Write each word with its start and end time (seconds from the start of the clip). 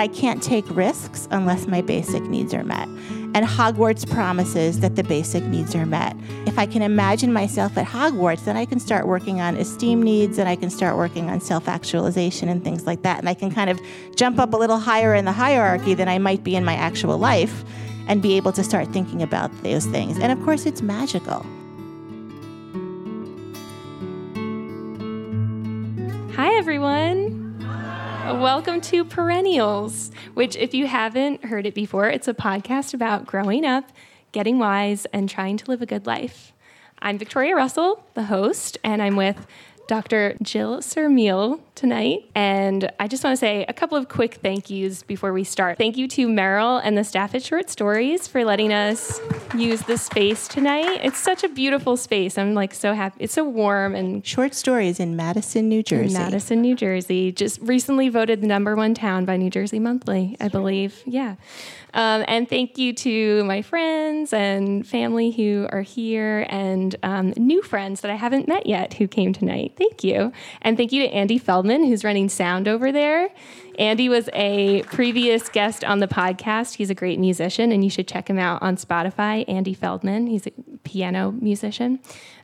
I 0.00 0.08
can't 0.08 0.42
take 0.42 0.64
risks 0.70 1.28
unless 1.30 1.66
my 1.66 1.82
basic 1.82 2.22
needs 2.22 2.54
are 2.54 2.64
met. 2.64 2.88
And 3.34 3.44
Hogwarts 3.44 4.10
promises 4.10 4.80
that 4.80 4.96
the 4.96 5.04
basic 5.04 5.44
needs 5.44 5.74
are 5.74 5.84
met. 5.84 6.16
If 6.46 6.58
I 6.58 6.64
can 6.64 6.80
imagine 6.80 7.34
myself 7.34 7.76
at 7.76 7.86
Hogwarts, 7.86 8.46
then 8.46 8.56
I 8.56 8.64
can 8.64 8.80
start 8.80 9.06
working 9.06 9.42
on 9.42 9.56
esteem 9.56 10.02
needs 10.02 10.38
and 10.38 10.48
I 10.48 10.56
can 10.56 10.70
start 10.70 10.96
working 10.96 11.28
on 11.28 11.42
self 11.42 11.68
actualization 11.68 12.48
and 12.48 12.64
things 12.64 12.86
like 12.86 13.02
that. 13.02 13.18
And 13.18 13.28
I 13.28 13.34
can 13.34 13.50
kind 13.50 13.68
of 13.68 13.78
jump 14.16 14.38
up 14.38 14.54
a 14.54 14.56
little 14.56 14.78
higher 14.78 15.14
in 15.14 15.26
the 15.26 15.32
hierarchy 15.32 15.92
than 15.92 16.08
I 16.08 16.18
might 16.18 16.42
be 16.42 16.56
in 16.56 16.64
my 16.64 16.76
actual 16.76 17.18
life 17.18 17.62
and 18.08 18.22
be 18.22 18.38
able 18.38 18.52
to 18.52 18.64
start 18.64 18.88
thinking 18.94 19.20
about 19.20 19.50
those 19.62 19.84
things. 19.84 20.18
And 20.18 20.32
of 20.32 20.42
course, 20.46 20.64
it's 20.64 20.80
magical. 20.80 21.44
Hi, 26.36 26.54
everyone. 26.56 27.39
Welcome 28.30 28.80
to 28.82 29.04
Perennials, 29.04 30.12
which, 30.34 30.54
if 30.56 30.72
you 30.72 30.86
haven't 30.86 31.44
heard 31.44 31.66
it 31.66 31.74
before, 31.74 32.08
it's 32.08 32.28
a 32.28 32.32
podcast 32.32 32.94
about 32.94 33.26
growing 33.26 33.66
up, 33.66 33.90
getting 34.32 34.58
wise, 34.58 35.04
and 35.12 35.28
trying 35.28 35.56
to 35.58 35.70
live 35.70 35.82
a 35.82 35.86
good 35.86 36.06
life. 36.06 36.52
I'm 37.00 37.18
Victoria 37.18 37.56
Russell, 37.56 38.06
the 38.14 38.24
host, 38.24 38.78
and 38.84 39.02
I'm 39.02 39.16
with 39.16 39.46
Dr. 39.90 40.36
Jill 40.40 40.76
Cermele 40.78 41.58
tonight. 41.74 42.30
And 42.36 42.92
I 43.00 43.08
just 43.08 43.24
want 43.24 43.32
to 43.32 43.36
say 43.36 43.64
a 43.68 43.72
couple 43.72 43.98
of 43.98 44.08
quick 44.08 44.34
thank 44.34 44.70
yous 44.70 45.02
before 45.02 45.32
we 45.32 45.42
start. 45.42 45.78
Thank 45.78 45.96
you 45.96 46.06
to 46.06 46.28
Merrill 46.28 46.76
and 46.76 46.96
the 46.96 47.02
staff 47.02 47.34
at 47.34 47.42
Short 47.42 47.68
Stories 47.68 48.28
for 48.28 48.44
letting 48.44 48.72
us 48.72 49.18
use 49.56 49.82
the 49.82 49.98
space 49.98 50.46
tonight. 50.46 51.00
It's 51.02 51.18
such 51.18 51.42
a 51.42 51.48
beautiful 51.48 51.96
space. 51.96 52.38
I'm 52.38 52.54
like 52.54 52.72
so 52.72 52.92
happy. 52.92 53.16
It's 53.24 53.32
so 53.32 53.42
warm 53.42 53.96
and 53.96 54.24
Short 54.24 54.54
Stories 54.54 55.00
in 55.00 55.16
Madison, 55.16 55.68
New 55.68 55.82
Jersey. 55.82 56.14
Madison, 56.14 56.60
New 56.60 56.76
Jersey. 56.76 57.32
Just 57.32 57.60
recently 57.60 58.10
voted 58.10 58.42
the 58.42 58.46
number 58.46 58.76
one 58.76 58.94
town 58.94 59.24
by 59.24 59.36
New 59.36 59.50
Jersey 59.50 59.80
Monthly, 59.80 60.36
I 60.38 60.46
believe. 60.46 61.02
Yeah. 61.04 61.34
Um, 61.94 62.24
and 62.28 62.48
thank 62.48 62.78
you 62.78 62.92
to 62.92 63.42
my 63.42 63.62
friends 63.62 64.32
and 64.32 64.86
family 64.86 65.32
who 65.32 65.66
are 65.72 65.82
here 65.82 66.46
and 66.48 66.94
um, 67.02 67.34
new 67.36 67.62
friends 67.62 68.02
that 68.02 68.10
I 68.12 68.14
haven't 68.14 68.46
met 68.46 68.66
yet 68.66 68.94
who 68.94 69.08
came 69.08 69.32
tonight. 69.32 69.79
Thank 69.80 70.04
you. 70.04 70.30
And 70.60 70.76
thank 70.76 70.92
you 70.92 71.02
to 71.04 71.08
Andy 71.08 71.38
Feldman, 71.38 71.84
who's 71.84 72.04
running 72.04 72.28
sound 72.28 72.68
over 72.68 72.92
there. 72.92 73.30
Andy 73.78 74.10
was 74.10 74.28
a 74.34 74.82
previous 74.82 75.48
guest 75.48 75.84
on 75.84 76.00
the 76.00 76.06
podcast. 76.06 76.74
He's 76.74 76.90
a 76.90 76.94
great 76.94 77.18
musician, 77.18 77.72
and 77.72 77.82
you 77.82 77.88
should 77.88 78.06
check 78.06 78.28
him 78.28 78.38
out 78.38 78.60
on 78.60 78.76
Spotify. 78.76 79.42
Andy 79.48 79.72
Feldman, 79.72 80.26
he's 80.26 80.46
a 80.46 80.50
piano 80.84 81.32
musician. 81.32 81.98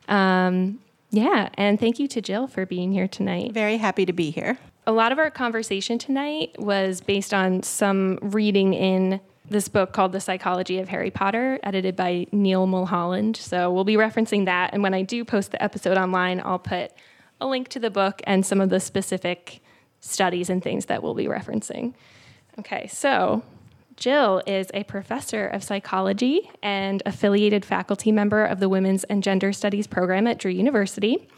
Um, 0.09 0.79
yeah, 1.11 1.51
and 1.59 1.79
thank 1.79 1.99
you 1.99 2.09
to 2.09 2.23
Jill 2.23 2.47
for 2.47 2.65
being 2.65 2.91
here 2.91 3.07
tonight. 3.07 3.53
Very 3.53 3.77
happy 3.77 4.07
to 4.07 4.15
be 4.15 4.31
here. 4.31 4.57
A 4.87 4.93
lot 4.93 5.13
of 5.13 5.19
our 5.19 5.31
conversation 5.31 5.99
tonight 5.99 6.59
was 6.59 7.03
based 7.03 7.35
on 7.35 7.63
some 7.63 8.19
reading 8.23 8.73
in 8.73 9.21
this 9.51 9.69
book 9.69 9.93
called 9.93 10.13
The 10.13 10.21
Psychology 10.21 10.79
of 10.79 10.89
Harry 10.89 11.11
Potter, 11.11 11.61
edited 11.63 11.97
by 11.97 12.29
Neil 12.33 12.67
Mulholland. 12.67 13.37
So 13.37 13.71
we'll 13.71 13.85
be 13.85 13.97
referencing 13.97 14.47
that. 14.47 14.73
And 14.73 14.83
when 14.83 14.95
I 14.95 15.03
do 15.03 15.23
post 15.23 15.51
the 15.51 15.63
episode 15.63 15.99
online, 15.99 16.41
I'll 16.43 16.59
put 16.59 16.93
a 17.41 17.47
link 17.47 17.69
to 17.69 17.79
the 17.79 17.91
book 17.91 18.23
and 18.25 18.45
some 18.45 18.61
of 18.61 18.71
the 18.71 18.81
specific 18.81 19.61
studies 20.01 20.51
and 20.51 20.63
things 20.63 20.87
that 20.87 21.03
we'll 21.03 21.15
be 21.15 21.27
referencing. 21.27 21.95
Okay, 22.59 22.87
so 22.87 23.43
Jill 23.97 24.43
is 24.47 24.69
a 24.75 24.85
professor 24.85 25.47
of 25.47 25.65
psychology 25.65 26.51
and 26.63 27.03
affiliated 27.07 27.65
faculty 27.65 28.13
member 28.13 28.45
of 28.45 28.61
the 28.61 28.69
Women's 28.69 29.05
and 29.05 29.23
Gender 29.23 29.53
Studies 29.53 29.87
program 29.87 30.27
at 30.27 30.39
Drew 30.39 30.51
University. 30.51 31.29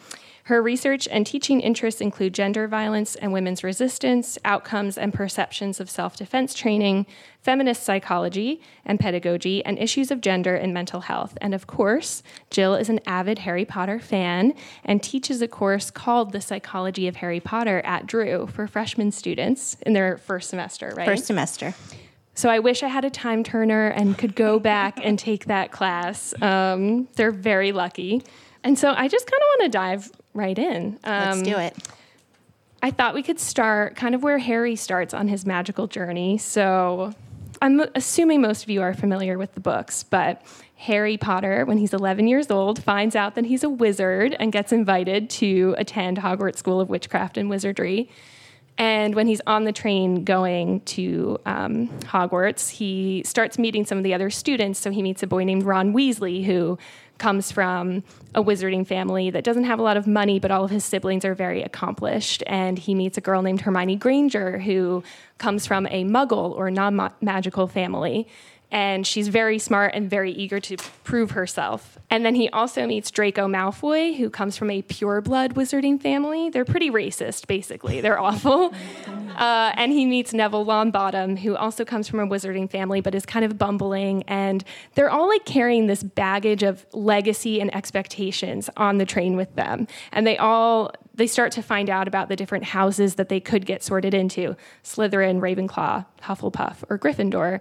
Her 0.48 0.62
research 0.62 1.06
and 1.10 1.26
teaching 1.26 1.60
interests 1.60 2.00
include 2.00 2.32
gender 2.32 2.66
violence 2.66 3.14
and 3.16 3.34
women's 3.34 3.62
resistance, 3.62 4.38
outcomes 4.46 4.96
and 4.96 5.12
perceptions 5.12 5.78
of 5.78 5.90
self 5.90 6.16
defense 6.16 6.54
training, 6.54 7.04
feminist 7.42 7.82
psychology 7.82 8.62
and 8.82 8.98
pedagogy, 8.98 9.62
and 9.66 9.78
issues 9.78 10.10
of 10.10 10.22
gender 10.22 10.54
and 10.54 10.72
mental 10.72 11.02
health. 11.02 11.36
And 11.42 11.52
of 11.52 11.66
course, 11.66 12.22
Jill 12.48 12.76
is 12.76 12.88
an 12.88 12.98
avid 13.04 13.40
Harry 13.40 13.66
Potter 13.66 14.00
fan 14.00 14.54
and 14.86 15.02
teaches 15.02 15.42
a 15.42 15.48
course 15.48 15.90
called 15.90 16.32
The 16.32 16.40
Psychology 16.40 17.06
of 17.08 17.16
Harry 17.16 17.40
Potter 17.40 17.82
at 17.84 18.06
Drew 18.06 18.46
for 18.46 18.66
freshman 18.66 19.12
students 19.12 19.76
in 19.82 19.92
their 19.92 20.16
first 20.16 20.48
semester, 20.48 20.94
right? 20.96 21.04
First 21.04 21.26
semester. 21.26 21.74
So 22.32 22.48
I 22.48 22.60
wish 22.60 22.82
I 22.82 22.88
had 22.88 23.04
a 23.04 23.10
time 23.10 23.44
turner 23.44 23.88
and 23.88 24.16
could 24.16 24.34
go 24.34 24.58
back 24.58 24.98
and 25.02 25.18
take 25.18 25.44
that 25.44 25.72
class. 25.72 26.32
Um, 26.40 27.06
they're 27.16 27.32
very 27.32 27.72
lucky. 27.72 28.22
And 28.64 28.78
so 28.78 28.94
I 28.96 29.08
just 29.08 29.26
kind 29.26 29.40
of 29.40 29.60
want 29.60 29.62
to 29.64 29.68
dive 29.68 30.10
right 30.34 30.58
in. 30.58 30.98
Um, 31.04 31.38
Let's 31.38 31.42
do 31.42 31.58
it. 31.58 31.76
I 32.82 32.90
thought 32.90 33.14
we 33.14 33.22
could 33.22 33.40
start 33.40 33.96
kind 33.96 34.14
of 34.14 34.22
where 34.22 34.38
Harry 34.38 34.76
starts 34.76 35.12
on 35.12 35.28
his 35.28 35.44
magical 35.44 35.86
journey. 35.88 36.38
So 36.38 37.12
I'm 37.60 37.80
assuming 37.94 38.40
most 38.40 38.62
of 38.62 38.70
you 38.70 38.82
are 38.82 38.94
familiar 38.94 39.36
with 39.36 39.54
the 39.54 39.60
books, 39.60 40.04
but 40.04 40.42
Harry 40.76 41.16
Potter, 41.16 41.64
when 41.64 41.78
he's 41.78 41.92
11 41.92 42.28
years 42.28 42.50
old, 42.50 42.82
finds 42.84 43.16
out 43.16 43.34
that 43.34 43.46
he's 43.46 43.64
a 43.64 43.68
wizard 43.68 44.36
and 44.38 44.52
gets 44.52 44.72
invited 44.72 45.28
to 45.28 45.74
attend 45.76 46.18
Hogwarts 46.18 46.58
School 46.58 46.80
of 46.80 46.88
Witchcraft 46.88 47.36
and 47.36 47.50
Wizardry. 47.50 48.08
And 48.78 49.16
when 49.16 49.26
he's 49.26 49.40
on 49.44 49.64
the 49.64 49.72
train 49.72 50.22
going 50.22 50.82
to 50.82 51.40
um, 51.44 51.88
Hogwarts, 52.02 52.70
he 52.70 53.24
starts 53.26 53.58
meeting 53.58 53.84
some 53.84 53.98
of 53.98 54.04
the 54.04 54.14
other 54.14 54.30
students. 54.30 54.78
So 54.78 54.92
he 54.92 55.02
meets 55.02 55.20
a 55.24 55.26
boy 55.26 55.42
named 55.42 55.64
Ron 55.64 55.92
Weasley, 55.92 56.44
who 56.44 56.78
comes 57.18 57.52
from 57.52 58.02
a 58.34 58.42
wizarding 58.42 58.86
family 58.86 59.30
that 59.30 59.44
doesn't 59.44 59.64
have 59.64 59.78
a 59.78 59.82
lot 59.82 59.96
of 59.96 60.06
money, 60.06 60.38
but 60.38 60.50
all 60.50 60.64
of 60.64 60.70
his 60.70 60.84
siblings 60.84 61.24
are 61.24 61.34
very 61.34 61.62
accomplished. 61.62 62.42
And 62.46 62.78
he 62.78 62.94
meets 62.94 63.18
a 63.18 63.20
girl 63.20 63.42
named 63.42 63.60
Hermione 63.62 63.96
Granger, 63.96 64.58
who 64.58 65.02
comes 65.38 65.66
from 65.66 65.86
a 65.86 66.04
muggle 66.04 66.52
or 66.56 66.70
non 66.70 67.12
magical 67.20 67.66
family 67.66 68.26
and 68.70 69.06
she's 69.06 69.28
very 69.28 69.58
smart 69.58 69.94
and 69.94 70.10
very 70.10 70.30
eager 70.30 70.60
to 70.60 70.76
prove 71.04 71.30
herself. 71.30 71.98
And 72.10 72.24
then 72.24 72.34
he 72.34 72.50
also 72.50 72.86
meets 72.86 73.10
Draco 73.10 73.46
Malfoy, 73.46 74.16
who 74.16 74.28
comes 74.28 74.58
from 74.58 74.70
a 74.70 74.82
pureblood 74.82 75.54
wizarding 75.54 76.00
family. 76.00 76.50
They're 76.50 76.66
pretty 76.66 76.90
racist, 76.90 77.46
basically. 77.46 78.00
They're 78.00 78.18
awful. 78.28 78.74
Uh, 79.36 79.72
and 79.74 79.92
he 79.92 80.04
meets 80.04 80.34
Neville 80.34 80.66
Longbottom, 80.66 81.38
who 81.38 81.56
also 81.56 81.84
comes 81.84 82.08
from 82.08 82.20
a 82.20 82.26
wizarding 82.26 82.70
family, 82.70 83.00
but 83.00 83.14
is 83.14 83.24
kind 83.24 83.44
of 83.44 83.56
bumbling. 83.56 84.22
And 84.24 84.62
they're 84.94 85.10
all 85.10 85.28
like 85.28 85.46
carrying 85.46 85.86
this 85.86 86.02
baggage 86.02 86.62
of 86.62 86.84
legacy 86.92 87.60
and 87.60 87.74
expectations 87.74 88.68
on 88.76 88.98
the 88.98 89.06
train 89.06 89.36
with 89.36 89.54
them. 89.54 89.86
And 90.12 90.26
they 90.26 90.36
all 90.36 90.92
they 91.14 91.26
start 91.26 91.50
to 91.52 91.62
find 91.62 91.90
out 91.90 92.06
about 92.06 92.28
the 92.28 92.36
different 92.36 92.64
houses 92.64 93.16
that 93.16 93.28
they 93.28 93.40
could 93.40 93.66
get 93.66 93.82
sorted 93.82 94.14
into 94.14 94.56
Slytherin, 94.84 95.40
Ravenclaw, 95.40 96.06
Hufflepuff, 96.22 96.84
or 96.88 96.96
Gryffindor. 96.96 97.60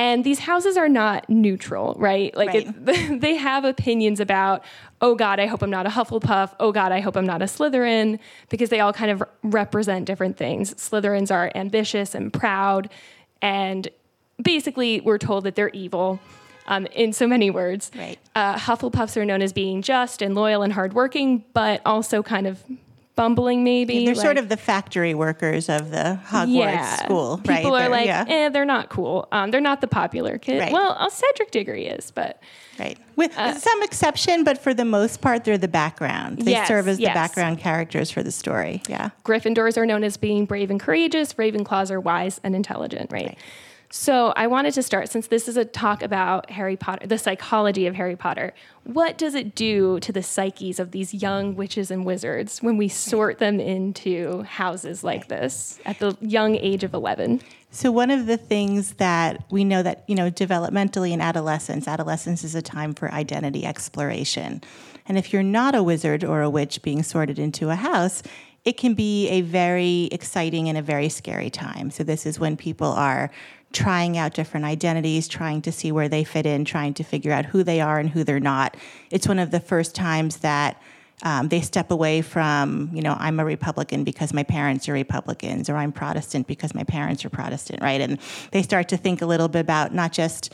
And 0.00 0.24
these 0.24 0.38
houses 0.38 0.78
are 0.78 0.88
not 0.88 1.28
neutral, 1.28 1.94
right? 1.98 2.34
Like 2.34 2.48
Right. 2.48 2.66
It, 2.66 3.20
they 3.20 3.34
have 3.34 3.66
opinions 3.66 4.18
about, 4.18 4.64
oh 5.02 5.14
God, 5.14 5.38
I 5.38 5.44
hope 5.44 5.60
I'm 5.62 5.68
not 5.68 5.84
a 5.84 5.90
Hufflepuff. 5.90 6.54
Oh 6.58 6.72
God, 6.72 6.90
I 6.90 7.00
hope 7.00 7.16
I'm 7.18 7.26
not 7.26 7.42
a 7.42 7.44
Slytherin, 7.44 8.18
because 8.48 8.70
they 8.70 8.80
all 8.80 8.94
kind 8.94 9.10
of 9.10 9.22
represent 9.42 10.06
different 10.06 10.38
things. 10.38 10.72
Slytherins 10.74 11.30
are 11.30 11.52
ambitious 11.54 12.14
and 12.14 12.32
proud, 12.32 12.88
and 13.42 13.88
basically 14.42 15.02
we're 15.02 15.18
told 15.18 15.44
that 15.44 15.54
they're 15.54 15.68
evil. 15.70 16.18
Um, 16.66 16.86
in 16.86 17.12
so 17.12 17.26
many 17.26 17.50
words, 17.50 17.90
Right. 17.94 18.18
uh, 18.34 18.54
Hufflepuffs 18.56 19.18
are 19.18 19.26
known 19.26 19.42
as 19.42 19.52
being 19.52 19.82
just 19.82 20.22
and 20.22 20.34
loyal 20.34 20.62
and 20.62 20.72
hardworking, 20.72 21.44
but 21.52 21.82
also 21.84 22.22
kind 22.22 22.46
of 22.46 22.62
bumbling, 23.20 23.62
maybe. 23.64 24.06
They're 24.06 24.14
like- 24.14 24.22
sort 24.24 24.38
of 24.38 24.48
the 24.48 24.56
factory 24.56 25.12
workers 25.12 25.68
of 25.68 25.90
the 25.90 26.18
Hogwarts 26.28 27.04
school, 27.04 27.36
People 27.36 27.50
right? 27.52 27.64
are 27.64 27.78
They're- 27.80 27.88
like, 27.90 28.06
yeah, 28.06 28.24
eh, 28.26 28.48
they're 28.48 28.64
not 28.64 28.88
cool. 28.88 29.28
Um, 29.30 29.50
they're 29.50 29.60
not 29.60 29.82
the 29.82 29.86
popular 29.88 30.38
kid. 30.38 30.58
Right. 30.60 30.72
Well, 30.72 30.96
uh, 30.98 31.10
Cedric 31.10 31.50
Diggory 31.50 31.86
is, 31.86 32.10
but 32.10 32.40
right. 32.78 32.96
With 33.16 33.34
some 33.34 33.82
exception, 33.82 34.42
but 34.42 34.56
for 34.56 34.72
the 34.72 34.86
most 34.86 35.20
part, 35.20 35.44
they're 35.44 35.58
the 35.58 35.68
background. 35.68 36.38
They 36.38 36.52
Yes, 36.52 36.66
serve 36.68 36.88
as 36.88 36.98
yes. 36.98 37.10
the 37.10 37.14
background 37.14 37.58
characters 37.58 38.10
for 38.10 38.22
the 38.22 38.32
story. 38.32 38.82
Yeah. 38.88 39.10
Gryffindors 39.22 39.76
are 39.76 39.84
known 39.84 40.02
as 40.02 40.16
being 40.16 40.46
brave 40.46 40.70
and 40.70 40.80
courageous. 40.80 41.34
Ravenclaws 41.34 41.90
are 41.90 42.00
wise 42.00 42.40
and 42.42 42.56
intelligent, 42.56 43.12
right? 43.12 43.26
Right. 43.26 43.38
So 43.92 44.32
I 44.36 44.46
wanted 44.46 44.72
to 44.74 44.84
start 44.84 45.08
since 45.08 45.26
this 45.26 45.48
is 45.48 45.56
a 45.56 45.64
talk 45.64 46.04
about 46.04 46.48
Harry 46.48 46.76
Potter, 46.76 47.08
the 47.08 47.18
psychology 47.18 47.88
of 47.88 47.96
Harry 47.96 48.14
Potter. 48.14 48.54
What 48.84 49.18
does 49.18 49.34
it 49.34 49.56
do 49.56 49.98
to 49.98 50.12
the 50.12 50.22
psyches 50.22 50.78
of 50.78 50.92
these 50.92 51.12
young 51.12 51.56
witches 51.56 51.90
and 51.90 52.04
wizards 52.04 52.62
when 52.62 52.76
we 52.76 52.86
sort 52.86 53.38
them 53.38 53.58
into 53.58 54.42
houses 54.42 55.02
like 55.02 55.26
this 55.26 55.80
at 55.84 55.98
the 55.98 56.16
young 56.20 56.54
age 56.54 56.84
of 56.84 56.94
11? 56.94 57.40
So 57.72 57.90
one 57.90 58.12
of 58.12 58.26
the 58.26 58.36
things 58.36 58.94
that 58.94 59.44
we 59.50 59.64
know 59.64 59.82
that 59.82 60.04
you 60.06 60.14
know 60.14 60.30
developmentally 60.30 61.10
in 61.10 61.20
adolescence, 61.20 61.88
adolescence 61.88 62.44
is 62.44 62.54
a 62.54 62.62
time 62.62 62.94
for 62.94 63.10
identity 63.12 63.66
exploration. 63.66 64.62
And 65.06 65.18
if 65.18 65.32
you're 65.32 65.42
not 65.42 65.74
a 65.74 65.82
wizard 65.82 66.22
or 66.22 66.42
a 66.42 66.50
witch 66.50 66.80
being 66.82 67.02
sorted 67.02 67.40
into 67.40 67.70
a 67.70 67.74
house, 67.74 68.22
it 68.64 68.76
can 68.76 68.94
be 68.94 69.28
a 69.28 69.40
very 69.40 70.08
exciting 70.12 70.68
and 70.68 70.76
a 70.78 70.82
very 70.82 71.08
scary 71.08 71.50
time. 71.50 71.90
So 71.90 72.04
this 72.04 72.26
is 72.26 72.38
when 72.38 72.56
people 72.56 72.88
are 72.88 73.30
trying 73.72 74.18
out 74.18 74.34
different 74.34 74.66
identities, 74.66 75.28
trying 75.28 75.62
to 75.62 75.72
see 75.72 75.92
where 75.92 76.08
they 76.08 76.24
fit 76.24 76.46
in, 76.46 76.64
trying 76.64 76.94
to 76.94 77.04
figure 77.04 77.32
out 77.32 77.46
who 77.46 77.62
they 77.62 77.80
are 77.80 77.98
and 77.98 78.10
who 78.10 78.24
they're 78.24 78.40
not. 78.40 78.76
It's 79.10 79.28
one 79.28 79.38
of 79.38 79.50
the 79.50 79.60
first 79.60 79.94
times 79.94 80.38
that 80.38 80.76
Um, 81.22 81.48
they 81.48 81.60
step 81.60 81.90
away 81.90 82.22
from, 82.22 82.88
you 82.94 83.02
know, 83.02 83.14
I'm 83.20 83.40
a 83.40 83.44
Republican 83.44 84.04
because 84.04 84.32
my 84.32 84.42
parents 84.42 84.88
are 84.88 84.94
Republicans, 84.94 85.68
or 85.68 85.76
I'm 85.76 85.92
Protestant 85.92 86.46
because 86.46 86.74
my 86.74 86.84
parents 86.84 87.26
are 87.26 87.30
Protestant, 87.30 87.82
right? 87.82 88.00
And 88.00 88.18
they 88.52 88.62
start 88.62 88.88
to 88.88 88.96
think 88.96 89.20
a 89.20 89.26
little 89.26 89.48
bit 89.48 89.60
about 89.60 89.92
not 89.92 90.12
just, 90.16 90.50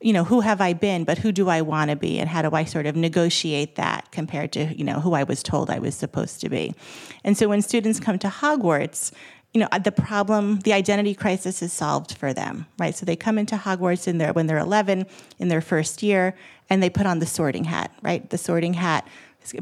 you 0.00 0.12
know, 0.12 0.24
who 0.24 0.40
have 0.40 0.60
I 0.60 0.74
been, 0.74 1.04
but 1.04 1.18
who 1.18 1.30
do 1.30 1.48
I 1.48 1.62
want 1.62 1.90
to 1.90 1.96
be, 1.96 2.18
and 2.18 2.28
how 2.28 2.42
do 2.42 2.50
I 2.56 2.64
sort 2.64 2.86
of 2.86 2.96
negotiate 2.96 3.76
that 3.76 4.10
compared 4.10 4.50
to, 4.52 4.62
you 4.76 4.82
know, 4.82 4.98
who 5.00 5.14
I 5.14 5.22
was 5.22 5.40
told 5.40 5.70
I 5.70 5.78
was 5.78 5.94
supposed 5.94 6.40
to 6.40 6.48
be. 6.48 6.74
And 7.22 7.36
so 7.38 7.46
when 7.46 7.62
students 7.62 8.00
come 8.00 8.18
to 8.18 8.28
Hogwarts, 8.28 9.12
you 9.54 9.60
know, 9.60 9.68
the 9.82 9.92
problem, 9.92 10.60
the 10.60 10.72
identity 10.72 11.14
crisis 11.14 11.62
is 11.62 11.72
solved 11.72 12.12
for 12.12 12.32
them, 12.32 12.66
right? 12.78 12.94
So 12.94 13.06
they 13.06 13.16
come 13.16 13.38
into 13.38 13.56
Hogwarts 13.56 14.06
in 14.06 14.18
their, 14.18 14.32
when 14.32 14.46
they're 14.46 14.58
11, 14.58 15.06
in 15.38 15.48
their 15.48 15.62
first 15.62 16.02
year, 16.02 16.34
and 16.68 16.82
they 16.82 16.90
put 16.90 17.06
on 17.06 17.18
the 17.18 17.26
sorting 17.26 17.64
hat, 17.64 17.90
right? 18.02 18.28
The 18.28 18.38
sorting 18.38 18.74
hat 18.74 19.08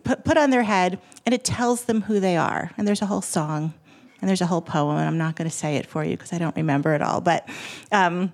put, 0.02 0.24
put 0.24 0.36
on 0.36 0.50
their 0.50 0.64
head, 0.64 1.00
and 1.24 1.34
it 1.34 1.44
tells 1.44 1.84
them 1.84 2.02
who 2.02 2.20
they 2.20 2.36
are. 2.36 2.70
And 2.76 2.86
there's 2.86 3.02
a 3.02 3.06
whole 3.06 3.22
song, 3.22 3.74
and 4.20 4.28
there's 4.28 4.40
a 4.40 4.46
whole 4.46 4.60
poem, 4.60 4.96
and 4.96 5.06
I'm 5.06 5.18
not 5.18 5.36
going 5.36 5.48
to 5.48 5.56
say 5.56 5.76
it 5.76 5.86
for 5.86 6.04
you 6.04 6.16
because 6.16 6.32
I 6.32 6.38
don't 6.38 6.56
remember 6.56 6.94
it 6.94 7.02
all. 7.02 7.20
But 7.20 7.48
um, 7.92 8.32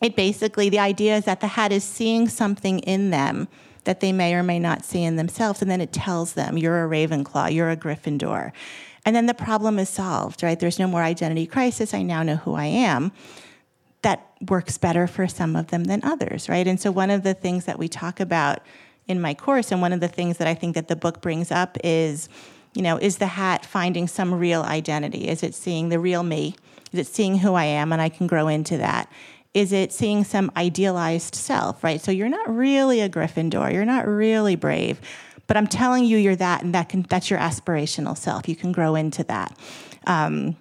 it 0.00 0.16
basically, 0.16 0.68
the 0.68 0.78
idea 0.80 1.16
is 1.16 1.24
that 1.24 1.40
the 1.40 1.46
hat 1.46 1.72
is 1.72 1.84
seeing 1.84 2.28
something 2.28 2.80
in 2.80 3.10
them 3.10 3.48
that 3.84 4.00
they 4.00 4.12
may 4.12 4.34
or 4.34 4.42
may 4.42 4.58
not 4.58 4.84
see 4.84 5.02
in 5.02 5.16
themselves, 5.16 5.60
and 5.60 5.70
then 5.70 5.80
it 5.80 5.92
tells 5.92 6.34
them, 6.34 6.56
you're 6.56 6.84
a 6.84 6.88
Ravenclaw, 6.88 7.52
you're 7.52 7.70
a 7.70 7.76
Gryffindor. 7.76 8.52
And 9.04 9.14
then 9.14 9.26
the 9.26 9.34
problem 9.34 9.78
is 9.78 9.88
solved, 9.88 10.42
right? 10.42 10.58
There's 10.58 10.78
no 10.78 10.86
more 10.86 11.02
identity 11.02 11.46
crisis. 11.46 11.92
I 11.92 12.02
now 12.02 12.22
know 12.22 12.36
who 12.36 12.54
I 12.54 12.66
am. 12.66 13.12
That 14.02 14.26
works 14.48 14.78
better 14.78 15.06
for 15.06 15.26
some 15.28 15.56
of 15.56 15.68
them 15.68 15.84
than 15.84 16.02
others, 16.04 16.48
right? 16.48 16.66
And 16.66 16.80
so 16.80 16.90
one 16.90 17.10
of 17.10 17.22
the 17.22 17.34
things 17.34 17.64
that 17.64 17.78
we 17.78 17.88
talk 17.88 18.20
about 18.20 18.60
in 19.06 19.20
my 19.20 19.34
course. 19.34 19.72
And 19.72 19.80
one 19.80 19.92
of 19.92 20.00
the 20.00 20.08
things 20.08 20.38
that 20.38 20.48
I 20.48 20.54
think 20.54 20.74
that 20.74 20.88
the 20.88 20.96
book 20.96 21.20
brings 21.20 21.50
up 21.50 21.76
is, 21.84 22.28
you 22.74 22.82
know, 22.82 22.96
is 22.96 23.18
the 23.18 23.26
hat 23.26 23.64
finding 23.64 24.08
some 24.08 24.34
real 24.34 24.62
identity? 24.62 25.28
Is 25.28 25.42
it 25.42 25.54
seeing 25.54 25.88
the 25.88 25.98
real 25.98 26.22
me? 26.22 26.56
Is 26.92 27.00
it 27.00 27.06
seeing 27.06 27.38
who 27.38 27.54
I 27.54 27.64
am 27.64 27.92
and 27.92 28.00
I 28.00 28.08
can 28.08 28.26
grow 28.26 28.48
into 28.48 28.78
that? 28.78 29.10
Is 29.52 29.72
it 29.72 29.92
seeing 29.92 30.24
some 30.24 30.50
idealized 30.56 31.34
self, 31.34 31.84
right? 31.84 32.00
So 32.00 32.10
you're 32.10 32.28
not 32.28 32.48
really 32.48 33.00
a 33.00 33.08
Gryffindor, 33.08 33.72
you're 33.72 33.84
not 33.84 34.06
really 34.06 34.56
brave, 34.56 35.00
but 35.46 35.56
I'm 35.56 35.66
telling 35.66 36.04
you 36.04 36.16
you're 36.16 36.36
that, 36.36 36.62
and 36.62 36.74
that 36.74 36.88
can, 36.88 37.02
that's 37.02 37.30
your 37.30 37.38
aspirational 37.38 38.16
self. 38.16 38.48
You 38.48 38.56
can 38.56 38.72
grow 38.72 38.94
into 38.94 39.24
that. 39.24 39.56
Um, 40.06 40.56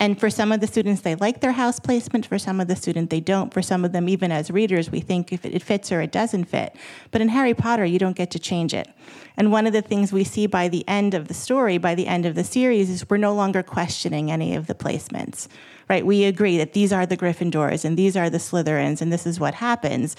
and 0.00 0.18
for 0.18 0.30
some 0.30 0.50
of 0.50 0.60
the 0.60 0.66
students, 0.66 1.02
they 1.02 1.14
like 1.14 1.42
their 1.42 1.52
house 1.52 1.78
placement. 1.78 2.24
For 2.24 2.38
some 2.38 2.58
of 2.58 2.68
the 2.68 2.74
students, 2.74 3.10
they 3.10 3.20
don't. 3.20 3.52
For 3.52 3.60
some 3.60 3.84
of 3.84 3.92
them, 3.92 4.08
even 4.08 4.32
as 4.32 4.50
readers, 4.50 4.90
we 4.90 5.00
think 5.00 5.30
if 5.30 5.44
it 5.44 5.62
fits 5.62 5.92
or 5.92 6.00
it 6.00 6.10
doesn't 6.10 6.46
fit. 6.46 6.74
But 7.10 7.20
in 7.20 7.28
Harry 7.28 7.52
Potter, 7.52 7.84
you 7.84 7.98
don't 7.98 8.16
get 8.16 8.30
to 8.30 8.38
change 8.38 8.72
it. 8.72 8.88
And 9.36 9.52
one 9.52 9.66
of 9.66 9.74
the 9.74 9.82
things 9.82 10.10
we 10.10 10.24
see 10.24 10.46
by 10.46 10.68
the 10.68 10.88
end 10.88 11.12
of 11.12 11.28
the 11.28 11.34
story, 11.34 11.76
by 11.76 11.94
the 11.94 12.06
end 12.06 12.24
of 12.24 12.34
the 12.34 12.44
series, 12.44 12.88
is 12.88 13.08
we're 13.10 13.18
no 13.18 13.34
longer 13.34 13.62
questioning 13.62 14.30
any 14.30 14.54
of 14.54 14.68
the 14.68 14.74
placements. 14.74 15.48
Right? 15.86 16.06
We 16.06 16.24
agree 16.24 16.56
that 16.56 16.72
these 16.72 16.94
are 16.94 17.04
the 17.04 17.16
Gryffindors 17.16 17.84
and 17.84 17.98
these 17.98 18.16
are 18.16 18.30
the 18.30 18.38
Slytherins 18.38 19.02
and 19.02 19.12
this 19.12 19.26
is 19.26 19.38
what 19.38 19.54
happens 19.54 20.16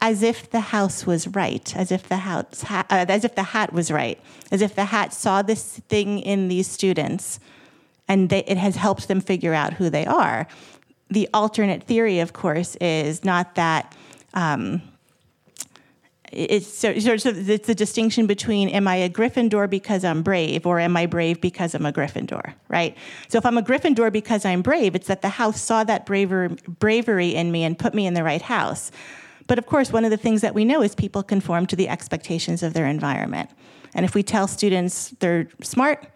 as 0.00 0.22
if 0.22 0.50
the 0.50 0.60
house 0.60 1.06
was 1.06 1.26
right, 1.28 1.74
as 1.76 1.90
if 1.90 2.08
the 2.08 2.18
house, 2.18 2.62
ha- 2.62 2.86
uh, 2.90 3.06
as 3.08 3.24
if 3.24 3.34
the 3.34 3.42
hat 3.42 3.72
was 3.72 3.90
right, 3.90 4.20
as 4.50 4.60
if 4.60 4.74
the 4.74 4.86
hat 4.86 5.12
saw 5.12 5.42
this 5.42 5.78
thing 5.88 6.18
in 6.18 6.48
these 6.48 6.66
students 6.66 7.40
and 8.08 8.28
they, 8.28 8.44
it 8.44 8.58
has 8.58 8.76
helped 8.76 9.08
them 9.08 9.20
figure 9.20 9.54
out 9.54 9.74
who 9.74 9.90
they 9.90 10.06
are. 10.06 10.46
The 11.10 11.28
alternate 11.32 11.84
theory, 11.84 12.20
of 12.20 12.32
course, 12.32 12.76
is 12.76 13.24
not 13.24 13.54
that. 13.54 13.94
Um, 14.34 14.82
it's 16.32 16.66
sort 16.66 16.96
of 16.96 17.48
it's 17.48 17.66
the 17.68 17.74
distinction 17.74 18.26
between 18.26 18.68
am 18.70 18.88
I 18.88 18.96
a 18.96 19.08
Gryffindor 19.08 19.70
because 19.70 20.04
I'm 20.04 20.22
brave 20.22 20.66
or 20.66 20.80
am 20.80 20.96
I 20.96 21.06
brave 21.06 21.40
because 21.40 21.72
I'm 21.72 21.86
a 21.86 21.92
Gryffindor, 21.92 22.52
right? 22.68 22.96
So 23.28 23.38
if 23.38 23.46
I'm 23.46 23.56
a 23.56 23.62
Gryffindor 23.62 24.12
because 24.12 24.44
I'm 24.44 24.60
brave, 24.60 24.96
it's 24.96 25.06
that 25.06 25.22
the 25.22 25.28
house 25.28 25.62
saw 25.62 25.84
that 25.84 26.04
braver, 26.04 26.50
bravery 26.80 27.34
in 27.34 27.52
me 27.52 27.62
and 27.62 27.78
put 27.78 27.94
me 27.94 28.08
in 28.08 28.14
the 28.14 28.24
right 28.24 28.42
house. 28.42 28.90
But 29.46 29.58
of 29.58 29.66
course, 29.66 29.92
one 29.92 30.04
of 30.04 30.10
the 30.10 30.16
things 30.16 30.40
that 30.40 30.54
we 30.54 30.64
know 30.64 30.82
is 30.82 30.94
people 30.94 31.22
conform 31.22 31.66
to 31.66 31.76
the 31.76 31.88
expectations 31.88 32.62
of 32.62 32.74
their 32.74 32.86
environment. 32.86 33.50
And 33.94 34.04
if 34.04 34.14
we 34.14 34.22
tell 34.22 34.48
students 34.48 35.14
they're 35.20 35.48
smart, 35.62 36.06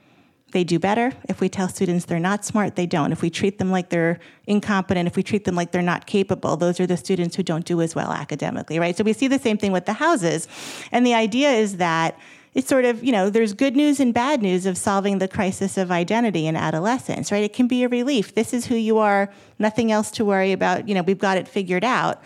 they 0.52 0.64
do 0.64 0.78
better. 0.78 1.12
If 1.28 1.40
we 1.40 1.48
tell 1.48 1.68
students 1.68 2.06
they're 2.06 2.18
not 2.18 2.44
smart, 2.44 2.74
they 2.74 2.86
don't. 2.86 3.12
If 3.12 3.22
we 3.22 3.30
treat 3.30 3.58
them 3.58 3.70
like 3.70 3.90
they're 3.90 4.18
incompetent, 4.46 5.06
if 5.06 5.16
we 5.16 5.22
treat 5.22 5.44
them 5.44 5.54
like 5.54 5.70
they're 5.70 5.80
not 5.80 6.06
capable, 6.06 6.56
those 6.56 6.80
are 6.80 6.86
the 6.86 6.96
students 6.96 7.36
who 7.36 7.42
don't 7.42 7.64
do 7.64 7.80
as 7.80 7.94
well 7.94 8.10
academically, 8.10 8.78
right? 8.78 8.96
So 8.96 9.04
we 9.04 9.12
see 9.12 9.28
the 9.28 9.38
same 9.38 9.58
thing 9.58 9.70
with 9.70 9.86
the 9.86 9.92
houses. 9.92 10.48
And 10.90 11.06
the 11.06 11.14
idea 11.14 11.50
is 11.50 11.76
that 11.76 12.18
it's 12.52 12.68
sort 12.68 12.84
of, 12.84 13.04
you 13.04 13.12
know, 13.12 13.30
there's 13.30 13.52
good 13.52 13.76
news 13.76 14.00
and 14.00 14.12
bad 14.12 14.42
news 14.42 14.66
of 14.66 14.76
solving 14.76 15.18
the 15.18 15.28
crisis 15.28 15.78
of 15.78 15.92
identity 15.92 16.48
in 16.48 16.56
adolescence, 16.56 17.30
right? 17.30 17.44
It 17.44 17.52
can 17.52 17.68
be 17.68 17.84
a 17.84 17.88
relief. 17.88 18.34
This 18.34 18.52
is 18.52 18.66
who 18.66 18.74
you 18.74 18.98
are, 18.98 19.32
nothing 19.60 19.92
else 19.92 20.10
to 20.12 20.24
worry 20.24 20.50
about. 20.50 20.88
You 20.88 20.96
know, 20.96 21.02
we've 21.02 21.18
got 21.18 21.38
it 21.38 21.46
figured 21.46 21.84
out 21.84 22.20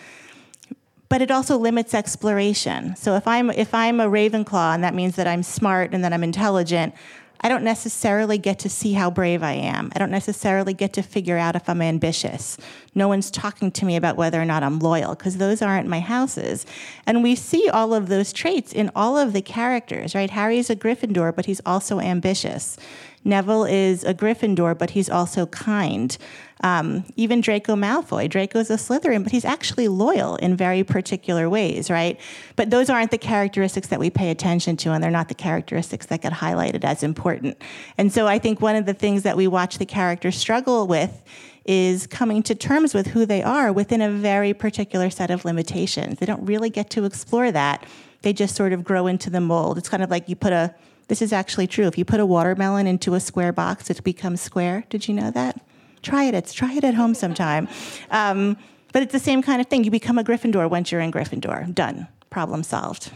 but 1.14 1.22
it 1.22 1.30
also 1.30 1.56
limits 1.56 1.94
exploration. 1.94 2.96
So 2.96 3.14
if 3.14 3.28
I'm 3.28 3.48
if 3.48 3.72
I'm 3.72 4.00
a 4.00 4.08
Ravenclaw 4.08 4.74
and 4.74 4.82
that 4.82 4.96
means 4.96 5.14
that 5.14 5.28
I'm 5.28 5.44
smart 5.44 5.94
and 5.94 6.02
that 6.02 6.12
I'm 6.12 6.24
intelligent, 6.24 6.92
I 7.40 7.48
don't 7.48 7.62
necessarily 7.62 8.36
get 8.36 8.58
to 8.60 8.68
see 8.68 8.94
how 8.94 9.12
brave 9.12 9.40
I 9.40 9.52
am. 9.52 9.92
I 9.94 10.00
don't 10.00 10.10
necessarily 10.10 10.74
get 10.74 10.92
to 10.94 11.02
figure 11.02 11.38
out 11.38 11.54
if 11.54 11.68
I'm 11.68 11.80
ambitious. 11.82 12.58
No 12.96 13.06
one's 13.06 13.30
talking 13.30 13.70
to 13.70 13.84
me 13.84 13.94
about 13.94 14.16
whether 14.16 14.42
or 14.42 14.44
not 14.44 14.64
I'm 14.64 14.80
loyal 14.80 15.14
because 15.14 15.36
those 15.36 15.62
aren't 15.62 15.86
my 15.86 16.00
houses. 16.00 16.66
And 17.06 17.22
we 17.22 17.36
see 17.36 17.68
all 17.68 17.94
of 17.94 18.08
those 18.08 18.32
traits 18.32 18.72
in 18.72 18.90
all 18.96 19.16
of 19.16 19.32
the 19.32 19.42
characters, 19.42 20.16
right? 20.16 20.30
Harry's 20.30 20.68
a 20.68 20.74
Gryffindor, 20.74 21.36
but 21.36 21.46
he's 21.46 21.60
also 21.64 22.00
ambitious. 22.00 22.76
Neville 23.24 23.64
is 23.64 24.04
a 24.04 24.12
Gryffindor, 24.14 24.76
but 24.76 24.90
he's 24.90 25.08
also 25.08 25.46
kind. 25.46 26.16
Um, 26.62 27.04
even 27.16 27.40
Draco 27.40 27.74
Malfoy. 27.74 28.28
Draco's 28.28 28.70
a 28.70 28.74
Slytherin, 28.74 29.22
but 29.22 29.32
he's 29.32 29.44
actually 29.44 29.88
loyal 29.88 30.36
in 30.36 30.56
very 30.56 30.84
particular 30.84 31.48
ways, 31.50 31.90
right? 31.90 32.18
But 32.56 32.70
those 32.70 32.88
aren't 32.88 33.10
the 33.10 33.18
characteristics 33.18 33.88
that 33.88 33.98
we 33.98 34.08
pay 34.10 34.30
attention 34.30 34.76
to, 34.78 34.92
and 34.92 35.02
they're 35.02 35.10
not 35.10 35.28
the 35.28 35.34
characteristics 35.34 36.06
that 36.06 36.22
get 36.22 36.32
highlighted 36.32 36.84
as 36.84 37.02
important. 37.02 37.60
And 37.98 38.12
so 38.12 38.26
I 38.26 38.38
think 38.38 38.60
one 38.60 38.76
of 38.76 38.86
the 38.86 38.94
things 38.94 39.24
that 39.24 39.36
we 39.36 39.46
watch 39.46 39.78
the 39.78 39.86
characters 39.86 40.36
struggle 40.36 40.86
with 40.86 41.22
is 41.64 42.06
coming 42.06 42.42
to 42.42 42.54
terms 42.54 42.92
with 42.92 43.08
who 43.08 43.24
they 43.24 43.42
are 43.42 43.72
within 43.72 44.02
a 44.02 44.10
very 44.10 44.52
particular 44.52 45.10
set 45.10 45.30
of 45.30 45.44
limitations. 45.44 46.18
They 46.18 46.26
don't 46.26 46.44
really 46.44 46.70
get 46.70 46.90
to 46.90 47.04
explore 47.04 47.50
that. 47.52 47.84
They 48.22 48.32
just 48.32 48.54
sort 48.54 48.72
of 48.72 48.84
grow 48.84 49.06
into 49.06 49.30
the 49.30 49.40
mold. 49.40 49.78
It's 49.78 49.88
kind 49.88 50.02
of 50.02 50.10
like 50.10 50.28
you 50.28 50.36
put 50.36 50.52
a 50.52 50.74
this 51.08 51.22
is 51.22 51.32
actually 51.32 51.66
true. 51.66 51.86
If 51.86 51.98
you 51.98 52.04
put 52.04 52.20
a 52.20 52.26
watermelon 52.26 52.86
into 52.86 53.14
a 53.14 53.20
square 53.20 53.52
box, 53.52 53.90
it 53.90 54.02
becomes 54.04 54.40
square. 54.40 54.84
Did 54.88 55.08
you 55.08 55.14
know 55.14 55.30
that? 55.30 55.60
Try 56.02 56.24
it. 56.24 56.34
It's 56.34 56.52
try 56.52 56.74
it 56.74 56.84
at 56.84 56.94
home 56.94 57.14
sometime. 57.14 57.68
Um, 58.10 58.56
but 58.92 59.02
it's 59.02 59.12
the 59.12 59.18
same 59.18 59.42
kind 59.42 59.60
of 59.60 59.66
thing. 59.66 59.84
You 59.84 59.90
become 59.90 60.18
a 60.18 60.24
Gryffindor 60.24 60.70
once 60.70 60.92
you're 60.92 61.00
in 61.00 61.10
Gryffindor. 61.10 61.74
Done. 61.74 62.06
Problem 62.30 62.62
solved. 62.62 63.10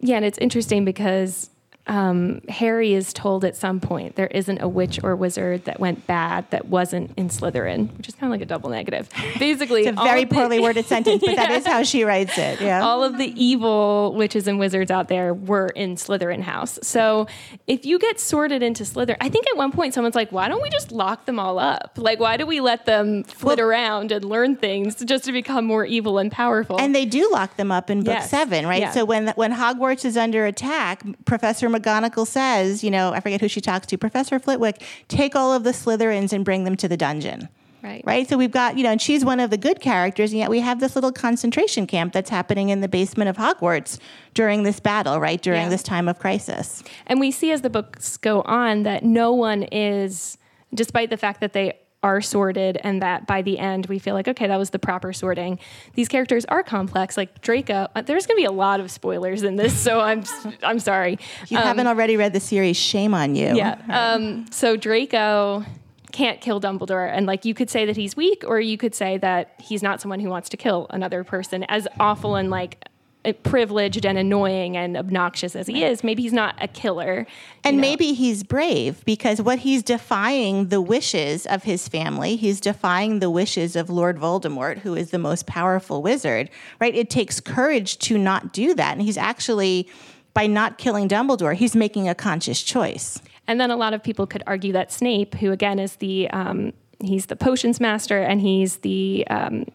Yeah, 0.00 0.16
and 0.16 0.24
it's 0.24 0.38
interesting 0.38 0.84
because 0.84 1.50
um, 1.86 2.40
Harry 2.48 2.94
is 2.94 3.12
told 3.12 3.44
at 3.44 3.56
some 3.56 3.78
point 3.78 4.16
there 4.16 4.28
isn't 4.28 4.62
a 4.62 4.68
witch 4.68 5.00
or 5.02 5.14
wizard 5.14 5.66
that 5.66 5.78
went 5.78 6.06
bad 6.06 6.50
that 6.50 6.68
wasn't 6.68 7.10
in 7.18 7.28
Slytherin, 7.28 7.94
which 7.98 8.08
is 8.08 8.14
kind 8.14 8.32
of 8.32 8.38
like 8.38 8.40
a 8.40 8.48
double 8.48 8.70
negative. 8.70 9.08
Basically, 9.38 9.82
it's 9.84 10.00
a 10.00 10.02
very 10.02 10.24
poorly 10.24 10.56
the, 10.56 10.62
worded 10.62 10.86
sentence, 10.86 11.20
but 11.20 11.34
yeah. 11.34 11.46
that 11.46 11.50
is 11.50 11.66
how 11.66 11.82
she 11.82 12.04
writes 12.04 12.38
it. 12.38 12.60
Yeah, 12.60 12.82
all 12.82 13.04
of 13.04 13.18
the 13.18 13.32
evil 13.42 14.14
witches 14.16 14.48
and 14.48 14.58
wizards 14.58 14.90
out 14.90 15.08
there 15.08 15.34
were 15.34 15.68
in 15.68 15.96
Slytherin 15.96 16.40
house. 16.40 16.78
So 16.82 17.26
if 17.66 17.84
you 17.84 17.98
get 17.98 18.18
sorted 18.18 18.62
into 18.62 18.84
Slytherin, 18.84 19.18
I 19.20 19.28
think 19.28 19.46
at 19.48 19.56
one 19.56 19.70
point 19.70 19.92
someone's 19.92 20.14
like, 20.14 20.32
"Why 20.32 20.48
don't 20.48 20.62
we 20.62 20.70
just 20.70 20.90
lock 20.90 21.26
them 21.26 21.38
all 21.38 21.58
up? 21.58 21.92
Like, 21.96 22.18
why 22.18 22.38
do 22.38 22.46
we 22.46 22.60
let 22.60 22.86
them 22.86 23.24
flit 23.24 23.58
well, 23.58 23.68
around 23.68 24.10
and 24.10 24.24
learn 24.24 24.56
things 24.56 24.96
just 25.04 25.24
to 25.24 25.32
become 25.32 25.66
more 25.66 25.84
evil 25.84 26.16
and 26.16 26.32
powerful?" 26.32 26.80
And 26.80 26.94
they 26.94 27.04
do 27.04 27.30
lock 27.30 27.56
them 27.56 27.70
up 27.70 27.90
in 27.90 28.04
book 28.04 28.14
yes. 28.14 28.30
seven, 28.30 28.66
right? 28.66 28.80
Yeah. 28.80 28.92
So 28.92 29.04
when 29.04 29.28
when 29.36 29.52
Hogwarts 29.52 30.06
is 30.06 30.16
under 30.16 30.46
attack, 30.46 31.02
Professor 31.26 31.73
McGonagall 31.74 32.26
says, 32.26 32.84
you 32.84 32.90
know, 32.90 33.12
I 33.12 33.20
forget 33.20 33.40
who 33.40 33.48
she 33.48 33.60
talks 33.60 33.86
to, 33.88 33.98
Professor 33.98 34.38
Flitwick, 34.38 34.82
take 35.08 35.34
all 35.34 35.52
of 35.52 35.64
the 35.64 35.70
Slytherins 35.70 36.32
and 36.32 36.44
bring 36.44 36.64
them 36.64 36.76
to 36.76 36.88
the 36.88 36.96
dungeon. 36.96 37.48
Right. 37.82 38.02
Right. 38.06 38.26
So 38.26 38.38
we've 38.38 38.50
got, 38.50 38.78
you 38.78 38.82
know, 38.82 38.92
and 38.92 39.02
she's 39.02 39.26
one 39.26 39.40
of 39.40 39.50
the 39.50 39.58
good 39.58 39.78
characters, 39.80 40.32
and 40.32 40.38
yet 40.38 40.48
we 40.48 40.60
have 40.60 40.80
this 40.80 40.94
little 40.94 41.12
concentration 41.12 41.86
camp 41.86 42.14
that's 42.14 42.30
happening 42.30 42.70
in 42.70 42.80
the 42.80 42.88
basement 42.88 43.28
of 43.28 43.36
Hogwarts 43.36 43.98
during 44.32 44.62
this 44.62 44.80
battle, 44.80 45.20
right? 45.20 45.42
During 45.42 45.64
yeah. 45.64 45.68
this 45.68 45.82
time 45.82 46.08
of 46.08 46.18
crisis. 46.18 46.82
And 47.06 47.20
we 47.20 47.30
see 47.30 47.50
as 47.50 47.60
the 47.60 47.68
books 47.68 48.16
go 48.16 48.40
on 48.42 48.84
that 48.84 49.04
no 49.04 49.32
one 49.32 49.64
is, 49.64 50.38
despite 50.72 51.10
the 51.10 51.18
fact 51.18 51.42
that 51.42 51.52
they 51.52 51.78
are 52.04 52.20
sorted 52.20 52.78
and 52.84 53.00
that 53.00 53.26
by 53.26 53.40
the 53.40 53.58
end 53.58 53.86
we 53.86 53.98
feel 53.98 54.12
like 54.12 54.28
okay 54.28 54.46
that 54.46 54.58
was 54.58 54.68
the 54.70 54.78
proper 54.78 55.10
sorting 55.10 55.58
these 55.94 56.06
characters 56.06 56.44
are 56.44 56.62
complex 56.62 57.16
like 57.16 57.40
draco 57.40 57.88
uh, 57.94 58.02
there's 58.02 58.26
going 58.26 58.36
to 58.36 58.40
be 58.40 58.44
a 58.44 58.52
lot 58.52 58.78
of 58.78 58.90
spoilers 58.90 59.42
in 59.42 59.56
this 59.56 59.74
so 59.74 60.00
i'm 60.00 60.22
i'm 60.62 60.78
sorry 60.78 61.18
if 61.42 61.50
you 61.50 61.56
um, 61.56 61.64
haven't 61.64 61.86
already 61.86 62.18
read 62.18 62.34
the 62.34 62.40
series 62.40 62.76
shame 62.76 63.14
on 63.14 63.34
you 63.34 63.56
yeah 63.56 63.80
um, 63.88 64.44
so 64.50 64.76
draco 64.76 65.64
can't 66.12 66.40
kill 66.40 66.60
Dumbledore. 66.60 67.10
And 67.12 67.26
like 67.26 67.44
you 67.44 67.54
could 67.54 67.68
say 67.68 67.86
that 67.86 67.96
he's 67.96 68.14
weak, 68.16 68.44
or 68.46 68.60
you 68.60 68.78
could 68.78 68.94
say 68.94 69.18
that 69.18 69.54
he's 69.58 69.82
not 69.82 70.00
someone 70.00 70.20
who 70.20 70.28
wants 70.28 70.48
to 70.50 70.56
kill 70.56 70.86
another 70.90 71.24
person. 71.24 71.64
As 71.64 71.88
awful 71.98 72.36
and 72.36 72.50
like 72.50 72.84
privileged 73.32 74.04
and 74.04 74.18
annoying 74.18 74.76
and 74.76 74.96
obnoxious 74.96 75.56
as 75.56 75.66
he 75.66 75.82
is, 75.82 76.04
maybe 76.04 76.22
he's 76.22 76.32
not 76.32 76.54
a 76.60 76.68
killer. 76.68 77.26
And 77.62 77.76
know? 77.76 77.80
maybe 77.80 78.12
he's 78.12 78.42
brave 78.42 79.04
because 79.04 79.40
what 79.40 79.60
he's 79.60 79.82
defying 79.82 80.68
the 80.68 80.80
wishes 80.80 81.46
of 81.46 81.62
his 81.62 81.88
family, 81.88 82.36
he's 82.36 82.60
defying 82.60 83.20
the 83.20 83.30
wishes 83.30 83.76
of 83.76 83.88
Lord 83.88 84.18
Voldemort, 84.18 84.78
who 84.78 84.94
is 84.94 85.10
the 85.10 85.18
most 85.18 85.46
powerful 85.46 86.02
wizard, 86.02 86.50
right? 86.80 86.94
It 86.94 87.08
takes 87.08 87.40
courage 87.40 87.98
to 88.00 88.18
not 88.18 88.52
do 88.52 88.74
that. 88.74 88.92
And 88.92 89.02
he's 89.02 89.18
actually, 89.18 89.88
by 90.34 90.46
not 90.46 90.76
killing 90.76 91.08
Dumbledore, 91.08 91.54
he's 91.54 91.74
making 91.74 92.08
a 92.08 92.14
conscious 92.14 92.62
choice. 92.62 93.20
And 93.46 93.60
then 93.60 93.70
a 93.70 93.76
lot 93.76 93.94
of 93.94 94.02
people 94.02 94.26
could 94.26 94.42
argue 94.46 94.72
that 94.72 94.92
Snape, 94.92 95.34
who 95.34 95.52
again 95.52 95.78
is 95.78 95.96
the 95.96 96.30
um, 96.30 96.72
he's 97.00 97.26
the 97.26 97.36
potions 97.36 97.80
master 97.80 98.18
and 98.20 98.40
he's 98.40 98.78
the 98.78 99.26
um, 99.28 99.66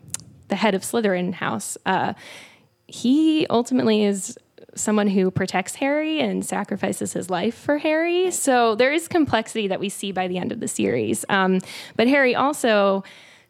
the 0.48 0.56
head 0.56 0.76
of 0.76 0.82
Slytherin 0.82 1.34
house. 1.34 1.78
Uh, 1.86 2.14
he 2.90 3.48
ultimately 3.48 4.04
is 4.04 4.38
someone 4.76 5.08
who 5.08 5.32
protects 5.32 5.76
Harry 5.76 6.20
and 6.20 6.46
sacrifices 6.46 7.14
his 7.14 7.30
life 7.30 7.56
for 7.56 7.80
Harry. 7.80 8.32
So 8.32 8.76
there 8.76 8.94
is 8.94 9.08
complexity 9.08 9.68
that 9.68 9.80
we 9.80 9.90
see 9.90 10.12
by 10.12 10.28
the 10.28 10.38
end 10.38 10.52
of 10.52 10.60
the 10.60 10.68
series. 10.68 11.26
Um, 11.28 11.60
but 11.96 12.08
Harry 12.08 12.36
also 12.36 13.04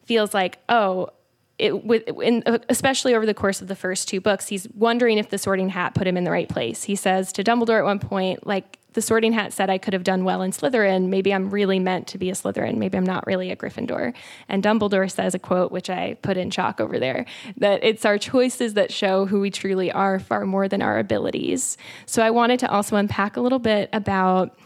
feels 0.03 0.34
like, 0.34 0.60
oh, 0.69 1.10
it, 1.58 1.84
with, 1.86 2.08
in, 2.22 2.41
especially 2.69 3.13
over 3.13 3.25
the 3.25 3.34
course 3.34 3.62
of 3.62 3.67
the 3.67 3.75
first 3.75 4.08
two 4.08 4.22
books, 4.22 4.48
he's 4.48 4.67
wondering 4.69 5.17
if 5.17 5.29
the 5.29 5.38
Sorting 5.38 5.69
Hat 5.69 5.93
put 5.93 6.08
him 6.08 6.15
in 6.15 6.24
the 6.24 6.31
right 6.31 6.48
place. 6.48 6.84
He 6.84 6.96
says 6.96 7.34
to 7.34 7.43
Dumbledore 7.43 7.79
at 7.79 7.86
one 7.86 8.00
point, 8.00 8.48
like, 8.48 8.78
the 8.93 9.01
Sorting 9.01 9.34
Hat 9.34 9.53
said 9.53 9.69
I 9.69 9.77
could 9.77 9.93
have 9.93 10.03
done 10.03 10.24
well 10.24 10.41
in 10.41 10.51
Slytherin. 10.51 11.10
Maybe 11.10 11.34
I'm 11.34 11.50
really 11.50 11.79
meant 11.79 12.08
to 12.08 12.17
be 12.17 12.29
a 12.29 12.34
Slytherin. 12.34 12.77
Maybe 12.77 12.98
I'm 12.98 13.05
not 13.05 13.27
really 13.27 13.51
a 13.51 13.55
Gryffindor. 13.55 14.13
And 14.48 14.63
Dumbledore 14.63 15.12
says 15.12 15.36
a 15.36 15.39
quote, 15.39 15.72
which 15.72 15.89
I 15.89 16.15
put 16.22 16.38
in 16.38 16.50
chalk 16.50 16.81
over 16.81 17.00
there, 17.00 17.25
that 17.58 17.84
it's 17.84 18.05
our 18.05 18.17
choices 18.17 18.74
that 18.74 18.91
show 18.91 19.25
who 19.25 19.39
we 19.39 19.51
truly 19.51 19.91
are 19.91 20.19
far 20.19 20.46
more 20.46 20.67
than 20.67 20.81
our 20.81 20.98
abilities. 20.98 21.77
So 22.05 22.24
I 22.24 22.31
wanted 22.31 22.60
to 22.62 22.72
also 22.72 22.96
unpack 22.96 23.38
a 23.38 23.41
little 23.41 23.60
bit 23.60 23.89
about 23.93 24.58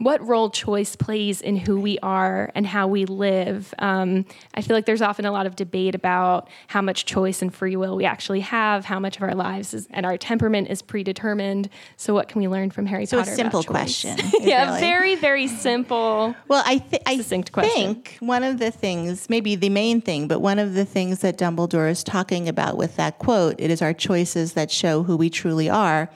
what 0.00 0.26
role 0.26 0.48
choice 0.48 0.96
plays 0.96 1.42
in 1.42 1.56
who 1.56 1.78
we 1.78 1.98
are 1.98 2.50
and 2.54 2.66
how 2.66 2.88
we 2.88 3.04
live. 3.04 3.74
Um, 3.78 4.24
I 4.54 4.62
feel 4.62 4.74
like 4.74 4.86
there's 4.86 5.02
often 5.02 5.26
a 5.26 5.30
lot 5.30 5.44
of 5.44 5.56
debate 5.56 5.94
about 5.94 6.48
how 6.68 6.80
much 6.80 7.04
choice 7.04 7.42
and 7.42 7.54
free 7.54 7.76
will 7.76 7.96
we 7.96 8.06
actually 8.06 8.40
have, 8.40 8.86
how 8.86 8.98
much 8.98 9.18
of 9.18 9.22
our 9.22 9.34
lives 9.34 9.74
is, 9.74 9.86
and 9.90 10.06
our 10.06 10.16
temperament 10.16 10.68
is 10.70 10.80
predetermined. 10.80 11.68
So, 11.98 12.14
what 12.14 12.28
can 12.28 12.40
we 12.40 12.48
learn 12.48 12.70
from 12.70 12.86
Harry 12.86 13.04
so 13.04 13.18
Potter? 13.18 13.30
So, 13.30 13.34
a 13.34 13.36
simple 13.36 13.62
question. 13.62 14.16
yeah, 14.40 14.68
really. 14.68 14.80
very, 14.80 15.14
very 15.16 15.48
simple. 15.48 16.34
Well, 16.48 16.62
I, 16.64 16.78
th- 16.78 17.02
I 17.04 17.18
think 17.18 17.52
question. 17.52 18.02
one 18.20 18.42
of 18.42 18.58
the 18.58 18.70
things, 18.70 19.28
maybe 19.28 19.54
the 19.54 19.68
main 19.68 20.00
thing, 20.00 20.28
but 20.28 20.40
one 20.40 20.58
of 20.58 20.72
the 20.72 20.86
things 20.86 21.18
that 21.18 21.36
Dumbledore 21.36 21.90
is 21.90 22.02
talking 22.02 22.48
about 22.48 22.78
with 22.78 22.96
that 22.96 23.18
quote, 23.18 23.56
it 23.58 23.70
is 23.70 23.82
our 23.82 23.92
choices 23.92 24.54
that 24.54 24.70
show 24.70 25.02
who 25.02 25.18
we 25.18 25.28
truly 25.28 25.68
are 25.68 26.08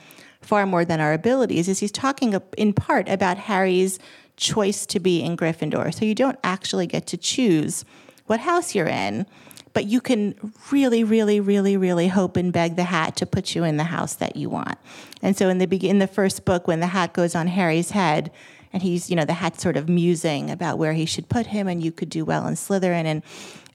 far 0.45 0.65
more 0.65 0.85
than 0.85 0.99
our 0.99 1.13
abilities, 1.13 1.67
is 1.67 1.79
he's 1.79 1.91
talking 1.91 2.39
in 2.57 2.73
part 2.73 3.09
about 3.09 3.37
Harry's 3.37 3.99
choice 4.37 4.85
to 4.87 4.99
be 4.99 5.21
in 5.21 5.35
Gryffindor. 5.35 5.93
So 5.93 6.05
you 6.05 6.15
don't 6.15 6.39
actually 6.43 6.87
get 6.87 7.07
to 7.07 7.17
choose 7.17 7.85
what 8.27 8.39
house 8.39 8.75
you're 8.75 8.87
in, 8.87 9.25
but 9.73 9.85
you 9.85 9.99
can 9.99 10.35
really, 10.71 11.03
really, 11.03 11.39
really, 11.39 11.77
really 11.77 12.07
hope 12.07 12.37
and 12.37 12.53
beg 12.53 12.75
the 12.75 12.85
hat 12.85 13.15
to 13.17 13.25
put 13.25 13.55
you 13.55 13.63
in 13.63 13.77
the 13.77 13.83
house 13.83 14.15
that 14.15 14.35
you 14.35 14.49
want. 14.49 14.77
And 15.21 15.35
so 15.35 15.49
in 15.49 15.57
the 15.57 15.67
in 15.87 15.99
the 15.99 16.07
first 16.07 16.45
book, 16.45 16.67
when 16.67 16.79
the 16.79 16.87
hat 16.87 17.13
goes 17.13 17.35
on 17.35 17.47
Harry's 17.47 17.91
head, 17.91 18.31
and 18.71 18.83
he's 18.83 19.09
you 19.09 19.15
know 19.15 19.25
the 19.25 19.33
hat 19.33 19.59
sort 19.59 19.77
of 19.77 19.89
musing 19.89 20.49
about 20.49 20.77
where 20.77 20.93
he 20.93 21.05
should 21.05 21.27
put 21.27 21.47
him, 21.47 21.67
and 21.67 21.83
you 21.83 21.91
could 21.91 22.09
do 22.09 22.23
well 22.23 22.47
in 22.47 22.55
Slytherin, 22.55 23.05
and 23.05 23.21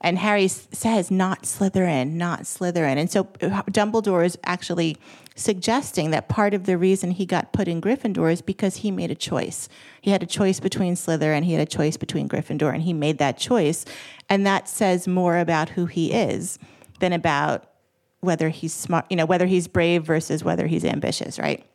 and 0.01 0.17
Harry 0.17 0.47
says 0.47 1.09
not 1.09 1.43
Slytherin, 1.43 2.13
not 2.13 2.41
Slytherin, 2.41 2.97
and 2.97 3.09
so 3.09 3.21
uh, 3.41 3.63
Dumbledore 3.63 4.25
is 4.25 4.37
actually 4.43 4.97
suggesting 5.35 6.11
that 6.11 6.27
part 6.27 6.53
of 6.53 6.65
the 6.65 6.77
reason 6.77 7.11
he 7.11 7.25
got 7.25 7.53
put 7.53 7.67
in 7.67 7.81
Gryffindor 7.81 8.31
is 8.31 8.41
because 8.41 8.77
he 8.77 8.91
made 8.91 9.11
a 9.11 9.15
choice. 9.15 9.69
He 10.01 10.11
had 10.11 10.21
a 10.21 10.27
choice 10.27 10.59
between 10.59 10.95
Slytherin, 10.95 11.43
he 11.43 11.53
had 11.53 11.61
a 11.61 11.71
choice 11.71 11.97
between 11.97 12.27
Gryffindor, 12.27 12.73
and 12.73 12.83
he 12.83 12.93
made 12.93 13.17
that 13.19 13.37
choice. 13.37 13.85
And 14.27 14.45
that 14.45 14.67
says 14.67 15.07
more 15.07 15.37
about 15.37 15.69
who 15.69 15.85
he 15.85 16.11
is 16.11 16.59
than 16.99 17.13
about 17.13 17.65
whether 18.19 18.49
he's 18.49 18.73
smart, 18.73 19.05
you 19.09 19.15
know, 19.15 19.25
whether 19.25 19.47
he's 19.47 19.67
brave 19.67 20.03
versus 20.03 20.43
whether 20.43 20.67
he's 20.67 20.85
ambitious, 20.85 21.39
right? 21.39 21.65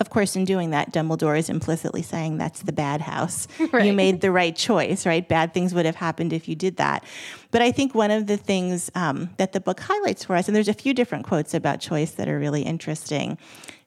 Of 0.00 0.10
course, 0.10 0.36
in 0.36 0.44
doing 0.44 0.70
that, 0.70 0.92
Dumbledore 0.92 1.38
is 1.38 1.48
implicitly 1.48 2.02
saying 2.02 2.38
that's 2.38 2.62
the 2.62 2.72
bad 2.72 3.00
house. 3.00 3.46
Right. 3.72 3.86
You 3.86 3.92
made 3.92 4.20
the 4.20 4.30
right 4.30 4.54
choice, 4.54 5.04
right? 5.04 5.26
Bad 5.26 5.52
things 5.52 5.74
would 5.74 5.86
have 5.86 5.96
happened 5.96 6.32
if 6.32 6.48
you 6.48 6.54
did 6.54 6.76
that. 6.76 7.04
But 7.50 7.62
I 7.62 7.72
think 7.72 7.94
one 7.94 8.10
of 8.10 8.26
the 8.26 8.36
things 8.36 8.90
um, 8.94 9.30
that 9.38 9.52
the 9.52 9.60
book 9.60 9.80
highlights 9.80 10.24
for 10.24 10.36
us, 10.36 10.46
and 10.46 10.54
there's 10.54 10.68
a 10.68 10.74
few 10.74 10.94
different 10.94 11.26
quotes 11.26 11.52
about 11.52 11.80
choice 11.80 12.12
that 12.12 12.28
are 12.28 12.38
really 12.38 12.62
interesting, 12.62 13.38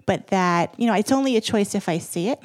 but 0.05 0.27
that, 0.27 0.75
you 0.77 0.85
know, 0.85 0.93
it's 0.93 1.11
only 1.11 1.37
a 1.37 1.41
choice 1.41 1.73
if 1.75 1.87
I 1.87 1.97
see 1.97 2.27
it. 2.29 2.41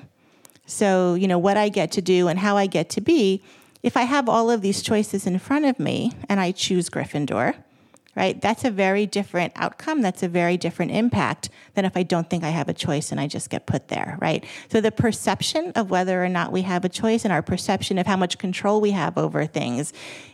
So, 0.67 1.15
you 1.15 1.27
know, 1.27 1.39
what 1.39 1.57
I 1.57 1.69
get 1.69 1.93
to 1.93 2.03
do 2.03 2.29
and 2.29 2.39
how 2.39 2.57
I 2.57 2.67
get 2.67 2.89
to 2.91 3.01
be, 3.01 3.43
if 3.83 3.97
I 3.97 4.03
have 4.03 4.29
all 4.29 4.51
of 4.51 4.63
these 4.63 4.81
choices 4.81 5.27
in 5.27 5.39
front 5.39 5.67
of 5.67 5.79
me 5.79 6.13
and 6.29 6.41
I 6.41 6.53
choose 6.53 6.89
Gryffindor, 6.89 7.55
right? 8.17 8.41
That's 8.41 8.65
a 8.65 8.71
very 8.71 9.07
different 9.07 9.53
outcome. 9.57 10.03
That's 10.03 10.23
a 10.23 10.29
very 10.29 10.57
different 10.57 10.93
impact 10.93 11.51
than 11.75 11.85
if 11.85 11.97
I 11.97 12.03
don't 12.03 12.31
think 12.31 12.45
I 12.45 12.51
have 12.51 12.69
a 12.69 12.75
choice 12.75 13.11
and 13.11 13.21
I 13.21 13.27
just 13.27 13.51
get 13.51 13.67
put 13.67 13.89
there, 13.89 14.19
right? 14.21 14.45
So 14.71 14.81
the 14.81 14.93
perception 14.93 15.73
of 15.75 15.91
whether 15.91 16.25
or 16.25 16.29
not 16.29 16.53
we 16.53 16.63
have 16.63 16.85
a 16.85 16.89
choice 16.89 17.25
and 17.25 17.33
our 17.33 17.43
perception 17.43 17.99
of 17.99 18.07
how 18.07 18.17
much 18.17 18.39
control 18.39 18.81
we 18.81 18.93
have 18.93 19.19
over 19.19 19.47
things 19.47 19.93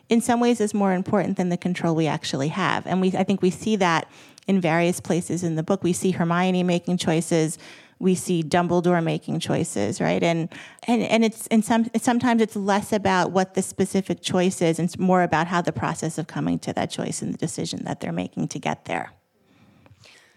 in 0.09 0.21
some 0.21 0.41
ways 0.41 0.61
is 0.61 0.75
more 0.75 0.93
important 0.93 1.37
than 1.37 1.49
the 1.49 1.57
control 1.57 1.95
we 1.95 2.07
actually 2.07 2.49
have. 2.49 2.87
And 2.87 3.01
we 3.01 3.09
I 3.17 3.25
think 3.25 3.43
we 3.43 3.51
see 3.51 3.77
that 3.77 4.11
in 4.47 4.61
various 4.61 5.01
places 5.01 5.43
in 5.43 5.55
the 5.55 5.63
book. 5.63 5.85
We 5.85 5.93
see 5.93 6.11
Hermione 6.11 6.65
making 6.65 6.97
choices 6.97 7.59
we 8.01 8.15
see 8.15 8.43
Dumbledore 8.43 9.05
making 9.05 9.39
choices, 9.41 10.01
right? 10.01 10.23
And 10.23 10.49
and 10.89 11.03
and 11.03 11.25
it's 11.25 11.47
and 11.49 11.65
some 11.65 11.89
sometimes 12.01 12.43
it's 12.43 12.57
less 12.57 12.93
about 12.93 13.31
what 13.31 13.55
the 13.55 13.63
specific 13.63 14.23
choice 14.23 14.61
is, 14.63 14.79
and 14.79 14.89
it's 14.89 14.99
more 14.99 15.23
about 15.23 15.47
how 15.47 15.61
the 15.61 15.73
process 15.73 16.19
of 16.19 16.27
coming 16.27 16.59
to 16.61 16.73
that 16.73 16.91
choice 16.91 17.23
and 17.23 17.33
the 17.33 17.39
decision 17.39 17.85
that 17.85 18.01
they're 18.01 18.11
making 18.11 18.49
to 18.49 18.59
get 18.59 18.87
there. 18.87 19.13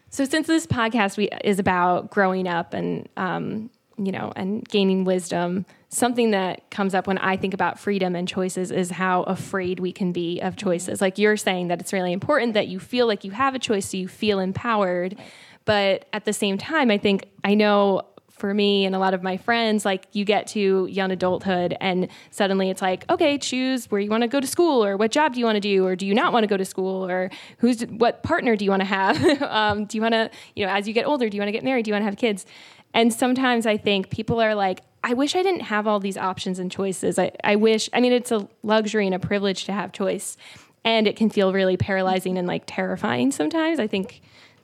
So, 0.10 0.26
since 0.26 0.46
this 0.46 0.68
podcast 0.68 1.18
we, 1.18 1.30
is 1.44 1.58
about 1.58 2.12
growing 2.12 2.48
up 2.48 2.74
and 2.74 3.08
um, 3.16 3.72
you 3.98 4.12
know 4.12 4.34
and 4.36 4.68
gaining 4.68 5.06
wisdom, 5.06 5.66
something 5.88 6.32
that 6.32 6.70
comes 6.70 6.94
up 6.94 7.08
when 7.08 7.18
I 7.18 7.38
think 7.38 7.54
about 7.54 7.80
freedom 7.80 8.14
and 8.14 8.28
choices 8.28 8.72
is 8.72 8.92
how 8.92 9.24
afraid 9.24 9.80
we 9.80 9.94
can 9.94 10.12
be 10.12 10.42
of 10.42 10.58
choices. 10.58 11.00
Like 11.00 11.18
you're 11.18 11.38
saying 11.38 11.70
that 11.70 11.80
it's 11.80 11.94
really 11.94 12.12
important 12.12 12.56
that 12.56 12.68
you 12.68 12.80
feel 12.82 13.08
like 13.08 13.24
you 13.24 13.32
have 13.32 13.56
a 13.56 13.60
choice, 13.60 13.90
so 13.90 13.96
you 13.96 14.10
feel 14.10 14.40
empowered. 14.40 15.16
Right 15.18 15.28
but 15.66 16.06
at 16.14 16.26
the 16.26 16.34
same 16.34 16.58
time, 16.58 16.92
I 16.92 16.98
think 16.98 17.30
I 17.44 17.56
know 17.56 18.04
for 18.44 18.54
me 18.54 18.84
and 18.84 18.96
a 18.96 19.00
lot 19.00 19.14
of 19.14 19.22
my 19.22 19.38
friends, 19.38 19.86
like 19.86 20.08
you 20.12 20.26
get 20.26 20.48
to 20.48 20.86
young 20.88 21.12
adulthood 21.12 21.78
and 21.80 22.10
suddenly 22.32 22.70
it's 22.70 22.82
like, 22.82 23.10
okay, 23.10 23.38
choose 23.38 23.90
where 23.92 24.02
you 24.02 24.10
want 24.10 24.22
to 24.22 24.28
go 24.28 24.40
to 24.40 24.48
school 24.48 24.84
or 24.84 24.98
what 24.98 25.12
job 25.12 25.34
do 25.34 25.40
you 25.40 25.46
want 25.46 25.56
to 25.56 25.62
do 25.62 25.86
or 25.86 25.96
do 25.96 26.06
you 26.06 26.14
not 26.14 26.34
want 26.34 26.44
to 26.44 26.48
go 26.48 26.58
to 26.58 26.66
school 26.66 27.08
or 27.08 27.30
who's 27.60 27.84
what 27.84 28.24
partner 28.24 28.56
do 28.56 28.66
you 28.66 28.72
want 28.72 28.82
to 28.82 28.86
have? 28.86 29.42
um, 29.44 29.86
do 29.86 29.98
you 29.98 30.02
want 30.02 30.14
to, 30.14 30.30
you 30.56 30.66
know, 30.66 30.74
as 30.74 30.88
you 30.88 30.94
get 30.94 31.06
older, 31.06 31.30
do 31.30 31.38
you 31.38 31.42
want 31.42 31.48
to 31.48 31.54
get 31.54 31.64
married? 31.64 31.86
Do 31.86 31.90
you 31.90 31.94
want 31.94 32.02
to 32.02 32.06
have 32.08 32.18
kids? 32.18 32.46
And 32.94 33.14
sometimes 33.14 33.66
I 33.66 33.78
think 33.78 34.10
people 34.10 34.42
are 34.42 34.56
like, 34.56 34.82
I 35.04 35.14
wish 35.14 35.36
I 35.36 35.44
didn't 35.44 35.62
have 35.62 35.88
all 35.88 36.00
these 36.00 36.18
options 36.18 36.60
and 36.60 36.72
choices. 36.72 37.20
I, 37.20 37.32
I 37.44 37.56
wish, 37.56 37.90
I 37.94 38.02
mean, 38.02 38.14
it's 38.14 38.32
a 38.32 38.48
luxury 38.62 39.06
and 39.06 39.16
a 39.16 39.20
privilege 39.20 39.66
to 39.66 39.74
have 39.74 39.92
choice. 39.92 40.38
And 40.84 41.08
it 41.08 41.16
can 41.16 41.30
feel 41.30 41.54
really 41.54 41.78
paralyzing 41.78 42.38
and 42.38 42.48
like 42.48 42.64
terrifying 42.66 43.32
sometimes. 43.32 43.80
I 43.80 43.88
think 43.88 44.22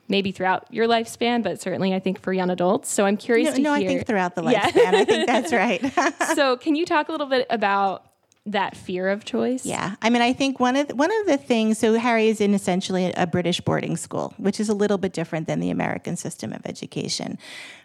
maybe 0.09 0.31
throughout 0.31 0.65
your 0.73 0.87
lifespan, 0.87 1.43
but 1.43 1.61
certainly 1.61 1.93
I 1.93 1.99
think 1.99 2.19
for 2.19 2.33
young 2.33 2.49
adults. 2.49 2.91
So 2.91 3.05
I'm 3.05 3.15
curious 3.15 3.51
no, 3.51 3.55
to 3.55 3.61
no, 3.61 3.73
hear. 3.75 3.89
I 3.89 3.93
think 3.93 4.07
throughout 4.07 4.35
the 4.35 4.41
lifespan. 4.41 4.75
Yeah. 4.75 4.91
I 4.93 5.05
think 5.05 5.27
that's 5.27 5.53
right. 5.53 5.81
so 6.35 6.57
can 6.57 6.75
you 6.75 6.85
talk 6.85 7.07
a 7.07 7.11
little 7.11 7.27
bit 7.27 7.45
about 7.49 8.05
that 8.45 8.75
fear 8.75 9.09
of 9.09 9.23
choice? 9.23 9.65
Yeah. 9.65 9.95
I 10.01 10.09
mean, 10.09 10.21
I 10.21 10.33
think 10.33 10.59
one 10.59 10.75
of 10.75 10.87
the, 10.87 10.95
one 10.95 11.11
of 11.21 11.27
the 11.27 11.37
things 11.37 11.77
so 11.77 11.97
Harry 11.97 12.27
is 12.27 12.41
in 12.41 12.53
essentially 12.53 13.13
a 13.15 13.27
British 13.27 13.61
boarding 13.61 13.95
school, 13.95 14.33
which 14.37 14.59
is 14.59 14.67
a 14.67 14.73
little 14.73 14.97
bit 14.97 15.13
different 15.13 15.47
than 15.47 15.59
the 15.59 15.69
American 15.69 16.17
system 16.17 16.51
of 16.51 16.65
education. 16.65 17.37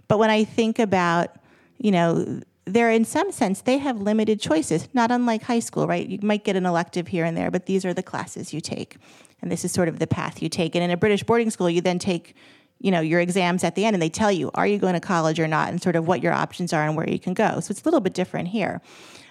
But 0.08 0.18
when 0.18 0.30
I 0.30 0.44
think 0.44 0.78
about, 0.78 1.36
you 1.78 1.90
know, 1.90 2.40
they're 2.66 2.90
in 2.90 3.04
some 3.04 3.30
sense 3.30 3.60
they 3.60 3.76
have 3.76 4.00
limited 4.00 4.40
choices 4.40 4.88
not 4.94 5.10
unlike 5.10 5.42
high 5.42 5.58
school 5.58 5.86
right 5.86 6.08
you 6.08 6.18
might 6.22 6.44
get 6.44 6.56
an 6.56 6.64
elective 6.64 7.08
here 7.08 7.22
and 7.22 7.36
there 7.36 7.50
but 7.50 7.66
these 7.66 7.84
are 7.84 7.92
the 7.92 8.02
classes 8.02 8.54
you 8.54 8.60
take 8.60 8.96
and 9.44 9.52
this 9.52 9.64
is 9.64 9.72
sort 9.72 9.88
of 9.88 9.98
the 9.98 10.06
path 10.06 10.42
you 10.42 10.48
take. 10.48 10.74
And 10.74 10.82
in 10.82 10.90
a 10.90 10.96
British 10.96 11.22
boarding 11.22 11.50
school, 11.50 11.70
you 11.70 11.80
then 11.80 11.98
take 11.98 12.34
you 12.80 12.90
know 12.90 13.00
your 13.00 13.20
exams 13.20 13.62
at 13.62 13.76
the 13.76 13.84
end 13.84 13.94
and 13.94 14.02
they 14.02 14.08
tell 14.08 14.32
you 14.32 14.50
are 14.54 14.66
you 14.66 14.78
going 14.78 14.94
to 14.94 15.00
college 15.00 15.38
or 15.38 15.46
not 15.46 15.68
and 15.68 15.80
sort 15.80 15.96
of 15.96 16.06
what 16.08 16.22
your 16.22 16.32
options 16.32 16.72
are 16.72 16.82
and 16.82 16.96
where 16.96 17.08
you 17.08 17.18
can 17.18 17.32
go. 17.32 17.60
So 17.60 17.70
it's 17.70 17.82
a 17.82 17.84
little 17.84 18.00
bit 18.00 18.14
different 18.14 18.48
here. 18.48 18.82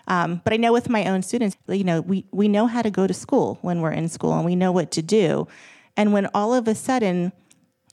Um, 0.07 0.41
but 0.43 0.51
i 0.51 0.57
know 0.57 0.73
with 0.73 0.89
my 0.89 1.05
own 1.05 1.21
students 1.21 1.55
you 1.69 1.85
know 1.85 2.01
we, 2.01 2.25
we 2.33 2.49
know 2.49 2.67
how 2.67 2.81
to 2.81 2.91
go 2.91 3.07
to 3.07 3.13
school 3.13 3.57
when 3.61 3.79
we're 3.79 3.93
in 3.93 4.09
school 4.09 4.33
and 4.33 4.45
we 4.45 4.55
know 4.55 4.71
what 4.71 4.91
to 4.91 5.01
do. 5.01 5.47
And 5.95 6.11
when 6.11 6.27
all 6.33 6.53
of 6.53 6.67
a 6.67 6.75
sudden 6.75 7.31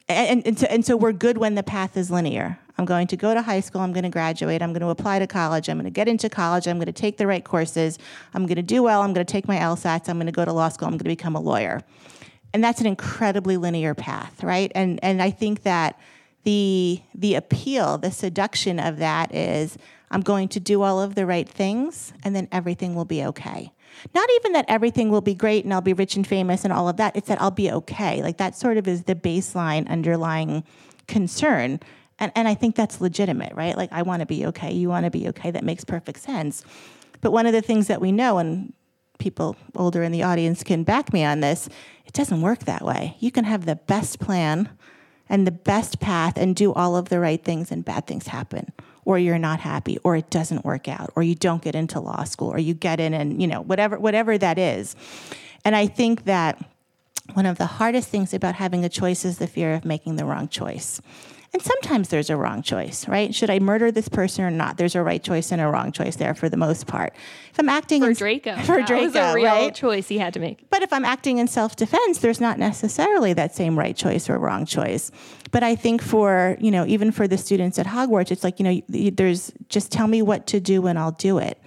and, 0.09 0.45
and, 0.45 0.59
so, 0.59 0.67
and 0.67 0.85
so 0.85 0.97
we're 0.97 1.13
good 1.13 1.39
when 1.39 1.55
the 1.55 1.63
path 1.63 1.97
is 1.97 2.11
linear 2.11 2.59
i'm 2.81 2.87
going 2.87 3.07
to 3.07 3.17
go 3.17 3.35
to 3.35 3.43
high 3.43 3.61
school 3.61 3.81
i'm 3.81 3.93
going 3.93 4.03
to 4.03 4.11
graduate 4.11 4.63
i'm 4.63 4.73
going 4.73 4.81
to 4.81 4.89
apply 4.89 5.19
to 5.19 5.27
college 5.27 5.69
i'm 5.69 5.77
going 5.77 5.85
to 5.85 5.91
get 5.91 6.09
into 6.09 6.29
college 6.29 6.67
i'm 6.67 6.79
going 6.79 6.87
to 6.87 6.93
take 6.93 7.17
the 7.17 7.27
right 7.27 7.45
courses 7.45 7.99
i'm 8.35 8.47
going 8.47 8.57
to 8.57 8.63
do 8.63 8.83
well 8.83 9.03
i'm 9.03 9.13
going 9.13 9.25
to 9.25 9.33
take 9.33 9.47
my 9.47 9.57
lsats 9.57 10.09
i'm 10.09 10.17
going 10.17 10.27
to 10.27 10.33
go 10.33 10.45
to 10.45 10.53
law 10.53 10.69
school 10.69 10.87
i'm 10.87 10.93
going 10.93 10.99
to 10.99 11.05
become 11.05 11.37
a 11.37 11.41
lawyer 11.41 11.81
and 12.53 12.63
that's 12.63 12.81
an 12.81 12.87
incredibly 12.87 13.57
linear 13.57 13.95
path, 13.95 14.43
right? 14.43 14.71
And 14.75 14.99
and 15.03 15.23
I 15.23 15.31
think 15.31 15.63
that 15.63 15.99
the 16.45 17.01
the 17.15 17.35
appeal, 17.35 17.99
the 17.99 18.11
seduction 18.11 18.79
of 18.79 18.99
that 18.99 19.35
is 19.35 19.79
I'm 20.11 20.23
going 20.23 20.49
to 20.49 20.61
do 20.61 20.83
all 20.83 21.01
of 21.01 21.15
the 21.15 21.27
right 21.27 21.49
things 21.49 22.13
and 22.25 22.35
then 22.35 22.49
everything 22.51 22.95
will 22.95 23.05
be 23.05 23.25
okay. 23.25 23.73
Not 24.15 24.29
even 24.37 24.53
that 24.53 24.65
everything 24.69 25.11
will 25.11 25.21
be 25.21 25.35
great 25.35 25.65
and 25.65 25.75
I'll 25.75 25.81
be 25.81 25.93
rich 25.93 26.17
and 26.17 26.27
famous 26.27 26.65
and 26.65 26.73
all 26.73 26.89
of 26.89 26.97
that. 26.97 27.17
It's 27.17 27.29
that 27.29 27.41
I'll 27.41 27.51
be 27.51 27.71
okay. 27.71 28.23
Like 28.23 28.39
that 28.39 28.57
sort 28.57 28.77
of 28.77 28.89
is 28.89 29.05
the 29.05 29.15
baseline 29.15 29.89
underlying 29.89 30.65
concern. 31.07 31.81
And, 32.21 32.31
and 32.37 32.47
I 32.47 32.55
think 32.55 32.77
that's 32.77 33.01
legitimate, 33.01 33.55
right? 33.55 33.77
Like, 33.77 33.91
I 33.93 34.03
want 34.03 34.21
to 34.21 34.27
be 34.27 34.47
okay. 34.47 34.73
You 34.73 34.89
want 34.89 35.07
to 35.07 35.11
be 35.11 35.29
okay. 35.31 35.51
That 35.51 35.65
makes 35.65 35.85
perfect 35.85 36.21
sense. 36.21 36.63
But 37.23 37.33
one 37.33 37.47
of 37.47 37.53
the 37.53 37.63
things 37.63 37.89
that 37.89 38.01
we 38.01 38.13
know, 38.13 38.39
and 38.39 38.73
people 39.19 39.57
older 39.75 40.03
in 40.03 40.13
the 40.13 40.23
audience 40.23 40.63
can 40.63 40.85
back 40.85 41.13
me 41.13 41.25
on 41.25 41.41
this, 41.41 41.69
it 42.07 42.13
doesn't 42.13 42.43
work 42.43 42.61
that 42.61 42.83
way. 42.83 43.17
You 43.21 43.31
can 43.31 43.45
have 43.45 43.65
the 43.65 43.77
best 43.77 44.21
plan 44.21 44.69
and 45.29 45.47
the 45.47 45.53
best 45.53 46.01
path 46.01 46.37
and 46.37 46.55
do 46.55 46.73
all 46.73 46.97
of 46.97 47.09
the 47.09 47.21
right 47.21 47.43
things, 47.43 47.71
and 47.71 47.85
bad 47.85 48.07
things 48.07 48.27
happen. 48.27 48.73
Or 49.05 49.19
you're 49.19 49.39
not 49.39 49.61
happy, 49.61 49.97
or 50.05 50.17
it 50.17 50.29
doesn't 50.29 50.65
work 50.65 50.89
out, 50.89 51.11
or 51.17 51.23
you 51.23 51.35
don't 51.35 51.63
get 51.63 51.75
into 51.75 52.01
law 52.01 52.25
school, 52.25 52.49
or 52.49 52.59
you 52.59 52.75
get 52.75 53.01
in 53.01 53.15
and, 53.15 53.41
you 53.41 53.49
know, 53.49 53.63
whatever, 53.63 53.99
whatever 53.99 54.37
that 54.37 54.59
is. 54.59 54.95
And 55.65 55.75
I 55.75 55.87
think 55.87 56.25
that 56.25 56.63
one 57.35 57.47
of 57.47 57.59
the 57.59 57.67
hardest 57.67 58.09
things 58.09 58.35
about 58.35 58.57
having 58.57 58.85
a 58.85 58.89
choice 58.89 59.25
is 59.25 59.39
the 59.39 59.47
fear 59.47 59.75
of 59.75 59.85
making 59.85 60.17
the 60.17 60.25
wrong 60.25 60.49
choice. 60.49 61.01
And 61.53 61.61
sometimes 61.61 62.09
there's 62.09 62.31
a 62.31 62.37
wrong 62.37 62.63
choice, 62.63 63.09
right? 63.09 63.35
Should 63.35 63.51
I 63.51 63.59
murder 63.59 63.91
this 63.91 64.09
person 64.09 64.45
or 64.45 64.53
not? 64.53 64.77
There's 64.77 64.95
a 64.95 65.03
right 65.03 65.23
choice 65.23 65.51
and 65.51 65.61
a 65.61 65.67
wrong 65.67 65.91
choice 65.91 66.15
there 66.15 66.33
for 66.33 66.49
the 66.49 66.57
most 66.57 66.87
part. 66.87 67.13
If 67.51 67.59
I'm 67.59 67.69
acting 67.69 68.03
for 68.03 68.11
in, 68.11 68.15
Draco, 68.15 68.57
for 68.63 68.77
that 68.77 68.87
Draco, 68.87 69.05
was 69.05 69.17
a 69.17 69.35
real 69.35 69.45
right? 69.47 69.75
choice 69.75 70.07
he 70.07 70.19
had 70.19 70.33
to 70.35 70.41
make. 70.41 70.71
But 70.71 70.83
if 70.83 70.93
I'm 70.93 71.05
acting 71.05 71.39
in 71.39 71.49
self-defense, 71.49 72.19
there's 72.19 72.41
not 72.41 72.59
necessarily 72.59 73.33
that 73.33 73.55
same 73.55 73.77
right 73.77 73.97
choice 73.97 74.31
or 74.31 74.39
wrong 74.39 74.65
choice. 74.65 75.11
But 75.51 75.65
I 75.65 75.75
think 75.75 76.03
for 76.03 76.57
you 76.61 76.71
know, 76.71 76.87
even 76.87 77.11
for 77.11 77.27
the 77.27 77.37
students 77.37 77.81
at 77.81 77.87
Hogwarts, 77.87 78.31
it's 78.31 78.45
like 78.45 78.61
you 78.61 78.65
know, 78.65 79.11
there's 79.11 79.53
just 79.69 79.91
tell 79.91 80.07
me 80.07 80.23
what 80.23 80.47
to 80.49 80.61
do 80.61 80.87
and 80.87 80.99
I'll 80.99 81.13
do 81.13 81.39
it 81.39 81.61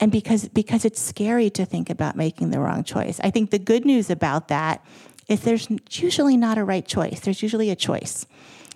and 0.00 0.10
because 0.10 0.48
because 0.48 0.84
it's 0.84 1.00
scary 1.00 1.50
to 1.50 1.64
think 1.64 1.88
about 1.88 2.16
making 2.16 2.50
the 2.50 2.58
wrong 2.58 2.84
choice. 2.84 3.20
I 3.22 3.30
think 3.30 3.50
the 3.50 3.58
good 3.58 3.84
news 3.84 4.10
about 4.10 4.48
that 4.48 4.84
is 5.28 5.40
there's 5.40 5.68
usually 5.90 6.36
not 6.36 6.58
a 6.58 6.64
right 6.64 6.86
choice. 6.86 7.20
There's 7.20 7.42
usually 7.42 7.70
a 7.70 7.76
choice. 7.76 8.26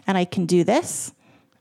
And 0.08 0.18
I 0.18 0.24
can 0.24 0.44
do 0.44 0.64
this 0.64 1.12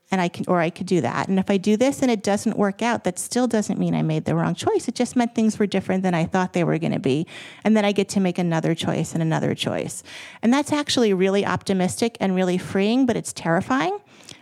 and 0.09 0.21
I 0.21 0.29
can 0.29 0.45
or 0.47 0.59
I 0.59 0.69
could 0.69 0.87
do 0.87 1.01
that. 1.01 1.27
And 1.27 1.37
if 1.37 1.49
I 1.49 1.57
do 1.57 1.75
this 1.75 2.01
and 2.01 2.09
it 2.09 2.23
doesn't 2.23 2.57
work 2.57 2.81
out, 2.81 3.03
that 3.03 3.19
still 3.19 3.47
doesn't 3.47 3.77
mean 3.77 3.93
I 3.93 4.01
made 4.01 4.25
the 4.25 4.35
wrong 4.35 4.55
choice. 4.55 4.87
It 4.87 4.95
just 4.95 5.15
meant 5.15 5.35
things 5.35 5.59
were 5.59 5.67
different 5.67 6.03
than 6.03 6.13
I 6.13 6.25
thought 6.25 6.53
they 6.53 6.63
were 6.63 6.77
going 6.77 6.93
to 6.93 6.99
be. 6.99 7.27
And 7.63 7.75
then 7.75 7.83
I 7.83 7.91
get 7.91 8.09
to 8.09 8.19
make 8.19 8.37
another 8.37 8.73
choice 8.73 9.13
and 9.13 9.21
another 9.21 9.53
choice. 9.53 10.03
And 10.41 10.53
that's 10.53 10.71
actually 10.71 11.13
really 11.13 11.45
optimistic 11.45 12.17
and 12.19 12.35
really 12.35 12.57
freeing, 12.57 13.05
but 13.05 13.17
it's 13.17 13.33
terrifying. 13.33 13.99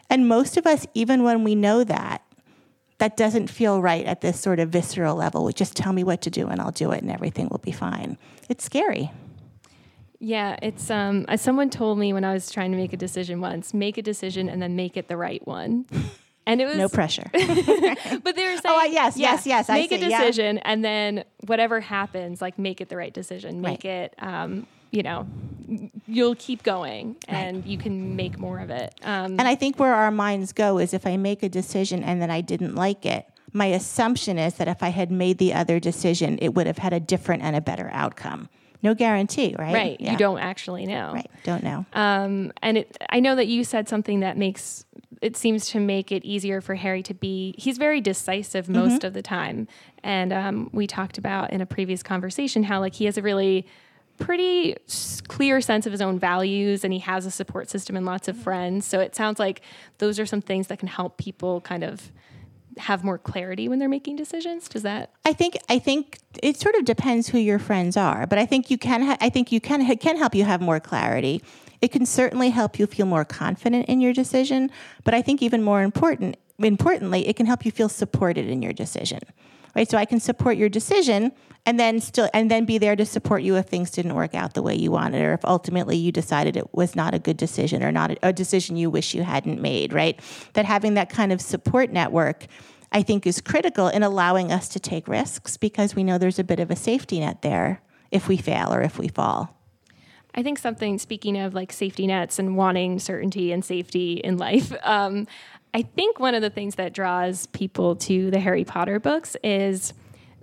And 0.09 0.27
most 0.27 0.55
of 0.55 0.67
us 0.67 0.85
even 0.93 1.23
when 1.23 1.43
we 1.43 1.55
know 1.55 1.83
that 1.83 2.21
that 2.97 3.17
doesn't 3.17 3.49
feel 3.49 3.81
right 3.81 4.05
at 4.05 4.21
this 4.21 4.39
sort 4.39 4.59
of 4.59 4.69
visceral 4.69 5.15
level. 5.15 5.49
Just 5.51 5.75
tell 5.75 5.91
me 5.91 6.03
what 6.03 6.21
to 6.21 6.29
do 6.29 6.47
and 6.47 6.61
I'll 6.61 6.71
do 6.71 6.91
it 6.91 7.01
and 7.01 7.11
everything 7.11 7.49
will 7.49 7.57
be 7.57 7.71
fine. 7.71 8.17
It's 8.47 8.63
scary. 8.63 9.11
Yeah, 10.19 10.57
it's 10.61 10.89
um 10.89 11.25
as 11.27 11.41
someone 11.41 11.69
told 11.69 11.97
me 11.99 12.13
when 12.13 12.23
I 12.23 12.33
was 12.33 12.51
trying 12.51 12.71
to 12.71 12.77
make 12.77 12.93
a 12.93 12.97
decision 12.97 13.41
once, 13.41 13.73
make 13.73 13.97
a 13.97 14.01
decision 14.01 14.49
and 14.49 14.61
then 14.61 14.75
make 14.75 14.97
it 14.97 15.07
the 15.07 15.17
right 15.17 15.45
one. 15.45 15.85
And 16.47 16.61
it 16.61 16.65
was 16.65 16.77
no 16.77 16.89
pressure. 16.89 17.27
but 17.33 18.35
they 18.35 18.47
were 18.47 18.57
saying, 18.57 18.61
oh, 18.65 18.83
yes, 18.83 19.17
yeah, 19.17 19.31
yes, 19.31 19.47
yes. 19.47 19.67
Make 19.67 19.91
I 19.91 19.95
a 19.95 19.99
see, 19.99 20.05
a 20.05 20.09
decision, 20.09 20.57
yeah. 20.57 20.61
and 20.65 20.85
then 20.85 21.23
whatever 21.47 21.79
happens, 21.79 22.41
like 22.41 22.59
make 22.59 22.81
it 22.81 22.89
the 22.89 22.97
right 22.97 23.13
decision. 23.13 23.61
Make 23.61 23.83
right. 23.83 23.85
it, 23.85 24.15
um, 24.19 24.67
you 24.91 25.01
know, 25.01 25.27
you'll 26.05 26.35
keep 26.35 26.61
going, 26.61 27.15
and 27.27 27.57
right. 27.57 27.65
you 27.65 27.77
can 27.79 28.15
make 28.15 28.37
more 28.37 28.59
of 28.59 28.69
it. 28.69 28.93
Um, 29.01 29.39
and 29.39 29.41
I 29.41 29.55
think 29.55 29.79
where 29.79 29.95
our 29.95 30.11
minds 30.11 30.53
go 30.53 30.77
is 30.77 30.93
if 30.93 31.07
I 31.07 31.17
make 31.17 31.41
a 31.41 31.49
decision 31.49 32.03
and 32.03 32.21
then 32.21 32.29
I 32.29 32.41
didn't 32.41 32.75
like 32.75 33.07
it, 33.07 33.25
my 33.51 33.65
assumption 33.67 34.37
is 34.37 34.55
that 34.55 34.67
if 34.67 34.83
I 34.83 34.89
had 34.89 35.11
made 35.11 35.39
the 35.39 35.53
other 35.53 35.79
decision, 35.79 36.37
it 36.43 36.49
would 36.49 36.67
have 36.67 36.77
had 36.77 36.93
a 36.93 36.99
different 36.99 37.41
and 37.41 37.55
a 37.55 37.61
better 37.61 37.89
outcome 37.91 38.49
no 38.81 38.93
guarantee, 38.93 39.55
right? 39.57 39.73
Right. 39.73 39.97
Yeah. 39.99 40.13
You 40.13 40.17
don't 40.17 40.39
actually 40.39 40.85
know. 40.85 41.11
Right. 41.13 41.29
Don't 41.43 41.63
know. 41.63 41.85
Um, 41.93 42.51
and 42.61 42.79
it, 42.79 42.97
I 43.09 43.19
know 43.19 43.35
that 43.35 43.47
you 43.47 43.63
said 43.63 43.87
something 43.89 44.21
that 44.21 44.37
makes 44.37 44.85
it 45.21 45.37
seems 45.37 45.67
to 45.69 45.79
make 45.79 46.11
it 46.11 46.23
easier 46.25 46.61
for 46.61 46.75
Harry 46.75 47.01
to 47.03 47.13
be. 47.13 47.55
He's 47.57 47.77
very 47.77 48.01
decisive 48.01 48.69
most 48.69 48.97
mm-hmm. 48.97 49.07
of 49.07 49.13
the 49.13 49.21
time, 49.21 49.67
and 50.03 50.33
um, 50.33 50.69
we 50.73 50.87
talked 50.87 51.17
about 51.17 51.51
in 51.51 51.61
a 51.61 51.65
previous 51.65 52.03
conversation 52.03 52.63
how 52.63 52.79
like 52.79 52.95
he 52.95 53.05
has 53.05 53.17
a 53.17 53.21
really 53.21 53.65
pretty 54.17 54.75
clear 55.27 55.59
sense 55.59 55.85
of 55.85 55.91
his 55.91 56.01
own 56.01 56.17
values 56.17 56.83
and 56.83 56.93
he 56.93 56.99
has 56.99 57.25
a 57.25 57.31
support 57.31 57.69
system 57.69 57.97
and 57.97 58.05
lots 58.05 58.29
of 58.29 58.37
friends 58.37 58.85
so 58.85 59.01
it 59.01 59.13
sounds 59.13 59.39
like 59.39 59.61
those 59.97 60.19
are 60.19 60.25
some 60.25 60.41
things 60.41 60.67
that 60.67 60.79
can 60.79 60.87
help 60.87 61.17
people 61.17 61.59
kind 61.59 61.83
of 61.83 62.13
have 62.77 63.03
more 63.03 63.17
clarity 63.17 63.67
when 63.67 63.79
they're 63.79 63.89
making 63.89 64.15
decisions? 64.15 64.67
Does 64.67 64.83
that 64.83 65.11
i 65.25 65.33
think 65.33 65.57
i 65.69 65.79
think 65.79 66.19
it 66.43 66.57
sort 66.57 66.75
of 66.75 66.85
depends 66.85 67.29
who 67.29 67.37
your 67.37 67.59
friends 67.59 67.97
are 67.97 68.27
but 68.27 68.37
i 68.37 68.45
think 68.45 68.69
you 68.69 68.77
can 68.77 69.01
ha- 69.01 69.17
i 69.21 69.29
think 69.29 69.51
you 69.51 69.61
can 69.61 69.95
can 69.97 70.17
help 70.17 70.35
you 70.35 70.43
have 70.43 70.61
more 70.61 70.79
clarity. 70.79 71.41
It 71.81 71.91
can 71.91 72.05
certainly 72.05 72.49
help 72.49 72.79
you 72.79 72.87
feel 72.87 73.05
more 73.05 73.25
confident 73.25 73.87
in 73.87 74.01
your 74.01 74.13
decision 74.13 74.71
but 75.03 75.13
i 75.13 75.21
think 75.21 75.41
even 75.41 75.61
more 75.63 75.81
important 75.83 76.37
importantly 76.57 77.27
it 77.27 77.35
can 77.35 77.45
help 77.45 77.65
you 77.65 77.71
feel 77.71 77.89
supported 77.89 78.47
in 78.47 78.61
your 78.61 78.73
decision 78.73 79.19
right? 79.75 79.89
So 79.89 79.97
i 79.97 80.05
can 80.05 80.19
support 80.19 80.57
your 80.57 80.69
decision 80.69 81.31
and 81.65 81.79
then 81.79 81.99
still 81.99 82.29
and 82.33 82.51
then 82.51 82.65
be 82.65 82.77
there 82.77 82.95
to 82.95 83.05
support 83.05 83.41
you 83.41 83.55
if 83.55 83.65
things 83.65 83.91
didn't 83.91 84.15
work 84.15 84.35
out 84.35 84.53
the 84.53 84.61
way 84.61 84.75
you 84.75 84.91
wanted 84.91 85.21
or 85.21 85.33
if 85.33 85.43
ultimately 85.45 85.97
you 85.97 86.11
decided 86.11 86.55
it 86.55 86.73
was 86.73 86.95
not 86.95 87.13
a 87.13 87.19
good 87.19 87.37
decision 87.37 87.83
or 87.83 87.91
not 87.91 88.11
a, 88.11 88.17
a 88.29 88.33
decision 88.33 88.77
you 88.77 88.89
wish 88.89 89.13
you 89.13 89.23
hadn't 89.23 89.61
made 89.61 89.93
right 89.93 90.19
that 90.53 90.65
having 90.65 90.93
that 90.93 91.09
kind 91.09 91.31
of 91.31 91.41
support 91.41 91.91
network 91.91 92.47
I 92.91 93.03
think 93.03 93.27
is 93.27 93.41
critical 93.41 93.87
in 93.87 94.03
allowing 94.03 94.51
us 94.51 94.69
to 94.69 94.79
take 94.79 95.07
risks 95.07 95.57
because 95.57 95.95
we 95.95 96.03
know 96.03 96.17
there's 96.17 96.39
a 96.39 96.43
bit 96.43 96.59
of 96.59 96.71
a 96.71 96.75
safety 96.75 97.19
net 97.19 97.41
there 97.41 97.81
if 98.11 98.27
we 98.27 98.37
fail 98.37 98.73
or 98.73 98.81
if 98.81 98.97
we 98.97 99.09
fall. 99.09 99.55
I 100.33 100.43
think 100.43 100.59
something, 100.59 100.97
speaking 100.97 101.37
of 101.37 101.53
like 101.53 101.73
safety 101.73 102.07
nets 102.07 102.39
and 102.39 102.55
wanting 102.55 102.99
certainty 102.99 103.51
and 103.51 103.63
safety 103.63 104.13
in 104.13 104.37
life, 104.37 104.73
um, 104.83 105.27
I 105.73 105.81
think 105.81 106.19
one 106.19 106.35
of 106.35 106.41
the 106.41 106.49
things 106.49 106.75
that 106.75 106.93
draws 106.93 107.47
people 107.47 107.97
to 107.97 108.31
the 108.31 108.39
Harry 108.39 108.63
Potter 108.63 108.99
books 108.99 109.35
is 109.43 109.93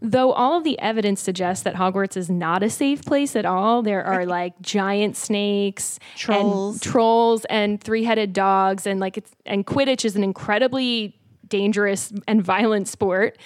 though 0.02 0.32
all 0.32 0.58
of 0.58 0.64
the 0.64 0.78
evidence 0.80 1.20
suggests 1.20 1.62
that 1.62 1.76
Hogwarts 1.76 2.16
is 2.16 2.28
not 2.28 2.62
a 2.62 2.68
safe 2.68 3.04
place 3.04 3.36
at 3.36 3.46
all, 3.46 3.82
there 3.82 4.04
are 4.04 4.26
like 4.26 4.60
giant 4.60 5.16
snakes, 5.16 6.00
trolls, 6.16 6.74
and 6.74 6.82
trolls, 6.82 7.44
and 7.44 7.80
three-headed 7.80 8.32
dogs, 8.32 8.86
and 8.86 8.98
like 8.98 9.16
it's 9.16 9.30
and 9.46 9.64
Quidditch 9.64 10.04
is 10.04 10.16
an 10.16 10.24
incredibly 10.24 11.16
dangerous 11.46 12.12
and 12.26 12.42
violent 12.42 12.88
sport. 12.88 13.38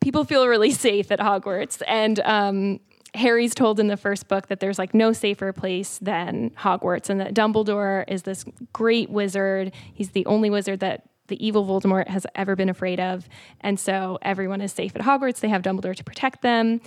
People 0.00 0.24
feel 0.24 0.48
really 0.48 0.70
safe 0.86 1.12
at 1.12 1.20
Hogwarts, 1.20 1.82
and 1.86 2.20
um, 2.20 2.80
Harry's 3.14 3.54
told 3.54 3.78
in 3.78 3.88
the 3.88 3.98
first 3.98 4.28
book 4.28 4.48
that 4.48 4.60
there's 4.60 4.78
like 4.78 4.94
no 4.94 5.12
safer 5.12 5.52
place 5.52 5.98
than 6.00 6.50
Hogwarts, 6.50 7.10
and 7.10 7.20
that 7.20 7.34
Dumbledore 7.34 8.04
is 8.08 8.22
this 8.22 8.46
great 8.72 9.10
wizard. 9.10 9.72
He's 9.92 10.10
the 10.10 10.24
only 10.24 10.48
wizard 10.48 10.80
that 10.80 11.02
the 11.28 11.44
evil 11.44 11.64
Voldemort 11.64 12.08
has 12.08 12.26
ever 12.34 12.56
been 12.56 12.68
afraid 12.68 13.00
of. 13.00 13.28
And 13.60 13.78
so 13.78 14.18
everyone 14.22 14.60
is 14.60 14.72
safe 14.72 14.94
at 14.94 15.02
Hogwarts. 15.02 15.40
They 15.40 15.48
have 15.48 15.62
Dumbledore 15.62 15.96
to 15.96 16.04
protect 16.04 16.42
them. 16.42 16.80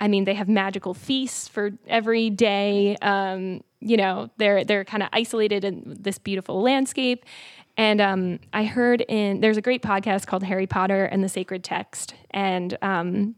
I 0.00 0.08
mean, 0.08 0.24
they 0.24 0.34
have 0.34 0.48
magical 0.48 0.94
feasts 0.94 1.46
for 1.46 1.72
every 1.86 2.30
day. 2.30 2.96
Um, 3.02 3.62
you 3.80 3.96
know, 3.96 4.30
they're 4.38 4.64
they're 4.64 4.84
kind 4.84 5.02
of 5.02 5.10
isolated 5.12 5.64
in 5.64 5.96
this 6.00 6.18
beautiful 6.18 6.62
landscape. 6.62 7.24
And 7.76 8.00
um, 8.00 8.40
I 8.52 8.64
heard 8.64 9.02
in 9.02 9.40
there's 9.40 9.56
a 9.56 9.62
great 9.62 9.82
podcast 9.82 10.26
called 10.26 10.42
Harry 10.44 10.66
Potter 10.66 11.04
and 11.04 11.22
the 11.22 11.28
Sacred 11.28 11.62
Text. 11.62 12.14
And 12.30 12.76
um, 12.82 13.34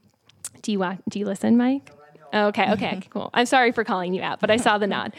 do 0.62 0.72
you 0.72 0.78
want 0.78 1.08
do 1.08 1.18
you 1.18 1.26
listen, 1.26 1.56
Mike? 1.56 1.90
okay, 2.34 2.72
okay, 2.72 3.00
cool. 3.10 3.30
I'm 3.34 3.46
sorry 3.46 3.72
for 3.72 3.84
calling 3.84 4.14
you 4.14 4.22
out, 4.22 4.40
but 4.40 4.50
I 4.50 4.56
saw 4.56 4.78
the 4.78 4.86
nod. 4.86 5.14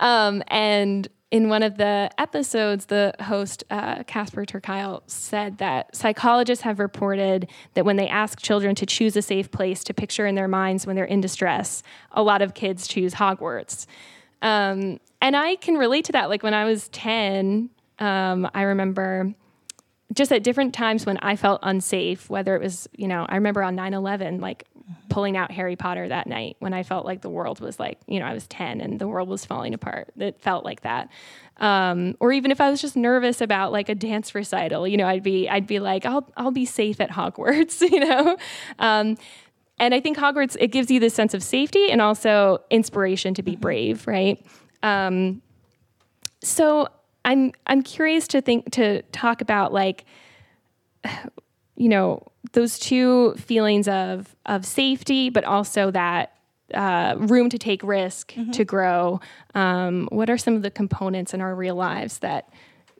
Um, 0.00 0.42
and 0.48 1.08
in 1.30 1.48
one 1.50 1.62
of 1.62 1.76
the 1.76 2.10
episodes, 2.16 2.86
the 2.86 3.12
host, 3.20 3.64
uh, 3.70 4.02
Casper 4.04 4.46
ter 4.46 4.60
Kuile, 4.60 5.02
said 5.06 5.58
that 5.58 5.94
psychologists 5.94 6.64
have 6.64 6.78
reported 6.78 7.50
that 7.74 7.84
when 7.84 7.96
they 7.96 8.08
ask 8.08 8.40
children 8.40 8.74
to 8.76 8.86
choose 8.86 9.14
a 9.16 9.22
safe 9.22 9.50
place 9.50 9.84
to 9.84 9.94
picture 9.94 10.26
in 10.26 10.34
their 10.36 10.48
minds 10.48 10.86
when 10.86 10.96
they're 10.96 11.04
in 11.04 11.20
distress, 11.20 11.82
a 12.12 12.22
lot 12.22 12.40
of 12.40 12.54
kids 12.54 12.86
choose 12.88 13.14
Hogwarts. 13.14 13.86
Um, 14.40 15.00
and 15.20 15.36
I 15.36 15.56
can 15.56 15.74
relate 15.74 16.06
to 16.06 16.12
that. 16.12 16.30
Like 16.30 16.42
when 16.42 16.54
I 16.54 16.64
was 16.64 16.88
10, 16.90 17.70
um, 17.98 18.50
I 18.54 18.62
remember 18.62 19.34
just 20.12 20.32
at 20.32 20.42
different 20.42 20.74
times 20.74 21.04
when 21.04 21.18
I 21.18 21.36
felt 21.36 21.60
unsafe, 21.62 22.30
whether 22.30 22.54
it 22.56 22.62
was, 22.62 22.88
you 22.96 23.08
know, 23.08 23.26
I 23.28 23.34
remember 23.34 23.62
on 23.62 23.74
9 23.74 23.94
11, 23.94 24.40
like 24.40 24.64
pulling 25.10 25.36
out 25.36 25.50
Harry 25.50 25.76
Potter 25.76 26.08
that 26.08 26.26
night 26.26 26.56
when 26.60 26.72
I 26.72 26.82
felt 26.82 27.04
like 27.04 27.20
the 27.20 27.28
world 27.28 27.60
was 27.60 27.78
like, 27.78 27.98
you 28.06 28.18
know, 28.18 28.26
I 28.26 28.32
was 28.32 28.46
10 28.46 28.80
and 28.80 28.98
the 28.98 29.06
world 29.06 29.28
was 29.28 29.44
falling 29.44 29.74
apart. 29.74 30.08
It 30.18 30.40
felt 30.40 30.64
like 30.64 30.82
that. 30.82 31.10
Um, 31.58 32.16
or 32.20 32.32
even 32.32 32.50
if 32.50 32.60
I 32.60 32.70
was 32.70 32.80
just 32.80 32.96
nervous 32.96 33.40
about 33.40 33.72
like 33.72 33.88
a 33.88 33.94
dance 33.94 34.34
recital, 34.34 34.86
you 34.88 34.96
know, 34.96 35.06
I'd 35.06 35.22
be, 35.22 35.48
I'd 35.48 35.66
be 35.66 35.78
like, 35.78 36.06
I'll, 36.06 36.30
I'll 36.36 36.52
be 36.52 36.64
safe 36.64 37.00
at 37.00 37.10
Hogwarts, 37.10 37.80
you 37.90 38.00
know? 38.00 38.36
Um, 38.78 39.18
and 39.78 39.94
I 39.94 40.00
think 40.00 40.16
Hogwarts 40.16 40.56
it 40.58 40.68
gives 40.68 40.90
you 40.90 41.00
this 41.00 41.14
sense 41.14 41.34
of 41.34 41.42
safety 41.42 41.90
and 41.90 42.00
also 42.00 42.58
inspiration 42.70 43.34
to 43.34 43.42
be 43.42 43.52
Mm-hmm. 43.52 43.60
brave, 43.60 44.06
right? 44.06 44.44
Um, 44.82 45.42
so 46.42 46.88
I'm 47.28 47.52
I'm 47.66 47.82
curious 47.82 48.26
to 48.28 48.40
think 48.40 48.70
to 48.72 49.02
talk 49.12 49.40
about 49.40 49.72
like 49.72 50.04
you 51.76 51.88
know 51.88 52.26
those 52.52 52.78
two 52.78 53.34
feelings 53.34 53.86
of 53.88 54.34
of 54.46 54.64
safety, 54.64 55.30
but 55.30 55.44
also 55.44 55.90
that 55.90 56.32
uh, 56.74 57.14
room 57.18 57.48
to 57.50 57.58
take 57.58 57.82
risk 57.82 58.32
Mm-hmm. 58.34 58.50
to 58.52 58.64
grow. 58.64 59.20
Um, 59.54 60.08
what 60.10 60.28
are 60.30 60.38
some 60.38 60.54
of 60.54 60.62
the 60.62 60.70
components 60.70 61.32
in 61.34 61.40
our 61.40 61.54
real 61.54 61.74
lives 61.76 62.18
that 62.20 62.48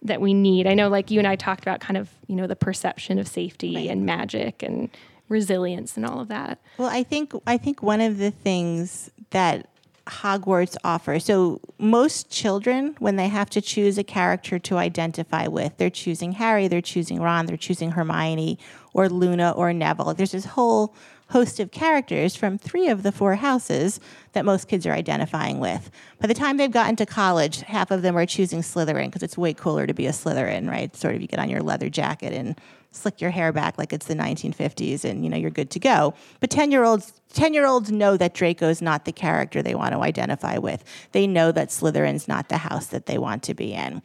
that 0.03 0.21
we 0.21 0.35
need? 0.35 0.67
I 0.67 0.75
know, 0.75 0.88
like 0.88 1.11
you 1.11 1.19
and 1.19 1.27
I 1.27 1.37
talked 1.37 1.62
about, 1.64 1.81
kind 1.81 1.97
of 1.97 2.09
you 2.27 2.37
know 2.37 2.47
the 2.47 2.57
perception 2.57 3.19
of 3.19 3.27
safety 3.27 3.88
and 3.88 4.05
magic 4.07 4.62
and 4.62 4.91
resilience 5.29 5.97
and 5.97 6.07
all 6.07 6.21
of 6.21 6.29
that. 6.29 6.59
Well, 6.79 6.88
I 6.88 7.03
think 7.03 7.33
I 7.47 7.57
think 7.59 7.83
one 7.83 8.01
of 8.01 8.19
the 8.19 8.31
things 8.31 9.11
that 9.31 9.69
Hogwarts 10.09 10.77
offers. 10.85 11.25
So 11.25 11.61
most 11.79 12.31
children, 12.31 12.97
when 12.99 13.16
they 13.16 13.29
have 13.29 13.51
to 13.51 13.61
choose 13.61 13.99
a 13.99 14.05
character 14.05 14.59
to 14.59 14.77
identify 14.77 15.47
with, 15.47 15.77
they're 15.77 15.90
choosing 15.90 16.33
Harry, 16.33 16.68
they're 16.68 16.81
choosing 16.81 17.21
Ron, 17.21 17.47
they're 17.47 17.57
choosing 17.57 17.92
Hermione, 17.92 18.59
or 18.94 19.09
Luna, 19.09 19.53
or 19.53 19.73
Neville. 19.73 20.14
There's 20.14 20.33
this 20.33 20.44
whole 20.44 20.94
host 21.31 21.61
of 21.61 21.71
characters 21.71 22.35
from 22.35 22.57
three 22.57 22.88
of 22.88 23.03
the 23.03 23.12
four 23.12 23.35
houses 23.35 24.01
that 24.33 24.44
most 24.44 24.66
kids 24.66 24.87
are 24.87 24.92
identifying 24.92 25.59
with. 25.59 25.90
By 26.21 26.27
the 26.27 26.35
time 26.35 26.57
they've 26.57 26.71
gotten 26.71 26.97
to 26.97 27.07
college, 27.07 27.61
half 27.61 27.90
of 27.90 28.03
them 28.03 28.16
are 28.16 28.25
choosing 28.27 28.62
Slytherin 28.62 29.07
because 29.07 29.23
it's 29.23 29.37
way 29.37 29.53
cooler 29.53 29.87
to 29.87 29.92
be 29.92 30.07
a 30.07 30.12
Slytherin, 30.12 30.68
right? 30.71 30.94
Sort 30.97 31.14
of 31.14 31.21
you 31.21 31.29
get 31.29 31.38
on 31.38 31.51
your 31.51 31.62
leather 31.62 31.90
jacket 31.90 32.33
and 32.33 32.59
slick 32.99 33.21
your 33.21 33.31
hair 33.31 33.53
back 33.53 33.79
like 33.79 33.93
it's 33.93 34.07
the 34.07 34.15
1950s 34.15 35.05
and 35.05 35.25
you 35.25 35.31
know 35.31 35.37
you're 35.37 35.51
good 35.51 35.71
to 35.71 35.79
go. 35.79 36.15
But 36.41 36.51
10-year-olds 36.51 37.13
10-year-olds 37.35 37.91
know 37.91 38.17
that 38.17 38.35
draco 38.35 38.69
is 38.69 38.83
not 38.83 39.05
the 39.05 39.13
character 39.13 39.63
they 39.63 39.75
want 39.75 39.93
to 39.93 40.01
identify 40.01 40.59
with. 40.59 40.85
They 41.13 41.27
know 41.27 41.53
that 41.53 41.69
Slytherin's 41.69 42.29
not 42.29 42.49
the 42.49 42.59
house 42.59 42.87
that 42.87 43.07
they 43.07 43.19
want 43.19 43.43
to 43.45 43.55
be 43.55 43.75
in. 43.75 44.03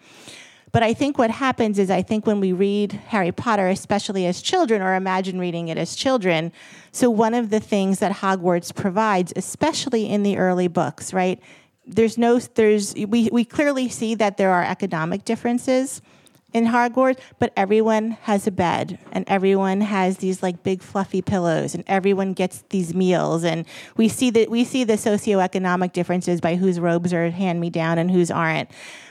But 0.74 0.82
I 0.82 0.96
think 0.96 1.20
what 1.20 1.30
happens 1.30 1.78
is 1.78 1.92
I 1.92 2.02
think 2.02 2.26
when 2.26 2.40
we 2.40 2.52
read 2.52 2.94
Harry 2.94 3.32
Potter, 3.32 3.68
especially 3.68 4.26
as 4.26 4.42
children, 4.42 4.82
or 4.82 4.96
imagine 4.96 5.40
reading 5.40 5.68
it 5.68 5.78
as 5.78 5.96
children, 5.96 6.52
so 6.92 7.12
one 7.12 7.36
of 7.36 7.52
the 7.52 7.60
things 7.60 8.00
that 8.00 8.12
Hogwarts 8.12 8.74
provides, 8.74 9.32
especially 9.36 10.10
in 10.10 10.24
the 10.24 10.38
early 10.38 10.68
books, 10.68 11.14
right? 11.14 11.40
There's 11.86 12.18
no 12.18 12.40
there's 12.40 12.96
we, 12.96 13.30
we 13.32 13.46
clearly 13.46 13.88
see 13.88 14.16
that 14.16 14.38
there 14.38 14.52
are 14.52 14.64
economic 14.64 15.26
differences 15.26 16.02
in 16.54 16.68
Hogwarts, 16.68 17.20
but 17.40 17.52
everyone 17.58 18.12
has 18.22 18.48
a 18.48 18.52
bed 18.52 19.00
and 19.12 19.26
everyone 19.28 19.82
has 19.82 20.18
these 20.18 20.44
like 20.44 20.64
big 20.64 20.82
fluffy 20.82 21.22
pillows 21.22 21.74
and 21.74 21.84
everyone 21.88 22.34
gets 22.34 22.64
these 22.70 22.94
meals 22.94 23.44
and 23.44 23.66
we 23.98 24.08
see 24.08 24.30
that 24.30 24.50
we 24.50 24.64
see 24.64 24.84
the 24.84 24.94
socioeconomic 24.94 25.94
differences 25.94 26.40
by 26.40 26.56
whose 26.56 26.80
robes 26.80 27.12
are 27.14 27.32
hand 27.32 27.60
me 27.60 27.70
down 27.70 27.98
and 27.98 28.12
whose 28.12 28.30
aren't. 28.32 28.70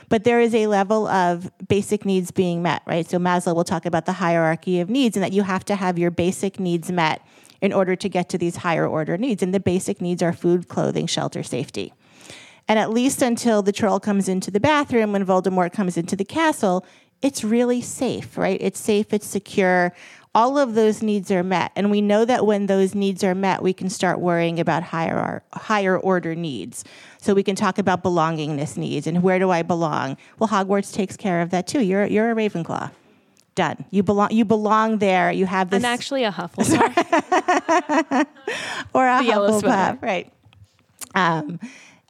But 0.09 0.23
there 0.23 0.39
is 0.39 0.53
a 0.53 0.67
level 0.67 1.07
of 1.07 1.51
basic 1.67 2.05
needs 2.05 2.31
being 2.31 2.61
met, 2.61 2.81
right? 2.85 3.07
So 3.09 3.17
Maslow 3.17 3.55
will 3.55 3.63
talk 3.63 3.85
about 3.85 4.05
the 4.05 4.13
hierarchy 4.13 4.79
of 4.79 4.89
needs 4.89 5.17
and 5.17 5.23
that 5.23 5.33
you 5.33 5.43
have 5.43 5.65
to 5.65 5.75
have 5.75 5.97
your 5.97 6.11
basic 6.11 6.59
needs 6.59 6.91
met 6.91 7.25
in 7.61 7.73
order 7.73 7.95
to 7.95 8.09
get 8.09 8.29
to 8.29 8.37
these 8.37 8.57
higher 8.57 8.85
order 8.85 9.17
needs. 9.17 9.41
And 9.41 9.53
the 9.53 9.59
basic 9.59 10.01
needs 10.01 10.21
are 10.21 10.33
food, 10.33 10.67
clothing, 10.67 11.07
shelter, 11.07 11.43
safety. 11.43 11.93
And 12.67 12.79
at 12.79 12.91
least 12.91 13.21
until 13.21 13.61
the 13.61 13.71
troll 13.71 13.99
comes 13.99 14.29
into 14.29 14.49
the 14.49 14.59
bathroom 14.59 15.11
when 15.11 15.25
Voldemort 15.25 15.73
comes 15.73 15.97
into 15.97 16.15
the 16.15 16.25
castle, 16.25 16.85
it's 17.23 17.43
really 17.43 17.81
safe, 17.81 18.37
right? 18.37 18.57
It's 18.61 18.79
safe, 18.79 19.13
it's 19.13 19.25
secure. 19.25 19.93
All 20.35 20.57
of 20.57 20.75
those 20.75 21.01
needs 21.01 21.31
are 21.31 21.41
met. 21.43 21.71
And 21.75 21.89
we 21.89 22.01
know 22.01 22.25
that 22.25 22.45
when 22.45 22.65
those 22.65 22.93
needs 22.93 23.23
are 23.23 23.33
met, 23.33 23.63
we 23.63 23.71
can 23.71 23.89
start 23.89 24.19
worrying 24.19 24.59
about 24.59 24.83
higher, 24.83 25.41
higher 25.53 25.97
order 25.97 26.35
needs. 26.35 26.83
So 27.19 27.33
we 27.33 27.41
can 27.43 27.55
talk 27.55 27.77
about 27.77 28.03
belongingness 28.03 28.75
needs 28.75 29.07
and 29.07 29.23
where 29.23 29.39
do 29.39 29.49
I 29.51 29.61
belong? 29.61 30.17
Well, 30.37 30.49
Hogwarts 30.49 30.93
takes 30.93 31.15
care 31.15 31.41
of 31.41 31.51
that 31.51 31.65
too. 31.65 31.81
You're, 31.81 32.05
you're 32.05 32.29
a 32.29 32.35
Ravenclaw. 32.35 32.91
Done. 33.55 33.85
You 33.91 34.01
belong. 34.01 34.31
You 34.31 34.45
belong 34.45 34.97
there. 34.97 35.31
You 35.31 35.45
have 35.45 35.69
this, 35.69 35.83
I'm 35.83 35.85
actually 35.85 36.23
a 36.23 36.31
Hufflepuff. 36.31 36.65
or 38.93 39.07
a 39.07 39.23
the 39.23 39.29
Hufflepuff, 39.31 40.01
right? 40.01 40.33
Um, 41.13 41.59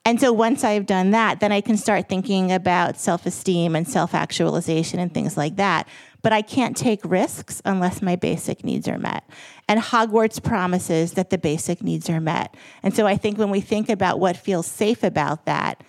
and 0.06 0.20
so 0.20 0.34
once 0.34 0.66
I've 0.66 0.86
done 0.86 1.12
that, 1.12 1.40
then 1.40 1.54
I 1.54 1.62
can 1.62 1.78
start 1.78 2.10
thinking 2.10 2.52
about 2.52 3.00
self 3.00 3.26
esteem 3.26 3.76
and 3.76 3.88
self 3.88 4.14
actualization 4.14 5.00
and 5.00 5.14
things 5.14 5.38
like 5.38 5.56
that. 5.56 5.88
But 6.22 6.34
I 6.34 6.42
can't 6.42 6.76
take 6.76 7.00
risks 7.04 7.62
unless 7.64 8.02
my 8.02 8.16
basic 8.16 8.64
needs 8.64 8.88
are 8.88 8.98
met. 8.98 9.24
And 9.68 9.80
Hogwarts 9.80 10.44
promises 10.44 11.14
that 11.14 11.30
the 11.30 11.38
basic 11.38 11.82
needs 11.82 12.10
are 12.10 12.22
met. 12.22 12.56
And 12.82 12.94
so 12.94 13.08
I 13.08 13.16
think 13.16 13.38
when 13.38 13.50
we 13.50 13.62
think 13.62 13.90
about 13.90 14.20
what 14.20 14.36
feels 14.36 14.68
safe 14.68 15.04
about 15.04 15.46
that, 15.46 15.84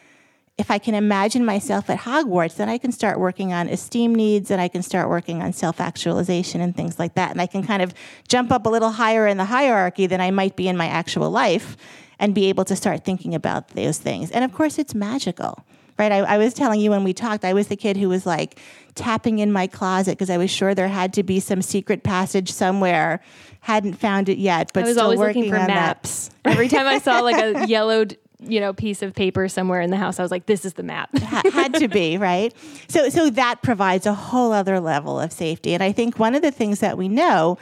if 0.57 0.71
I 0.71 0.79
can 0.79 0.95
imagine 0.95 1.45
myself 1.45 1.91
at 1.91 2.01
Hogwarts, 2.01 2.57
then 2.57 2.69
I 2.69 2.79
can 2.79 2.93
start 2.93 3.19
working 3.19 3.53
on 3.53 3.69
esteem 3.69 4.15
needs 4.15 4.53
and 4.53 4.61
I 4.61 4.69
can 4.69 4.83
start 4.83 5.09
working 5.09 5.43
on 5.43 5.53
self 5.53 5.81
actualization 5.81 6.61
and 6.61 6.77
things 6.77 7.01
like 7.01 7.15
that. 7.15 7.33
And 7.33 7.41
I 7.41 7.47
can 7.47 7.67
kind 7.67 7.83
of 7.83 7.93
jump 8.29 8.53
up 8.53 8.65
a 8.65 8.69
little 8.69 8.91
higher 8.91 9.27
in 9.27 9.39
the 9.39 9.45
hierarchy 9.45 10.07
than 10.07 10.21
I 10.21 10.31
might 10.31 10.55
be 10.55 10.69
in 10.69 10.77
my 10.77 10.87
actual 10.87 11.31
life 11.31 11.77
and 12.19 12.35
be 12.35 12.49
able 12.49 12.65
to 12.67 12.77
start 12.77 13.05
thinking 13.05 13.35
about 13.35 13.69
those 13.69 13.99
things. 13.99 14.31
And 14.31 14.45
of 14.45 14.53
course, 14.53 14.79
it's 14.79 14.95
magical, 14.95 15.65
right? 15.99 16.13
I, 16.13 16.19
I 16.19 16.39
was 16.39 16.55
telling 16.55 16.81
you 16.81 16.91
when 16.91 17.05
we 17.05 17.13
talked, 17.13 17.45
I 17.45 17.53
was 17.53 17.69
the 17.69 17.77
kid 17.77 17.97
who 17.97 18.09
was 18.09 18.27
like 18.27 18.59
tapping 18.95 19.39
in 19.39 19.53
my 19.53 19.67
closet 19.67 20.13
because 20.13 20.31
I 20.31 20.37
was 20.37 20.51
sure 20.51 20.75
there 20.75 20.89
had 20.89 21.13
to 21.15 21.23
be 21.23 21.41
some 21.41 21.63
secret 21.63 22.03
passage 22.03 22.51
somewhere. 22.53 23.21
Hadn't 23.61 23.95
found 23.95 24.29
it 24.29 24.39
yet, 24.39 24.71
but 24.75 24.85
I 24.85 24.87
was 24.87 24.95
still 24.95 25.05
always 25.05 25.19
working 25.19 25.43
looking 25.43 25.53
for 25.55 25.61
on 25.61 25.67
that. 25.69 25.75
maps. 25.75 26.31
Every 26.45 26.69
time 26.69 26.87
I 26.87 26.99
saw 26.99 27.21
like 27.21 27.43
a 27.43 27.67
yellowed, 27.69 28.19
you 28.41 28.61
know, 28.61 28.75
piece 28.75 29.01
of 29.01 29.15
paper 29.15 29.49
somewhere 29.49 29.81
in 29.81 29.91
the 29.91 29.97
house, 29.97 30.19
I 30.19 30.23
was 30.23 30.31
like, 30.31 30.45
"This 30.45 30.67
is 30.67 30.75
the 30.75 30.83
map." 30.83 31.09
ha- 31.19 31.43
had 31.51 31.75
to 31.75 31.89
be 31.89 32.19
right 32.19 32.55
so 32.89 33.09
so 33.09 33.31
that 33.31 33.63
provides 33.63 34.07
a 34.07 34.15
whole 34.15 34.53
other 34.53 34.81
level 34.81 35.19
of 35.19 35.33
safety 35.33 35.73
and 35.75 35.83
i 35.83 35.91
think 35.93 36.19
one 36.19 36.35
of 36.35 36.43
the 36.43 36.51
things 36.51 36.81
that 36.81 36.99
we 36.99 37.09
know 37.09 37.57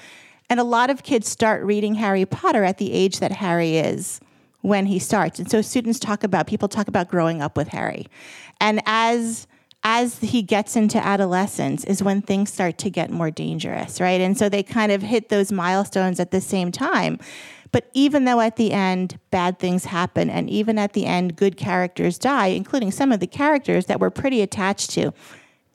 and 0.51 0.59
a 0.61 0.65
lot 0.65 0.91
of 0.91 1.03
kids 1.03 1.29
start 1.29 1.63
reading 1.65 1.95
harry 1.95 2.25
potter 2.27 2.65
at 2.65 2.79
the 2.79 2.93
age 2.93 3.21
that 3.21 3.31
harry 3.33 3.77
is 3.77 4.21
when 4.63 4.87
he 4.87 4.99
starts. 4.99 5.39
And 5.39 5.51
so 5.51 5.61
students 5.61 5.99
talk 5.99 6.25
about 6.25 6.47
people 6.47 6.69
talk 6.69 6.89
about 6.89 7.09
growing 7.09 7.43
up 7.43 7.57
with 7.57 7.69
harry. 7.69 8.07
And 8.61 8.81
as 8.87 9.47
as 9.85 10.21
he 10.21 10.43
gets 10.43 10.77
into 10.77 11.05
adolescence 11.05 11.85
is 11.85 12.03
when 12.03 12.23
things 12.23 12.53
start 12.53 12.79
to 12.79 12.91
get 12.91 13.11
more 13.11 13.31
dangerous 13.31 14.01
right? 14.01 14.21
And 14.21 14.39
so 14.39 14.49
they 14.49 14.63
kind 14.63 14.91
of 14.91 15.03
hit 15.03 15.29
those 15.29 15.53
milestones 15.53 16.19
at 16.19 16.31
the 16.31 16.41
same 16.41 16.73
time. 16.73 17.19
But 17.73 17.91
even 17.95 18.27
though 18.27 18.41
at 18.41 18.57
the 18.57 18.73
end 18.73 19.19
bad 19.31 19.59
things 19.59 19.87
happen, 19.87 20.29
and 20.29 20.49
even 20.49 20.79
at 20.79 20.93
the 20.93 21.07
end 21.07 21.37
good 21.37 21.57
characters 21.57 22.19
die, 22.19 22.49
including 22.49 22.91
some 22.91 23.11
of 23.11 23.21
the 23.21 23.27
characters 23.27 23.87
that 23.87 23.99
we're 23.99 24.11
pretty 24.11 24.43
attached 24.43 24.91
to, 24.91 25.13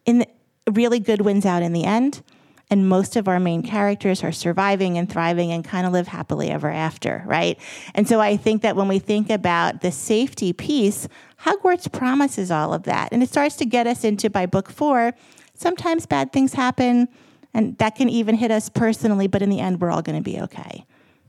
in 0.05 0.19
the, 0.19 0.27
really 0.71 0.99
good 0.99 1.21
wins 1.21 1.45
out 1.45 1.63
in 1.63 1.73
the 1.73 1.83
end. 1.83 2.21
And 2.69 2.89
most 2.89 3.15
of 3.15 3.29
our 3.29 3.39
main 3.39 3.63
characters 3.63 4.23
are 4.23 4.31
surviving 4.31 4.97
and 4.97 5.09
thriving 5.09 5.51
and 5.53 5.63
kind 5.63 5.87
of 5.87 5.93
live 5.93 6.07
happily 6.07 6.49
ever 6.49 6.69
after, 6.69 7.23
right? 7.25 7.57
And 7.95 8.07
so 8.07 8.19
I 8.19 8.35
think 8.35 8.61
that 8.61 8.75
when 8.75 8.89
we 8.89 8.99
think 8.99 9.29
about 9.29 9.81
the 9.81 9.91
safety 9.91 10.51
piece, 10.51 11.07
Hogwarts 11.41 11.89
promises 11.89 12.51
all 12.51 12.73
of 12.73 12.83
that. 12.83 13.09
And 13.13 13.23
it 13.23 13.29
starts 13.29 13.55
to 13.57 13.65
get 13.65 13.87
us 13.87 14.03
into 14.03 14.29
by 14.29 14.47
book 14.47 14.69
four, 14.69 15.13
sometimes 15.53 16.05
bad 16.05 16.33
things 16.33 16.53
happen, 16.53 17.07
and 17.53 17.77
that 17.77 17.95
can 17.95 18.09
even 18.09 18.35
hit 18.35 18.51
us 18.51 18.67
personally, 18.67 19.27
but 19.27 19.41
in 19.41 19.49
the 19.49 19.61
end, 19.61 19.79
we're 19.79 19.89
all 19.89 20.01
going 20.01 20.17
to 20.17 20.23
be 20.23 20.41
okay 20.41 20.85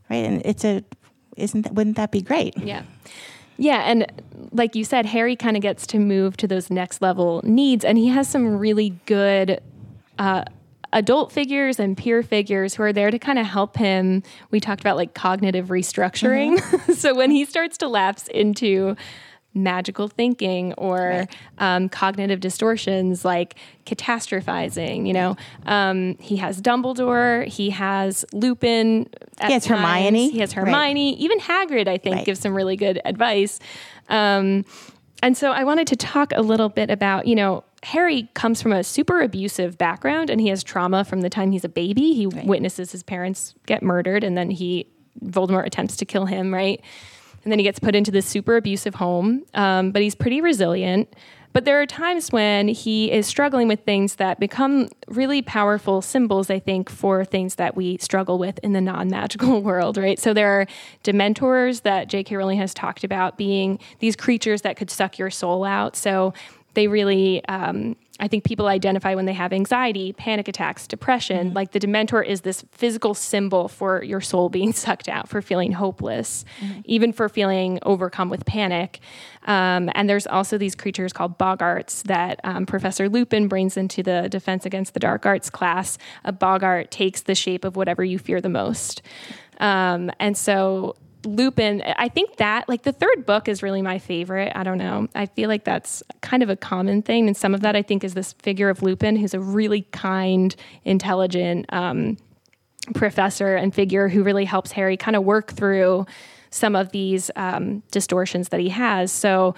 right? 0.09 0.25
And 0.25 0.41
it's 0.45 0.65
a, 0.65 0.83
isn't 1.37 1.61
that, 1.63 1.73
wouldn't 1.73 1.95
that 1.97 2.11
be 2.11 2.21
great? 2.21 2.57
Yeah. 2.57 2.83
Yeah, 3.57 3.81
and 3.81 4.09
like 4.53 4.73
you 4.73 4.85
said, 4.85 5.05
Harry 5.05 5.35
kind 5.35 5.57
of 5.57 5.61
gets 5.61 5.85
to 5.87 5.99
move 5.99 6.37
to 6.37 6.47
those 6.47 6.69
next 6.69 7.01
level 7.01 7.41
needs, 7.43 7.83
and 7.83 7.97
he 7.97 8.07
has 8.07 8.29
some 8.29 8.57
really 8.57 8.97
good 9.05 9.59
uh, 10.17 10.45
adult 10.93 11.31
figures 11.31 11.79
and 11.79 11.97
peer 11.97 12.23
figures 12.23 12.75
who 12.75 12.83
are 12.83 12.93
there 12.93 13.11
to 13.11 13.19
kind 13.19 13.37
of 13.39 13.45
help 13.45 13.77
him. 13.77 14.23
We 14.51 14.59
talked 14.59 14.81
about 14.81 14.95
like 14.97 15.13
cognitive 15.13 15.67
restructuring. 15.67 16.59
so 16.95 17.15
when 17.15 17.31
he 17.31 17.45
starts 17.45 17.77
to 17.79 17.87
lapse 17.87 18.27
into 18.27 18.95
magical 19.53 20.07
thinking 20.07 20.73
or 20.73 21.25
um, 21.57 21.89
cognitive 21.89 22.39
distortions 22.39 23.25
like 23.25 23.55
catastrophizing. 23.85 25.07
You 25.07 25.13
know, 25.13 25.37
um, 25.65 26.17
he 26.19 26.37
has 26.37 26.61
Dumbledore, 26.61 27.45
he 27.47 27.71
has 27.71 28.25
Lupin. 28.31 29.09
at 29.39 29.47
He 29.47 29.53
has 29.53 29.65
times, 29.65 29.81
Hermione. 29.81 30.29
He 30.29 30.39
has 30.39 30.55
Right. 30.55 30.65
Hermione. 30.67 31.15
Even 31.15 31.39
Hagrid, 31.39 31.87
I 31.87 31.97
think, 31.97 32.17
Right. 32.17 32.25
gives 32.25 32.39
some 32.39 32.53
really 32.53 32.75
good 32.75 33.01
advice. 33.05 33.59
Um, 34.07 34.65
and 35.21 35.35
so 35.35 35.51
I 35.51 35.63
wanted 35.63 35.87
to 35.87 35.95
talk 35.95 36.31
a 36.35 36.41
little 36.41 36.69
bit 36.69 36.89
about, 36.89 37.27
you 37.27 37.35
know, 37.35 37.63
Harry 37.83 38.29
comes 38.33 38.61
from 38.61 38.73
a 38.73 38.83
super 38.83 39.21
abusive 39.21 39.77
background 39.77 40.29
and 40.29 40.41
he 40.41 40.49
has 40.49 40.63
trauma 40.63 41.03
from 41.03 41.21
the 41.21 41.29
time 41.29 41.51
he's 41.51 41.63
a 41.63 41.69
baby. 41.69 42.13
He 42.13 42.27
witnesses 42.27 42.91
his 42.91 43.03
parents 43.03 43.55
get 43.65 43.81
murdered 43.81 44.23
and 44.23 44.37
then 44.37 44.51
he, 44.51 44.87
Voldemort 45.23 45.65
attempts 45.65 45.95
to 45.97 46.05
kill 46.05 46.25
him, 46.25 46.53
right? 46.53 46.81
And 47.43 47.51
then 47.51 47.59
he 47.59 47.63
gets 47.63 47.79
put 47.79 47.95
into 47.95 48.11
this 48.11 48.25
super 48.25 48.57
abusive 48.57 48.95
home. 48.95 49.43
Um, 49.53 49.91
but 49.91 50.01
he's 50.01 50.15
pretty 50.15 50.41
resilient. 50.41 51.13
But 51.51 51.65
there 51.65 51.81
are 51.81 51.87
times 51.87 52.31
when 52.31 52.67
he 52.67 53.11
is 53.11 53.25
struggling 53.25 53.67
with 53.67 53.79
things 53.83 54.15
that 54.15 54.39
become 54.39 54.87
really 55.07 55.41
powerful 55.41 56.01
symbols, 56.01 56.49
I 56.51 56.59
think, 56.59 56.89
for 56.89 57.25
things 57.25 57.55
that 57.55 57.75
we 57.75 57.97
struggle 57.97 58.37
with 58.37 58.59
in 58.59 58.73
the 58.73 58.81
non 58.81 59.09
magical 59.09 59.61
world, 59.63 59.97
right? 59.97 60.19
So 60.19 60.33
there 60.33 60.61
are 60.61 60.67
dementors 61.03 61.81
that 61.81 62.07
J.K. 62.07 62.35
Rowling 62.35 62.59
has 62.59 62.73
talked 62.73 63.03
about 63.03 63.37
being 63.37 63.79
these 63.97 64.15
creatures 64.15 64.61
that 64.61 64.77
could 64.77 64.91
suck 64.91 65.17
your 65.17 65.31
soul 65.31 65.63
out. 65.63 65.95
So 65.95 66.33
they 66.73 66.87
really. 66.87 67.45
Um, 67.45 67.95
I 68.21 68.27
think 68.27 68.43
people 68.43 68.67
identify 68.67 69.15
when 69.15 69.25
they 69.25 69.33
have 69.33 69.53
anxiety, 69.53 70.11
panic 70.11 70.49
attacks, 70.49 70.87
depression. 70.87 71.47
Mm-hmm. 71.47 71.55
Like 71.55 71.71
the 71.71 71.79
Dementor 71.79 72.25
is 72.25 72.41
this 72.41 72.65
physical 72.71 73.13
symbol 73.13 73.69
for 73.69 74.03
your 74.03 74.19
soul 74.19 74.49
being 74.49 74.73
sucked 74.85 75.07
out, 75.07 75.29
for 75.29 75.41
feeling 75.41 75.71
hopeless, 75.71 76.43
mm-hmm. 76.59 76.81
even 76.83 77.13
for 77.13 77.29
feeling 77.29 77.79
overcome 77.83 78.29
with 78.29 78.45
panic. 78.45 78.99
Um, 79.45 79.89
and 79.95 80.09
there's 80.09 80.27
also 80.27 80.57
these 80.57 80.75
creatures 80.75 81.13
called 81.13 81.37
boggarts 81.39 82.03
that 82.03 82.41
um, 82.43 82.65
Professor 82.65 83.07
Lupin 83.07 83.47
brings 83.47 83.77
into 83.77 84.03
the 84.03 84.27
Defense 84.29 84.65
Against 84.65 84.93
the 84.93 84.99
Dark 84.99 85.25
Arts 85.25 85.49
class. 85.49 85.97
A 86.25 86.33
boggart 86.33 86.91
takes 86.91 87.21
the 87.21 87.35
shape 87.35 87.63
of 87.63 87.77
whatever 87.77 88.03
you 88.03 88.19
fear 88.19 88.41
the 88.41 88.49
most. 88.49 89.01
Um, 89.59 90.11
and 90.19 90.37
so 90.37 90.95
Lupin, 91.25 91.83
I 91.97 92.07
think 92.07 92.37
that 92.37 92.69
like 92.69 92.83
the 92.83 92.93
third 92.93 93.25
book 93.25 93.47
is 93.47 93.61
really 93.61 93.81
my 93.81 93.99
favorite. 93.99 94.53
I 94.55 94.63
don't 94.63 94.77
know. 94.77 95.07
I 95.13 95.25
feel 95.25 95.49
like 95.49 95.65
that's 95.65 96.01
kind 96.21 96.41
of 96.43 96.49
a 96.49 96.55
common 96.55 97.01
thing. 97.01 97.27
And 97.27 97.35
some 97.35 97.53
of 97.53 97.61
that 97.61 97.75
I 97.75 97.81
think 97.81 98.03
is 98.03 98.13
this 98.13 98.33
figure 98.33 98.69
of 98.69 98.81
Lupin, 98.81 99.17
who's 99.17 99.33
a 99.33 99.39
really 99.39 99.81
kind, 99.91 100.55
intelligent 100.85 101.65
um, 101.73 102.17
professor 102.95 103.55
and 103.55 103.73
figure 103.73 104.07
who 104.07 104.23
really 104.23 104.45
helps 104.45 104.71
Harry 104.71 104.95
kind 104.95 105.15
of 105.15 105.23
work 105.23 105.51
through 105.51 106.05
some 106.51 106.75
of 106.75 106.91
these 106.91 107.29
um, 107.35 107.83
distortions 107.91 108.49
that 108.49 108.59
he 108.59 108.69
has. 108.69 109.11
So, 109.11 109.55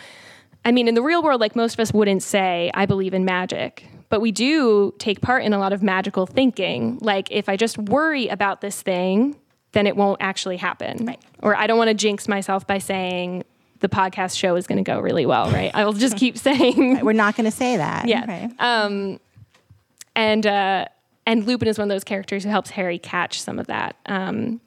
I 0.66 0.72
mean, 0.72 0.88
in 0.88 0.96
the 0.96 1.02
real 1.02 1.24
world, 1.24 1.42
like 1.42 1.56
most 1.56 1.74
of 1.74 1.80
us 1.80 1.94
wouldn't 1.94 2.24
say, 2.24 2.72
I 2.74 2.86
believe 2.86 3.14
in 3.14 3.24
magic. 3.24 3.86
But 4.10 4.20
we 4.20 4.32
do 4.32 4.94
take 4.98 5.22
part 5.22 5.44
in 5.44 5.54
a 5.54 5.58
lot 5.58 5.72
of 5.72 5.82
magical 5.82 6.26
thinking. 6.26 6.98
Like, 7.00 7.32
if 7.32 7.48
I 7.48 7.56
just 7.56 7.78
worry 7.78 8.28
about 8.28 8.60
this 8.60 8.82
thing, 8.82 9.38
then 9.74 9.88
it 9.88 9.96
won't 9.96 10.22
actually 10.22 10.58
happen. 10.58 11.06
Right. 11.06 11.22
Or 11.42 11.56
I 11.56 11.68
don't 11.68 11.78
want 11.78 11.90
to 11.90 11.94
jinx 11.94 12.28
myself 12.28 12.68
by 12.68 12.78
saying 12.78 13.44
the 13.80 13.90
podcast 13.90 14.38
show 14.38 14.56
is 14.56 14.68
going 14.68 14.84
to 14.84 14.90
go 14.90 15.00
really 15.00 15.26
well, 15.26 15.50
right? 15.52 15.72
I 15.74 15.86
will 15.86 15.94
just 15.94 16.18
keep 16.18 16.38
saying 16.38 16.96
right, 16.96 17.04
we're 17.04 17.14
not 17.14 17.36
going 17.36 17.50
to 17.50 17.56
say 17.56 17.78
that. 17.78 18.08
Yeah. 18.08 18.26
Right. 18.28 18.52
Um, 18.60 19.20
and 20.16 20.46
uh, 20.46 20.86
and 21.26 21.46
Lupin 21.46 21.68
is 21.68 21.78
one 21.78 21.90
of 21.90 21.96
those 21.96 22.04
characters 22.04 22.44
who 22.44 22.50
helps 22.50 22.72
Harry 22.72 23.00
catch 23.00 23.42
some 23.42 23.60
of 23.60 23.68
that. 23.68 23.96
Um, 24.08 24.60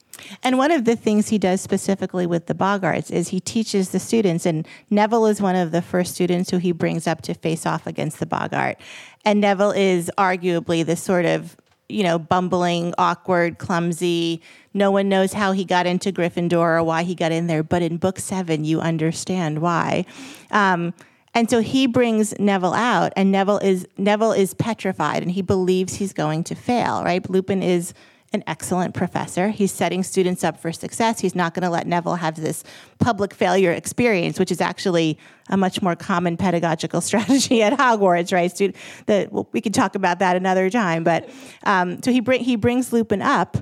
and 0.43 0.57
one 0.57 0.71
of 0.71 0.85
the 0.85 0.95
things 0.95 1.27
he 1.27 1.37
does 1.37 1.59
specifically 1.59 2.25
with 2.25 2.45
the 2.45 2.53
Boggarts 2.53 3.11
is 3.11 3.27
he 3.27 3.41
teaches 3.41 3.89
the 3.89 3.99
students, 3.99 4.45
and 4.45 4.65
Neville 4.89 5.25
is 5.25 5.41
one 5.41 5.57
of 5.57 5.71
the 5.71 5.81
first 5.81 6.15
students 6.15 6.49
who 6.49 6.57
he 6.57 6.71
brings 6.71 7.05
up 7.05 7.21
to 7.23 7.33
face 7.33 7.65
off 7.65 7.85
against 7.85 8.19
the 8.19 8.25
Boggart. 8.25 8.77
And 9.25 9.41
Neville 9.41 9.71
is 9.71 10.09
arguably 10.17 10.85
the 10.85 10.95
sort 10.95 11.25
of 11.25 11.57
you 11.89 12.03
know, 12.03 12.17
bumbling, 12.17 12.93
awkward, 12.97 13.57
clumsy. 13.57 14.41
No 14.75 14.91
one 14.91 15.07
knows 15.07 15.33
how 15.33 15.53
he 15.53 15.63
got 15.63 15.87
into 15.87 16.11
Gryffindor 16.11 16.79
or 16.79 16.83
why 16.83 17.03
he 17.03 17.15
got 17.15 17.31
in 17.31 17.47
there. 17.47 17.63
But 17.63 17.81
in 17.81 17.97
book 17.97 18.19
seven, 18.19 18.65
you 18.65 18.81
understand 18.81 19.59
why. 19.61 20.05
Um, 20.51 20.93
and 21.33 21.49
so 21.49 21.61
he 21.61 21.87
brings 21.87 22.37
Neville 22.39 22.73
out, 22.73 23.13
and 23.15 23.31
Neville 23.31 23.59
is 23.59 23.87
Neville 23.97 24.33
is 24.33 24.53
petrified, 24.53 25.23
and 25.23 25.31
he 25.31 25.41
believes 25.41 25.95
he's 25.95 26.13
going 26.13 26.43
to 26.45 26.55
fail. 26.55 27.03
Right? 27.03 27.27
Lupin 27.29 27.63
is 27.63 27.93
an 28.33 28.43
excellent 28.47 28.93
professor. 28.93 29.47
He's 29.47 29.71
setting 29.71 30.03
students 30.03 30.43
up 30.43 30.59
for 30.59 30.71
success. 30.71 31.21
He's 31.21 31.35
not 31.35 31.53
going 31.53 31.63
to 31.63 31.69
let 31.69 31.87
Neville 31.87 32.15
have 32.15 32.35
this 32.35 32.63
public 32.99 33.33
failure 33.33 33.71
experience, 33.71 34.39
which 34.39 34.51
is 34.51 34.59
actually 34.59 35.17
a 35.49 35.55
much 35.55 35.81
more 35.81 35.95
common 35.95 36.35
pedagogical 36.35 37.01
strategy 37.09 37.63
at 37.63 37.73
Hogwarts, 37.73 38.33
right? 38.33 38.51
Student, 38.51 38.75
that 39.05 39.31
well, 39.31 39.47
we 39.53 39.61
can 39.61 39.71
talk 39.71 39.95
about 39.95 40.19
that 40.19 40.35
another 40.35 40.69
time. 40.69 41.03
But 41.03 41.29
um, 41.63 42.03
so 42.03 42.11
he 42.11 42.19
bring 42.19 42.43
he 42.43 42.55
brings 42.55 42.93
Lupin 42.93 43.21
up. 43.21 43.57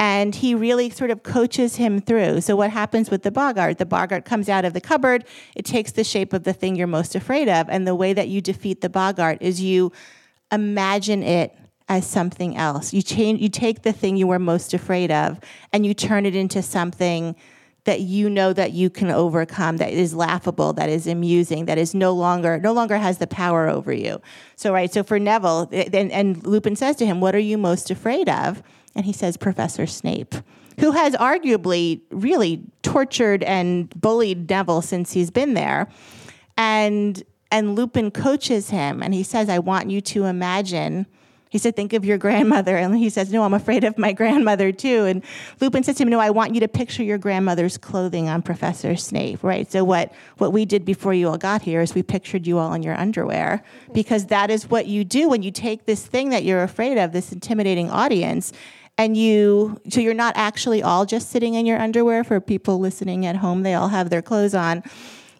And 0.00 0.34
he 0.34 0.54
really 0.54 0.90
sort 0.90 1.10
of 1.10 1.24
coaches 1.24 1.76
him 1.76 2.00
through. 2.00 2.42
So, 2.42 2.54
what 2.54 2.70
happens 2.70 3.10
with 3.10 3.24
the 3.24 3.32
Boggart? 3.32 3.78
The 3.78 3.86
Boggart 3.86 4.24
comes 4.24 4.48
out 4.48 4.64
of 4.64 4.72
the 4.72 4.80
cupboard, 4.80 5.24
it 5.56 5.64
takes 5.64 5.92
the 5.92 6.04
shape 6.04 6.32
of 6.32 6.44
the 6.44 6.52
thing 6.52 6.76
you're 6.76 6.86
most 6.86 7.14
afraid 7.14 7.48
of. 7.48 7.68
And 7.68 7.86
the 7.86 7.96
way 7.96 8.12
that 8.12 8.28
you 8.28 8.40
defeat 8.40 8.80
the 8.80 8.88
Boggart 8.88 9.38
is 9.40 9.60
you 9.60 9.92
imagine 10.52 11.22
it 11.22 11.56
as 11.88 12.06
something 12.06 12.56
else. 12.56 12.92
You 12.92 13.02
change 13.02 13.40
you 13.40 13.48
take 13.48 13.82
the 13.82 13.92
thing 13.92 14.16
you 14.16 14.26
were 14.26 14.38
most 14.38 14.74
afraid 14.74 15.10
of 15.10 15.40
and 15.72 15.84
you 15.84 15.94
turn 15.94 16.26
it 16.26 16.36
into 16.36 16.62
something 16.62 17.34
that 17.84 18.02
you 18.02 18.28
know 18.28 18.52
that 18.52 18.72
you 18.72 18.90
can 18.90 19.10
overcome 19.10 19.78
that 19.78 19.94
is 19.94 20.14
laughable 20.14 20.74
that 20.74 20.90
is 20.90 21.06
amusing 21.06 21.64
that 21.64 21.78
is 21.78 21.94
no 21.94 22.12
longer 22.12 22.58
no 22.58 22.72
longer 22.72 22.98
has 22.98 23.16
the 23.16 23.26
power 23.26 23.66
over 23.66 23.94
you 23.94 24.20
so 24.56 24.74
right 24.74 24.92
so 24.92 25.02
for 25.02 25.18
neville 25.18 25.66
and, 25.72 26.12
and 26.12 26.46
lupin 26.46 26.76
says 26.76 26.96
to 26.96 27.06
him 27.06 27.18
what 27.22 27.34
are 27.34 27.38
you 27.38 27.56
most 27.56 27.90
afraid 27.90 28.28
of 28.28 28.62
and 28.98 29.06
he 29.06 29.12
says 29.12 29.36
professor 29.36 29.86
snape 29.86 30.34
who 30.80 30.90
has 30.90 31.14
arguably 31.14 32.02
really 32.10 32.62
tortured 32.82 33.42
and 33.44 33.88
bullied 33.98 34.50
neville 34.50 34.82
since 34.82 35.12
he's 35.12 35.30
been 35.30 35.54
there 35.54 35.88
and 36.58 37.22
and 37.50 37.74
lupin 37.74 38.10
coaches 38.10 38.70
him 38.70 39.02
and 39.02 39.14
he 39.14 39.22
says 39.22 39.48
i 39.48 39.58
want 39.58 39.88
you 39.88 40.02
to 40.02 40.24
imagine 40.24 41.06
he 41.50 41.58
said, 41.58 41.76
Think 41.76 41.92
of 41.92 42.04
your 42.04 42.18
grandmother. 42.28 42.76
And 42.76 42.96
he 42.96 43.10
says, 43.10 43.32
No, 43.32 43.42
I'm 43.42 43.54
afraid 43.54 43.84
of 43.84 43.98
my 43.98 44.12
grandmother 44.12 44.72
too. 44.72 45.04
And 45.04 45.24
Lupin 45.60 45.82
says 45.82 45.96
to 45.96 46.02
him, 46.02 46.10
No, 46.10 46.20
I 46.20 46.30
want 46.30 46.54
you 46.54 46.60
to 46.60 46.68
picture 46.68 47.02
your 47.02 47.18
grandmother's 47.18 47.78
clothing 47.78 48.28
on 48.28 48.42
Professor 48.42 48.96
Snape, 48.96 49.42
right? 49.42 49.70
So, 49.70 49.84
what, 49.84 50.12
what 50.38 50.52
we 50.52 50.64
did 50.64 50.84
before 50.84 51.14
you 51.14 51.28
all 51.28 51.38
got 51.38 51.62
here 51.62 51.80
is 51.80 51.94
we 51.94 52.02
pictured 52.02 52.46
you 52.46 52.58
all 52.58 52.72
in 52.74 52.82
your 52.82 52.94
underwear 52.94 53.62
because 53.92 54.26
that 54.26 54.50
is 54.50 54.68
what 54.68 54.86
you 54.86 55.04
do 55.04 55.28
when 55.28 55.42
you 55.42 55.50
take 55.50 55.86
this 55.86 56.06
thing 56.06 56.30
that 56.30 56.44
you're 56.44 56.62
afraid 56.62 56.98
of, 56.98 57.12
this 57.12 57.32
intimidating 57.32 57.90
audience, 57.90 58.52
and 58.98 59.16
you, 59.16 59.80
so 59.88 60.00
you're 60.00 60.12
not 60.12 60.36
actually 60.36 60.82
all 60.82 61.06
just 61.06 61.30
sitting 61.30 61.54
in 61.54 61.64
your 61.64 61.78
underwear 61.78 62.24
for 62.24 62.40
people 62.40 62.78
listening 62.78 63.24
at 63.24 63.36
home, 63.36 63.62
they 63.62 63.74
all 63.74 63.88
have 63.88 64.10
their 64.10 64.22
clothes 64.22 64.54
on 64.54 64.82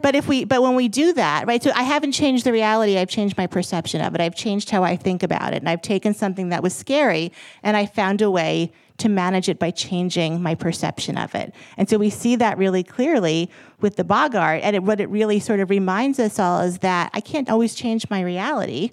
but 0.01 0.15
if 0.15 0.29
we, 0.29 0.45
but 0.45 0.63
when 0.63 0.75
we 0.75 0.89
do 0.89 1.13
that, 1.15 1.47
right? 1.47 1.63
So 1.63 1.71
I 1.75 1.83
haven't 1.83 2.13
changed 2.13 2.45
the 2.45 2.53
reality. 2.53 2.99
I've 2.99 3.09
changed 3.09 3.37
my 3.37 3.47
perception 3.47 4.01
of 4.01 4.15
it. 4.15 4.21
I've 4.21 4.35
changed 4.35 4.71
how 4.71 4.85
I 4.85 4.97
think 4.97 5.23
about 5.23 5.53
it, 5.53 5.57
and 5.57 5.69
I've 5.69 5.83
taken 5.83 6.15
something 6.15 6.51
that 6.51 6.63
was 6.63 6.75
scary 6.75 7.33
and 7.63 7.77
I 7.77 7.87
found 7.87 8.23
a 8.23 8.31
way 8.31 8.73
to 8.99 9.09
manage 9.09 9.49
it 9.49 9.59
by 9.59 9.71
changing 9.71 10.43
my 10.43 10.55
perception 10.57 11.17
of 11.17 11.35
it. 11.35 11.55
And 11.77 11.89
so 11.89 11.99
we 11.99 12.11
see 12.11 12.35
that 12.37 12.59
really 12.59 12.83
clearly 12.83 13.49
with 13.81 13.95
the 13.95 14.03
Boggart. 14.03 14.61
And 14.65 14.75
it, 14.75 14.83
what 14.83 15.01
it 15.01 15.09
really 15.09 15.39
sort 15.39 15.61
of 15.61 15.71
reminds 15.71 16.19
us 16.19 16.41
all 16.41 16.61
is 16.63 16.79
that 16.79 17.11
I 17.15 17.21
can't 17.21 17.49
always 17.49 17.77
change 17.77 18.11
my 18.11 18.21
reality 18.21 18.91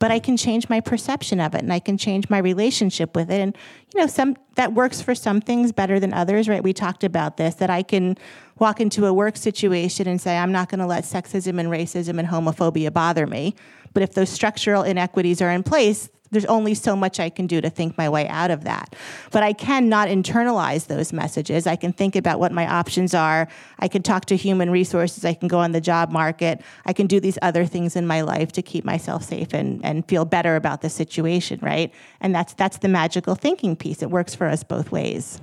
but 0.00 0.10
I 0.10 0.18
can 0.18 0.36
change 0.36 0.68
my 0.68 0.80
perception 0.80 1.38
of 1.40 1.54
it 1.54 1.60
and 1.60 1.72
I 1.72 1.78
can 1.78 1.96
change 1.96 2.28
my 2.28 2.38
relationship 2.38 3.14
with 3.14 3.30
it. 3.30 3.38
And, 3.38 3.56
you 3.94 4.00
know, 4.00 4.06
some 4.06 4.36
that 4.56 4.72
works 4.72 5.00
for 5.00 5.14
some 5.14 5.40
things 5.40 5.70
better 5.72 6.00
than 6.00 6.12
others, 6.12 6.48
right? 6.48 6.64
We 6.64 6.72
talked 6.72 7.04
about 7.04 7.36
this, 7.36 7.54
that 7.56 7.70
I 7.70 7.82
can 7.82 8.16
walk 8.58 8.80
into 8.80 9.06
a 9.06 9.12
work 9.12 9.36
situation 9.36 10.08
and 10.08 10.20
say, 10.20 10.36
I'm 10.36 10.52
not 10.52 10.70
going 10.70 10.80
to 10.80 10.86
let 10.86 11.04
sexism 11.04 11.60
and 11.60 11.68
racism 11.68 12.18
and 12.18 12.26
homophobia 12.26 12.92
bother 12.92 13.26
me. 13.26 13.54
But 13.92 14.02
if 14.02 14.14
those 14.14 14.30
structural 14.30 14.82
inequities 14.82 15.42
are 15.42 15.50
in 15.50 15.62
place, 15.62 16.08
there's 16.30 16.44
only 16.46 16.74
so 16.74 16.94
much 16.94 17.18
I 17.18 17.28
can 17.28 17.46
do 17.46 17.60
to 17.60 17.70
think 17.70 17.98
my 17.98 18.08
way 18.08 18.28
out 18.28 18.50
of 18.50 18.64
that. 18.64 18.94
But 19.30 19.42
I 19.42 19.52
cannot 19.52 20.08
internalize 20.08 20.86
those 20.86 21.12
messages. 21.12 21.66
I 21.66 21.76
can 21.76 21.92
think 21.92 22.16
about 22.16 22.38
what 22.38 22.52
my 22.52 22.66
options 22.66 23.14
are. 23.14 23.48
I 23.78 23.88
can 23.88 24.02
talk 24.02 24.26
to 24.26 24.36
human 24.36 24.70
resources. 24.70 25.24
I 25.24 25.34
can 25.34 25.48
go 25.48 25.58
on 25.58 25.72
the 25.72 25.80
job 25.80 26.10
market. 26.10 26.62
I 26.86 26.92
can 26.92 27.06
do 27.06 27.20
these 27.20 27.38
other 27.42 27.66
things 27.66 27.96
in 27.96 28.06
my 28.06 28.20
life 28.20 28.52
to 28.52 28.62
keep 28.62 28.84
myself 28.84 29.24
safe 29.24 29.52
and, 29.52 29.84
and 29.84 30.06
feel 30.06 30.24
better 30.24 30.56
about 30.56 30.82
the 30.82 30.90
situation, 30.90 31.58
right? 31.62 31.92
And 32.20 32.34
that's 32.34 32.54
that's 32.54 32.78
the 32.78 32.88
magical 32.88 33.34
thinking 33.34 33.76
piece. 33.76 34.02
It 34.02 34.10
works 34.10 34.34
for 34.34 34.46
us 34.46 34.62
both 34.62 34.92
ways. 34.92 35.40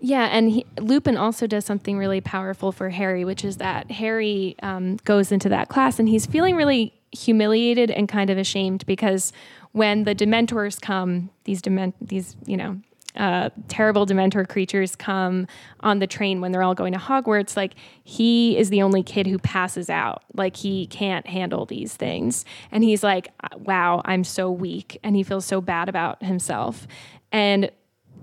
Yeah, 0.00 0.28
and 0.30 0.50
he, 0.50 0.66
Lupin 0.78 1.16
also 1.16 1.46
does 1.46 1.64
something 1.64 1.96
really 1.96 2.20
powerful 2.20 2.72
for 2.72 2.90
Harry, 2.90 3.24
which 3.24 3.42
is 3.42 3.56
that 3.56 3.90
Harry 3.90 4.54
um, 4.62 4.96
goes 5.04 5.32
into 5.32 5.48
that 5.48 5.70
class 5.70 5.98
and 5.98 6.06
he's 6.06 6.26
feeling 6.26 6.56
really 6.56 6.92
humiliated 7.12 7.90
and 7.90 8.08
kind 8.08 8.28
of 8.28 8.36
ashamed 8.36 8.84
because 8.86 9.32
when 9.74 10.04
the 10.04 10.14
Dementors 10.14 10.80
come, 10.80 11.30
these 11.42 11.60
dement, 11.60 11.96
these 12.00 12.36
you 12.46 12.56
know, 12.56 12.80
uh, 13.16 13.50
terrible 13.66 14.06
Dementor 14.06 14.48
creatures 14.48 14.94
come 14.94 15.48
on 15.80 15.98
the 15.98 16.06
train 16.06 16.40
when 16.40 16.52
they're 16.52 16.62
all 16.62 16.76
going 16.76 16.92
to 16.92 16.98
Hogwarts. 16.98 17.56
Like 17.56 17.74
he 18.04 18.56
is 18.56 18.70
the 18.70 18.82
only 18.82 19.02
kid 19.02 19.26
who 19.26 19.36
passes 19.38 19.90
out. 19.90 20.22
Like 20.32 20.56
he 20.56 20.86
can't 20.86 21.26
handle 21.26 21.66
these 21.66 21.94
things, 21.94 22.44
and 22.70 22.84
he's 22.84 23.02
like, 23.02 23.28
"Wow, 23.56 24.00
I'm 24.04 24.22
so 24.22 24.48
weak," 24.48 24.98
and 25.02 25.16
he 25.16 25.24
feels 25.24 25.44
so 25.44 25.60
bad 25.60 25.88
about 25.88 26.22
himself, 26.22 26.86
and. 27.32 27.70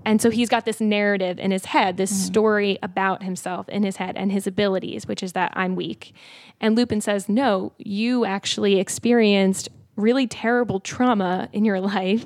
And 0.04 0.20
so 0.20 0.30
he's 0.30 0.48
got 0.48 0.64
this 0.64 0.80
narrative 0.80 1.38
in 1.38 1.52
his 1.52 1.66
head, 1.66 1.96
this 1.96 2.10
mm-hmm. 2.10 2.26
story 2.26 2.78
about 2.82 3.22
himself 3.22 3.68
in 3.68 3.84
his 3.84 3.98
head 3.98 4.16
and 4.16 4.32
his 4.32 4.48
abilities, 4.48 5.06
which 5.06 5.22
is 5.22 5.32
that 5.34 5.52
I'm 5.54 5.76
weak. 5.76 6.12
And 6.60 6.74
Lupin 6.74 7.00
says, 7.00 7.28
No, 7.28 7.72
you 7.78 8.24
actually 8.24 8.80
experienced 8.80 9.68
really 9.96 10.26
terrible 10.26 10.80
trauma 10.80 11.48
in 11.52 11.64
your 11.64 11.80
life. 11.94 12.24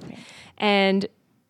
And 0.59 1.07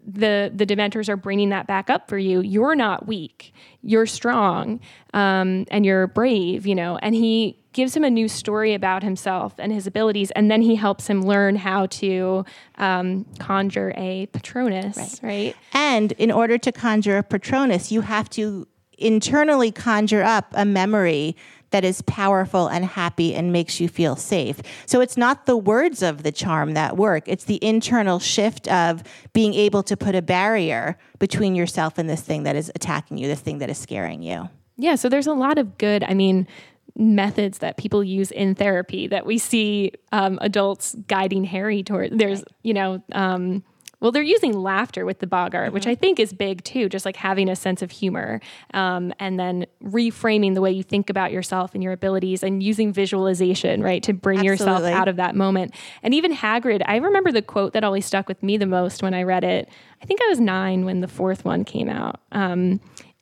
the 0.06 0.52
the 0.54 0.64
dementors 0.64 1.08
are 1.08 1.16
bringing 1.16 1.48
that 1.48 1.66
back 1.66 1.90
up 1.90 2.08
for 2.08 2.16
you. 2.16 2.40
You're 2.40 2.76
not 2.76 3.06
weak. 3.06 3.52
You're 3.82 4.06
strong 4.06 4.80
um, 5.12 5.66
and 5.70 5.84
you're 5.84 6.06
brave 6.06 6.66
you 6.66 6.74
know. 6.74 6.96
And 6.98 7.14
he 7.14 7.58
gives 7.76 7.94
him 7.94 8.04
a 8.04 8.10
new 8.10 8.26
story 8.26 8.72
about 8.72 9.02
himself 9.02 9.52
and 9.58 9.70
his 9.70 9.86
abilities, 9.86 10.30
and 10.30 10.50
then 10.50 10.62
he 10.62 10.76
helps 10.76 11.08
him 11.08 11.22
learn 11.22 11.56
how 11.56 11.84
to 11.86 12.42
um, 12.76 13.26
conjure 13.38 13.92
a 13.96 14.26
Patronus, 14.26 14.96
right. 14.96 15.20
right? 15.22 15.56
And 15.74 16.12
in 16.12 16.32
order 16.32 16.56
to 16.56 16.72
conjure 16.72 17.18
a 17.18 17.22
Patronus, 17.22 17.92
you 17.92 18.00
have 18.00 18.30
to 18.30 18.66
internally 18.96 19.70
conjure 19.70 20.22
up 20.22 20.46
a 20.54 20.64
memory 20.64 21.36
that 21.70 21.84
is 21.84 22.02
powerful 22.02 22.68
and 22.68 22.84
happy 22.84 23.34
and 23.34 23.52
makes 23.52 23.80
you 23.80 23.88
feel 23.88 24.16
safe. 24.16 24.60
So 24.86 25.00
it's 25.00 25.16
not 25.16 25.46
the 25.46 25.56
words 25.56 26.02
of 26.02 26.22
the 26.22 26.32
charm 26.32 26.74
that 26.74 26.96
work, 26.96 27.24
it's 27.26 27.44
the 27.44 27.62
internal 27.62 28.18
shift 28.18 28.68
of 28.68 29.02
being 29.32 29.54
able 29.54 29.82
to 29.84 29.96
put 29.96 30.14
a 30.14 30.22
barrier 30.22 30.98
between 31.18 31.54
yourself 31.54 31.98
and 31.98 32.08
this 32.08 32.20
thing 32.20 32.44
that 32.44 32.56
is 32.56 32.70
attacking 32.74 33.18
you, 33.18 33.26
this 33.26 33.40
thing 33.40 33.58
that 33.58 33.70
is 33.70 33.78
scaring 33.78 34.22
you. 34.22 34.48
Yeah, 34.76 34.94
so 34.94 35.08
there's 35.08 35.26
a 35.26 35.32
lot 35.32 35.58
of 35.58 35.78
good, 35.78 36.04
I 36.04 36.14
mean, 36.14 36.46
methods 36.94 37.58
that 37.58 37.76
people 37.76 38.02
use 38.02 38.30
in 38.30 38.54
therapy 38.54 39.06
that 39.08 39.26
we 39.26 39.38
see 39.38 39.92
um, 40.12 40.38
adults 40.40 40.94
guiding 41.08 41.44
Harry 41.44 41.82
toward. 41.82 42.18
There's, 42.18 42.42
you 42.62 42.74
know, 42.74 43.02
um, 43.12 43.64
well, 44.00 44.12
they're 44.12 44.22
using 44.22 44.52
laughter 44.52 45.06
with 45.06 45.20
the 45.20 45.26
boggart, 45.26 45.66
mm-hmm. 45.66 45.74
which 45.74 45.86
I 45.86 45.94
think 45.94 46.20
is 46.20 46.32
big 46.32 46.62
too, 46.64 46.88
just 46.88 47.04
like 47.06 47.16
having 47.16 47.48
a 47.48 47.56
sense 47.56 47.80
of 47.80 47.90
humor 47.90 48.40
um, 48.74 49.12
and 49.18 49.40
then 49.40 49.66
reframing 49.82 50.54
the 50.54 50.60
way 50.60 50.70
you 50.70 50.82
think 50.82 51.08
about 51.08 51.32
yourself 51.32 51.74
and 51.74 51.82
your 51.82 51.92
abilities 51.92 52.42
and 52.42 52.62
using 52.62 52.92
visualization, 52.92 53.82
right, 53.82 54.02
to 54.02 54.12
bring 54.12 54.40
Absolutely. 54.40 54.64
yourself 54.66 54.84
out 54.84 55.08
of 55.08 55.16
that 55.16 55.34
moment. 55.34 55.74
And 56.02 56.12
even 56.12 56.34
Hagrid, 56.34 56.82
I 56.86 56.96
remember 56.96 57.32
the 57.32 57.42
quote 57.42 57.72
that 57.72 57.84
always 57.84 58.04
stuck 58.04 58.28
with 58.28 58.42
me 58.42 58.58
the 58.58 58.66
most 58.66 59.02
when 59.02 59.14
I 59.14 59.22
read 59.22 59.44
it. 59.44 59.68
I 60.02 60.04
think 60.04 60.20
I 60.22 60.28
was 60.28 60.40
nine 60.40 60.84
when 60.84 61.00
the 61.00 61.08
fourth 61.08 61.44
one 61.44 61.64
came 61.64 61.88
out. 61.88 62.20
Um, 62.32 62.80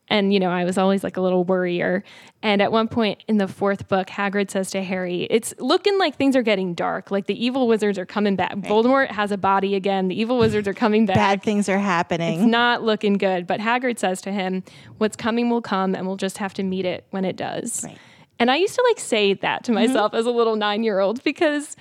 and, 0.09 0.35
you 0.35 0.41
know, 0.41 0.51
I 0.51 0.65
was 0.65 0.77
always 0.77 1.03
like 1.03 1.17
a 1.17 1.21
little 1.21 1.45
worrier. 1.45 2.05
And 2.43 2.61
at 2.61 2.71
one 2.71 2.89
point 2.89 3.23
in 3.27 3.39
the 3.39 3.49
fourth 3.49 3.89
book, 3.89 4.09
Hagrid 4.09 4.51
says 4.51 4.71
to 4.73 4.83
Harry, 4.83 5.27
It's 5.31 5.55
looking 5.59 5.99
like 5.99 6.17
things 6.17 6.37
are 6.37 6.43
getting 6.43 6.75
dark. 6.75 7.11
Like 7.11 7.27
the 7.27 7.45
evil 7.45 7.67
wizards 7.67 7.99
are 7.99 8.05
coming 8.05 8.37
back. 8.37 8.55
Right. 8.55 8.65
Voldemort 8.65 9.11
has 9.11 9.33
a 9.33 9.39
body 9.39 9.75
again. 9.75 10.09
The 10.09 10.21
evil 10.21 10.39
wizards 10.39 10.69
are 10.69 10.75
coming 10.75 11.07
back. 11.07 11.17
Bad 11.17 11.43
things 11.43 11.69
are 11.69 11.79
happening. 11.79 12.41
It's 12.41 12.47
not 12.47 12.83
looking 12.83 13.15
good. 13.15 13.47
But 13.47 13.61
Hagrid 13.61 13.99
says 13.99 14.21
to 14.23 14.33
him, 14.33 14.63
What's 14.99 15.17
coming 15.17 15.49
will 15.49 15.63
come, 15.63 15.95
and 15.95 16.07
we'll 16.07 16.17
just 16.17 16.39
have 16.39 16.53
to 16.55 16.63
meet 16.63 16.85
it 16.85 17.07
when 17.11 17.25
it 17.25 17.37
does. 17.37 17.83
Right. 17.85 17.99
And 18.39 18.51
I 18.51 18.57
used 18.57 18.75
to 18.75 18.85
like 18.89 19.01
say 19.01 19.35
that 19.35 19.65
to 19.65 19.73
mm-hmm. 19.73 19.87
myself 19.87 20.13
mm-hmm. 20.13 20.21
as 20.21 20.27
a 20.27 20.31
little 20.31 20.57
nine 20.57 20.83
year 20.83 21.01
old 21.01 21.23
because, 21.25 21.77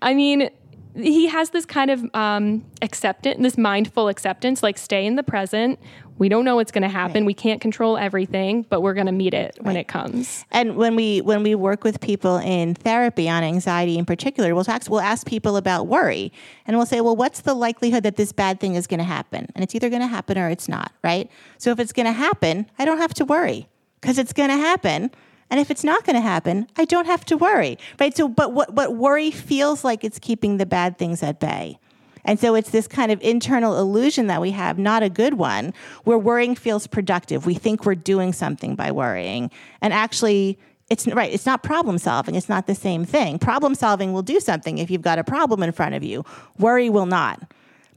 I 0.00 0.14
mean, 0.14 0.48
he 0.96 1.26
has 1.28 1.50
this 1.50 1.66
kind 1.66 1.90
of 1.90 2.04
um, 2.14 2.64
acceptance, 2.82 3.40
this 3.40 3.58
mindful 3.58 4.08
acceptance, 4.08 4.62
like 4.62 4.78
stay 4.78 5.06
in 5.06 5.16
the 5.16 5.22
present. 5.22 5.78
We 6.18 6.30
don't 6.30 6.44
know 6.44 6.56
what's 6.56 6.72
going 6.72 6.82
to 6.82 6.88
happen. 6.88 7.22
Right. 7.22 7.26
We 7.26 7.34
can't 7.34 7.60
control 7.60 7.98
everything, 7.98 8.62
but 8.62 8.80
we're 8.80 8.94
going 8.94 9.06
to 9.06 9.12
meet 9.12 9.34
it 9.34 9.54
right. 9.58 9.66
when 9.66 9.76
it 9.76 9.86
comes. 9.86 10.44
And 10.50 10.76
when 10.76 10.96
we 10.96 11.20
when 11.20 11.42
we 11.42 11.54
work 11.54 11.84
with 11.84 12.00
people 12.00 12.38
in 12.38 12.74
therapy 12.74 13.28
on 13.28 13.44
anxiety 13.44 13.98
in 13.98 14.06
particular, 14.06 14.54
we'll 14.54 14.64
talk, 14.64 14.82
we'll 14.88 15.00
ask 15.00 15.26
people 15.26 15.56
about 15.56 15.86
worry, 15.86 16.32
and 16.66 16.76
we'll 16.76 16.86
say, 16.86 17.00
well, 17.02 17.16
what's 17.16 17.42
the 17.42 17.54
likelihood 17.54 18.02
that 18.04 18.16
this 18.16 18.32
bad 18.32 18.60
thing 18.60 18.74
is 18.74 18.86
going 18.86 18.98
to 18.98 19.04
happen? 19.04 19.46
And 19.54 19.62
it's 19.62 19.74
either 19.74 19.90
going 19.90 20.02
to 20.02 20.08
happen 20.08 20.38
or 20.38 20.48
it's 20.48 20.68
not, 20.68 20.92
right? 21.04 21.30
So 21.58 21.70
if 21.70 21.78
it's 21.78 21.92
going 21.92 22.06
to 22.06 22.12
happen, 22.12 22.70
I 22.78 22.84
don't 22.84 22.98
have 22.98 23.14
to 23.14 23.24
worry 23.24 23.68
because 24.00 24.18
it's 24.18 24.32
going 24.32 24.50
to 24.50 24.56
happen. 24.56 25.10
And 25.50 25.60
if 25.60 25.70
it's 25.70 25.84
not 25.84 26.04
going 26.04 26.16
to 26.16 26.20
happen, 26.20 26.66
I 26.76 26.84
don't 26.84 27.06
have 27.06 27.24
to 27.26 27.36
worry, 27.36 27.78
right? 28.00 28.16
So, 28.16 28.28
but 28.28 28.52
what, 28.52 28.74
what 28.74 28.96
worry 28.96 29.30
feels 29.30 29.84
like 29.84 30.02
it's 30.02 30.18
keeping 30.18 30.56
the 30.56 30.66
bad 30.66 30.98
things 30.98 31.22
at 31.22 31.38
bay. 31.38 31.78
And 32.24 32.40
so 32.40 32.56
it's 32.56 32.70
this 32.70 32.88
kind 32.88 33.12
of 33.12 33.22
internal 33.22 33.78
illusion 33.78 34.26
that 34.26 34.40
we 34.40 34.50
have, 34.50 34.78
not 34.78 35.04
a 35.04 35.08
good 35.08 35.34
one, 35.34 35.72
where 36.02 36.18
worrying 36.18 36.56
feels 36.56 36.88
productive. 36.88 37.46
We 37.46 37.54
think 37.54 37.86
we're 37.86 37.94
doing 37.94 38.32
something 38.32 38.74
by 38.74 38.90
worrying. 38.90 39.50
And 39.80 39.92
actually, 39.92 40.58
it's 40.90 41.06
right, 41.06 41.32
it's 41.32 41.46
not 41.46 41.62
problem 41.62 41.98
solving. 41.98 42.34
It's 42.34 42.48
not 42.48 42.66
the 42.66 42.74
same 42.74 43.04
thing. 43.04 43.38
Problem 43.38 43.76
solving 43.76 44.12
will 44.12 44.22
do 44.22 44.40
something 44.40 44.78
if 44.78 44.90
you've 44.90 45.02
got 45.02 45.20
a 45.20 45.24
problem 45.24 45.62
in 45.62 45.70
front 45.70 45.94
of 45.94 46.02
you. 46.02 46.24
Worry 46.58 46.90
will 46.90 47.06
not. 47.06 47.40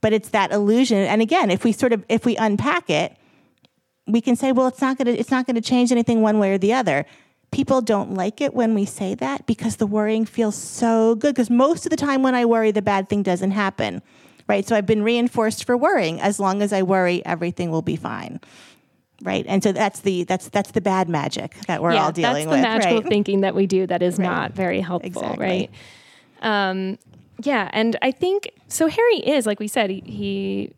But 0.01 0.13
it's 0.13 0.29
that 0.29 0.51
illusion. 0.51 0.97
And 0.97 1.21
again, 1.21 1.49
if 1.49 1.63
we 1.63 1.71
sort 1.71 1.91
of 1.91 2.05
if 2.07 2.23
we 2.25 2.35
unpack 2.38 2.89
it, 2.89 3.15
we 4.07 4.21
can 4.21 4.35
say, 4.35 4.51
well, 4.51 4.67
it's 4.67 4.81
not 4.81 4.97
gonna 4.97 5.12
it's 5.12 5.31
not 5.31 5.47
gonna 5.47 5.62
change 5.62 5.91
anything 5.91 6.21
one 6.21 6.38
way 6.38 6.53
or 6.53 6.57
the 6.59 6.73
other 6.73 7.05
people 7.51 7.81
don't 7.81 8.13
like 8.13 8.41
it 8.41 8.53
when 8.53 8.73
we 8.73 8.85
say 8.85 9.15
that 9.15 9.45
because 9.45 9.77
the 9.77 9.88
worrying 9.88 10.25
feels 10.25 10.55
so 10.55 11.15
good. 11.15 11.33
Because 11.35 11.49
most 11.49 11.85
of 11.85 11.89
the 11.89 11.95
time 11.95 12.21
when 12.21 12.35
I 12.35 12.45
worry, 12.45 12.71
the 12.71 12.81
bad 12.81 13.09
thing 13.09 13.23
doesn't 13.23 13.51
happen, 13.51 14.01
right? 14.47 14.67
So 14.67 14.75
I've 14.75 14.85
been 14.85 15.03
reinforced 15.03 15.65
for 15.65 15.75
worrying. 15.75 16.21
As 16.21 16.39
long 16.39 16.62
as 16.62 16.73
I 16.73 16.83
worry, 16.83 17.25
everything 17.25 17.71
will 17.71 17.81
be 17.81 17.95
fine. 17.95 18.39
Right, 19.21 19.45
and 19.49 19.62
so 19.62 19.73
that's 19.73 19.99
the 19.99 20.23
that's 20.23 20.47
that's 20.47 20.71
the 20.71 20.79
bad 20.79 21.09
magic 21.09 21.53
that 21.67 21.81
we're 21.81 21.91
yeah, 21.91 22.05
all 22.05 22.12
dealing 22.13 22.47
with. 22.47 22.62
That's 22.62 22.85
the 22.85 22.89
magical 22.89 23.01
right? 23.01 23.09
thinking 23.09 23.41
that 23.41 23.53
we 23.53 23.67
do 23.67 23.85
that 23.85 24.01
is 24.01 24.17
right. 24.17 24.23
not 24.23 24.53
very 24.53 24.79
helpful, 24.79 25.09
exactly. 25.09 25.45
right? 25.45 25.69
Um, 26.41 26.97
yeah, 27.43 27.69
and 27.73 27.97
I 28.01 28.12
think 28.12 28.49
so. 28.69 28.88
Harry 28.88 29.17
is 29.17 29.45
like 29.45 29.59
we 29.59 29.67
said, 29.67 29.89
he, 29.89 30.01
he 30.05 30.73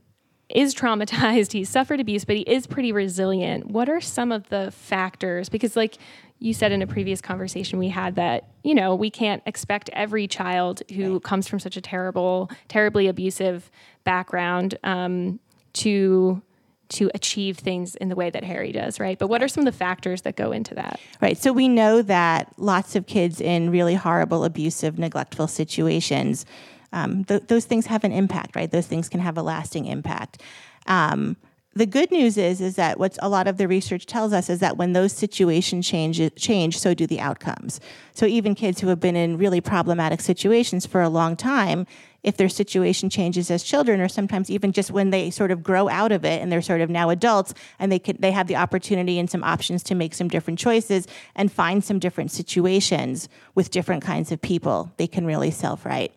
is 0.50 0.74
traumatized, 0.74 1.52
he's 1.54 1.70
suffered 1.70 2.00
abuse, 2.00 2.26
but 2.26 2.36
he 2.36 2.42
is 2.44 2.68
pretty 2.68 2.92
resilient. 2.92 3.68
What 3.68 3.90
are 3.90 4.02
some 4.02 4.32
of 4.32 4.50
the 4.50 4.72
factors? 4.72 5.50
Because, 5.50 5.76
like 5.76 5.98
you 6.42 6.54
said 6.54 6.72
in 6.72 6.82
a 6.82 6.88
previous 6.88 7.22
conversation 7.22 7.80
we 7.80 7.90
had, 7.90 8.16
that, 8.16 8.50
you 8.64 8.76
know, 8.76 8.96
we 8.96 9.10
can't 9.10 9.44
expect 9.46 9.90
every 9.94 10.28
child 10.28 10.82
who 10.94 11.14
right. 11.14 11.24
comes 11.24 11.48
from 11.48 11.60
such 11.60 11.78
a 11.78 11.82
terrible, 11.82 12.50
terribly 12.68 13.08
abusive 13.08 13.70
background 14.04 14.78
um, 14.84 15.40
to 15.74 16.42
to 16.90 17.10
achieve 17.14 17.58
things 17.58 17.96
in 17.96 18.10
the 18.10 18.18
way 18.18 18.30
that 18.30 18.44
Harry 18.44 18.74
does, 18.74 19.00
right? 19.00 19.18
But 19.18 19.28
what 19.28 19.42
are 19.42 19.48
some 19.48 19.66
of 19.66 19.74
the 19.74 19.78
factors 19.78 20.24
that 20.24 20.36
go 20.36 20.52
into 20.52 20.76
that? 20.76 21.00
Right. 21.22 21.38
So 21.38 21.54
we 21.54 21.70
know 21.70 22.02
that 22.02 22.52
lots 22.58 22.98
of 22.98 23.08
kids 23.08 23.40
in 23.40 23.70
really 23.70 23.96
horrible, 23.96 24.44
abusive, 24.44 25.00
neglectful 25.00 25.48
situations 25.48 26.46
um, 26.94 27.24
th- 27.26 27.44
those 27.48 27.66
things 27.66 27.86
have 27.88 28.04
an 28.04 28.12
impact, 28.12 28.56
right? 28.56 28.70
Those 28.70 28.88
things 28.88 29.10
can 29.10 29.20
have 29.20 29.38
a 29.38 29.42
lasting 29.42 29.86
impact. 29.86 30.42
Um, 30.88 31.38
the 31.74 31.86
good 31.86 32.12
news 32.12 32.38
is 32.38 32.60
is 32.60 32.76
that 32.76 33.00
what 33.00 33.18
a 33.22 33.30
lot 33.30 33.48
of 33.48 33.58
the 33.58 33.68
research 33.68 34.06
tells 34.06 34.34
us 34.34 34.50
is 34.50 34.60
that 34.60 34.76
when 34.76 34.92
those 34.92 35.14
situations 35.14 35.88
change 35.88 36.20
change 36.36 36.78
so 36.78 36.94
do 36.94 37.08
the 37.08 37.20
outcomes. 37.20 37.80
So 38.14 38.26
even 38.26 38.56
kids 38.56 38.82
who 38.82 38.88
have 38.90 39.00
been 39.00 39.16
in 39.16 39.38
really 39.38 39.62
problematic 39.62 40.20
situations 40.20 40.86
for 40.86 41.02
a 41.02 41.10
long 41.10 41.36
time 41.38 41.88
if 42.24 42.38
their 42.38 42.50
situation 42.50 43.10
changes 43.10 43.50
as 43.50 43.64
children 43.64 44.00
or 44.00 44.08
sometimes 44.08 44.52
even 44.52 44.72
just 44.74 44.92
when 44.92 45.10
they 45.10 45.32
sort 45.32 45.50
of 45.50 45.64
grow 45.64 45.90
out 45.90 46.12
of 46.12 46.24
it 46.26 46.42
and 46.42 46.52
they're 46.52 46.62
sort 46.62 46.82
of 46.82 46.90
now 46.90 47.10
adults 47.10 47.54
and 47.80 47.90
they 47.90 48.00
can 48.00 48.18
they 48.20 48.32
have 48.32 48.48
the 48.48 48.58
opportunity 48.58 49.18
and 49.18 49.30
some 49.30 49.44
options 49.44 49.82
to 49.82 49.96
make 49.96 50.14
some 50.14 50.28
different 50.28 50.60
choices 50.60 51.08
and 51.36 51.54
find 51.54 51.86
some 51.86 52.00
different 52.00 52.32
situations 52.32 53.30
with 53.56 53.72
different 53.72 54.04
kinds 54.04 54.32
of 54.32 54.42
people 54.42 54.92
they 54.98 55.08
can 55.08 55.26
really 55.26 55.52
self-right. 55.52 56.14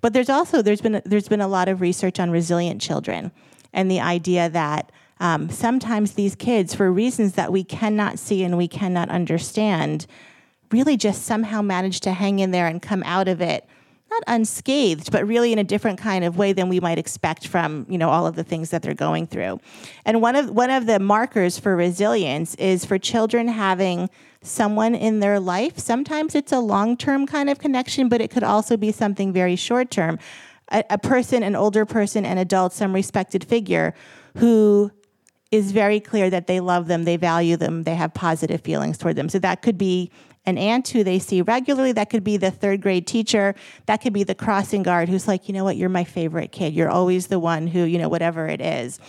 But 0.00 0.14
there's 0.14 0.28
also 0.28 0.62
there's 0.62 0.80
been 0.80 1.00
there's 1.04 1.28
been 1.28 1.40
a 1.40 1.48
lot 1.48 1.68
of 1.68 1.80
research 1.80 2.18
on 2.18 2.30
resilient 2.30 2.80
children 2.82 3.30
and 3.76 3.88
the 3.88 4.00
idea 4.00 4.48
that 4.48 4.90
um, 5.20 5.48
sometimes 5.48 6.12
these 6.12 6.34
kids, 6.34 6.74
for 6.74 6.90
reasons 6.90 7.34
that 7.34 7.52
we 7.52 7.62
cannot 7.62 8.18
see 8.18 8.42
and 8.42 8.58
we 8.58 8.66
cannot 8.66 9.08
understand, 9.08 10.06
really 10.72 10.96
just 10.96 11.22
somehow 11.22 11.62
manage 11.62 12.00
to 12.00 12.12
hang 12.12 12.40
in 12.40 12.50
there 12.50 12.66
and 12.66 12.82
come 12.82 13.02
out 13.04 13.28
of 13.28 13.40
it 13.40 13.68
not 14.10 14.22
unscathed, 14.28 15.10
but 15.10 15.26
really 15.26 15.52
in 15.52 15.58
a 15.58 15.64
different 15.64 15.98
kind 15.98 16.24
of 16.24 16.36
way 16.38 16.52
than 16.52 16.68
we 16.68 16.78
might 16.80 16.98
expect 16.98 17.46
from 17.46 17.86
you 17.88 17.98
know 17.98 18.08
all 18.08 18.26
of 18.26 18.36
the 18.36 18.44
things 18.44 18.70
that 18.70 18.82
they're 18.82 18.94
going 18.94 19.26
through. 19.26 19.60
And 20.04 20.22
one 20.22 20.36
of 20.36 20.50
one 20.50 20.70
of 20.70 20.86
the 20.86 20.98
markers 20.98 21.58
for 21.58 21.74
resilience 21.76 22.54
is 22.54 22.84
for 22.84 22.98
children 22.98 23.48
having 23.48 24.08
someone 24.42 24.94
in 24.94 25.20
their 25.20 25.40
life. 25.40 25.78
Sometimes 25.78 26.34
it's 26.34 26.52
a 26.52 26.60
long 26.60 26.96
term 26.96 27.26
kind 27.26 27.50
of 27.50 27.58
connection, 27.58 28.08
but 28.08 28.20
it 28.20 28.30
could 28.30 28.44
also 28.44 28.76
be 28.76 28.92
something 28.92 29.32
very 29.32 29.56
short 29.56 29.90
term. 29.90 30.18
A, 30.72 30.84
a, 30.90 30.98
person, 30.98 31.42
an 31.42 31.54
older 31.54 31.86
person, 31.86 32.24
an 32.24 32.38
adult, 32.38 32.72
some 32.72 32.92
respected 32.92 33.44
figure 33.44 33.94
who 34.38 34.90
is 35.52 35.72
very 35.72 36.00
clear 36.00 36.28
that 36.28 36.46
they 36.46 36.60
love 36.60 36.88
them, 36.88 37.04
they 37.04 37.16
value 37.16 37.56
them, 37.56 37.84
they 37.84 37.94
have 37.94 38.12
positive 38.12 38.60
feelings 38.60 38.98
toward 38.98 39.16
them. 39.16 39.28
So 39.28 39.38
that 39.38 39.62
could 39.62 39.78
be 39.78 40.10
an 40.44 40.58
aunt 40.58 40.88
who 40.88 41.02
they 41.02 41.18
see 41.18 41.42
regularly. 41.42 41.92
That 41.92 42.08
could 42.08 42.24
be 42.24 42.36
the 42.36 42.50
third 42.50 42.80
grade 42.80 43.06
teacher. 43.06 43.54
That 43.86 44.00
could 44.00 44.12
be 44.12 44.22
the 44.22 44.34
crossing 44.34 44.82
guard 44.82 45.08
who's 45.08 45.26
like, 45.26 45.48
you 45.48 45.54
know 45.54 45.64
what, 45.64 45.76
you're 45.76 45.88
my 45.88 46.04
favorite 46.04 46.52
kid. 46.52 46.72
You're 46.72 46.90
always 46.90 47.26
the 47.26 47.40
one 47.40 47.66
who, 47.66 47.82
you 47.82 47.98
know, 47.98 48.08
whatever 48.08 48.46
it 48.46 48.60
is. 48.60 49.00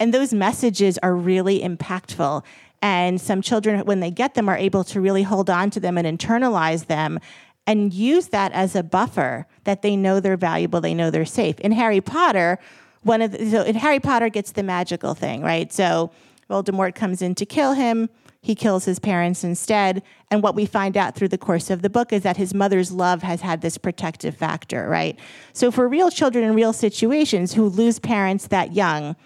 And 0.00 0.12
those 0.12 0.32
messages 0.32 0.98
are 0.98 1.14
really 1.14 1.60
impactful. 1.60 2.42
And 2.82 3.20
some 3.20 3.42
children, 3.42 3.80
when 3.80 4.00
they 4.00 4.10
get 4.10 4.34
them, 4.34 4.48
are 4.48 4.56
able 4.56 4.84
to 4.84 5.00
really 5.00 5.22
hold 5.22 5.48
on 5.50 5.70
to 5.70 5.80
them 5.80 5.96
and 5.98 6.18
internalize 6.18 6.86
them 6.86 7.18
and 7.66 7.92
use 7.92 8.28
that 8.28 8.52
as 8.52 8.76
a 8.76 8.82
buffer 8.82 9.46
that 9.64 9.82
they 9.82 9.96
know 9.96 10.20
they're 10.20 10.36
valuable, 10.36 10.80
they 10.80 10.94
know 10.94 11.10
they're 11.10 11.24
safe. 11.24 11.58
In 11.60 11.72
Harry 11.72 12.00
Potter, 12.00 12.58
one 13.02 13.22
of 13.22 13.32
the, 13.32 13.50
so 13.50 13.62
in 13.62 13.74
Harry 13.76 14.00
Potter 14.00 14.28
gets 14.28 14.52
the 14.52 14.62
magical 14.62 15.14
thing, 15.14 15.42
right? 15.42 15.72
So 15.72 16.10
Voldemort 16.50 16.94
comes 16.94 17.22
in 17.22 17.34
to 17.36 17.46
kill 17.46 17.72
him. 17.72 18.08
He 18.40 18.54
kills 18.54 18.84
his 18.84 19.00
parents 19.00 19.42
instead. 19.42 20.02
And 20.30 20.42
what 20.42 20.54
we 20.54 20.66
find 20.66 20.96
out 20.96 21.16
through 21.16 21.28
the 21.28 21.38
course 21.38 21.68
of 21.68 21.82
the 21.82 21.90
book 21.90 22.12
is 22.12 22.22
that 22.22 22.36
his 22.36 22.54
mother's 22.54 22.92
love 22.92 23.22
has 23.22 23.40
had 23.40 23.60
this 23.60 23.76
protective 23.76 24.36
factor, 24.36 24.88
right? 24.88 25.18
So 25.52 25.72
for 25.72 25.88
real 25.88 26.10
children 26.10 26.44
in 26.44 26.54
real 26.54 26.72
situations 26.72 27.54
who 27.54 27.66
lose 27.66 27.98
parents 27.98 28.46
that 28.48 28.72
young, 28.72 29.16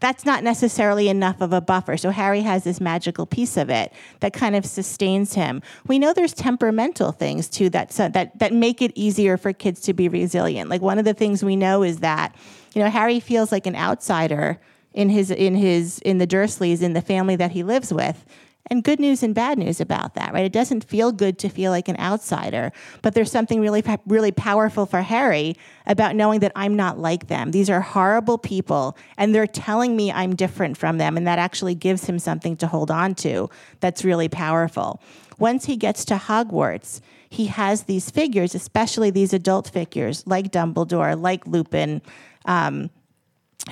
that's 0.00 0.24
not 0.24 0.42
necessarily 0.42 1.08
enough 1.08 1.40
of 1.40 1.52
a 1.52 1.60
buffer. 1.60 1.96
So 1.96 2.10
Harry 2.10 2.40
has 2.40 2.64
this 2.64 2.80
magical 2.80 3.26
piece 3.26 3.56
of 3.56 3.70
it 3.70 3.92
that 4.20 4.32
kind 4.32 4.56
of 4.56 4.64
sustains 4.64 5.34
him. 5.34 5.62
We 5.86 5.98
know 5.98 6.12
there's 6.12 6.32
temperamental 6.32 7.12
things 7.12 7.48
too 7.48 7.70
that 7.70 7.90
that 7.90 8.38
that 8.38 8.52
make 8.52 8.82
it 8.82 8.92
easier 8.94 9.36
for 9.36 9.52
kids 9.52 9.80
to 9.82 9.92
be 9.92 10.08
resilient. 10.08 10.70
Like 10.70 10.80
one 10.80 10.98
of 10.98 11.04
the 11.04 11.14
things 11.14 11.44
we 11.44 11.56
know 11.56 11.82
is 11.82 11.98
that 11.98 12.34
you 12.74 12.82
know 12.82 12.90
Harry 12.90 13.20
feels 13.20 13.52
like 13.52 13.66
an 13.66 13.76
outsider 13.76 14.58
in 14.94 15.10
his 15.10 15.30
in 15.30 15.54
his 15.54 15.98
in 16.00 16.18
the 16.18 16.26
Dursleys 16.26 16.82
in 16.82 16.94
the 16.94 17.02
family 17.02 17.36
that 17.36 17.52
he 17.52 17.62
lives 17.62 17.92
with 17.92 18.24
and 18.70 18.84
good 18.84 19.00
news 19.00 19.22
and 19.22 19.34
bad 19.34 19.58
news 19.58 19.80
about 19.80 20.14
that, 20.14 20.32
right? 20.32 20.44
It 20.44 20.52
doesn't 20.52 20.84
feel 20.84 21.10
good 21.10 21.38
to 21.40 21.48
feel 21.48 21.72
like 21.72 21.88
an 21.88 21.98
outsider, 21.98 22.70
but 23.02 23.14
there's 23.14 23.30
something 23.30 23.60
really, 23.60 23.82
really 24.06 24.30
powerful 24.30 24.86
for 24.86 25.02
Harry 25.02 25.56
about 25.86 26.14
knowing 26.14 26.40
that 26.40 26.52
I'm 26.54 26.76
not 26.76 26.98
like 26.98 27.26
them. 27.26 27.50
These 27.50 27.68
are 27.68 27.80
horrible 27.80 28.38
people, 28.38 28.96
and 29.18 29.34
they're 29.34 29.48
telling 29.48 29.96
me 29.96 30.12
I'm 30.12 30.36
different 30.36 30.76
from 30.76 30.98
them, 30.98 31.16
and 31.16 31.26
that 31.26 31.40
actually 31.40 31.74
gives 31.74 32.04
him 32.04 32.20
something 32.20 32.56
to 32.58 32.68
hold 32.68 32.90
on 32.90 33.16
to 33.16 33.50
that's 33.80 34.04
really 34.04 34.28
powerful. 34.28 35.02
Once 35.38 35.64
he 35.64 35.76
gets 35.76 36.04
to 36.04 36.14
Hogwarts, 36.14 37.00
he 37.28 37.46
has 37.46 37.84
these 37.84 38.10
figures, 38.10 38.54
especially 38.54 39.10
these 39.10 39.32
adult 39.32 39.68
figures 39.68 40.24
like 40.26 40.52
Dumbledore, 40.52 41.20
like 41.20 41.46
Lupin. 41.46 42.02
Um, 42.44 42.90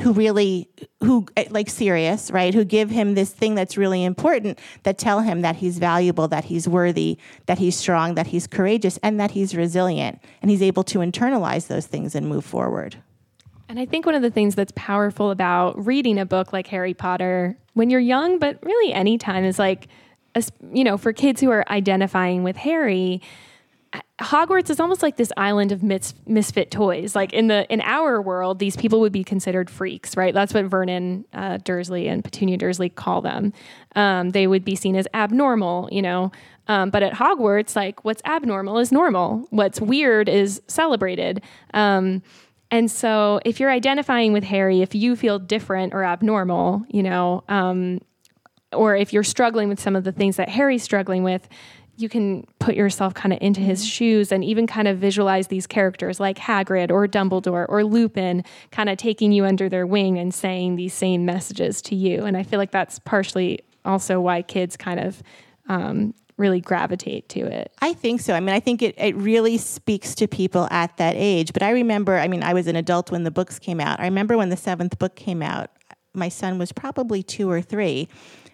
who 0.01 0.12
really 0.12 0.68
who 1.03 1.26
eh, 1.36 1.47
like 1.51 1.68
Sirius 1.70 2.30
right? 2.30 2.55
Who 2.55 2.64
give 2.64 2.91
him 2.91 3.14
this 3.14 3.30
thing 3.30 3.55
that's 3.55 3.76
really 3.76 4.05
important 4.05 4.59
that 4.82 4.99
tell 4.99 5.20
him 5.20 5.43
that 5.43 5.57
he's 5.57 5.78
valuable 5.78 6.28
that 6.28 6.45
he's 6.45 6.68
worthy 6.68 7.18
that 7.47 7.59
he's 7.59 7.76
strong 7.76 8.14
that 8.14 8.28
he's 8.28 8.47
courageous 8.47 8.99
and 9.03 9.18
that 9.18 9.32
he's 9.32 9.55
resilient. 9.55 10.20
And 10.43 10.51
he's 10.51 10.62
able 10.62 10.84
to 10.84 10.99
internalize 10.99 11.66
those 11.66 11.86
things 11.86 12.14
and 12.14 12.28
move 12.28 12.45
forward. 12.45 12.97
And 13.68 13.78
i 13.78 13.84
think 13.84 14.07
one 14.07 14.14
of 14.14 14.22
the 14.22 14.30
things 14.30 14.55
that's 14.55 14.72
powerful 14.76 15.30
about 15.30 15.84
reading 15.84 16.18
a 16.18 16.24
book 16.24 16.53
like 16.53 16.66
harry 16.66 16.95
potter 16.95 17.59
when 17.74 17.91
you're 17.91 18.01
young 18.01 18.39
but 18.39 18.59
really 18.62 18.93
anytime 18.93 19.45
is 19.45 19.59
like 19.59 19.89
you 20.72 20.84
know 20.84 20.97
for 20.97 21.12
kids 21.12 21.41
who 21.41 21.51
are 21.51 21.68
identifying 21.70 22.45
with 22.45 22.57
harry 22.57 23.20
Hogwarts 24.20 24.68
is 24.68 24.80
almost 24.80 25.03
like 25.03 25.16
this 25.16 25.32
island 25.36 25.70
of 25.70 25.82
mis- 25.82 26.14
misfit 26.26 26.70
toys. 26.70 27.14
Like 27.14 27.32
in 27.32 27.47
the 27.47 27.66
in 27.72 27.80
our 27.82 28.20
world, 28.20 28.59
these 28.59 28.76
people 28.76 29.01
would 29.01 29.12
be 29.12 29.22
considered 29.22 29.70
freaks, 29.70 30.16
right? 30.16 30.34
That's 30.34 30.53
what 30.53 30.64
Vernon 30.64 31.24
uh, 31.32 31.59
Dursley 31.59 32.09
and 32.09 32.24
Petunia 32.24 32.57
Dursley 32.57 32.89
call 32.89 33.22
them. 33.22 33.53
Um, 33.95 34.30
they 34.30 34.47
would 34.47 34.64
be 34.64 34.74
seen 34.74 34.97
as 34.97 35.07
abnormal, 35.14 35.89
you 35.93 36.03
know. 36.03 36.32
Um, 36.66 36.91
but 36.91 37.03
at 37.03 37.14
Hogwarts, 37.14 37.76
like 37.76 38.05
what's 38.05 38.20
abnormal 38.24 38.78
is 38.78 38.93
normal. 38.93 39.47
What's 39.51 39.80
weird 39.80 40.28
is 40.28 40.61
celebrated. 40.66 41.43
Um, 41.72 42.22
and 42.70 42.91
so, 42.91 43.41
if 43.47 43.61
you're 43.61 43.70
identifying 43.70 44.32
with 44.32 44.45
Harry, 44.45 44.82
if 44.82 44.95
you 44.95 45.16
feel 45.16 45.39
different 45.39 45.95
or 45.95 46.05
abnormal, 46.05 46.84
you 46.89 47.03
know, 47.03 47.43
um, 47.49 48.01
or 48.72 48.95
if 48.95 49.12
you're 49.12 49.24
struggling 49.24 49.68
with 49.70 49.80
some 49.80 49.97
of 49.97 50.05
the 50.05 50.12
things 50.12 50.36
that 50.36 50.51
Harry's 50.51 50.82
struggling 50.82 51.22
with, 51.22 51.49
you 51.99 52.09
can 52.09 52.46
put 52.61 52.76
yourself 52.76 53.12
kind 53.14 53.32
of 53.32 53.38
into 53.42 53.61
his 53.61 53.80
mm-hmm. 53.80 53.88
shoes 53.88 54.32
and 54.32 54.44
even 54.44 54.66
kind 54.66 54.86
of 54.86 54.99
visualize 54.99 55.49
these 55.49 55.66
characters 55.66 56.20
like 56.20 56.38
Hagrid 56.38 56.90
or 56.90 57.07
Dumbledore 57.09 57.66
or 57.68 57.84
Lupin 57.84 58.44
kind 58.70 58.88
of 58.88 58.96
taking 58.96 59.32
you 59.32 59.44
under 59.44 59.68
their 59.68 59.86
wing 59.86 60.18
and 60.18 60.32
saying 60.32 60.76
these 60.76 60.94
same 60.94 61.24
messages 61.24 61.82
to 61.82 61.94
you. 61.96 62.24
And 62.24 62.36
I 62.36 62.44
feel 62.44 62.59
like 62.59 62.70
that's 62.70 62.99
partially 63.01 63.61
also 63.84 64.20
why 64.20 64.42
kids 64.42 64.76
kind 64.76 65.01
of 65.01 65.22
um, 65.68 66.14
really 66.36 66.61
gravitate 66.61 67.28
to 67.30 67.40
it. 67.40 67.72
I 67.80 67.94
think 67.94 68.20
so. 68.20 68.34
I 68.34 68.40
mean, 68.40 68.55
I 68.55 68.61
think 68.61 68.80
it, 68.80 68.94
it 68.96 69.16
really 69.16 69.59
speaks 69.59 70.14
to 70.16 70.28
people 70.28 70.68
at 70.70 70.96
that 70.99 71.14
age. 71.16 71.53
But 71.53 71.64
I 71.64 71.70
remember, 71.70 72.16
I 72.16 72.28
mean, 72.28 72.44
I 72.44 72.55
was 72.55 72.68
an 72.68 72.76
adult 72.76 73.11
when 73.11 73.24
the 73.24 73.30
books 73.32 73.59
came 73.59 73.80
out. 73.80 73.99
I 73.99 74.05
remember 74.05 74.36
when 74.36 74.51
the 74.51 74.57
seventh 74.57 74.99
book 74.99 75.16
came 75.16 75.42
out, 75.42 75.70
my 76.14 76.28
son 76.28 76.59
was 76.59 76.70
probably 76.70 77.22
two 77.22 77.51
or 77.51 77.61
three. 77.61 78.09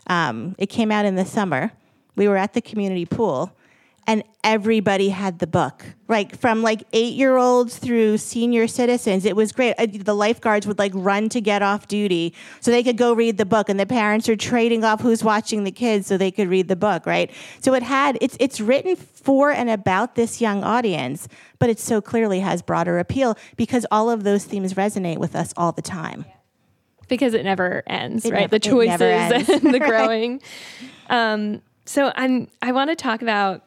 Um, 0.06 0.54
it 0.58 0.66
came 0.66 0.90
out 0.90 1.04
in 1.04 1.14
the 1.14 1.24
summer 1.24 1.72
we 2.16 2.28
were 2.28 2.36
at 2.36 2.52
the 2.52 2.60
community 2.60 3.06
pool 3.06 3.56
and 4.06 4.22
everybody 4.42 5.08
had 5.08 5.38
the 5.38 5.46
book. 5.46 5.84
Like 6.08 6.36
from 6.38 6.62
like 6.62 6.82
eight 6.92 7.14
year 7.14 7.36
olds 7.36 7.78
through 7.78 8.18
senior 8.18 8.66
citizens 8.66 9.24
it 9.24 9.34
was 9.34 9.52
great. 9.52 9.74
The 10.04 10.14
lifeguards 10.14 10.66
would 10.66 10.78
like 10.78 10.92
run 10.94 11.28
to 11.30 11.40
get 11.40 11.62
off 11.62 11.88
duty 11.88 12.34
so 12.60 12.70
they 12.70 12.82
could 12.82 12.96
go 12.96 13.14
read 13.14 13.38
the 13.38 13.46
book 13.46 13.68
and 13.68 13.80
the 13.80 13.86
parents 13.86 14.28
are 14.28 14.36
trading 14.36 14.84
off 14.84 15.00
who's 15.00 15.24
watching 15.24 15.64
the 15.64 15.70
kids 15.70 16.06
so 16.06 16.16
they 16.16 16.30
could 16.30 16.48
read 16.48 16.68
the 16.68 16.76
book 16.76 17.06
right? 17.06 17.30
So 17.60 17.74
it 17.74 17.82
had 17.82 18.18
it's 18.20 18.36
it's 18.38 18.60
written 18.60 18.96
for 18.96 19.50
and 19.50 19.70
about 19.70 20.14
this 20.14 20.40
young 20.40 20.62
audience 20.62 21.26
but 21.58 21.70
it 21.70 21.78
so 21.78 22.00
clearly 22.00 22.40
has 22.40 22.60
broader 22.60 22.98
appeal 22.98 23.36
because 23.56 23.86
all 23.90 24.10
of 24.10 24.24
those 24.24 24.44
themes 24.44 24.74
resonate 24.74 25.18
with 25.18 25.34
us 25.34 25.54
all 25.56 25.72
the 25.72 25.82
time. 25.82 26.26
Because 27.08 27.34
it 27.34 27.44
never 27.44 27.82
ends 27.86 28.24
it 28.24 28.32
right? 28.32 28.50
the 28.50 28.58
choices 28.58 29.00
and 29.48 29.74
the 29.74 29.78
growing. 29.86 30.40
Um, 31.10 31.60
so 31.84 32.12
I'm 32.14 32.48
I 32.62 32.72
want 32.72 32.90
to 32.90 32.96
talk 32.96 33.22
about 33.22 33.62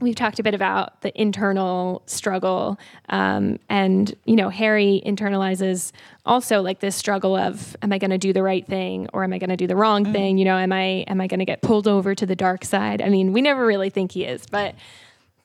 we've 0.00 0.16
talked 0.16 0.38
a 0.38 0.42
bit 0.42 0.54
about 0.54 1.00
the 1.02 1.20
internal 1.20 2.02
struggle 2.06 2.78
um, 3.08 3.58
and 3.68 4.14
you 4.24 4.36
know 4.36 4.48
harry 4.48 5.02
internalizes 5.06 5.92
also 6.26 6.60
like 6.62 6.80
this 6.80 6.96
struggle 6.96 7.36
of 7.36 7.76
am 7.82 7.92
i 7.92 7.98
going 7.98 8.10
to 8.10 8.18
do 8.18 8.32
the 8.32 8.42
right 8.42 8.66
thing 8.66 9.08
or 9.12 9.24
am 9.24 9.32
i 9.32 9.38
going 9.38 9.50
to 9.50 9.56
do 9.56 9.66
the 9.66 9.76
wrong 9.76 10.04
mm. 10.04 10.12
thing 10.12 10.38
you 10.38 10.44
know 10.44 10.56
am 10.56 10.72
i 10.72 11.04
am 11.06 11.20
i 11.20 11.26
going 11.26 11.38
to 11.38 11.44
get 11.44 11.62
pulled 11.62 11.88
over 11.88 12.14
to 12.14 12.26
the 12.26 12.36
dark 12.36 12.64
side 12.64 13.00
i 13.00 13.08
mean 13.08 13.32
we 13.32 13.40
never 13.40 13.64
really 13.66 13.90
think 13.90 14.12
he 14.12 14.24
is 14.24 14.46
but 14.50 14.74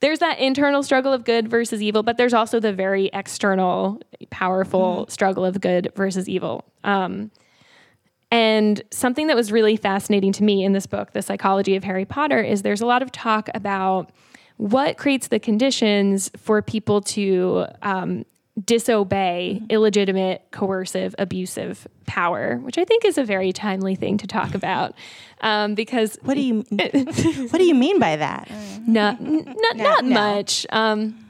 there's 0.02 0.20
that 0.20 0.40
internal 0.40 0.82
struggle 0.82 1.14
of 1.14 1.24
good 1.24 1.48
versus 1.48 1.82
evil 1.82 2.04
but 2.04 2.18
there's 2.18 2.34
also 2.34 2.60
the 2.60 2.74
very 2.74 3.10
external 3.14 4.02
powerful 4.30 5.06
mm. 5.06 5.12
struggle 5.12 5.46
of 5.46 5.60
good 5.62 5.92
versus 5.96 6.28
evil 6.28 6.64
um, 6.84 7.30
and 8.32 8.82
something 8.92 9.28
that 9.28 9.36
was 9.36 9.52
really 9.52 9.76
fascinating 9.76 10.32
to 10.34 10.44
me 10.44 10.64
in 10.64 10.74
this 10.74 10.86
book, 10.86 11.14
The 11.14 11.22
Psychology 11.22 11.76
of 11.76 11.84
Harry 11.84 12.06
Potter, 12.06 12.42
is 12.42 12.62
there's 12.62 12.82
a 12.82 12.86
lot 12.86 13.02
of 13.02 13.12
talk 13.12 13.50
about 13.54 14.12
what 14.58 14.98
creates 14.98 15.30
the 15.30 15.40
conditions 15.40 16.30
for 16.38 16.62
people 16.62 17.02
to 17.02 17.66
um, 17.82 18.26
disobey 18.66 19.56
mm-hmm. 19.56 19.66
illegitimate, 19.70 20.44
coercive, 20.52 21.16
abusive 21.18 21.88
power, 22.06 22.58
which 22.58 22.78
I 22.78 22.86
think 22.86 23.06
is 23.06 23.18
a 23.18 23.24
very 23.24 23.52
timely 23.52 23.96
thing 23.96 24.18
to 24.18 24.28
talk 24.28 24.54
about. 24.56 24.94
Um, 25.42 25.76
because 25.76 26.18
what 26.22 26.34
do 26.34 26.42
you 26.42 26.66
what 26.70 27.58
do 27.58 27.64
you 27.64 27.76
mean 27.76 28.00
by 28.00 28.18
that? 28.18 28.52
Not 28.86 29.22
n- 29.22 29.46
not, 29.46 29.78
no, 29.78 29.84
not 29.84 30.06
no. 30.06 30.14
much. 30.14 30.68
Um, 30.72 31.29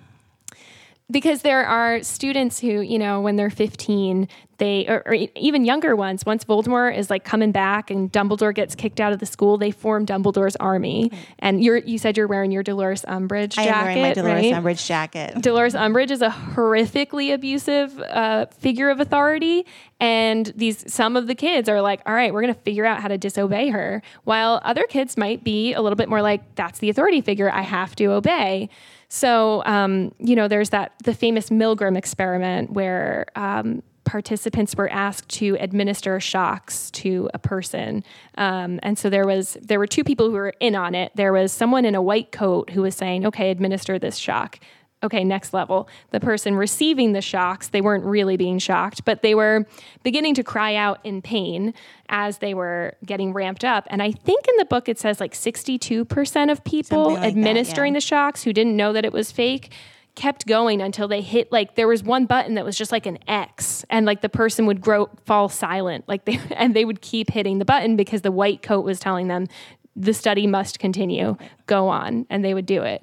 because 1.11 1.41
there 1.41 1.65
are 1.65 2.03
students 2.03 2.59
who, 2.59 2.81
you 2.81 2.99
know, 2.99 3.21
when 3.21 3.35
they're 3.35 3.49
15, 3.49 4.27
they 4.59 4.85
or, 4.87 5.01
or, 5.05 5.13
even 5.35 5.65
younger 5.65 5.95
ones 5.95 6.25
once 6.25 6.43
voldemort 6.43 6.95
is 6.95 7.09
like 7.09 7.23
coming 7.23 7.51
back 7.51 7.89
and 7.89 8.11
dumbledore 8.11 8.53
gets 8.53 8.75
kicked 8.75 8.99
out 8.99 9.13
of 9.13 9.19
the 9.19 9.25
school 9.25 9.57
they 9.57 9.71
form 9.71 10.05
dumbledore's 10.05 10.55
army. 10.57 11.11
And 11.39 11.63
you're 11.63 11.77
you 11.77 11.97
said 11.97 12.17
you're 12.17 12.27
wearing 12.27 12.51
your 12.51 12.61
dolores 12.61 13.03
umbridge 13.07 13.51
jacket 13.51 13.71
I 13.71 13.79
am 13.79 13.85
wearing 13.85 14.01
my 14.01 14.13
dolores 14.13 14.51
right? 14.51 14.53
umbridge 14.53 14.85
jacket. 14.85 15.41
Dolores 15.41 15.73
umbridge 15.73 16.11
is 16.11 16.21
a 16.21 16.29
horrifically 16.29 17.33
abusive 17.33 17.97
uh, 17.99 18.45
figure 18.47 18.89
of 18.89 18.99
authority. 18.99 19.65
And 20.01 20.45
these 20.55 20.91
some 20.93 21.15
of 21.15 21.27
the 21.27 21.35
kids 21.35 21.69
are 21.69 21.81
like 21.81 22.01
all 22.05 22.13
right 22.13 22.33
we're 22.33 22.41
going 22.41 22.53
to 22.53 22.61
figure 22.61 22.85
out 22.85 23.01
how 23.01 23.07
to 23.07 23.17
disobey 23.17 23.69
her. 23.69 24.01
While 24.25 24.61
other 24.63 24.83
kids 24.83 25.17
might 25.17 25.43
be 25.43 25.73
a 25.73 25.81
little 25.81 25.95
bit 25.95 26.09
more 26.09 26.21
like 26.21 26.55
that's 26.55 26.79
the 26.79 26.89
authority 26.89 27.21
figure. 27.21 27.49
I 27.49 27.61
have 27.61 27.95
to 27.95 28.07
obey 28.07 28.69
so, 29.09 29.63
um, 29.65 30.13
you 30.19 30.35
know, 30.35 30.47
there's 30.47 30.69
that 30.69 30.93
the 31.03 31.13
famous 31.13 31.49
Milgram 31.49 31.97
experiment 31.97 32.71
where 32.71 33.25
um, 33.35 33.81
participants 34.05 34.75
were 34.75 34.89
asked 34.91 35.29
to 35.29 35.57
administer 35.59 36.19
shocks 36.19 36.91
to 36.91 37.29
a 37.33 37.39
person. 37.39 38.03
Um, 38.37 38.79
and 38.83 38.97
so 38.97 39.09
there 39.09 39.25
was 39.25 39.57
there 39.61 39.79
were 39.79 39.87
two 39.87 40.03
people 40.03 40.27
who 40.27 40.35
were 40.35 40.53
in 40.59 40.75
on 40.75 40.93
it. 40.93 41.11
There 41.15 41.33
was 41.33 41.51
someone 41.51 41.85
in 41.85 41.95
a 41.95 42.01
white 42.01 42.31
coat 42.31 42.69
who 42.69 42.83
was 42.83 42.95
saying, 42.95 43.25
"Okay, 43.25 43.49
administer 43.49 43.97
this 43.97 44.17
shock." 44.17 44.59
Okay, 45.03 45.23
next 45.23 45.53
level. 45.53 45.87
The 46.11 46.19
person 46.19 46.55
receiving 46.55 47.13
the 47.13 47.21
shocks, 47.21 47.69
they 47.69 47.81
weren't 47.81 48.03
really 48.03 48.37
being 48.37 48.59
shocked, 48.59 49.05
but 49.05 49.21
they 49.21 49.33
were 49.33 49.65
beginning 50.03 50.33
to 50.35 50.43
cry 50.43 50.75
out 50.75 50.99
in 51.03 51.21
pain 51.21 51.73
as 52.09 52.39
they 52.39 52.53
were 52.53 52.95
getting 53.05 53.33
ramped 53.33 53.63
up. 53.63 53.87
And 53.89 54.01
I 54.01 54.11
think 54.11 54.47
in 54.47 54.55
the 54.57 54.65
book 54.65 54.89
it 54.89 54.99
says 54.99 55.19
like 55.19 55.33
62% 55.33 56.51
of 56.51 56.63
people 56.63 57.13
like 57.13 57.23
administering 57.23 57.93
that, 57.93 57.97
yeah. 57.97 57.99
the 57.99 58.05
shocks 58.05 58.43
who 58.43 58.53
didn't 58.53 58.75
know 58.75 58.93
that 58.93 59.05
it 59.05 59.13
was 59.13 59.31
fake 59.31 59.71
kept 60.15 60.45
going 60.47 60.81
until 60.81 61.07
they 61.07 61.21
hit 61.21 61.49
like 61.49 61.75
there 61.75 61.87
was 61.87 62.03
one 62.03 62.25
button 62.25 62.55
that 62.55 62.65
was 62.65 62.77
just 62.77 62.91
like 62.91 63.05
an 63.05 63.17
X 63.27 63.85
and 63.89 64.05
like 64.05 64.19
the 64.19 64.27
person 64.27 64.65
would 64.65 64.81
grow 64.81 65.09
fall 65.23 65.47
silent 65.47 66.03
like 66.09 66.25
they 66.25 66.37
and 66.51 66.75
they 66.75 66.83
would 66.83 66.99
keep 66.99 67.29
hitting 67.29 67.57
the 67.59 67.63
button 67.63 67.95
because 67.95 68.21
the 68.21 68.31
white 68.31 68.61
coat 68.61 68.83
was 68.83 68.99
telling 68.99 69.29
them 69.29 69.47
the 69.95 70.13
study 70.13 70.45
must 70.45 70.77
continue 70.77 71.37
go 71.67 71.87
on 71.87 72.25
and 72.29 72.43
they 72.43 72.53
would 72.53 72.65
do 72.65 72.81
it 72.81 73.01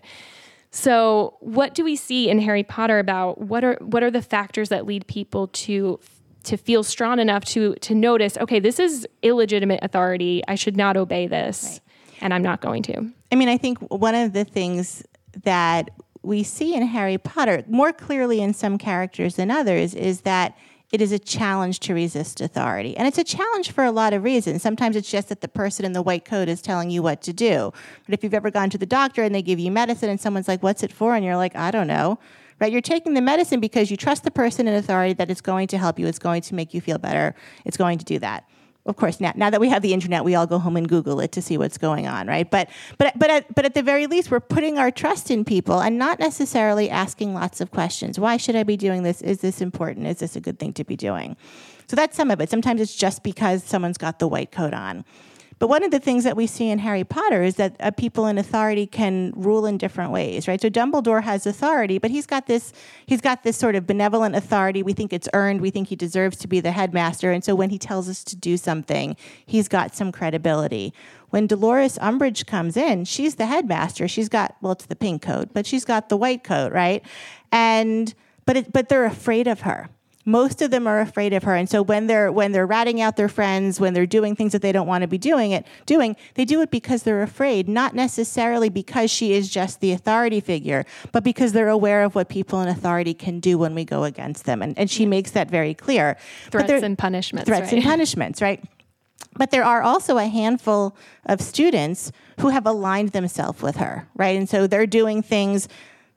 so 0.77 1.39
what 1.41 1.75
do 1.75 1.83
we 1.85 1.97
see 1.97 2.29
in 2.29 2.39
Harry 2.39 2.63
Potter 2.63 2.99
about 2.99 3.41
what 3.41 3.65
are 3.65 3.79
what 3.81 4.03
are 4.03 4.11
the 4.11 4.21
factors 4.21 4.69
that 4.69 4.85
lead 4.85 5.07
people 5.07 5.49
to 5.49 5.99
to 6.45 6.59
feel 6.59 6.83
strong 6.83 7.19
enough 7.19 7.47
to 7.47 7.75
to 7.77 7.95
notice 7.95 8.37
okay 8.37 8.61
this 8.61 8.79
is 8.79 9.09
illegitimate 9.23 9.81
authority 9.83 10.43
I 10.47 10.55
should 10.55 10.77
not 10.77 10.99
obey 10.99 11.29
this 11.29 11.65
right. 11.65 12.23
and 12.25 12.35
I'm 12.35 12.43
not 12.43 12.61
going 12.61 12.83
to 12.85 13.11
I 13.33 13.37
mean 13.37 13.49
I 13.49 13.57
think 13.57 13.79
one 13.91 14.15
of 14.15 14.35
the 14.35 14.45
things 14.45 15.03
that 15.45 15.91
we 16.23 16.43
see 16.43 16.75
in 16.75 16.87
Harry 16.87 17.17
Potter 17.17 17.65
more 17.69 17.93
clearly 17.93 18.43
in 18.43 18.53
some 18.53 18.77
characters 18.77 19.37
than 19.37 19.51
others 19.51 19.95
is 19.95 20.23
that 20.23 20.59
it 20.93 21.01
is 21.01 21.13
a 21.13 21.19
challenge 21.19 21.81
to 21.81 21.95
resist 21.95 22.41
authority. 22.41 22.97
And 22.97 23.09
it's 23.09 23.19
a 23.19 23.25
challenge 23.25 23.73
for 23.73 23.85
a 23.85 23.91
lot 23.91 24.13
of 24.13 24.23
reasons. 24.23 24.63
Sometimes 24.63 24.97
it's 24.97 25.11
just 25.11 25.29
that 25.29 25.41
the 25.41 25.49
person 25.49 25.85
in 25.85 25.93
the 25.93 26.03
white 26.03 26.25
coat 26.25 26.49
is 26.49 26.63
telling 26.63 26.91
you 26.91 27.03
what 27.03 27.23
to 27.23 27.33
do. 27.33 27.73
But 28.05 28.15
if 28.15 28.23
you've 28.23 28.35
ever 28.35 28.51
gone 28.51 28.71
to 28.71 28.79
the 28.79 28.87
doctor 28.87 29.23
and 29.23 29.35
they 29.35 29.43
give 29.43 29.59
you 29.59 29.71
medicine 29.71 30.09
and 30.09 30.21
someone's 30.21 30.49
like, 30.49 30.63
What's 30.63 30.83
it 30.83 30.93
for? 30.93 31.15
And 31.15 31.25
you're 31.25 31.37
like, 31.37 31.57
I 31.57 31.71
don't 31.71 31.89
know. 31.89 32.19
Right? 32.59 32.73
You're 32.73 32.81
taking 32.81 33.15
the 33.15 33.21
medicine 33.21 33.61
because 33.61 33.91
you 33.91 33.97
trust 33.97 34.25
the 34.25 34.31
person 34.31 34.67
in 34.67 34.75
authority 34.75 35.13
that 35.15 35.31
it's 35.31 35.43
going 35.43 35.69
to 35.69 35.79
help 35.79 35.99
you, 35.99 36.07
it's 36.07 36.19
going 36.19 36.41
to 36.43 36.55
make 36.55 36.73
you 36.73 36.81
feel 36.81 36.97
better, 36.97 37.35
it's 37.67 37.77
going 37.77 37.99
to 37.99 38.05
do 38.05 38.19
that 38.21 38.49
of 38.87 38.97
course 38.97 39.21
now, 39.21 39.33
now 39.37 39.51
that 39.51 39.61
we 39.61 39.69
have 39.69 39.83
the 39.83 39.93
internet 39.93 40.25
we 40.25 40.35
all 40.35 40.47
go 40.47 40.59
home 40.59 40.77
and 40.77 40.89
google 40.89 41.21
it 41.21 41.33
to 41.33 41.43
see 41.43 41.59
what's 41.59 41.79
going 41.79 42.07
on 42.07 42.27
right? 42.27 42.51
But 42.51 42.69
but 42.99 43.19
but 43.19 43.31
at, 43.31 43.55
but 43.55 43.65
at 43.65 43.75
the 43.75 43.83
very 43.83 44.07
least 44.07 44.31
we're 44.31 44.41
putting 44.41 44.79
our 44.79 44.91
trust 44.91 45.31
in 45.31 45.45
people 45.45 45.81
and 45.81 45.99
not 45.99 46.19
necessarily 46.19 46.89
asking 46.91 47.35
lots 47.35 47.61
of 47.61 47.71
questions. 47.71 48.19
Why 48.19 48.37
should 48.37 48.57
i 48.57 48.63
be 48.63 48.77
doing 48.77 49.03
this? 49.03 49.23
Is 49.23 49.41
this 49.41 49.61
important? 49.61 50.07
Is 50.07 50.19
this 50.19 50.37
a 50.37 50.41
good 50.41 50.59
thing 50.59 50.73
to 50.75 50.85
be 50.85 50.97
doing? 50.97 51.37
So 51.89 51.95
that's 51.97 52.17
some 52.17 52.31
of 52.31 52.41
it. 52.41 52.51
Sometimes 52.51 52.81
it's 52.81 52.97
just 52.97 53.23
because 53.23 53.63
someone's 53.63 53.99
got 53.99 54.19
the 54.19 54.27
white 54.27 54.51
coat 54.51 54.75
on 54.75 55.05
but 55.59 55.69
one 55.69 55.83
of 55.83 55.91
the 55.91 55.99
things 55.99 56.25
that 56.25 56.37
we 56.37 56.47
see 56.47 56.69
in 56.69 56.79
Harry 56.81 57.05
Potter 57.05 57.43
is 57.43 57.57
that 57.57 57.77
uh, 57.81 57.91
people 57.91 58.27
in 58.27 58.37
authority 58.37 58.87
can 58.87 59.33
rule 59.35 59.65
in 59.65 59.79
different 59.79 60.13
ways, 60.13 60.47
right? 60.47 60.61
So 60.61 60.69
Dumbledore 60.69 61.23
has 61.23 61.47
authority, 61.47 61.97
but 61.99 62.11
he's 62.11 62.27
got 62.27 62.47
this 62.47 62.75
he's 63.07 63.23
got 63.23 63.43
this 63.43 63.57
sort 63.57 63.75
of 63.75 63.87
benevolent 63.87 64.37
authority. 64.37 64.83
We 64.83 64.93
think 64.93 65.15
it's 65.15 65.29
earned. 65.33 65.63
We 65.63 65.71
think 65.71 65.89
he 65.89 65.97
deserves 65.97 66.37
to 66.39 66.49
be 66.49 66.61
the 66.61 66.73
headmaster, 66.73 67.33
and 67.33 67.43
so 67.43 67.55
when 67.55 67.71
he 67.71 67.79
tells 67.79 68.09
us 68.09 68.23
to 68.25 68.37
do 68.37 68.59
something, 68.59 69.17
he's 69.47 69.67
got 69.67 69.95
some 69.95 70.13
credibility. 70.13 70.93
When 71.31 71.47
Dolores 71.47 71.97
Umbridge 71.99 72.47
comes 72.47 72.77
in, 72.77 73.05
she's 73.07 73.37
the 73.37 73.47
headmaster. 73.47 74.07
She's 74.09 74.29
got 74.29 74.57
well, 74.61 74.73
it's 74.73 74.87
the 74.87 74.97
pink 74.97 75.23
coat, 75.23 75.51
but 75.55 75.67
she's 75.67 75.87
got 75.87 76.11
the 76.11 76.19
white 76.19 76.45
coat, 76.45 76.73
right? 76.73 77.03
And 77.51 78.13
but 78.45 78.59
it, 78.59 78.73
but 78.73 78.91
they're 78.91 79.07
afraid 79.07 79.49
of 79.49 79.63
her 79.63 79.89
most 80.27 80.61
of 80.61 80.73
them 80.73 80.89
are 80.89 81.01
afraid 81.01 81.33
of 81.33 81.45
her. 81.45 81.55
And 81.55 81.71
so 81.71 81.81
when 81.81 82.09
they're 82.09 82.31
when 82.33 82.51
they're 82.51 82.67
ratting 82.67 83.01
out 83.01 83.17
their 83.17 83.29
friends 83.29 83.81
when 83.81 83.95
they're 83.95 84.07
doing 84.07 84.35
things 84.35 84.53
that 84.53 84.61
they 84.61 84.73
don't 84.73 84.89
want 84.89 85.03
to 85.03 85.09
be 85.09 85.17
doing 85.17 85.53
it 85.53 85.65
doing 85.87 86.17
they 86.35 86.45
do 86.45 86.61
it 86.61 86.71
because 86.71 87.05
they're 87.05 87.23
afraid 87.23 87.69
not 87.69 87.95
necessarily 87.95 88.69
because 88.69 89.11
she 89.11 89.33
is 89.33 89.49
just 89.49 89.81
the 89.81 89.93
authority 89.93 90.41
figure 90.41 90.85
but 91.13 91.23
because 91.23 91.53
they're 91.53 91.69
aware 91.69 92.03
of 92.03 92.17
what 92.17 92.29
people 92.29 92.61
in 92.61 92.69
authority 92.69 93.15
can 93.15 93.39
do 93.39 93.57
when 93.57 93.75
we 93.75 93.85
go 93.85 94.05
against 94.05 94.45
them. 94.45 94.61
And, 94.61 94.77
and 94.77 94.91
she 94.91 95.07
makes 95.07 95.31
that 95.31 95.49
very 95.49 95.75
clear. 95.75 96.17
Threats 96.51 96.83
and 96.83 96.99
punishments 96.99 97.47
threats 97.47 97.67
right? 97.67 97.75
and 97.75 97.83
punishments 97.85 98.43
right? 98.43 98.63
But 99.37 99.51
there 99.51 99.65
are 99.65 99.83
also 99.83 100.19
a 100.19 100.27
handful 100.27 100.97
of 101.27 101.41
students 101.41 102.11
who 102.41 102.49
have 102.49 102.67
aligned 102.67 103.11
themselves 103.11 103.63
with 103.63 103.77
her 103.77 104.09
right? 104.17 104.37
And 104.37 104.49
so 104.49 104.67
they're 104.67 104.87
doing 104.87 105.23
things 105.23 105.69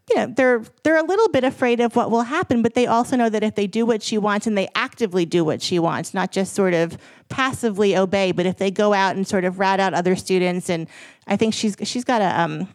you 0.09 0.15
know 0.15 0.27
they're 0.35 0.63
they're 0.83 0.97
a 0.97 1.03
little 1.03 1.29
bit 1.29 1.43
afraid 1.43 1.79
of 1.79 1.95
what 1.95 2.09
will 2.11 2.23
happen 2.23 2.61
but 2.61 2.73
they 2.73 2.87
also 2.87 3.15
know 3.15 3.29
that 3.29 3.43
if 3.43 3.55
they 3.55 3.67
do 3.67 3.85
what 3.85 4.01
she 4.01 4.17
wants 4.17 4.47
and 4.47 4.57
they 4.57 4.67
actively 4.75 5.25
do 5.25 5.43
what 5.43 5.61
she 5.61 5.77
wants 5.79 6.13
not 6.13 6.31
just 6.31 6.53
sort 6.53 6.73
of 6.73 6.97
passively 7.29 7.95
obey 7.95 8.31
but 8.31 8.45
if 8.45 8.57
they 8.57 8.71
go 8.71 8.93
out 8.93 9.15
and 9.15 9.27
sort 9.27 9.45
of 9.45 9.59
rat 9.59 9.79
out 9.79 9.93
other 9.93 10.15
students 10.15 10.69
and 10.69 10.87
i 11.27 11.35
think 11.35 11.53
she's 11.53 11.75
she's 11.83 12.03
got 12.03 12.21
a 12.21 12.41
um 12.41 12.67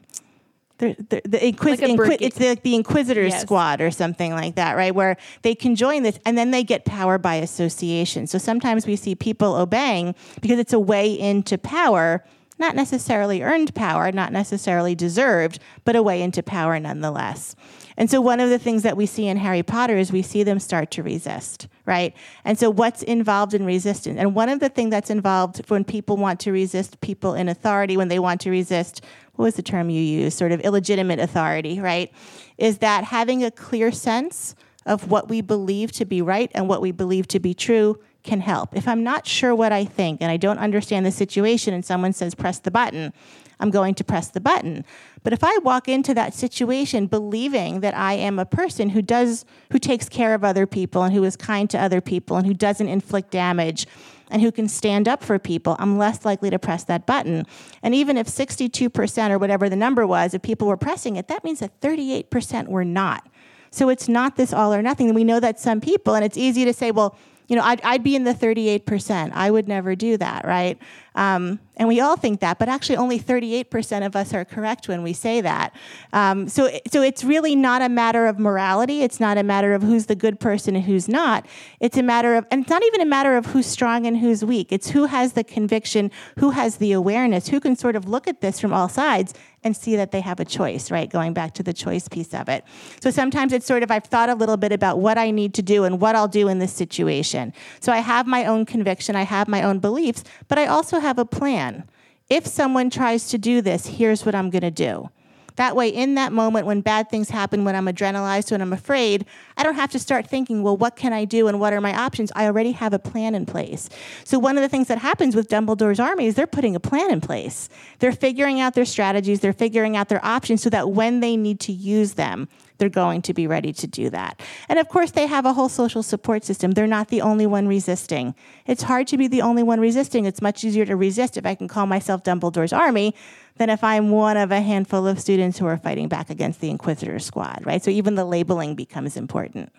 the, 0.79 0.97
the, 1.09 1.23
the 1.25 1.39
Inquis- 1.47 1.71
Like 1.71 1.81
Inqui- 1.81 2.17
it's 2.21 2.37
the, 2.37 2.59
the 2.63 2.75
Inquisitor 2.75 3.23
Yes. 3.23 3.43
Squad 3.43 3.81
or 3.81 3.93
something 3.93 4.33
like 4.33 4.57
that, 4.57 4.77
right? 4.77 4.93
Where 4.93 5.17
they 5.43 5.55
can 5.55 5.77
join 5.77 6.03
this 6.03 6.19
and 6.27 6.37
then 6.37 6.51
they 6.51 6.65
get 6.65 6.85
power 6.85 7.17
by 7.17 7.37
association. 7.37 8.27
So 8.27 8.39
sometimes 8.39 8.85
we 8.85 8.97
see 8.97 9.15
people 9.15 9.55
obeying 9.55 10.17
because 10.41 10.59
it's 10.59 10.73
a 10.73 10.81
way 10.81 11.13
into 11.17 11.59
power, 11.59 12.25
not 12.59 12.77
necessarily 12.77 13.43
earned 13.43 13.75
power, 13.75 14.13
not 14.13 14.33
necessarily 14.33 14.95
deserved, 14.95 15.59
but 15.85 15.97
a 15.97 16.03
way 16.03 16.23
into 16.23 16.43
power 16.43 16.79
nonetheless. 16.79 17.57
And 17.97 18.11
so 18.11 18.21
one 18.21 18.41
of 18.41 18.51
the 18.51 18.59
things 18.59 18.83
that 18.83 18.97
we 18.97 19.07
see 19.07 19.27
in 19.27 19.37
Harry 19.37 19.63
Potter 19.63 19.97
is 19.97 20.11
we 20.11 20.23
see 20.23 20.43
them 20.43 20.59
start 20.59 20.91
to 20.93 21.03
resist, 21.03 21.69
right? 21.87 22.15
And 22.45 22.59
so 22.59 22.71
what's 22.71 23.03
involved 23.03 23.55
in 23.55 23.65
resistance? 23.65 24.19
And 24.19 24.35
one 24.35 24.49
of 24.49 24.61
the 24.61 24.69
things 24.69 24.91
that's 24.91 25.11
involved 25.11 25.69
when 25.71 25.85
people 25.85 26.17
want 26.17 26.41
to 26.41 26.53
resist 26.53 27.01
people 27.01 27.35
in 27.35 27.49
authority, 27.49 27.97
when 27.97 28.09
they 28.09 28.19
want 28.19 28.41
to 28.43 28.51
resist 28.51 29.03
what 29.37 29.47
was 29.47 29.55
the 29.57 29.63
term 29.63 29.91
you 29.91 30.01
used? 30.01 30.39
Sort 30.39 30.53
of 30.53 30.61
illegitimate 30.61 31.19
authority, 31.19 31.81
right? 31.81 32.13
Is 32.57 32.79
that 32.79 33.05
having 33.05 33.43
a 33.43 33.51
clear 33.51 33.91
sense 33.91 34.55
of 34.87 35.11
what 35.11 35.29
we 35.29 35.41
believe 35.41 35.91
to 35.93 36.05
be 36.05 36.23
right 36.23 36.51
and 36.55 36.69
what 36.69 36.81
we 36.81 36.93
believe 36.93 37.27
to 37.29 37.41
be 37.41 37.55
true 37.55 37.99
can 38.25 38.41
help. 38.41 38.77
If 38.77 38.89
I'm 38.89 39.05
not 39.05 39.27
sure 39.27 39.55
what 39.55 39.71
I 39.71 39.85
think 39.85 40.21
and 40.21 40.31
I 40.31 40.37
don't 40.37 40.59
understand 40.59 41.07
the 41.07 41.13
situation 41.13 41.73
and 41.75 41.85
someone 41.85 42.13
says 42.13 42.35
press 42.35 42.59
the 42.59 42.71
button, 42.71 43.13
I'm 43.61 43.71
going 43.71 43.95
to 43.95 44.05
press 44.05 44.29
the 44.29 44.41
button. 44.41 44.85
But 45.23 45.33
if 45.33 45.45
I 45.45 45.57
walk 45.59 45.89
into 45.89 46.13
that 46.15 46.35
situation 46.35 47.07
believing 47.07 47.81
that 47.81 47.97
I 47.97 48.15
am 48.15 48.39
a 48.39 48.45
person 48.45 48.91
who 48.91 49.03
does 49.03 49.45
who 49.71 49.79
takes 49.79 50.09
care 50.09 50.35
of 50.35 50.43
other 50.45 50.67
people 50.67 51.03
and 51.03 51.15
who 51.15 51.25
is 51.25 51.37
kind 51.37 51.71
to 51.71 51.79
other 51.79 52.01
people 52.01 52.37
and 52.37 52.47
who 52.47 52.55
doesn't 52.55 52.89
inflict 52.89 53.31
damage 53.31 53.87
and 54.31 54.43
who 54.43 54.51
can 54.51 54.69
stand 54.69 55.07
up 55.07 55.23
for 55.23 55.39
people, 55.39 55.77
I'm 55.79 55.99
less 55.99 56.25
likely 56.25 56.51
to 56.51 56.59
press 56.59 56.85
that 56.85 57.07
button. 57.07 57.47
And 57.83 57.95
even 57.95 58.17
if 58.17 58.27
62% 58.27 59.31
or 59.31 59.39
whatever 59.39 59.69
the 59.69 59.77
number 59.77 60.07
was, 60.07 60.35
if 60.35 60.43
people 60.43 60.67
were 60.67 60.77
pressing 60.77 61.17
it, 61.17 61.29
that 61.29 61.45
means 61.45 61.61
that 61.61 61.81
38% 61.81 62.69
were 62.69 62.85
not. 62.85 63.29
So 63.71 63.89
it's 63.89 64.09
not 64.09 64.37
this 64.37 64.53
all 64.53 64.73
or 64.73 64.83
nothing. 64.83 65.13
We 65.15 65.25
know 65.25 65.41
that 65.41 65.61
some 65.61 65.81
people, 65.81 66.15
and 66.15 66.25
it's 66.25 66.39
easy 66.39 66.65
to 66.65 66.73
say, 66.73 66.91
well, 66.91 67.17
you 67.47 67.57
know, 67.57 67.63
I'd, 67.63 67.81
I'd 67.83 68.03
be 68.03 68.17
in 68.17 68.25
the 68.25 68.35
38%. 68.35 69.33
I 69.33 69.51
would 69.51 69.69
never 69.69 69.95
do 69.95 70.17
that, 70.17 70.45
right? 70.47 70.79
Um, 71.15 71.61
and 71.77 71.87
we 71.87 72.01
all 72.01 72.17
think 72.17 72.41
that, 72.41 72.59
but 72.59 72.69
actually 72.69 72.97
only 72.97 73.21
38% 73.21 74.05
of 74.05 74.17
us 74.17 74.33
are 74.33 74.45
correct 74.45 74.89
when 74.89 75.03
we 75.03 75.13
say 75.13 75.41
that. 75.41 75.75
Um, 76.13 76.49
so, 76.49 76.71
so 76.91 77.03
it's 77.03 77.23
really 77.23 77.55
not 77.55 77.83
a 77.83 77.89
matter 77.89 78.27
of 78.27 78.39
morality. 78.39 79.03
It's 79.03 79.21
not 79.21 79.39
a 79.39 79.43
matter 79.43 79.75
of 79.75 79.83
who's 79.83 80.07
the 80.07 80.17
good 80.17 80.41
person 80.41 80.75
and 80.75 80.85
who's 80.85 81.09
not. 81.09 81.47
It's 81.81 81.97
a 81.97 82.03
matter 82.03 82.35
of, 82.35 82.47
and 82.51 82.63
it's 82.63 82.71
not 82.71 82.83
even 82.83 83.01
a 83.01 83.07
matter 83.07 83.37
of 83.37 83.47
who's 83.47 83.67
strong 83.67 84.07
and 84.07 84.19
who's 84.19 84.45
weak. 84.45 84.73
It's 84.73 84.91
who 84.91 85.05
has 85.05 85.35
the 85.35 85.45
conviction, 85.45 86.11
who 86.39 86.51
has 86.51 86.77
the 86.77 86.93
awareness, 86.93 87.49
who 87.49 87.61
can 87.61 87.77
sort 87.77 87.95
of 87.95 88.09
look 88.09 88.27
at 88.27 88.41
this 88.41 88.59
from 88.59 88.73
all 88.73 88.89
sides 88.89 89.35
and 89.65 89.75
see 89.77 89.97
that 89.97 90.13
they 90.13 90.21
have 90.21 90.39
a 90.39 90.45
choice, 90.45 90.91
right? 90.91 91.11
Going 91.11 91.33
back 91.33 91.55
to 91.55 91.63
the 91.63 91.73
choice 91.73 92.07
piece 92.07 92.35
of 92.35 92.49
it. 92.49 92.65
So 93.01 93.11
sometimes 93.11 93.53
it's 93.53 93.67
sort 93.67 93.83
of, 93.83 93.91
I've 93.91 94.05
thought 94.05 94.29
a 94.29 94.35
little 94.35 94.59
bit 94.59 94.71
about 94.71 94.99
what 95.01 95.19
I 95.19 95.31
need 95.31 95.55
to 95.55 95.63
do 95.63 95.85
and 95.85 96.01
what 96.01 96.15
I'll 96.15 96.29
do 96.29 96.49
in 96.49 96.59
this 96.59 96.73
situation. 96.73 97.53
So 97.81 97.91
I 97.91 97.99
have 97.99 98.27
my 98.27 98.45
own 98.45 98.67
conviction, 98.67 99.17
I 99.17 99.23
have 99.23 99.49
my 99.49 99.63
own 99.63 99.79
beliefs, 99.79 100.23
but 100.49 100.59
I 100.59 100.67
also 100.67 101.01
have 101.01 101.19
a 101.19 101.25
plan. 101.25 101.85
If 102.29 102.47
someone 102.47 102.91
tries 102.91 103.29
to 103.29 103.39
do 103.39 103.61
this, 103.61 103.87
here's 103.87 104.25
what 104.25 104.35
I'm 104.35 104.51
going 104.51 104.63
to 104.63 104.71
do. 104.71 105.11
That 105.57 105.77
way, 105.77 105.89
in 105.89 106.17
that 106.17 106.33
moment 106.33 106.67
when 106.67 106.81
bad 106.81 107.09
things 107.09 107.31
happen, 107.31 107.65
when 107.65 107.77
I'm 107.77 107.87
adrenalized, 107.87 108.51
when 108.51 108.61
I'm 108.61 108.73
afraid, 108.73 109.25
I 109.57 109.63
don't 109.63 109.77
have 109.77 109.91
to 109.93 109.99
start 109.99 110.27
thinking, 110.27 110.63
well, 110.63 110.77
what 110.77 110.97
can 110.97 111.13
I 111.13 111.25
do 111.25 111.47
and 111.47 111.61
what 111.61 111.73
are 111.73 111.81
my 111.81 111.97
options? 111.97 112.33
I 112.35 112.47
already 112.47 112.73
have 112.73 112.93
a 112.93 112.99
plan 112.99 113.35
in 113.37 113.47
place. 113.47 113.89
So, 114.25 114.39
one 114.39 114.57
of 114.57 114.63
the 114.63 114.69
things 114.69 114.89
that 114.89 114.99
happens 114.99 115.37
with 115.37 115.49
Dumbledore's 115.49 116.01
army 116.01 116.27
is 116.27 116.35
they're 116.35 116.47
putting 116.49 116.75
a 116.75 116.81
plan 116.81 117.13
in 117.13 117.21
place. 117.21 117.69
They're 118.01 118.13
figuring 118.13 118.61
out 118.61 118.75
their 118.75 118.85
strategies, 118.85 119.41
they're 119.41 119.53
figuring 119.53 119.97
out 119.97 120.09
their 120.09 120.25
options 120.25 120.63
so 120.63 120.71
that 120.71 120.91
when 120.91 121.21
they 121.21 121.37
need 121.37 121.61
to 121.61 121.73
use 121.73 122.15
them, 122.15 122.49
they're 122.79 122.89
going 122.89 123.23
to 123.23 123.35
be 123.35 123.47
ready 123.47 123.73
to 123.73 123.87
do 123.87 124.11
that. 124.11 124.41
And 124.69 124.79
of 124.79 124.89
course, 124.89 125.13
they 125.13 125.27
have 125.27 125.47
a 125.47 125.53
whole 125.53 125.69
social 125.69 126.03
support 126.03 126.45
system. 126.45 126.73
They're 126.73 126.87
not 126.87 127.09
the 127.09 127.21
only 127.21 127.47
one 127.47 127.69
resisting. 127.69 128.35
It's 128.67 128.83
hard 128.83 129.07
to 129.09 129.17
be 129.17 129.29
the 129.29 129.43
only 129.43 129.63
one 129.63 129.81
resisting. 129.81 130.25
It's 130.25 130.43
much 130.43 130.65
easier 130.65 130.85
to 130.87 130.97
resist 130.97 131.37
if 131.37 131.47
I 131.47 131.55
can 131.55 131.69
call 131.69 131.87
myself 131.87 132.23
Dumbledore's 132.25 132.73
army 132.73 133.15
than 133.57 133.71
if 133.71 133.85
I'm 133.85 134.11
one 134.11 134.37
of 134.37 134.51
a 134.51 134.61
handful 134.61 135.07
of 135.07 135.21
students 135.21 135.59
who 135.59 135.67
are 135.67 135.77
fighting 135.77 136.09
back 136.09 136.31
against 136.31 136.61
the 136.61 136.71
Inquisitor 136.71 137.19
squad, 137.19 137.63
right? 137.65 137.83
So 137.83 137.91
even 137.91 138.17
the 138.17 138.25
labeling 138.25 138.75
becomes 138.75 139.17
important. 139.17 139.73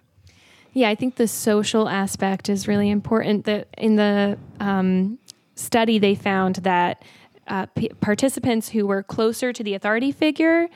Yeah, 0.74 0.90
I 0.90 0.96
think 0.96 1.16
the 1.16 1.28
social 1.28 1.88
aspect 1.88 2.50
is 2.50 2.68
really 2.68 2.90
important. 2.90 3.46
That 3.46 3.68
in 3.78 3.96
the 3.96 4.38
um, 4.60 5.20
study, 5.56 6.00
they 6.00 6.16
found 6.16 6.56
that 6.58 7.04
uh, 7.48 7.66
p- 7.68 7.92
participants 8.02 8.70
who 8.70 8.86
were 8.86 9.04
closer 9.04 9.54
to 9.54 9.64
the 9.64 9.74
authority 9.74 10.12
figure 10.12 10.68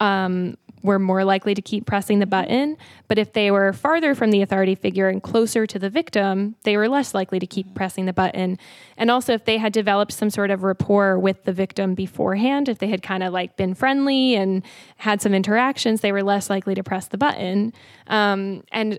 um, 0.00 0.56
were 0.82 0.98
more 0.98 1.24
likely 1.24 1.54
to 1.54 1.62
keep 1.62 1.86
pressing 1.86 2.18
the 2.18 2.26
button. 2.26 2.76
But 3.08 3.18
if 3.18 3.32
they 3.32 3.50
were 3.50 3.72
farther 3.72 4.14
from 4.14 4.30
the 4.30 4.42
authority 4.42 4.74
figure 4.74 5.08
and 5.08 5.22
closer 5.22 5.66
to 5.66 5.78
the 5.78 5.90
victim, 5.90 6.56
they 6.62 6.76
were 6.76 6.88
less 6.88 7.14
likely 7.14 7.38
to 7.38 7.46
keep 7.46 7.74
pressing 7.74 8.06
the 8.06 8.12
button. 8.12 8.58
And 8.96 9.10
also, 9.10 9.34
if 9.34 9.44
they 9.44 9.58
had 9.58 9.72
developed 9.72 10.12
some 10.12 10.30
sort 10.30 10.50
of 10.50 10.62
rapport 10.62 11.18
with 11.18 11.44
the 11.44 11.52
victim 11.52 11.94
beforehand, 11.94 12.68
if 12.68 12.78
they 12.78 12.88
had 12.88 13.02
kind 13.02 13.22
of 13.22 13.32
like 13.32 13.56
been 13.56 13.74
friendly 13.74 14.34
and 14.34 14.62
had 14.96 15.20
some 15.20 15.34
interactions, 15.34 16.00
they 16.00 16.12
were 16.12 16.22
less 16.22 16.48
likely 16.48 16.74
to 16.74 16.82
press 16.82 17.08
the 17.08 17.18
button. 17.18 17.72
Um, 18.06 18.64
and 18.72 18.98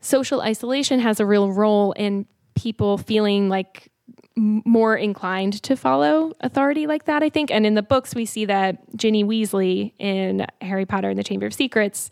social 0.00 0.40
isolation 0.40 1.00
has 1.00 1.20
a 1.20 1.26
real 1.26 1.52
role 1.52 1.92
in 1.92 2.26
people 2.54 2.98
feeling 2.98 3.48
like 3.48 3.90
more 4.38 4.96
inclined 4.96 5.62
to 5.64 5.76
follow 5.76 6.32
authority 6.40 6.86
like 6.86 7.04
that, 7.04 7.22
I 7.22 7.28
think. 7.28 7.50
And 7.50 7.66
in 7.66 7.74
the 7.74 7.82
books, 7.82 8.14
we 8.14 8.24
see 8.24 8.44
that 8.46 8.96
Ginny 8.96 9.24
Weasley 9.24 9.92
in 9.98 10.46
Harry 10.60 10.86
Potter 10.86 11.10
and 11.10 11.18
the 11.18 11.24
Chamber 11.24 11.46
of 11.46 11.54
Secrets, 11.54 12.10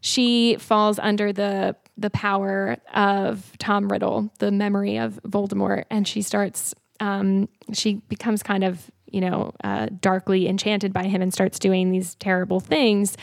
she 0.00 0.56
falls 0.56 0.98
under 0.98 1.32
the 1.32 1.76
the 1.96 2.10
power 2.10 2.76
of 2.94 3.52
Tom 3.58 3.88
Riddle, 3.88 4.30
the 4.38 4.52
memory 4.52 4.98
of 4.98 5.20
Voldemort, 5.24 5.84
and 5.90 6.06
she 6.06 6.22
starts. 6.22 6.74
Um, 7.00 7.48
she 7.72 7.94
becomes 8.08 8.42
kind 8.42 8.64
of 8.64 8.90
you 9.06 9.20
know 9.20 9.52
uh, 9.64 9.88
darkly 10.00 10.48
enchanted 10.48 10.92
by 10.92 11.04
him 11.04 11.22
and 11.22 11.32
starts 11.32 11.58
doing 11.58 11.90
these 11.90 12.14
terrible 12.16 12.60
things. 12.60 13.16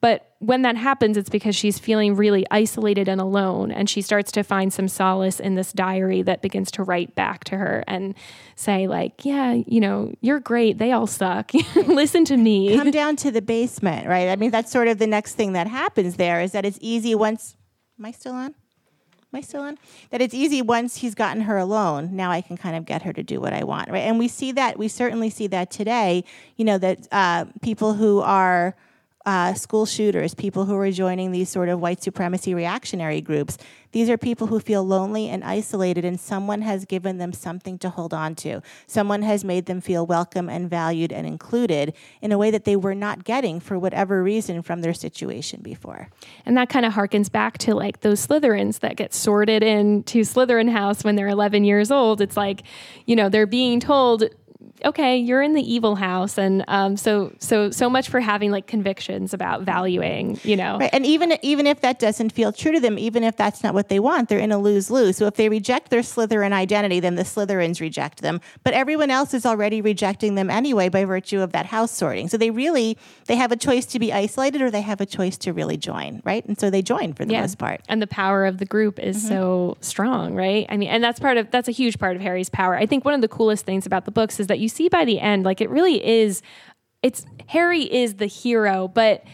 But 0.00 0.29
when 0.40 0.62
that 0.62 0.76
happens, 0.76 1.18
it's 1.18 1.28
because 1.28 1.54
she's 1.54 1.78
feeling 1.78 2.16
really 2.16 2.46
isolated 2.50 3.08
and 3.08 3.20
alone. 3.20 3.70
And 3.70 3.90
she 3.90 4.00
starts 4.00 4.32
to 4.32 4.42
find 4.42 4.72
some 4.72 4.88
solace 4.88 5.38
in 5.38 5.54
this 5.54 5.70
diary 5.70 6.22
that 6.22 6.40
begins 6.40 6.70
to 6.72 6.82
write 6.82 7.14
back 7.14 7.44
to 7.44 7.58
her 7.58 7.84
and 7.86 8.14
say, 8.56 8.88
like, 8.88 9.22
yeah, 9.26 9.52
you 9.52 9.80
know, 9.80 10.14
you're 10.22 10.40
great. 10.40 10.78
They 10.78 10.92
all 10.92 11.06
suck. 11.06 11.52
Listen 11.74 12.24
to 12.24 12.38
me. 12.38 12.74
Come 12.74 12.90
down 12.90 13.16
to 13.16 13.30
the 13.30 13.42
basement, 13.42 14.08
right? 14.08 14.30
I 14.30 14.36
mean, 14.36 14.50
that's 14.50 14.72
sort 14.72 14.88
of 14.88 14.98
the 14.98 15.06
next 15.06 15.34
thing 15.34 15.52
that 15.52 15.66
happens 15.66 16.16
there 16.16 16.40
is 16.40 16.52
that 16.52 16.64
it's 16.64 16.78
easy 16.80 17.14
once. 17.14 17.54
Am 17.98 18.06
I 18.06 18.10
still 18.10 18.32
on? 18.32 18.46
Am 19.32 19.38
I 19.38 19.42
still 19.42 19.60
on? 19.60 19.76
That 20.08 20.22
it's 20.22 20.34
easy 20.34 20.62
once 20.62 20.96
he's 20.96 21.14
gotten 21.14 21.42
her 21.42 21.58
alone. 21.58 22.16
Now 22.16 22.30
I 22.30 22.40
can 22.40 22.56
kind 22.56 22.76
of 22.76 22.86
get 22.86 23.02
her 23.02 23.12
to 23.12 23.22
do 23.22 23.42
what 23.42 23.52
I 23.52 23.64
want, 23.64 23.90
right? 23.90 24.00
And 24.04 24.18
we 24.18 24.26
see 24.26 24.52
that, 24.52 24.78
we 24.78 24.88
certainly 24.88 25.28
see 25.28 25.48
that 25.48 25.70
today, 25.70 26.24
you 26.56 26.64
know, 26.64 26.78
that 26.78 27.06
uh, 27.12 27.44
people 27.60 27.92
who 27.92 28.20
are 28.20 28.74
uh, 29.26 29.52
school 29.52 29.84
shooters, 29.84 30.34
people 30.34 30.64
who 30.64 30.74
are 30.76 30.90
joining 30.90 31.30
these 31.30 31.48
sort 31.48 31.68
of 31.68 31.78
white 31.80 32.02
supremacy 32.02 32.54
reactionary 32.54 33.20
groups. 33.20 33.58
These 33.92 34.08
are 34.08 34.16
people 34.16 34.46
who 34.46 34.60
feel 34.60 34.82
lonely 34.84 35.28
and 35.28 35.44
isolated, 35.44 36.04
and 36.04 36.18
someone 36.18 36.62
has 36.62 36.84
given 36.84 37.18
them 37.18 37.32
something 37.32 37.76
to 37.80 37.90
hold 37.90 38.14
on 38.14 38.34
to. 38.36 38.62
Someone 38.86 39.22
has 39.22 39.44
made 39.44 39.66
them 39.66 39.80
feel 39.80 40.06
welcome 40.06 40.48
and 40.48 40.70
valued 40.70 41.12
and 41.12 41.26
included 41.26 41.92
in 42.22 42.32
a 42.32 42.38
way 42.38 42.50
that 42.50 42.64
they 42.64 42.76
were 42.76 42.94
not 42.94 43.24
getting 43.24 43.60
for 43.60 43.78
whatever 43.78 44.22
reason 44.22 44.62
from 44.62 44.80
their 44.80 44.94
situation 44.94 45.60
before. 45.60 46.08
And 46.46 46.56
that 46.56 46.70
kind 46.70 46.86
of 46.86 46.94
harkens 46.94 47.30
back 47.30 47.58
to 47.58 47.74
like 47.74 48.00
those 48.00 48.26
Slytherins 48.26 48.78
that 48.80 48.96
get 48.96 49.12
sorted 49.12 49.62
into 49.62 50.20
Slytherin 50.20 50.70
House 50.70 51.04
when 51.04 51.16
they're 51.16 51.28
11 51.28 51.64
years 51.64 51.90
old. 51.90 52.20
It's 52.20 52.36
like, 52.36 52.62
you 53.06 53.16
know, 53.16 53.28
they're 53.28 53.46
being 53.46 53.80
told 53.80 54.24
okay, 54.84 55.16
you're 55.16 55.42
in 55.42 55.54
the 55.54 55.62
evil 55.62 55.96
house, 55.96 56.38
and 56.38 56.64
um, 56.68 56.96
so 56.96 57.32
so 57.38 57.70
so 57.70 57.90
much 57.90 58.08
for 58.08 58.20
having 58.20 58.50
like 58.50 58.66
convictions 58.66 59.34
about 59.34 59.62
valuing, 59.62 60.38
you 60.42 60.56
know. 60.56 60.78
Right, 60.78 60.90
and 60.92 61.04
even 61.06 61.36
even 61.42 61.66
if 61.66 61.80
that 61.80 61.98
doesn't 61.98 62.30
feel 62.30 62.52
true 62.52 62.72
to 62.72 62.80
them, 62.80 62.98
even 62.98 63.22
if 63.24 63.36
that's 63.36 63.62
not 63.62 63.74
what 63.74 63.88
they 63.88 64.00
want, 64.00 64.28
they're 64.28 64.38
in 64.38 64.52
a 64.52 64.58
lose 64.58 64.90
lose. 64.90 65.16
So 65.16 65.26
if 65.26 65.34
they 65.34 65.48
reject 65.48 65.90
their 65.90 66.00
Slytherin 66.00 66.52
identity, 66.52 67.00
then 67.00 67.16
the 67.16 67.22
Slytherins 67.22 67.80
reject 67.80 68.22
them, 68.22 68.40
but 68.64 68.74
everyone 68.74 69.10
else 69.10 69.34
is 69.34 69.44
already 69.44 69.80
rejecting 69.80 70.34
them 70.34 70.50
anyway 70.50 70.88
by 70.88 71.04
virtue 71.04 71.40
of 71.40 71.52
that 71.52 71.66
house 71.66 71.90
sorting. 71.90 72.28
So 72.28 72.36
they 72.36 72.50
really 72.50 72.96
they 73.26 73.36
have 73.36 73.52
a 73.52 73.56
choice 73.56 73.86
to 73.86 73.98
be 73.98 74.12
isolated, 74.12 74.62
or 74.62 74.70
they 74.70 74.80
have 74.80 75.00
a 75.00 75.06
choice 75.06 75.36
to 75.38 75.52
really 75.52 75.76
join, 75.76 76.22
right? 76.24 76.44
And 76.46 76.58
so 76.58 76.70
they 76.70 76.82
join 76.82 77.12
for 77.12 77.24
the 77.24 77.34
yeah. 77.34 77.42
most 77.42 77.58
part. 77.58 77.82
And 77.88 78.00
the 78.00 78.06
power 78.06 78.46
of 78.46 78.58
the 78.58 78.66
group 78.66 78.98
is 78.98 79.18
mm-hmm. 79.18 79.28
so 79.28 79.76
strong, 79.80 80.34
right? 80.34 80.66
I 80.68 80.76
mean, 80.76 80.88
and 80.88 81.02
that's 81.04 81.20
part 81.20 81.36
of 81.36 81.50
that's 81.50 81.68
a 81.68 81.72
huge 81.72 81.98
part 81.98 82.16
of 82.16 82.22
Harry's 82.22 82.48
power. 82.48 82.74
I 82.76 82.86
think 82.86 83.04
one 83.04 83.14
of 83.14 83.20
the 83.20 83.28
coolest 83.28 83.66
things 83.66 83.86
about 83.86 84.04
the 84.04 84.10
books 84.10 84.40
is 84.40 84.46
that 84.46 84.58
you 84.58 84.68
see 84.70 84.88
by 84.88 85.04
the 85.04 85.20
end, 85.20 85.44
like 85.44 85.60
it 85.60 85.68
really 85.70 86.04
is, 86.04 86.42
it's 87.02 87.26
Harry 87.48 87.82
is 87.82 88.14
the 88.14 88.26
hero, 88.26 88.88
but 88.88 89.24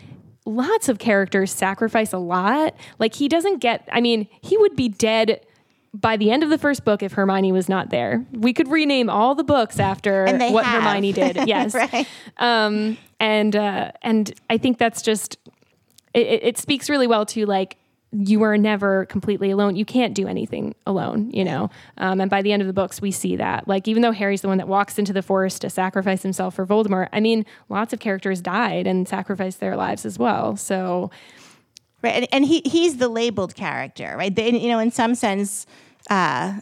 lots 0.45 0.89
of 0.89 0.99
characters 0.99 1.53
sacrifice 1.53 2.13
a 2.13 2.19
lot. 2.19 2.75
Like 2.99 3.15
he 3.15 3.29
doesn't 3.29 3.59
get, 3.59 3.89
I 3.93 4.01
mean, 4.01 4.29
he 4.43 4.57
would 4.57 4.77
be 4.77 4.89
dead 4.89 5.45
by 5.93 6.17
the 6.17 6.31
end 6.31 6.43
of 6.43 6.51
the 6.51 6.59
first 6.59 6.85
book 6.85 7.03
if 7.03 7.13
Hermione 7.13 7.53
was 7.53 7.69
not 7.69 7.91
there. 7.91 8.25
We 8.33 8.53
could 8.53 8.69
rename 8.69 9.09
all 9.09 9.35
the 9.35 9.45
books 9.45 9.79
after 9.79 10.27
what 10.27 10.65
have. 10.65 10.83
Hermione 10.83 11.13
did. 11.13 11.37
Yes. 11.47 11.75
right. 11.75 12.07
Um, 12.37 12.99
and, 13.19 13.55
uh, 13.57 13.93
and 14.03 14.33
I 14.51 14.59
think 14.59 14.79
that's 14.79 15.01
just, 15.03 15.39
it, 16.13 16.43
it 16.43 16.59
speaks 16.59 16.91
really 16.91 17.07
well 17.07 17.25
to 17.27 17.47
like 17.47 17.77
you 18.13 18.43
are 18.43 18.57
never 18.57 19.05
completely 19.07 19.51
alone. 19.51 19.77
You 19.77 19.85
can't 19.85 20.15
do 20.15 20.27
anything 20.27 20.75
alone, 20.87 21.31
you 21.33 21.45
know. 21.45 21.71
Um, 21.99 22.21
and 22.21 22.31
by 22.31 22.41
the 22.41 22.53
end 22.53 22.63
of 22.63 22.67
the 22.67 22.73
books, 22.73 23.01
we 23.01 23.11
see 23.11 23.37
that. 23.37 23.67
Like, 23.69 23.89
even 23.89 24.03
though 24.03 24.13
Harry's 24.13 24.43
the 24.43 24.49
one 24.49 24.59
that 24.59 24.69
walks 24.69 24.99
into 24.99 25.13
the 25.13 25.23
forest 25.23 25.61
to 25.63 25.71
sacrifice 25.71 26.23
himself 26.23 26.55
for 26.55 26.67
Voldemort, 26.67 27.09
I 27.13 27.21
mean, 27.21 27.45
lots 27.69 27.93
of 27.93 27.99
characters 27.99 28.41
died 28.41 28.87
and 28.87 29.09
sacrificed 29.09 29.61
their 29.61 29.77
lives 29.77 30.07
as 30.07 30.19
well. 30.19 30.57
So, 30.57 31.11
right, 32.03 32.15
and, 32.15 32.29
and 32.33 32.45
he 32.45 32.63
he's 32.65 32.99
the 32.99 33.09
labeled 33.09 33.55
character, 33.55 34.15
right? 34.17 34.35
They, 34.35 34.51
you 34.53 34.69
know, 34.69 34.79
in 34.79 34.91
some 34.91 35.15
sense. 35.15 35.67
Uh, 36.09 36.61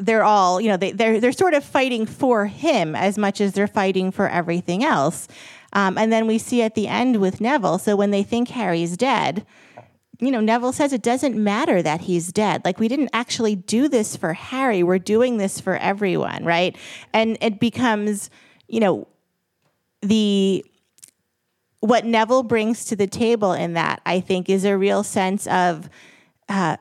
they're 0.00 0.22
all, 0.22 0.60
you 0.60 0.68
know, 0.68 0.76
they, 0.76 0.92
they're 0.92 1.20
they're 1.20 1.32
sort 1.32 1.54
of 1.54 1.64
fighting 1.64 2.06
for 2.06 2.46
him 2.46 2.94
as 2.94 3.18
much 3.18 3.40
as 3.40 3.52
they're 3.52 3.66
fighting 3.66 4.12
for 4.12 4.28
everything 4.28 4.84
else. 4.84 5.26
Um, 5.72 5.98
and 5.98 6.12
then 6.12 6.28
we 6.28 6.38
see 6.38 6.62
at 6.62 6.76
the 6.76 6.86
end 6.86 7.20
with 7.20 7.40
Neville. 7.40 7.78
So 7.78 7.96
when 7.96 8.12
they 8.12 8.22
think 8.22 8.50
Harry's 8.50 8.96
dead, 8.96 9.44
you 10.20 10.30
know, 10.30 10.40
Neville 10.40 10.72
says 10.72 10.92
it 10.92 11.02
doesn't 11.02 11.36
matter 11.36 11.80
that 11.82 12.02
he's 12.02 12.32
dead. 12.32 12.64
Like, 12.64 12.80
we 12.80 12.88
didn't 12.88 13.10
actually 13.12 13.54
do 13.54 13.88
this 13.88 14.16
for 14.16 14.32
Harry. 14.32 14.82
We're 14.82 14.98
doing 14.98 15.36
this 15.36 15.60
for 15.60 15.76
everyone, 15.76 16.44
right? 16.44 16.76
And 17.12 17.38
it 17.40 17.60
becomes, 17.60 18.30
you 18.66 18.80
know, 18.80 19.06
the 20.02 20.64
what 21.80 22.04
Neville 22.04 22.42
brings 22.42 22.86
to 22.86 22.96
the 22.96 23.06
table 23.06 23.52
in 23.52 23.74
that, 23.74 24.00
I 24.04 24.18
think, 24.18 24.48
is 24.48 24.64
a 24.64 24.76
real 24.76 25.04
sense 25.04 25.46
of 25.46 25.88
uh, 26.48 26.76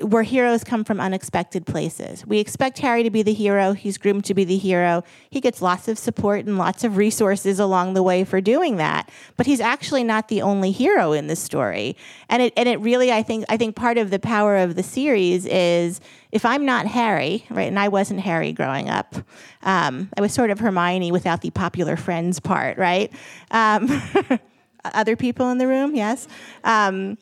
where 0.00 0.22
heroes 0.22 0.62
come 0.62 0.84
from 0.84 1.00
unexpected 1.00 1.64
places. 1.64 2.26
We 2.26 2.38
expect 2.38 2.78
Harry 2.80 3.02
to 3.02 3.10
be 3.10 3.22
the 3.22 3.32
hero. 3.32 3.72
He's 3.72 3.96
groomed 3.96 4.26
to 4.26 4.34
be 4.34 4.44
the 4.44 4.58
hero. 4.58 5.02
He 5.30 5.40
gets 5.40 5.62
lots 5.62 5.88
of 5.88 5.98
support 5.98 6.44
and 6.44 6.58
lots 6.58 6.84
of 6.84 6.98
resources 6.98 7.58
along 7.58 7.94
the 7.94 8.02
way 8.02 8.22
for 8.24 8.42
doing 8.42 8.76
that. 8.76 9.10
But 9.38 9.46
he's 9.46 9.60
actually 9.60 10.04
not 10.04 10.28
the 10.28 10.42
only 10.42 10.70
hero 10.70 11.12
in 11.12 11.28
the 11.28 11.36
story. 11.36 11.96
And 12.28 12.42
it 12.42 12.52
and 12.58 12.68
it 12.68 12.78
really 12.80 13.10
I 13.10 13.22
think 13.22 13.46
I 13.48 13.56
think 13.56 13.74
part 13.74 13.96
of 13.96 14.10
the 14.10 14.18
power 14.18 14.58
of 14.58 14.74
the 14.74 14.82
series 14.82 15.46
is 15.46 16.00
if 16.30 16.44
I'm 16.44 16.66
not 16.66 16.86
Harry, 16.86 17.46
right, 17.48 17.68
and 17.68 17.78
I 17.78 17.88
wasn't 17.88 18.20
Harry 18.20 18.52
growing 18.52 18.90
up, 18.90 19.14
um, 19.62 20.10
I 20.18 20.20
was 20.20 20.34
sort 20.34 20.50
of 20.50 20.58
Hermione 20.58 21.10
without 21.10 21.40
the 21.40 21.50
popular 21.50 21.96
friends 21.96 22.38
part, 22.40 22.76
right? 22.76 23.10
Um, 23.50 24.02
other 24.84 25.16
people 25.16 25.50
in 25.50 25.58
the 25.58 25.66
room, 25.66 25.94
yes. 25.94 26.28
Um, 26.64 27.16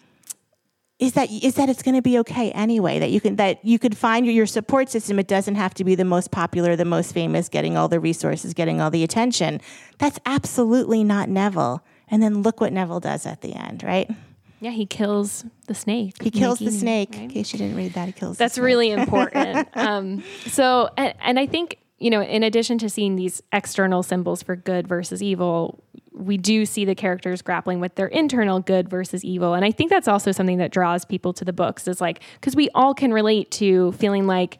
is 0.98 1.14
that 1.14 1.30
is 1.30 1.54
that 1.54 1.68
it's 1.68 1.82
going 1.82 1.94
to 1.94 2.02
be 2.02 2.18
okay 2.18 2.52
anyway 2.52 2.98
that 2.98 3.10
you 3.10 3.20
can 3.20 3.36
that 3.36 3.64
you 3.64 3.78
could 3.78 3.96
find 3.96 4.24
your, 4.26 4.34
your 4.34 4.46
support 4.46 4.88
system 4.88 5.18
it 5.18 5.26
doesn't 5.26 5.56
have 5.56 5.74
to 5.74 5.84
be 5.84 5.94
the 5.94 6.04
most 6.04 6.30
popular 6.30 6.76
the 6.76 6.84
most 6.84 7.12
famous 7.12 7.48
getting 7.48 7.76
all 7.76 7.88
the 7.88 7.98
resources 7.98 8.54
getting 8.54 8.80
all 8.80 8.90
the 8.90 9.02
attention. 9.02 9.60
That's 9.98 10.18
absolutely 10.26 11.04
not 11.04 11.28
neville. 11.28 11.84
And 12.08 12.22
then 12.22 12.42
look 12.42 12.60
what 12.60 12.72
neville 12.72 13.00
does 13.00 13.26
at 13.26 13.40
the 13.40 13.54
end 13.54 13.82
right? 13.82 14.08
Yeah 14.60 14.70
he 14.70 14.86
kills 14.86 15.44
the 15.66 15.74
snake. 15.74 16.22
He 16.22 16.30
kills 16.30 16.58
the 16.60 16.70
snake. 16.70 17.10
right? 17.12 17.22
in 17.22 17.28
case 17.28 17.52
you 17.52 17.58
didn't 17.58 17.76
read 17.76 17.94
that 17.94 18.06
he 18.06 18.12
kills 18.12 18.38
that's 18.38 18.58
really 18.58 18.90
important. 18.90 19.68
Um, 19.76 20.22
so 20.46 20.88
and, 20.96 21.14
and 21.20 21.38
i 21.38 21.46
think 21.46 21.78
you 22.04 22.10
know 22.10 22.22
in 22.22 22.42
addition 22.42 22.76
to 22.76 22.88
seeing 22.90 23.16
these 23.16 23.42
external 23.52 24.02
symbols 24.02 24.42
for 24.42 24.54
good 24.54 24.86
versus 24.86 25.22
evil 25.22 25.82
we 26.14 26.36
do 26.36 26.64
see 26.64 26.84
the 26.84 26.94
characters 26.94 27.42
grappling 27.42 27.80
with 27.80 27.96
their 27.96 28.06
internal 28.06 28.60
good 28.60 28.88
versus 28.88 29.24
evil. 29.24 29.54
And 29.54 29.64
I 29.64 29.72
think 29.72 29.90
that's 29.90 30.06
also 30.06 30.30
something 30.30 30.58
that 30.58 30.70
draws 30.70 31.04
people 31.04 31.32
to 31.32 31.44
the 31.44 31.52
books 31.52 31.88
is 31.88 32.00
like, 32.00 32.22
because 32.34 32.54
we 32.54 32.70
all 32.72 32.94
can 32.94 33.12
relate 33.12 33.50
to 33.52 33.90
feeling 33.92 34.28
like 34.28 34.58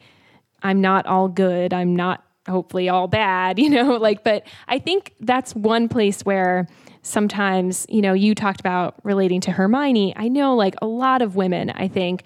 I'm 0.63 0.81
not 0.81 1.05
all 1.05 1.29
good, 1.29 1.73
I'm 1.73 1.95
not 1.95 2.23
hopefully 2.47 2.89
all 2.89 3.07
bad, 3.07 3.57
you 3.59 3.69
know, 3.69 3.95
like, 3.95 4.23
but 4.23 4.45
I 4.67 4.79
think 4.79 5.13
that's 5.21 5.55
one 5.55 5.87
place 5.87 6.21
where 6.21 6.67
sometimes, 7.03 7.85
you 7.87 8.01
know, 8.01 8.13
you 8.13 8.35
talked 8.35 8.59
about 8.59 8.95
relating 9.03 9.39
to 9.41 9.51
Hermione. 9.51 10.13
I 10.17 10.27
know 10.27 10.55
like 10.55 10.75
a 10.81 10.87
lot 10.87 11.21
of 11.21 11.37
women, 11.37 11.69
I 11.69 11.87
think, 11.87 12.25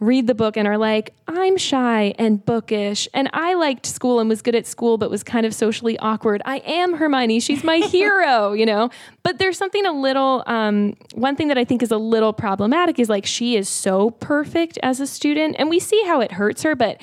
read 0.00 0.26
the 0.26 0.34
book 0.34 0.56
and 0.56 0.66
are 0.66 0.78
like, 0.78 1.14
I'm 1.28 1.58
shy 1.58 2.14
and 2.18 2.44
bookish, 2.44 3.06
and 3.12 3.28
I 3.32 3.54
liked 3.54 3.84
school 3.86 4.18
and 4.18 4.28
was 4.28 4.42
good 4.42 4.54
at 4.54 4.66
school, 4.66 4.96
but 4.98 5.10
was 5.10 5.22
kind 5.22 5.44
of 5.44 5.54
socially 5.54 5.98
awkward. 5.98 6.40
I 6.44 6.58
am 6.58 6.94
Hermione. 6.94 7.38
She's 7.38 7.62
my 7.62 7.76
hero, 7.92 8.52
you 8.52 8.64
know? 8.66 8.90
But 9.22 9.38
there's 9.38 9.58
something 9.58 9.84
a 9.84 9.92
little, 9.92 10.42
um, 10.46 10.96
one 11.14 11.36
thing 11.36 11.48
that 11.48 11.58
I 11.58 11.64
think 11.64 11.82
is 11.82 11.90
a 11.90 11.98
little 11.98 12.32
problematic 12.32 12.98
is 12.98 13.08
like 13.10 13.26
she 13.26 13.56
is 13.56 13.68
so 13.68 14.10
perfect 14.10 14.78
as 14.82 15.00
a 15.00 15.06
student, 15.06 15.56
and 15.58 15.68
we 15.68 15.78
see 15.78 16.02
how 16.06 16.20
it 16.20 16.32
hurts 16.32 16.62
her, 16.62 16.74
but 16.74 17.00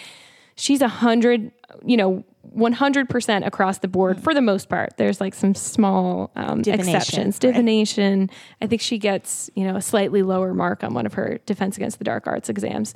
she's 0.56 0.82
a 0.82 0.88
hundred, 0.88 1.52
you 1.86 1.98
know, 1.98 2.26
100% 2.56 3.45
across 3.45 3.80
the 3.80 3.88
board 3.88 4.22
for 4.22 4.34
the 4.34 4.41
most 4.41 4.70
part. 4.70 4.95
There's 4.98 5.20
like 5.20 5.34
some 5.34 5.56
small 5.56 6.32
um, 6.36 6.62
exceptions. 6.62 7.39
Divination. 7.39 8.20
Right. 8.22 8.30
I 8.62 8.68
think 8.68 8.82
she 8.82 8.98
gets, 8.98 9.50
you 9.56 9.66
know, 9.66 9.76
a 9.76 9.82
slightly 9.82 10.24
lower 10.24 10.54
mark 10.54 10.84
on 10.84 10.93
one 10.93 11.06
of 11.06 11.14
her 11.14 11.39
defense 11.45 11.78
against 11.78 11.98
the 11.98 12.04
dark 12.04 12.28
arts 12.28 12.50
exams. 12.50 12.93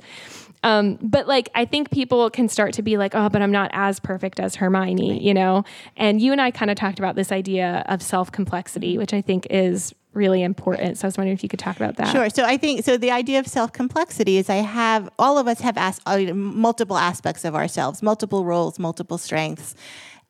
Um, 0.64 0.98
but 1.02 1.26
like, 1.26 1.48
I 1.54 1.64
think 1.64 1.90
people 1.90 2.30
can 2.30 2.48
start 2.48 2.74
to 2.74 2.82
be 2.82 2.96
like, 2.96 3.14
oh, 3.14 3.28
but 3.28 3.42
I'm 3.42 3.50
not 3.50 3.70
as 3.72 3.98
perfect 3.98 4.38
as 4.38 4.54
Hermione, 4.54 5.22
you 5.22 5.34
know? 5.34 5.64
And 5.96 6.20
you 6.20 6.32
and 6.32 6.40
I 6.40 6.50
kind 6.50 6.70
of 6.70 6.76
talked 6.76 6.98
about 6.98 7.16
this 7.16 7.32
idea 7.32 7.84
of 7.88 8.02
self 8.02 8.30
complexity, 8.30 8.96
which 8.96 9.12
I 9.12 9.20
think 9.20 9.46
is 9.50 9.94
really 10.14 10.42
important. 10.42 10.98
So 10.98 11.06
I 11.06 11.08
was 11.08 11.16
wondering 11.16 11.34
if 11.34 11.42
you 11.42 11.48
could 11.48 11.58
talk 11.58 11.76
about 11.76 11.96
that. 11.96 12.12
Sure. 12.12 12.28
So 12.30 12.44
I 12.44 12.56
think 12.56 12.84
so. 12.84 12.96
The 12.96 13.10
idea 13.10 13.38
of 13.38 13.46
self 13.46 13.72
complexity 13.72 14.36
is 14.36 14.50
I 14.50 14.56
have 14.56 15.08
all 15.18 15.38
of 15.38 15.48
us 15.48 15.60
have 15.60 15.78
as, 15.78 16.00
uh, 16.06 16.18
multiple 16.34 16.96
aspects 16.96 17.44
of 17.44 17.54
ourselves, 17.54 18.02
multiple 18.02 18.44
roles, 18.44 18.78
multiple 18.78 19.18
strengths, 19.18 19.74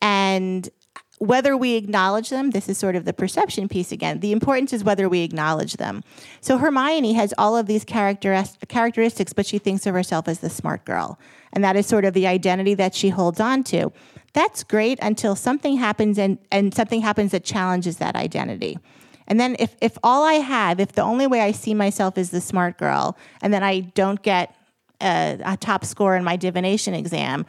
and 0.01 0.68
whether 1.22 1.57
we 1.57 1.74
acknowledge 1.74 2.30
them, 2.30 2.51
this 2.51 2.68
is 2.68 2.76
sort 2.76 2.97
of 2.97 3.05
the 3.05 3.12
perception 3.12 3.68
piece 3.68 3.93
again. 3.93 4.18
The 4.18 4.33
importance 4.33 4.72
is 4.72 4.83
whether 4.83 5.09
we 5.09 5.20
acknowledge 5.20 5.74
them. 5.74 6.03
So 6.41 6.59
Hermione 6.59 7.12
has 7.12 7.33
all 7.39 7.57
of 7.57 7.66
these 7.66 7.85
character- 7.85 8.43
characteristics, 8.66 9.33
but 9.33 9.47
she 9.47 9.59
thinks 9.59 9.87
of 9.87 9.95
herself 9.95 10.26
as 10.26 10.41
the 10.41 10.51
smart 10.51 10.85
girl. 10.85 11.20
And 11.53 11.62
that 11.62 11.76
is 11.76 11.87
sort 11.87 12.05
of 12.05 12.12
the 12.12 12.26
identity 12.26 12.74
that 12.74 12.93
she 12.97 13.11
holds 13.11 13.39
on 13.39 13.62
to. 13.64 13.93
That's 14.33 14.64
great 14.64 14.99
until 15.01 15.37
something 15.37 15.76
happens 15.76 16.18
and, 16.18 16.39
and 16.51 16.74
something 16.74 17.03
happens 17.03 17.30
that 17.30 17.45
challenges 17.45 17.99
that 17.99 18.16
identity. 18.16 18.80
And 19.33 19.41
then 19.41 19.57
if, 19.59 19.74
if 19.80 19.97
all 20.03 20.24
I 20.24 20.35
have, 20.35 20.78
if 20.78 20.93
the 20.93 21.01
only 21.01 21.26
way 21.26 21.41
I 21.41 21.53
see 21.53 21.72
myself 21.72 22.18
is 22.18 22.28
the 22.28 22.41
smart 22.43 22.76
girl, 22.76 23.16
and 23.41 23.51
then 23.51 23.62
I 23.62 23.80
don't 23.80 24.20
get 24.20 24.55
a, 25.01 25.41
a 25.43 25.57
top 25.57 25.87
score 25.87 26.16
in 26.16 26.22
my 26.22 26.37
divination 26.37 26.93
exam, 26.93 27.47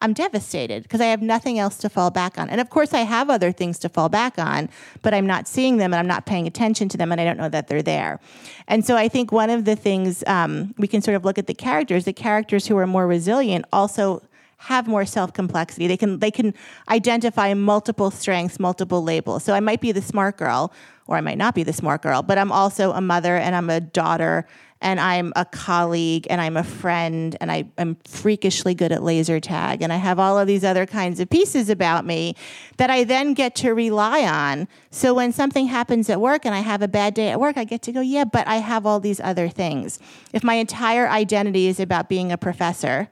I'm 0.00 0.14
devastated 0.14 0.84
because 0.84 1.02
I 1.02 1.08
have 1.08 1.20
nothing 1.20 1.58
else 1.58 1.76
to 1.78 1.90
fall 1.90 2.10
back 2.10 2.38
on. 2.38 2.48
And 2.48 2.58
of 2.58 2.70
course, 2.70 2.94
I 2.94 3.00
have 3.00 3.28
other 3.28 3.52
things 3.52 3.78
to 3.80 3.90
fall 3.90 4.08
back 4.08 4.38
on, 4.38 4.70
but 5.02 5.12
I'm 5.12 5.26
not 5.26 5.46
seeing 5.46 5.76
them 5.76 5.92
and 5.92 6.00
I'm 6.00 6.06
not 6.06 6.24
paying 6.24 6.46
attention 6.46 6.88
to 6.88 6.96
them 6.96 7.12
and 7.12 7.20
I 7.20 7.24
don't 7.24 7.36
know 7.36 7.50
that 7.50 7.68
they're 7.68 7.82
there. 7.82 8.18
And 8.66 8.86
so 8.86 8.96
I 8.96 9.06
think 9.06 9.30
one 9.30 9.50
of 9.50 9.66
the 9.66 9.76
things 9.76 10.24
um, 10.26 10.74
we 10.78 10.88
can 10.88 11.02
sort 11.02 11.16
of 11.16 11.26
look 11.26 11.36
at 11.36 11.48
the 11.48 11.54
characters, 11.54 12.06
the 12.06 12.14
characters 12.14 12.66
who 12.66 12.78
are 12.78 12.86
more 12.86 13.06
resilient 13.06 13.66
also 13.74 14.22
have 14.58 14.86
more 14.86 15.04
self 15.04 15.32
complexity. 15.32 15.86
They 15.86 15.96
can 15.96 16.18
they 16.18 16.30
can 16.30 16.54
identify 16.88 17.52
multiple 17.54 18.10
strengths, 18.10 18.58
multiple 18.58 19.02
labels. 19.02 19.44
So 19.44 19.54
I 19.54 19.60
might 19.60 19.80
be 19.80 19.92
the 19.92 20.02
smart 20.02 20.36
girl, 20.36 20.72
or 21.06 21.16
I 21.16 21.20
might 21.20 21.38
not 21.38 21.54
be 21.54 21.62
the 21.62 21.72
smart 21.72 22.02
girl, 22.02 22.22
but 22.22 22.38
I'm 22.38 22.52
also 22.52 22.92
a 22.92 23.00
mother 23.00 23.36
and 23.36 23.54
I'm 23.54 23.70
a 23.70 23.80
daughter 23.80 24.46
and 24.80 25.00
I'm 25.00 25.32
a 25.36 25.44
colleague 25.44 26.26
and 26.28 26.40
I'm 26.40 26.56
a 26.56 26.62
friend 26.62 27.36
and 27.40 27.50
I, 27.50 27.64
am 27.78 27.96
freakishly 28.04 28.74
good 28.74 28.92
at 28.92 29.02
laser 29.02 29.40
tag 29.40 29.80
and 29.82 29.92
I 29.92 29.96
have 29.96 30.18
all 30.18 30.38
of 30.38 30.46
these 30.46 30.64
other 30.64 30.84
kinds 30.84 31.18
of 31.18 31.30
pieces 31.30 31.70
about 31.70 32.04
me 32.04 32.34
that 32.76 32.90
I 32.90 33.04
then 33.04 33.32
get 33.32 33.54
to 33.56 33.72
rely 33.72 34.22
on. 34.24 34.68
So 34.90 35.14
when 35.14 35.32
something 35.32 35.66
happens 35.66 36.10
at 36.10 36.20
work 36.20 36.44
and 36.44 36.54
I 36.54 36.60
have 36.60 36.82
a 36.82 36.88
bad 36.88 37.14
day 37.14 37.28
at 37.30 37.40
work, 37.40 37.56
I 37.56 37.64
get 37.64 37.82
to 37.82 37.92
go, 37.92 38.00
yeah, 38.00 38.24
but 38.24 38.46
I 38.46 38.56
have 38.56 38.84
all 38.84 39.00
these 39.00 39.20
other 39.20 39.48
things. 39.48 39.98
If 40.32 40.44
my 40.44 40.54
entire 40.54 41.08
identity 41.08 41.68
is 41.68 41.80
about 41.80 42.08
being 42.08 42.30
a 42.30 42.38
professor, 42.38 43.08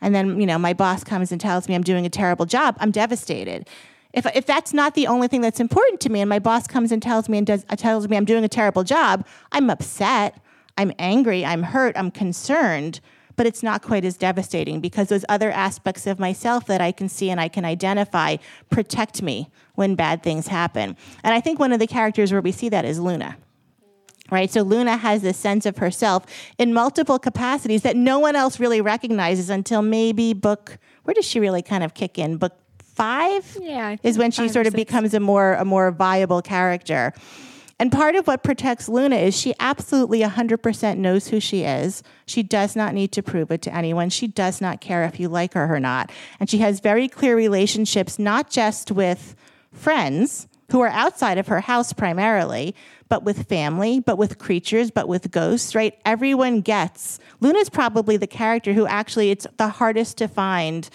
and 0.00 0.14
then 0.14 0.40
you 0.40 0.46
know 0.46 0.58
my 0.58 0.72
boss 0.72 1.04
comes 1.04 1.32
and 1.32 1.40
tells 1.40 1.68
me 1.68 1.74
I'm 1.74 1.82
doing 1.82 2.06
a 2.06 2.10
terrible 2.10 2.46
job, 2.46 2.76
I'm 2.80 2.90
devastated. 2.90 3.68
If, 4.12 4.26
if 4.26 4.46
that's 4.46 4.72
not 4.72 4.94
the 4.94 5.08
only 5.08 5.26
thing 5.26 5.40
that's 5.40 5.58
important 5.58 6.00
to 6.02 6.08
me, 6.08 6.20
and 6.20 6.28
my 6.28 6.38
boss 6.38 6.68
comes 6.68 6.92
and 6.92 7.02
tells 7.02 7.28
me 7.28 7.38
and 7.38 7.46
does, 7.46 7.66
uh, 7.68 7.74
tells 7.74 8.08
me 8.08 8.16
I'm 8.16 8.24
doing 8.24 8.44
a 8.44 8.48
terrible 8.48 8.84
job, 8.84 9.26
I'm 9.50 9.68
upset. 9.70 10.40
I'm 10.76 10.92
angry, 10.98 11.44
I'm 11.44 11.62
hurt, 11.62 11.96
I'm 11.96 12.10
concerned, 12.10 13.00
but 13.36 13.46
it's 13.46 13.62
not 13.62 13.82
quite 13.82 14.04
as 14.04 14.16
devastating 14.16 14.80
because 14.80 15.08
those 15.08 15.24
other 15.28 15.50
aspects 15.50 16.06
of 16.06 16.18
myself 16.18 16.66
that 16.66 16.80
I 16.80 16.92
can 16.92 17.08
see 17.08 17.30
and 17.30 17.40
I 17.40 17.48
can 17.48 17.64
identify 17.64 18.36
protect 18.70 19.22
me 19.22 19.50
when 19.74 19.94
bad 19.94 20.22
things 20.22 20.48
happen. 20.48 20.96
And 21.22 21.34
I 21.34 21.40
think 21.40 21.58
one 21.58 21.72
of 21.72 21.80
the 21.80 21.86
characters 21.86 22.32
where 22.32 22.40
we 22.40 22.52
see 22.52 22.68
that 22.68 22.84
is 22.84 22.98
Luna. 23.00 23.36
Right? 24.30 24.50
So 24.50 24.62
Luna 24.62 24.96
has 24.96 25.22
this 25.22 25.36
sense 25.36 25.66
of 25.66 25.76
herself 25.76 26.24
in 26.58 26.72
multiple 26.72 27.18
capacities 27.18 27.82
that 27.82 27.94
no 27.94 28.18
one 28.18 28.34
else 28.34 28.58
really 28.58 28.80
recognizes 28.80 29.50
until 29.50 29.82
maybe 29.82 30.32
book 30.32 30.78
where 31.02 31.14
does 31.14 31.26
she 31.26 31.40
really 31.40 31.60
kind 31.60 31.84
of 31.84 31.92
kick 31.92 32.18
in? 32.18 32.38
Book 32.38 32.54
5? 32.78 33.58
Yeah. 33.60 33.96
Is 34.02 34.16
when 34.16 34.30
she 34.30 34.48
sort 34.48 34.66
of 34.66 34.72
becomes 34.74 35.12
a 35.14 35.20
more 35.20 35.54
a 35.54 35.64
more 35.64 35.90
viable 35.90 36.40
character. 36.40 37.12
And 37.78 37.90
part 37.90 38.14
of 38.14 38.26
what 38.26 38.44
protects 38.44 38.88
Luna 38.88 39.16
is 39.16 39.36
she 39.36 39.52
absolutely 39.58 40.20
100% 40.20 40.96
knows 40.96 41.28
who 41.28 41.40
she 41.40 41.64
is. 41.64 42.02
She 42.24 42.42
does 42.42 42.76
not 42.76 42.94
need 42.94 43.10
to 43.12 43.22
prove 43.22 43.50
it 43.50 43.62
to 43.62 43.74
anyone. 43.74 44.10
She 44.10 44.28
does 44.28 44.60
not 44.60 44.80
care 44.80 45.02
if 45.04 45.18
you 45.18 45.28
like 45.28 45.54
her 45.54 45.74
or 45.74 45.80
not. 45.80 46.12
And 46.38 46.48
she 46.48 46.58
has 46.58 46.78
very 46.78 47.08
clear 47.08 47.34
relationships, 47.36 48.18
not 48.18 48.48
just 48.48 48.92
with 48.92 49.34
friends 49.72 50.46
who 50.70 50.80
are 50.80 50.88
outside 50.88 51.38
of 51.38 51.46
her 51.48 51.60
house 51.60 51.92
primarily, 51.92 52.74
but 53.08 53.22
with 53.22 53.48
family, 53.48 54.00
but 54.00 54.18
with 54.18 54.38
creatures, 54.38 54.90
but 54.90 55.08
with 55.08 55.30
ghosts, 55.30 55.74
right? 55.74 55.98
Everyone 56.04 56.60
gets. 56.60 57.18
Luna's 57.40 57.68
probably 57.68 58.16
the 58.16 58.26
character 58.26 58.72
who 58.72 58.86
actually 58.86 59.30
it's 59.30 59.46
the 59.56 59.68
hardest 59.68 60.18
to 60.18 60.28
find 60.28 60.88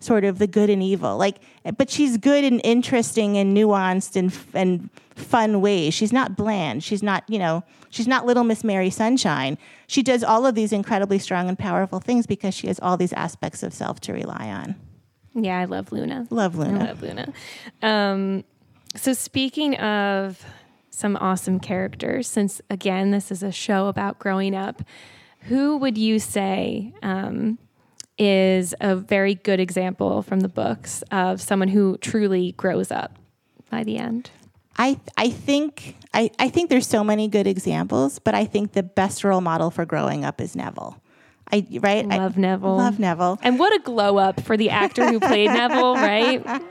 sort 0.00 0.24
of 0.24 0.38
the 0.38 0.46
good 0.46 0.70
and 0.70 0.82
evil. 0.82 1.16
Like, 1.16 1.38
but 1.76 1.90
she's 1.90 2.16
good 2.18 2.44
and 2.44 2.60
interesting 2.64 3.36
and 3.36 3.56
nuanced 3.56 4.16
and 4.16 4.32
and 4.54 4.90
fun 5.16 5.60
ways. 5.60 5.94
She's 5.94 6.12
not 6.12 6.36
bland. 6.36 6.84
She's 6.84 7.02
not, 7.02 7.24
you 7.28 7.38
know, 7.38 7.64
she's 7.90 8.06
not 8.06 8.26
Little 8.26 8.44
Miss 8.44 8.62
Mary 8.62 8.90
Sunshine. 8.90 9.58
She 9.86 10.02
does 10.02 10.22
all 10.22 10.46
of 10.46 10.54
these 10.54 10.72
incredibly 10.72 11.18
strong 11.18 11.48
and 11.48 11.58
powerful 11.58 12.00
things 12.00 12.26
because 12.26 12.54
she 12.54 12.66
has 12.66 12.78
all 12.80 12.96
these 12.96 13.12
aspects 13.14 13.62
of 13.62 13.72
self 13.72 13.98
to 14.00 14.12
rely 14.12 14.48
on. 14.48 14.76
Yeah, 15.34 15.58
I 15.58 15.64
love 15.64 15.92
Luna. 15.92 16.26
Love 16.30 16.56
Luna. 16.56 16.80
I 16.80 16.86
love 16.86 17.02
Luna. 17.02 17.32
Um, 17.82 18.44
so 18.96 19.12
speaking 19.12 19.76
of 19.76 20.44
some 20.90 21.16
awesome 21.16 21.60
characters, 21.60 22.26
since 22.26 22.60
again 22.70 23.10
this 23.10 23.30
is 23.30 23.42
a 23.42 23.52
show 23.52 23.88
about 23.88 24.18
growing 24.18 24.54
up, 24.54 24.82
who 25.42 25.76
would 25.76 25.96
you 25.96 26.18
say 26.18 26.92
um, 27.02 27.58
is 28.18 28.74
a 28.80 28.96
very 28.96 29.34
good 29.34 29.60
example 29.60 30.22
from 30.22 30.40
the 30.40 30.48
books 30.48 31.02
of 31.10 31.40
someone 31.40 31.68
who 31.68 31.98
truly 31.98 32.52
grows 32.52 32.90
up 32.90 33.18
by 33.70 33.84
the 33.84 33.98
end? 33.98 34.30
I 34.78 35.00
I 35.16 35.30
think 35.30 35.96
I, 36.12 36.30
I 36.38 36.48
think 36.48 36.70
there's 36.70 36.86
so 36.86 37.04
many 37.04 37.28
good 37.28 37.46
examples, 37.46 38.18
but 38.18 38.34
I 38.34 38.44
think 38.44 38.72
the 38.72 38.82
best 38.82 39.24
role 39.24 39.40
model 39.40 39.70
for 39.70 39.84
growing 39.84 40.24
up 40.24 40.40
is 40.40 40.56
Neville. 40.56 41.00
I 41.52 41.66
right 41.80 42.06
love 42.06 42.36
I, 42.36 42.40
Neville. 42.40 42.76
Love 42.76 42.98
Neville. 42.98 43.38
And 43.42 43.58
what 43.58 43.74
a 43.74 43.78
glow 43.78 44.18
up 44.18 44.40
for 44.40 44.56
the 44.56 44.70
actor 44.70 45.06
who 45.06 45.20
played 45.20 45.48
Neville, 45.48 45.94
right? 45.94 46.44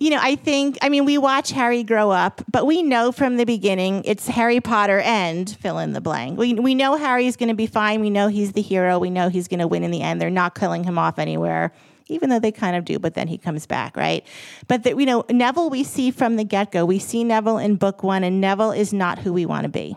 You 0.00 0.08
know, 0.10 0.18
I 0.20 0.34
think 0.34 0.78
I 0.80 0.88
mean 0.88 1.04
we 1.04 1.18
watch 1.18 1.52
Harry 1.52 1.84
grow 1.84 2.10
up, 2.10 2.42
but 2.50 2.66
we 2.66 2.82
know 2.82 3.12
from 3.12 3.36
the 3.36 3.44
beginning 3.44 4.02
it's 4.06 4.26
Harry 4.26 4.58
Potter 4.58 5.00
and 5.00 5.48
fill 5.48 5.78
in 5.78 5.92
the 5.92 6.00
blank. 6.00 6.38
We 6.38 6.54
we 6.54 6.74
know 6.74 6.96
Harry's 6.96 7.36
going 7.36 7.50
to 7.50 7.54
be 7.54 7.66
fine. 7.66 8.00
We 8.00 8.08
know 8.08 8.28
he's 8.28 8.52
the 8.52 8.62
hero. 8.62 8.98
We 8.98 9.10
know 9.10 9.28
he's 9.28 9.46
going 9.46 9.60
to 9.60 9.68
win 9.68 9.84
in 9.84 9.90
the 9.90 10.00
end. 10.00 10.20
They're 10.20 10.30
not 10.30 10.54
killing 10.54 10.84
him 10.84 10.98
off 10.98 11.18
anywhere 11.18 11.72
even 12.06 12.28
though 12.28 12.40
they 12.40 12.50
kind 12.50 12.76
of 12.76 12.84
do, 12.84 12.98
but 12.98 13.14
then 13.14 13.28
he 13.28 13.38
comes 13.38 13.66
back, 13.66 13.96
right? 13.96 14.26
But 14.66 14.82
the, 14.82 14.90
you 14.90 15.06
know, 15.06 15.24
Neville 15.30 15.70
we 15.70 15.84
see 15.84 16.10
from 16.10 16.36
the 16.36 16.44
get 16.44 16.72
go. 16.72 16.84
We 16.84 16.98
see 16.98 17.22
Neville 17.22 17.58
in 17.58 17.76
book 17.76 18.02
one, 18.02 18.24
and 18.24 18.40
Neville 18.40 18.72
is 18.72 18.92
not 18.92 19.20
who 19.20 19.32
we 19.32 19.46
want 19.46 19.62
to 19.62 19.68
be. 19.68 19.96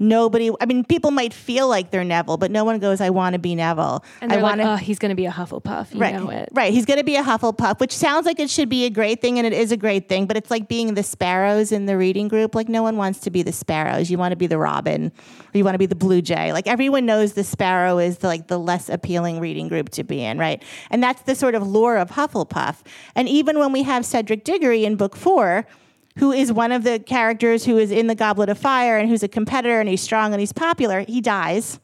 Nobody, 0.00 0.50
I 0.60 0.64
mean, 0.64 0.82
people 0.84 1.10
might 1.10 1.34
feel 1.34 1.68
like 1.68 1.90
they're 1.90 2.04
Neville, 2.04 2.38
but 2.38 2.50
no 2.50 2.64
one 2.64 2.78
goes, 2.78 3.02
I 3.02 3.10
want 3.10 3.34
to 3.34 3.38
be 3.38 3.54
Neville. 3.54 4.02
And 4.22 4.32
I 4.32 4.40
want 4.40 4.58
like, 4.58 4.66
oh, 4.66 4.76
he's 4.76 4.98
going 4.98 5.10
to 5.10 5.14
be 5.14 5.26
a 5.26 5.30
Hufflepuff. 5.30 5.92
You 5.94 6.00
right, 6.00 6.14
know 6.14 6.30
it. 6.30 6.48
Right. 6.52 6.72
He's 6.72 6.86
going 6.86 6.98
to 6.98 7.04
be 7.04 7.16
a 7.16 7.22
Hufflepuff, 7.22 7.80
which 7.80 7.94
sounds 7.94 8.24
like 8.24 8.40
it 8.40 8.48
should 8.48 8.70
be 8.70 8.86
a 8.86 8.90
great 8.90 9.20
thing, 9.20 9.38
and 9.38 9.46
it 9.46 9.52
is 9.52 9.72
a 9.72 9.76
great 9.76 10.08
thing, 10.08 10.26
but 10.26 10.38
it's 10.38 10.50
like 10.50 10.68
being 10.68 10.94
the 10.94 11.02
sparrows 11.02 11.70
in 11.70 11.84
the 11.84 11.98
reading 11.98 12.28
group. 12.28 12.54
Like, 12.54 12.68
no 12.68 12.82
one 12.82 12.96
wants 12.96 13.20
to 13.20 13.30
be 13.30 13.42
the 13.42 13.52
sparrows. 13.52 14.10
You 14.10 14.16
want 14.16 14.32
to 14.32 14.36
be 14.36 14.46
the 14.46 14.58
robin, 14.58 15.06
or 15.08 15.58
you 15.58 15.64
want 15.64 15.74
to 15.74 15.78
be 15.78 15.86
the 15.86 15.94
blue 15.94 16.22
jay. 16.22 16.52
Like, 16.52 16.66
everyone 16.66 17.04
knows 17.04 17.34
the 17.34 17.44
sparrow 17.44 17.98
is 17.98 18.18
the, 18.18 18.26
like 18.26 18.46
the 18.46 18.58
less 18.58 18.88
appealing 18.88 19.38
reading 19.38 19.68
group 19.68 19.90
to 19.90 20.02
be 20.02 20.24
in, 20.24 20.38
right? 20.38 20.62
And 20.90 21.02
that's 21.02 21.22
the 21.22 21.34
sort 21.34 21.54
of 21.54 21.66
lure 21.66 21.98
of 21.98 22.10
Hufflepuff. 22.10 22.76
And 23.14 23.28
even 23.28 23.58
when 23.58 23.70
we 23.70 23.82
have 23.82 24.06
Cedric 24.06 24.44
Diggory 24.44 24.84
in 24.86 24.96
book 24.96 25.14
four, 25.14 25.66
who 26.18 26.32
is 26.32 26.52
one 26.52 26.72
of 26.72 26.84
the 26.84 26.98
characters 26.98 27.64
who 27.64 27.78
is 27.78 27.90
in 27.90 28.06
the 28.06 28.14
Goblet 28.14 28.48
of 28.48 28.58
Fire 28.58 28.98
and 28.98 29.08
who's 29.08 29.22
a 29.22 29.28
competitor 29.28 29.80
and 29.80 29.88
he's 29.88 30.02
strong 30.02 30.32
and 30.32 30.40
he's 30.40 30.52
popular, 30.52 31.04
he 31.06 31.20
dies. 31.20 31.78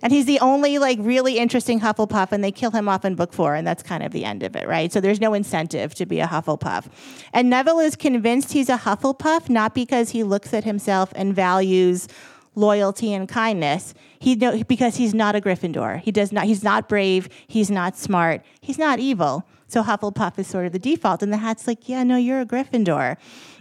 And 0.00 0.12
he's 0.12 0.26
the 0.26 0.38
only 0.40 0.78
like 0.78 0.98
really 1.00 1.38
interesting 1.38 1.80
Hufflepuff, 1.80 2.30
and 2.30 2.42
they 2.44 2.52
kill 2.52 2.70
him 2.70 2.88
off 2.88 3.04
in 3.04 3.16
book 3.16 3.32
four, 3.32 3.56
and 3.56 3.66
that's 3.66 3.82
kind 3.82 4.04
of 4.04 4.12
the 4.12 4.24
end 4.24 4.44
of 4.44 4.54
it, 4.54 4.68
right? 4.68 4.92
So 4.92 5.00
there's 5.00 5.20
no 5.20 5.34
incentive 5.34 5.92
to 5.96 6.06
be 6.06 6.20
a 6.20 6.26
Hufflepuff. 6.26 6.86
And 7.32 7.50
Neville 7.50 7.80
is 7.80 7.96
convinced 7.96 8.52
he's 8.52 8.68
a 8.68 8.78
Hufflepuff 8.78 9.48
not 9.48 9.74
because 9.74 10.10
he 10.10 10.22
looks 10.22 10.54
at 10.54 10.62
himself 10.62 11.12
and 11.16 11.34
values 11.34 12.06
loyalty 12.54 13.12
and 13.14 13.28
kindness. 13.28 13.94
He 14.18 14.34
know, 14.34 14.62
because 14.64 14.96
he's 14.96 15.14
not 15.14 15.34
a 15.36 15.40
Gryffindor. 15.40 16.00
He 16.00 16.12
does 16.12 16.32
not. 16.32 16.44
He's 16.44 16.62
not 16.62 16.88
brave. 16.88 17.28
He's 17.46 17.70
not 17.70 17.96
smart. 17.96 18.42
He's 18.60 18.78
not 18.78 18.98
evil. 18.98 19.46
So 19.68 19.82
Hufflepuff 19.82 20.38
is 20.38 20.46
sort 20.46 20.66
of 20.66 20.72
the 20.72 20.78
default. 20.78 21.22
And 21.22 21.32
the 21.32 21.36
Hat's 21.36 21.66
like, 21.66 21.88
yeah, 21.88 22.02
no, 22.02 22.16
you're 22.16 22.40
a 22.40 22.46
Gryffindor. 22.46 23.16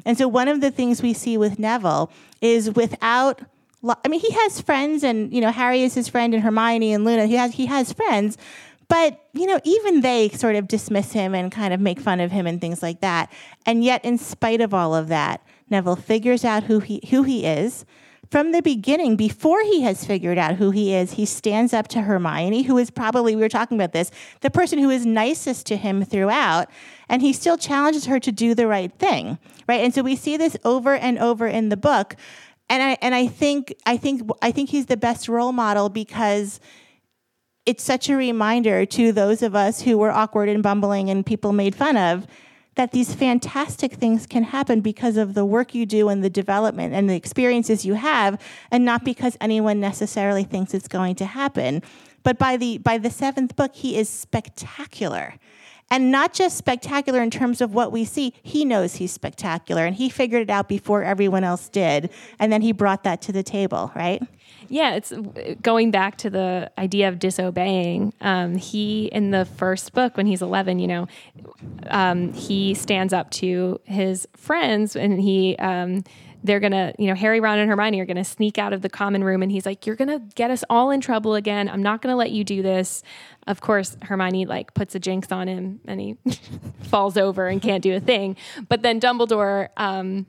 And 0.07 0.17
so 0.17 0.25
one 0.25 0.47
of 0.47 0.61
the 0.61 0.71
things 0.71 1.01
we 1.01 1.13
see 1.13 1.37
with 1.37 1.59
Neville 1.59 2.09
is 2.39 2.71
without 2.71 3.41
I 4.03 4.07
mean, 4.07 4.19
he 4.19 4.31
has 4.31 4.59
friends, 4.59 5.03
and 5.03 5.31
you 5.31 5.39
know, 5.39 5.51
Harry 5.51 5.83
is 5.83 5.93
his 5.93 6.07
friend, 6.07 6.33
and 6.33 6.41
Hermione 6.41 6.93
and 6.93 7.05
Luna. 7.05 7.27
He 7.27 7.35
has 7.35 7.53
he 7.53 7.67
has 7.67 7.93
friends, 7.93 8.37
but 8.87 9.19
you 9.33 9.45
know, 9.45 9.59
even 9.63 10.01
they 10.01 10.29
sort 10.29 10.55
of 10.55 10.67
dismiss 10.67 11.11
him 11.11 11.35
and 11.35 11.51
kind 11.51 11.73
of 11.73 11.79
make 11.79 11.99
fun 11.99 12.19
of 12.19 12.31
him 12.31 12.47
and 12.47 12.59
things 12.59 12.81
like 12.81 13.01
that. 13.01 13.31
And 13.65 13.83
yet, 13.83 14.03
in 14.03 14.17
spite 14.17 14.61
of 14.61 14.73
all 14.73 14.95
of 14.95 15.09
that, 15.09 15.45
Neville 15.69 15.95
figures 15.95 16.43
out 16.43 16.63
who 16.63 16.79
he 16.79 17.01
who 17.09 17.23
he 17.23 17.45
is 17.45 17.85
from 18.29 18.51
the 18.51 18.61
beginning, 18.61 19.15
before 19.15 19.61
he 19.63 19.81
has 19.81 20.03
figured 20.03 20.37
out 20.37 20.55
who 20.55 20.71
he 20.71 20.93
is, 20.93 21.13
he 21.13 21.25
stands 21.25 21.73
up 21.73 21.87
to 21.89 22.01
Hermione, 22.01 22.63
who 22.63 22.77
is 22.77 22.89
probably, 22.89 23.35
we 23.35 23.41
were 23.41 23.49
talking 23.49 23.77
about 23.77 23.93
this, 23.93 24.11
the 24.41 24.49
person 24.49 24.79
who 24.79 24.89
is 24.89 25.05
nicest 25.05 25.65
to 25.67 25.77
him 25.77 26.03
throughout, 26.03 26.69
and 27.07 27.21
he 27.21 27.31
still 27.31 27.57
challenges 27.57 28.05
her 28.05 28.19
to 28.19 28.31
do 28.31 28.53
the 28.53 28.67
right 28.67 28.91
thing, 28.93 29.37
right? 29.67 29.81
And 29.81 29.93
so 29.93 30.01
we 30.01 30.15
see 30.15 30.35
this 30.35 30.57
over 30.65 30.95
and 30.95 31.17
over 31.19 31.47
in 31.47 31.69
the 31.69 31.77
book. 31.77 32.15
And 32.69 32.83
I 32.83 32.97
and 33.01 33.15
I 33.15 33.27
think 33.27 33.73
I 33.85 33.95
think 33.95 34.29
I 34.41 34.51
think 34.51 34.69
he's 34.69 34.87
the 34.87 34.97
best 34.97 35.29
role 35.29 35.53
model 35.53 35.87
because 35.87 36.59
it's 37.65 37.83
such 37.83 38.09
a 38.09 38.15
reminder 38.15 38.85
to 38.85 39.11
those 39.13 39.41
of 39.41 39.55
us 39.55 39.81
who 39.81 39.97
were 39.97 40.11
awkward 40.11 40.49
and 40.49 40.61
bumbling 40.61 41.09
and 41.09 41.25
people 41.25 41.53
made 41.53 41.75
fun 41.75 41.95
of 41.95 42.27
that 42.77 42.91
these 42.91 43.13
fantastic 43.13 43.93
things 43.93 44.25
can 44.25 44.43
happen 44.43 44.81
because 44.81 45.17
of 45.17 45.33
the 45.33 45.45
work 45.45 45.75
you 45.75 45.85
do 45.85 46.09
and 46.09 46.23
the 46.23 46.29
development 46.29 46.93
and 46.93 47.09
the 47.09 47.15
experiences 47.15 47.85
you 47.85 47.95
have, 47.95 48.41
and 48.71 48.85
not 48.85 49.03
because 49.03 49.37
anyone 49.41 49.79
necessarily 49.79 50.43
thinks 50.43 50.73
it's 50.73 50.87
going 50.87 51.15
to 51.15 51.25
happen. 51.25 51.83
But 52.23 52.39
by 52.39 52.57
the 52.57 52.77
by 52.77 52.97
the 52.97 53.09
seventh 53.09 53.55
book, 53.55 53.75
he 53.75 53.97
is 53.97 54.09
spectacular. 54.09 55.35
And 55.89 56.11
not 56.11 56.33
just 56.33 56.57
spectacular 56.57 57.21
in 57.21 57.31
terms 57.31 57.61
of 57.61 57.73
what 57.73 57.91
we 57.93 58.03
see, 58.03 58.33
he 58.43 58.65
knows 58.65 58.95
he's 58.95 59.13
spectacular 59.13 59.85
and 59.85 59.95
he 59.95 60.09
figured 60.09 60.41
it 60.41 60.49
out 60.49 60.67
before 60.67 61.03
everyone 61.03 61.45
else 61.45 61.69
did. 61.69 62.09
And 62.39 62.51
then 62.51 62.61
he 62.61 62.73
brought 62.73 63.03
that 63.03 63.21
to 63.23 63.31
the 63.31 63.43
table, 63.43 63.91
right? 63.95 64.21
Yeah, 64.69 64.95
it's 64.95 65.13
going 65.61 65.91
back 65.91 66.17
to 66.17 66.29
the 66.29 66.71
idea 66.77 67.07
of 67.09 67.19
disobeying. 67.19 68.13
Um, 68.21 68.55
he, 68.55 69.05
in 69.05 69.31
the 69.31 69.45
first 69.45 69.93
book, 69.93 70.17
when 70.17 70.25
he's 70.25 70.41
11, 70.41 70.79
you 70.79 70.87
know, 70.87 71.07
um, 71.87 72.33
he 72.33 72.73
stands 72.73 73.13
up 73.13 73.31
to 73.31 73.79
his 73.85 74.27
friends 74.35 74.95
and 74.95 75.21
he, 75.21 75.55
um, 75.57 76.03
they're 76.43 76.59
gonna, 76.59 76.93
you 76.97 77.07
know, 77.07 77.15
Harry, 77.15 77.39
Ron, 77.39 77.59
and 77.59 77.69
Hermione 77.69 77.99
are 77.99 78.05
gonna 78.05 78.23
sneak 78.23 78.57
out 78.57 78.71
of 78.71 78.81
the 78.81 78.89
common 78.89 79.23
room, 79.23 79.41
and 79.43 79.51
he's 79.51 79.65
like, 79.65 79.85
"You're 79.85 79.95
gonna 79.95 80.19
get 80.35 80.51
us 80.51 80.63
all 80.69 80.91
in 80.91 81.01
trouble 81.01 81.35
again. 81.35 81.67
I'm 81.67 81.83
not 81.83 82.01
gonna 82.01 82.15
let 82.15 82.31
you 82.31 82.43
do 82.43 82.61
this." 82.61 83.03
Of 83.47 83.59
course, 83.59 83.97
Hermione 84.03 84.45
like 84.45 84.73
puts 84.73 84.95
a 84.95 84.99
jinx 84.99 85.31
on 85.31 85.47
him, 85.47 85.81
and 85.87 85.99
he 85.99 86.17
falls 86.83 87.17
over 87.17 87.47
and 87.47 87.61
can't 87.61 87.83
do 87.83 87.95
a 87.95 87.99
thing. 87.99 88.37
But 88.69 88.81
then 88.81 88.99
Dumbledore. 88.99 89.69
Um, 89.77 90.25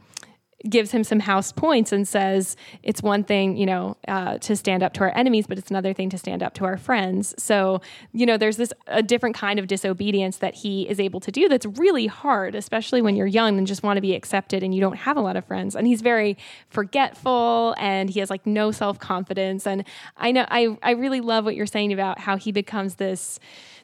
gives 0.68 0.90
him 0.90 1.04
some 1.04 1.20
house 1.20 1.52
points 1.52 1.92
and 1.92 2.06
says 2.06 2.56
it's 2.82 3.00
one 3.00 3.22
thing 3.22 3.56
you 3.56 3.64
know 3.64 3.96
uh, 4.08 4.38
to 4.38 4.56
stand 4.56 4.82
up 4.82 4.92
to 4.92 5.00
our 5.02 5.16
enemies 5.16 5.46
but 5.46 5.56
it's 5.56 5.70
another 5.70 5.92
thing 5.92 6.10
to 6.10 6.18
stand 6.18 6.42
up 6.42 6.54
to 6.54 6.64
our 6.64 6.76
friends. 6.76 7.34
So 7.38 7.80
you 8.12 8.26
know 8.26 8.36
there's 8.36 8.56
this 8.56 8.72
a 8.88 9.02
different 9.02 9.36
kind 9.36 9.58
of 9.58 9.68
disobedience 9.68 10.38
that 10.38 10.54
he 10.54 10.88
is 10.88 10.98
able 10.98 11.20
to 11.20 11.30
do 11.30 11.48
that's 11.48 11.66
really 11.66 12.06
hard 12.06 12.54
especially 12.54 13.00
when 13.00 13.14
you're 13.14 13.26
young 13.26 13.56
and 13.56 13.66
just 13.66 13.82
want 13.82 13.96
to 13.96 14.00
be 14.00 14.14
accepted 14.14 14.62
and 14.62 14.74
you 14.74 14.80
don't 14.80 14.96
have 14.96 15.16
a 15.16 15.20
lot 15.20 15.36
of 15.36 15.44
friends. 15.44 15.76
And 15.76 15.86
he's 15.86 16.00
very 16.00 16.36
forgetful 16.70 17.74
and 17.78 18.10
he 18.10 18.20
has 18.20 18.30
like 18.30 18.46
no 18.46 18.72
self-confidence. 18.72 19.66
And 19.66 19.84
i 20.16 20.32
know 20.32 20.44
i, 20.48 20.76
I 20.82 20.92
really 20.92 21.20
love 21.20 21.44
what 21.44 21.54
you're 21.54 21.66
saying 21.66 21.92
about 21.92 22.18
how 22.18 22.36
he 22.36 22.50
becomes 22.52 22.96
this 22.96 23.38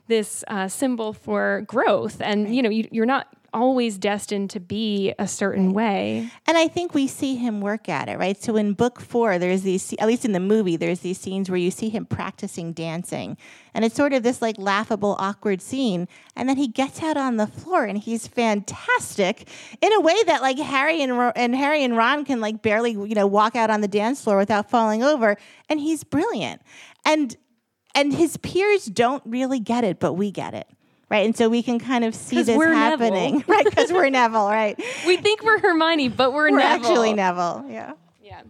this 0.07 0.45
uh, 0.49 0.69
symbol 0.69 1.13
for 1.13 1.63
growth. 1.67 2.21
And 2.21 2.55
you 2.55 2.63
know 2.63 2.71
you, 2.71 2.89
you're 2.91 3.07
not 3.07 3.29
always 3.55 3.97
destined 3.97 4.51
to 4.51 4.61
be 4.61 5.15
a 5.19 5.27
certain 5.27 5.73
way. 5.73 6.29
And 6.47 6.59
I 6.59 6.69
think 6.69 6.93
we 6.93 7.07
see 7.07 7.37
him 7.37 7.61
work 7.61 7.89
at 7.89 8.09
it, 8.09 8.19
right? 8.19 8.37
So 8.37 8.57
in 8.57 8.75
book 8.75 9.01
four, 9.01 9.39
there's 9.39 9.63
these, 9.63 9.95
at 9.99 10.07
least 10.07 10.25
in 10.25 10.33
the 10.33 10.41
movie, 10.41 10.77
there's 10.77 11.01
these 11.01 11.19
scenes 11.19 11.49
where 11.49 11.59
you 11.59 11.71
see 11.71 11.89
him 11.89 12.05
practicing 12.05 12.73
dancing. 12.73 13.39
And 13.73 13.85
it's 13.85 13.95
sort 13.95 14.13
of 14.13 14.23
this 14.23 14.43
like 14.43 14.57
laughable, 14.59 15.17
awkward 15.19 15.63
scene. 15.63 16.09
And 16.37 16.49
then 16.49 16.57
he 16.57 16.69
gets 16.69 17.03
out 17.03 17.17
on 17.17 17.37
the 17.37 17.47
floor 17.47 17.85
and 17.85 17.97
he's 17.97 18.27
fantastic 18.27 19.49
in 19.81 19.93
a 19.93 20.01
way 20.01 20.17
that 20.27 20.43
like 20.43 20.59
Harry 20.59 21.01
and, 21.03 21.33
and 21.37 21.55
Harry 21.55 21.85
and 21.85 21.97
Ron 21.97 22.25
can 22.25 22.41
like 22.41 22.61
barely, 22.61 22.93
you 22.93 23.15
know, 23.15 23.27
walk 23.27 23.57
out 23.57 23.71
on 23.71 23.81
the 23.81 23.89
dance 23.89 24.23
floor 24.23 24.37
without 24.37 24.69
falling 24.69 25.03
over. 25.03 25.37
And 25.69 25.81
he's 25.81 26.05
brilliant. 26.05 26.61
And 27.07 27.37
and 27.97 28.13
his 28.13 28.37
peers 28.39 28.87
don't 28.87 29.23
really 29.25 29.61
get 29.61 29.85
it, 29.85 30.01
but 30.01 30.15
we 30.15 30.33
get 30.33 30.53
it 30.53 30.67
right? 31.11 31.25
And 31.25 31.37
so 31.37 31.49
we 31.49 31.63
can 31.63 31.79
kind 31.79 32.05
of 32.05 32.15
see 32.15 32.43
this 32.43 32.57
happening, 32.57 33.39
Neville. 33.39 33.45
right? 33.55 33.65
Because 33.65 33.93
we're 33.93 34.09
Neville, 34.09 34.49
right? 34.49 34.81
We 35.07 35.17
think 35.17 35.43
we're 35.43 35.59
Hermione, 35.59 36.09
but 36.09 36.33
we're, 36.33 36.51
we're 36.51 36.59
Neville. 36.59 36.87
actually 36.87 37.13
Neville. 37.13 37.67
Yeah. 37.69 37.93
Yeah. 38.23 38.41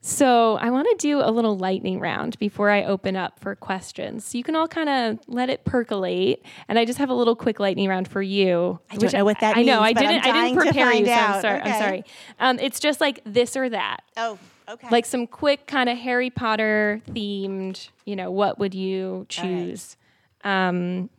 So 0.00 0.56
I 0.56 0.70
want 0.70 0.88
to 0.90 0.96
do 0.96 1.20
a 1.20 1.30
little 1.30 1.58
lightning 1.58 2.00
round 2.00 2.38
before 2.38 2.70
I 2.70 2.84
open 2.84 3.14
up 3.14 3.38
for 3.40 3.54
questions. 3.54 4.24
So 4.24 4.38
you 4.38 4.44
can 4.44 4.56
all 4.56 4.66
kind 4.68 4.88
of 4.88 5.18
let 5.26 5.50
it 5.50 5.64
percolate, 5.64 6.42
and 6.66 6.78
I 6.78 6.84
just 6.86 6.98
have 6.98 7.10
a 7.10 7.14
little 7.14 7.36
quick 7.36 7.60
lightning 7.60 7.88
round 7.88 8.08
for 8.08 8.22
you. 8.22 8.80
I 8.90 8.96
don't 8.96 9.12
know 9.12 9.24
what 9.24 9.40
that 9.40 9.56
I 9.56 9.62
know. 9.62 9.82
means, 9.82 9.98
I 9.98 10.00
didn't. 10.00 10.26
I 10.26 10.32
didn't 10.32 10.58
prepare 10.58 10.92
you. 10.94 11.06
So. 11.06 11.12
I'm 11.12 11.40
sorry. 11.42 11.60
Okay. 11.60 11.70
I'm 11.70 11.80
sorry. 11.80 12.04
Um, 12.40 12.58
it's 12.58 12.80
just 12.80 13.00
like 13.00 13.20
this 13.24 13.56
or 13.56 13.68
that. 13.68 13.98
Oh. 14.16 14.38
Okay. 14.68 14.88
Like 14.90 15.06
some 15.06 15.26
quick 15.26 15.66
kind 15.66 15.88
of 15.88 15.96
Harry 15.98 16.30
Potter 16.30 17.00
themed. 17.10 17.88
You 18.04 18.16
know, 18.16 18.30
what 18.30 18.58
would 18.58 18.74
you 18.74 19.26
choose? 19.28 19.96
Um, 20.44 21.10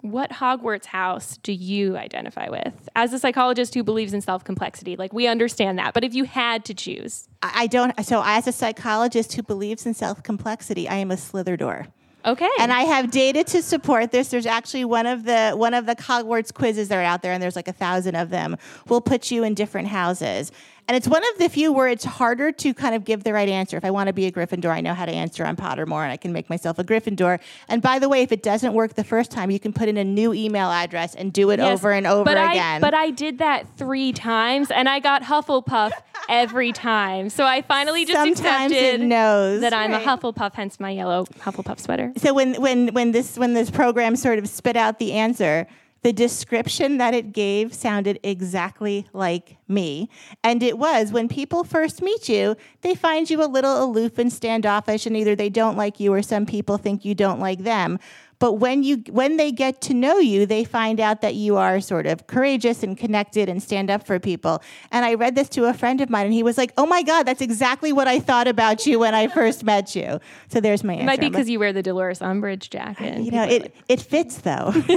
what 0.00 0.30
Hogwarts 0.30 0.86
house 0.86 1.38
do 1.38 1.52
you 1.52 1.96
identify 1.96 2.48
with? 2.48 2.88
As 2.94 3.12
a 3.12 3.18
psychologist 3.18 3.74
who 3.74 3.82
believes 3.82 4.14
in 4.14 4.20
self 4.20 4.44
complexity, 4.44 4.96
like 4.96 5.12
we 5.12 5.26
understand 5.26 5.78
that. 5.78 5.94
But 5.94 6.04
if 6.04 6.14
you 6.14 6.24
had 6.24 6.64
to 6.66 6.74
choose, 6.74 7.28
I 7.42 7.66
don't. 7.66 8.04
So, 8.04 8.22
as 8.24 8.46
a 8.46 8.52
psychologist 8.52 9.34
who 9.34 9.42
believes 9.42 9.86
in 9.86 9.94
self 9.94 10.22
complexity, 10.22 10.88
I 10.88 10.96
am 10.96 11.10
a 11.10 11.16
Slytherin. 11.16 11.88
Okay. 12.24 12.50
And 12.58 12.72
I 12.72 12.82
have 12.82 13.10
data 13.10 13.44
to 13.44 13.62
support 13.62 14.10
this. 14.10 14.28
There's 14.28 14.44
actually 14.44 14.84
one 14.84 15.06
of 15.06 15.24
the 15.24 15.52
one 15.52 15.72
of 15.72 15.86
the 15.86 15.94
Hogwarts 15.94 16.52
quizzes 16.52 16.88
that 16.88 16.98
are 16.98 17.02
out 17.02 17.22
there, 17.22 17.32
and 17.32 17.42
there's 17.42 17.56
like 17.56 17.68
a 17.68 17.72
thousand 17.72 18.16
of 18.16 18.30
them. 18.30 18.56
Will 18.88 19.00
put 19.00 19.30
you 19.30 19.44
in 19.44 19.54
different 19.54 19.88
houses. 19.88 20.52
And 20.88 20.96
it's 20.96 21.06
one 21.06 21.22
of 21.34 21.38
the 21.38 21.50
few 21.50 21.70
where 21.70 21.86
it's 21.88 22.04
harder 22.04 22.50
to 22.50 22.72
kind 22.72 22.94
of 22.94 23.04
give 23.04 23.22
the 23.22 23.34
right 23.34 23.48
answer. 23.48 23.76
If 23.76 23.84
I 23.84 23.90
want 23.90 24.06
to 24.06 24.14
be 24.14 24.24
a 24.24 24.32
Gryffindor, 24.32 24.70
I 24.70 24.80
know 24.80 24.94
how 24.94 25.04
to 25.04 25.12
answer 25.12 25.44
on 25.44 25.54
Pottermore 25.54 26.02
and 26.02 26.10
I 26.10 26.16
can 26.16 26.32
make 26.32 26.48
myself 26.48 26.78
a 26.78 26.84
Gryffindor. 26.84 27.40
And 27.68 27.82
by 27.82 27.98
the 27.98 28.08
way, 28.08 28.22
if 28.22 28.32
it 28.32 28.42
doesn't 28.42 28.72
work 28.72 28.94
the 28.94 29.04
first 29.04 29.30
time, 29.30 29.50
you 29.50 29.60
can 29.60 29.74
put 29.74 29.88
in 29.88 29.98
a 29.98 30.04
new 30.04 30.32
email 30.32 30.70
address 30.70 31.14
and 31.14 31.30
do 31.30 31.50
it 31.50 31.58
Yes, 31.58 31.78
over 31.78 31.92
and 31.92 32.06
over 32.06 32.24
but 32.24 32.38
again. 32.38 32.76
I, 32.76 32.80
but 32.80 32.94
I 32.94 33.10
did 33.10 33.36
that 33.38 33.66
three 33.76 34.12
times 34.14 34.70
and 34.70 34.88
I 34.88 34.98
got 35.00 35.22
Hufflepuff 35.24 35.92
every 36.30 36.72
time. 36.72 37.28
So 37.28 37.44
I 37.44 37.60
finally 37.60 38.06
just 38.06 38.16
Sometimes 38.16 38.72
accepted 38.72 39.00
it 39.02 39.06
knows 39.06 39.60
that 39.60 39.74
I'm 39.74 39.92
right. 39.92 40.02
a 40.02 40.06
Hufflepuff, 40.06 40.54
hence 40.54 40.80
my 40.80 40.90
yellow 40.90 41.26
Hufflepuff 41.40 41.80
sweater. 41.80 42.12
so 42.16 42.32
when 42.32 42.54
when 42.62 42.88
when 42.94 43.12
this 43.12 43.36
when 43.36 43.52
this 43.52 43.70
program 43.70 44.16
sort 44.16 44.38
of 44.38 44.48
spit 44.48 44.76
out 44.76 44.98
the 44.98 45.12
answer 45.12 45.66
the 46.02 46.12
description 46.12 46.98
that 46.98 47.14
it 47.14 47.32
gave 47.32 47.74
sounded 47.74 48.20
exactly 48.22 49.06
like 49.12 49.56
me. 49.66 50.08
And 50.44 50.62
it 50.62 50.78
was 50.78 51.12
when 51.12 51.28
people 51.28 51.64
first 51.64 52.02
meet 52.02 52.28
you 52.28 52.56
they 52.82 52.94
find 52.94 53.28
you 53.28 53.42
a 53.42 53.46
little 53.46 53.82
aloof 53.82 54.18
and 54.18 54.32
standoffish 54.32 55.06
and 55.06 55.16
either 55.16 55.34
they 55.34 55.48
don't 55.48 55.76
like 55.76 55.98
you 56.00 56.12
or 56.12 56.22
some 56.22 56.46
people 56.46 56.78
think 56.78 57.04
you 57.04 57.14
don't 57.14 57.40
like 57.40 57.60
them 57.60 57.98
but 58.40 58.54
when 58.54 58.82
you 58.82 59.02
when 59.10 59.36
they 59.36 59.50
get 59.50 59.80
to 59.80 59.94
know 59.94 60.18
you 60.18 60.46
they 60.46 60.64
find 60.64 61.00
out 61.00 61.20
that 61.22 61.34
you 61.34 61.56
are 61.56 61.80
sort 61.80 62.06
of 62.06 62.26
courageous 62.26 62.82
and 62.82 62.96
connected 62.96 63.48
and 63.48 63.62
stand 63.62 63.90
up 63.90 64.06
for 64.06 64.18
people 64.18 64.62
and 64.92 65.04
i 65.04 65.14
read 65.14 65.34
this 65.34 65.48
to 65.48 65.64
a 65.64 65.74
friend 65.74 66.00
of 66.00 66.08
mine 66.10 66.26
and 66.26 66.34
he 66.34 66.42
was 66.42 66.56
like 66.58 66.72
oh 66.76 66.86
my 66.86 67.02
god 67.02 67.24
that's 67.24 67.40
exactly 67.40 67.92
what 67.92 68.06
i 68.08 68.18
thought 68.18 68.46
about 68.48 68.86
you 68.86 68.98
when 68.98 69.14
i 69.14 69.26
first 69.28 69.64
met 69.64 69.94
you 69.96 70.20
so 70.48 70.60
there's 70.60 70.84
my 70.84 70.92
answer 70.94 71.02
It 71.02 71.06
might 71.06 71.20
be 71.20 71.28
because 71.28 71.48
you 71.50 71.58
wear 71.58 71.72
the 71.72 71.82
Dolores 71.82 72.20
Umbridge 72.20 72.70
jacket. 72.70 73.18
you 73.20 73.30
know, 73.30 73.44
it, 73.44 73.74
it 73.88 74.00
fits 74.00 74.38
though. 74.38 74.72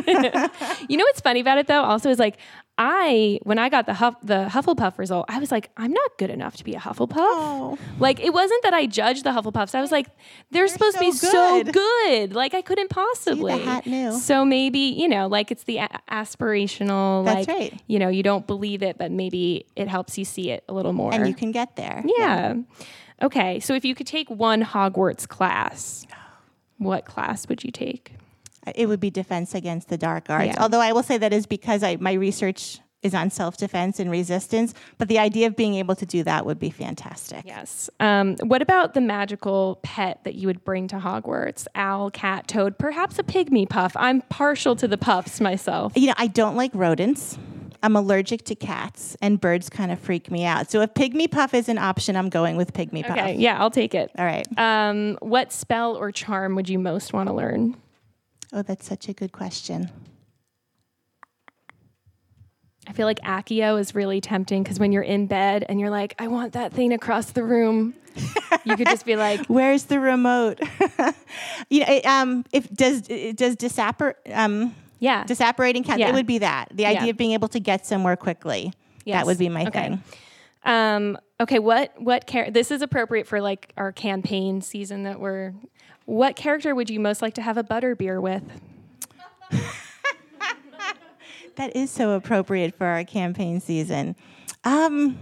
you 0.89 0.97
know 0.97 1.03
what's 1.05 1.21
funny 1.21 1.39
about 1.39 1.57
it 1.57 1.67
though? 1.67 1.81
Also, 1.83 2.09
is 2.09 2.19
like 2.19 2.37
I 2.77 3.39
when 3.43 3.59
I 3.59 3.69
got 3.69 3.85
the 3.85 3.93
Huff, 3.93 4.15
the 4.23 4.47
Hufflepuff 4.49 4.97
result, 4.97 5.25
I 5.29 5.39
was 5.39 5.51
like, 5.51 5.69
I'm 5.77 5.91
not 5.91 6.17
good 6.17 6.29
enough 6.29 6.57
to 6.57 6.63
be 6.63 6.73
a 6.73 6.79
Hufflepuff. 6.79 7.15
Oh. 7.17 7.77
Like 7.99 8.19
it 8.19 8.33
wasn't 8.33 8.63
that 8.63 8.73
I 8.73 8.87
judged 8.87 9.23
the 9.23 9.29
Hufflepuffs. 9.29 9.75
I 9.75 9.81
was 9.81 9.91
like, 9.91 10.07
they're, 10.49 10.67
supposed 10.67 10.97
to 10.97 10.99
be 10.99 11.11
so 11.11 11.29
so 11.29 11.63
good. 11.63 11.73
good. 11.73 12.33
Like 12.33 12.53
I 12.53 12.61
couldn't 12.61 12.89
possibly. 12.89 13.59
hat 13.59 13.85
knew. 13.85 14.13
So 14.17 14.45
maybe 14.45 14.79
you 14.79 15.07
know, 15.07 15.27
like 15.27 15.51
it's 15.51 15.63
the 15.65 15.77
a- 15.77 15.99
aspirational. 16.09 17.25
That's 17.25 17.47
like 17.47 17.57
right. 17.57 17.81
you 17.87 17.99
know, 17.99 18.09
you 18.09 18.23
don't 18.23 18.47
believe 18.47 18.81
it, 18.81 18.97
but 18.97 19.11
maybe 19.11 19.65
it 19.75 19.87
helps 19.87 20.17
you 20.17 20.25
see 20.25 20.49
it 20.49 20.63
a 20.67 20.73
little 20.73 20.93
more. 20.93 21.13
and 21.13 21.27
you 21.27 21.35
can 21.35 21.51
get 21.51 21.75
there. 21.75 22.03
Yeah. 22.05 22.55
Okay. 23.21 23.59
So 23.59 23.75
if 23.75 23.85
you 23.85 23.93
could 23.93 24.07
take 24.07 24.29
one 24.29 24.63
Hogwarts 24.63 25.27
class, 25.27 26.07
what 26.77 27.05
class 27.05 27.47
would 27.47 27.63
you 27.63 27.71
take? 27.71 28.13
It 28.75 28.87
would 28.87 28.99
be 28.99 29.09
defense 29.09 29.55
against 29.55 29.89
the 29.89 29.97
dark 29.97 30.29
arts. 30.29 30.47
Yeah. 30.47 30.61
Although 30.61 30.81
I 30.81 30.91
will 30.91 31.03
say 31.03 31.17
that 31.17 31.33
is 31.33 31.45
because 31.45 31.83
I, 31.83 31.97
my 31.97 32.13
research 32.13 32.79
is 33.01 33.13
on 33.15 33.29
self 33.29 33.57
defense 33.57 33.99
and 33.99 34.11
resistance. 34.11 34.73
But 34.97 35.07
the 35.07 35.19
idea 35.19 35.47
of 35.47 35.55
being 35.55 35.75
able 35.75 35.95
to 35.95 36.05
do 36.05 36.23
that 36.23 36.45
would 36.45 36.59
be 36.59 36.69
fantastic. 36.69 37.43
Yes. 37.45 37.89
Um, 37.99 38.35
what 38.43 38.61
about 38.61 38.93
the 38.93 39.01
magical 39.01 39.79
pet 39.81 40.23
that 40.23 40.35
you 40.35 40.47
would 40.47 40.63
bring 40.63 40.87
to 40.89 40.97
Hogwarts? 40.97 41.67
Owl, 41.75 42.11
cat, 42.11 42.47
toad, 42.47 42.77
perhaps 42.77 43.17
a 43.19 43.23
pygmy 43.23 43.67
puff. 43.67 43.93
I'm 43.95 44.21
partial 44.23 44.75
to 44.75 44.87
the 44.87 44.97
puffs 44.97 45.41
myself. 45.41 45.93
You 45.95 46.07
know, 46.07 46.15
I 46.17 46.27
don't 46.27 46.55
like 46.55 46.71
rodents. 46.73 47.37
I'm 47.83 47.95
allergic 47.95 48.45
to 48.45 48.53
cats, 48.53 49.17
and 49.23 49.41
birds 49.41 49.67
kind 49.67 49.91
of 49.91 49.99
freak 49.99 50.29
me 50.29 50.45
out. 50.45 50.69
So 50.69 50.81
if 50.81 50.93
pygmy 50.93 51.31
puff 51.31 51.55
is 51.55 51.67
an 51.67 51.79
option, 51.79 52.15
I'm 52.15 52.29
going 52.29 52.55
with 52.55 52.73
pygmy 52.73 53.01
puff. 53.01 53.17
Okay. 53.17 53.35
Yeah, 53.37 53.59
I'll 53.59 53.71
take 53.71 53.95
it. 53.95 54.11
All 54.19 54.25
right. 54.25 54.45
Um, 54.59 55.17
what 55.19 55.51
spell 55.51 55.95
or 55.95 56.11
charm 56.11 56.53
would 56.55 56.69
you 56.69 56.77
most 56.77 57.11
want 57.11 57.27
to 57.27 57.33
learn? 57.33 57.75
Oh, 58.53 58.61
that's 58.61 58.85
such 58.85 59.07
a 59.07 59.13
good 59.13 59.31
question. 59.31 59.89
I 62.87 62.93
feel 62.93 63.05
like 63.05 63.19
Accio 63.19 63.79
is 63.79 63.93
really 63.93 64.19
tempting 64.19 64.63
because 64.63 64.79
when 64.79 64.91
you're 64.91 65.03
in 65.03 65.27
bed 65.27 65.63
and 65.69 65.79
you're 65.79 65.91
like, 65.91 66.15
I 66.19 66.27
want 66.27 66.53
that 66.53 66.73
thing 66.73 66.91
across 66.93 67.31
the 67.31 67.43
room, 67.43 67.93
you 68.65 68.75
could 68.75 68.87
just 68.87 69.05
be 69.05 69.15
like, 69.27 69.45
Where's 69.45 69.85
the 69.85 69.99
remote? 69.99 70.59
you 71.69 71.81
know, 71.81 71.85
it, 71.87 72.05
um, 72.05 72.43
if 72.51 72.69
does 72.71 73.03
it 73.07 73.37
does 73.37 73.55
disapper 73.55 74.15
um, 74.33 74.75
yeah. 74.99 75.23
disapparating 75.25 75.85
count? 75.85 75.99
Yeah. 75.99 76.09
It 76.09 76.13
would 76.13 76.25
be 76.25 76.39
that 76.39 76.69
the 76.73 76.85
idea 76.87 77.05
Yeah. 77.05 77.09
of 77.11 77.17
being 77.17 77.31
able 77.33 77.47
to 77.49 77.59
get 77.59 77.85
somewhere 77.85 78.15
quickly. 78.17 78.73
Yes. 79.05 79.19
That 79.19 79.25
would 79.27 79.37
be 79.37 79.47
my 79.49 79.65
Okay. 79.67 79.89
thing. 79.89 80.03
Um, 80.63 81.17
okay, 81.39 81.59
what 81.59 81.93
what 82.01 82.25
care? 82.27 82.51
this 82.51 82.71
is 82.71 82.81
appropriate 82.81 83.27
for 83.27 83.41
like 83.41 83.73
our 83.77 83.91
campaign 83.91 84.61
season 84.61 85.03
that 85.03 85.19
we're. 85.19 85.53
What 86.05 86.35
character 86.35 86.73
would 86.75 86.89
you 86.89 86.99
most 86.99 87.21
like 87.21 87.35
to 87.35 87.41
have 87.41 87.57
a 87.57 87.63
butter 87.63 87.95
beer 87.95 88.19
with? 88.21 88.43
That 91.57 91.75
is 91.75 91.91
so 91.91 92.11
appropriate 92.11 92.75
for 92.77 92.85
our 92.87 93.03
campaign 93.03 93.59
season. 93.59 94.15
Um, 94.63 95.17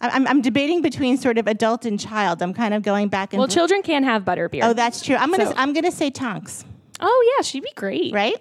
I'm, 0.00 0.26
I'm 0.26 0.42
debating 0.42 0.82
between 0.82 1.16
sort 1.16 1.38
of 1.38 1.46
adult 1.46 1.84
and 1.84 1.98
child. 2.00 2.42
I'm 2.42 2.52
kind 2.52 2.74
of 2.74 2.82
going 2.82 3.08
back 3.08 3.32
and 3.32 3.38
Well, 3.38 3.46
children 3.46 3.82
can 3.82 4.02
have 4.02 4.24
butter 4.24 4.48
beer. 4.48 4.62
Oh, 4.64 4.72
that's 4.72 5.00
true. 5.02 5.14
I'm 5.14 5.30
gonna 5.30 5.46
So- 5.46 5.54
I'm 5.56 5.72
gonna 5.72 5.92
say 5.92 6.10
Tonks. 6.10 6.64
Oh 7.00 7.34
yeah, 7.38 7.42
she'd 7.42 7.62
be 7.62 7.72
great. 7.76 8.12
right? 8.12 8.34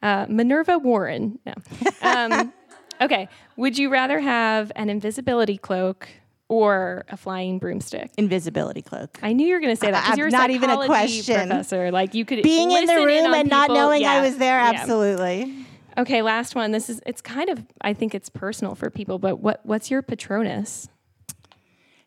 Uh, 0.00 0.26
Minerva 0.28 0.78
Warren. 0.78 1.38
No. 1.44 1.54
Um, 2.02 2.52
okay. 3.00 3.28
Would 3.56 3.76
you 3.78 3.90
rather 3.90 4.20
have 4.20 4.70
an 4.76 4.88
invisibility 4.88 5.58
cloak 5.58 6.08
or 6.50 7.04
a 7.08 7.16
flying 7.16 7.58
broomstick? 7.58 8.10
Invisibility 8.18 8.82
cloak. 8.82 9.18
I 9.22 9.32
knew 9.32 9.46
you 9.46 9.54
were 9.54 9.60
going 9.60 9.74
to 9.74 9.80
say 9.80 9.90
that 9.92 10.02
because 10.04 10.18
you're 10.18 10.26
a 10.26 10.30
not 10.30 10.50
even 10.50 10.68
a 10.68 10.84
question. 10.84 11.34
professor. 11.48 11.90
Like 11.92 12.12
you 12.14 12.24
could 12.24 12.42
Being 12.42 12.72
in 12.72 12.86
the 12.86 12.96
room 12.96 13.26
on 13.26 13.34
and 13.34 13.48
not 13.48 13.68
people. 13.68 13.76
knowing 13.76 14.04
I 14.04 14.20
was 14.20 14.36
there, 14.36 14.58
Yeah. 14.58 14.72
absolutely. 14.80 15.54
Okay, 15.96 16.22
last 16.22 16.54
one. 16.54 16.72
This 16.72 16.90
is 16.90 17.00
it's 17.06 17.20
kind 17.20 17.48
of 17.48 17.64
I 17.80 17.94
think 17.94 18.14
it's 18.14 18.28
personal 18.28 18.74
for 18.74 18.90
people, 18.90 19.18
but 19.18 19.36
what 19.40 19.60
what's 19.64 19.90
your 19.90 20.02
Patronus? 20.02 20.88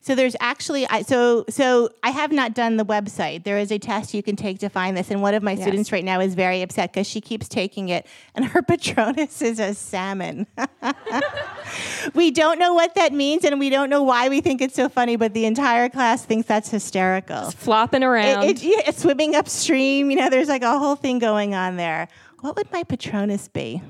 So 0.04 0.16
there's 0.16 0.36
actually 0.42 0.86
I, 0.88 1.02
so 1.04 1.46
so 1.48 1.90
I 2.04 2.10
have 2.10 2.34
not 2.34 2.54
done 2.54 2.76
the 2.76 2.84
website. 2.84 3.46
There 3.46 3.58
is 3.58 3.72
a 3.72 3.80
test 3.80 4.14
you 4.14 4.22
can 4.22 4.36
take 4.36 4.60
to 4.60 4.68
find 4.68 4.98
this, 4.98 5.10
and 5.10 5.22
one 5.22 5.34
of 5.34 5.42
my 5.42 5.56
students 5.56 5.94
right 5.94 6.04
now 6.04 6.20
is 6.20 6.36
very 6.36 6.62
upset 6.62 6.92
because 6.92 7.08
she 7.08 7.22
keeps 7.22 7.48
taking 7.48 7.88
it, 7.88 8.06
and 8.36 8.44
her 8.44 8.62
Patronus 8.74 9.42
is 9.42 9.62
a 9.62 9.74
salmon. 9.74 10.46
we 12.14 12.32
don't 12.32 12.60
know 12.60 12.74
what 12.74 12.96
that 12.96 13.14
means, 13.14 13.46
and 13.46 13.62
we 13.62 13.70
don't 13.70 13.90
know 13.90 14.04
why 14.04 14.28
we 14.28 14.42
think 14.42 14.62
it's 14.62 14.76
so 14.76 14.90
funny, 14.90 15.16
but 15.16 15.34
the 15.34 15.46
entire 15.46 15.88
class 15.88 16.26
thinks 16.26 16.50
that's 16.50 16.70
hysterical. 16.70 17.52
Flopping 17.52 18.04
around. 18.04 18.44
It, 18.44 18.62
it, 18.62 18.86
yeah, 18.86 18.92
swimming 18.92 19.36
upstream. 19.36 20.12
You 20.12 20.18
know, 20.18 20.30
there's 20.30 20.50
like 20.50 20.64
a 20.64 20.78
whole 20.78 20.98
thing 20.98 21.20
going 21.20 21.56
on 21.56 21.78
there. 21.78 22.10
What 22.42 22.58
would 22.58 22.70
my 22.74 22.84
Patronus 22.84 23.48
be? 23.48 23.82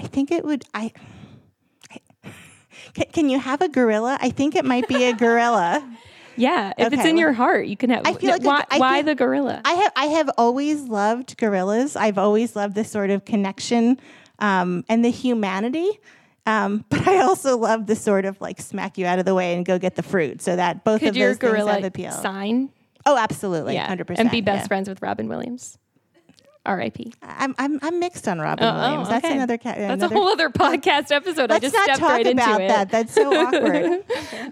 I 0.00 0.06
think 0.06 0.30
it 0.30 0.44
would. 0.44 0.64
I. 0.74 0.92
I- 1.90 2.00
Can, 2.94 3.06
can 3.12 3.28
you 3.28 3.38
have 3.38 3.60
a 3.60 3.68
gorilla? 3.68 4.18
I 4.20 4.30
think 4.30 4.56
it 4.56 4.64
might 4.64 4.88
be 4.88 5.04
a 5.04 5.12
gorilla. 5.12 5.86
yeah, 6.36 6.72
if 6.78 6.92
it's 6.92 7.04
in 7.04 7.16
your 7.16 7.32
heart, 7.32 7.66
you 7.66 7.76
can 7.76 7.90
have. 7.90 8.02
I 8.06 8.14
feel 8.14 8.30
like 8.30 8.42
a- 8.42 8.46
why, 8.46 8.64
why 8.76 8.94
feel- 8.98 9.06
the 9.06 9.14
gorilla? 9.14 9.60
I 9.64 9.72
have 9.74 9.92
I 9.96 10.06
have 10.06 10.30
always 10.38 10.82
loved 10.82 11.36
gorillas. 11.36 11.96
I've 11.96 12.18
always 12.18 12.56
loved 12.56 12.74
this 12.74 12.90
sort 12.90 13.10
of 13.10 13.24
connection 13.24 14.00
um, 14.38 14.84
and 14.88 15.04
the 15.04 15.10
humanity. 15.10 15.88
Um, 16.46 16.84
but 16.88 17.06
I 17.06 17.20
also 17.20 17.58
love 17.58 17.86
the 17.86 17.94
sort 17.96 18.24
of 18.24 18.40
like 18.40 18.60
smack 18.60 18.96
you 18.98 19.06
out 19.06 19.18
of 19.18 19.24
the 19.26 19.34
way 19.34 19.54
and 19.54 19.64
go 19.64 19.78
get 19.78 19.94
the 19.96 20.02
fruit. 20.02 20.40
So 20.40 20.56
that 20.56 20.82
both 20.82 21.00
Could 21.00 21.10
of 21.10 21.16
your 21.16 21.30
those 21.30 21.38
things 21.38 21.52
gorilla 21.52 21.74
have 21.74 21.84
appeal. 21.84 22.12
sign? 22.12 22.70
Oh, 23.06 23.16
absolutely, 23.16 23.74
yeah, 23.74 23.86
hundred 23.86 24.06
percent. 24.06 24.20
and 24.26 24.30
be 24.30 24.40
best 24.40 24.68
friends 24.68 24.88
with 24.88 25.00
Robin 25.02 25.28
Williams. 25.28 25.78
R.I.P. 26.70 27.12
I'm 27.22 27.52
I'm 27.58 27.80
I'm 27.82 27.98
mixed 27.98 28.28
on 28.28 28.38
Robin 28.38 28.64
Oh, 28.64 28.70
oh, 28.70 28.80
Williams. 28.80 29.08
That's 29.08 29.26
another. 29.26 29.58
Ca- 29.58 29.74
That's 29.74 30.02
another 30.02 30.14
a 30.14 30.18
whole 30.18 30.28
other 30.28 30.50
podcast 30.50 31.10
episode. 31.10 31.50
I 31.50 31.54
Let's 31.54 31.62
just 31.64 31.74
not 31.74 31.84
stepped 31.84 31.98
talk 31.98 32.10
right 32.10 32.26
about 32.28 32.60
into 32.60 32.68
that. 32.68 32.86
it. 32.86 32.90
That's 32.92 33.12
so 33.12 33.34
awkward. 33.46 34.04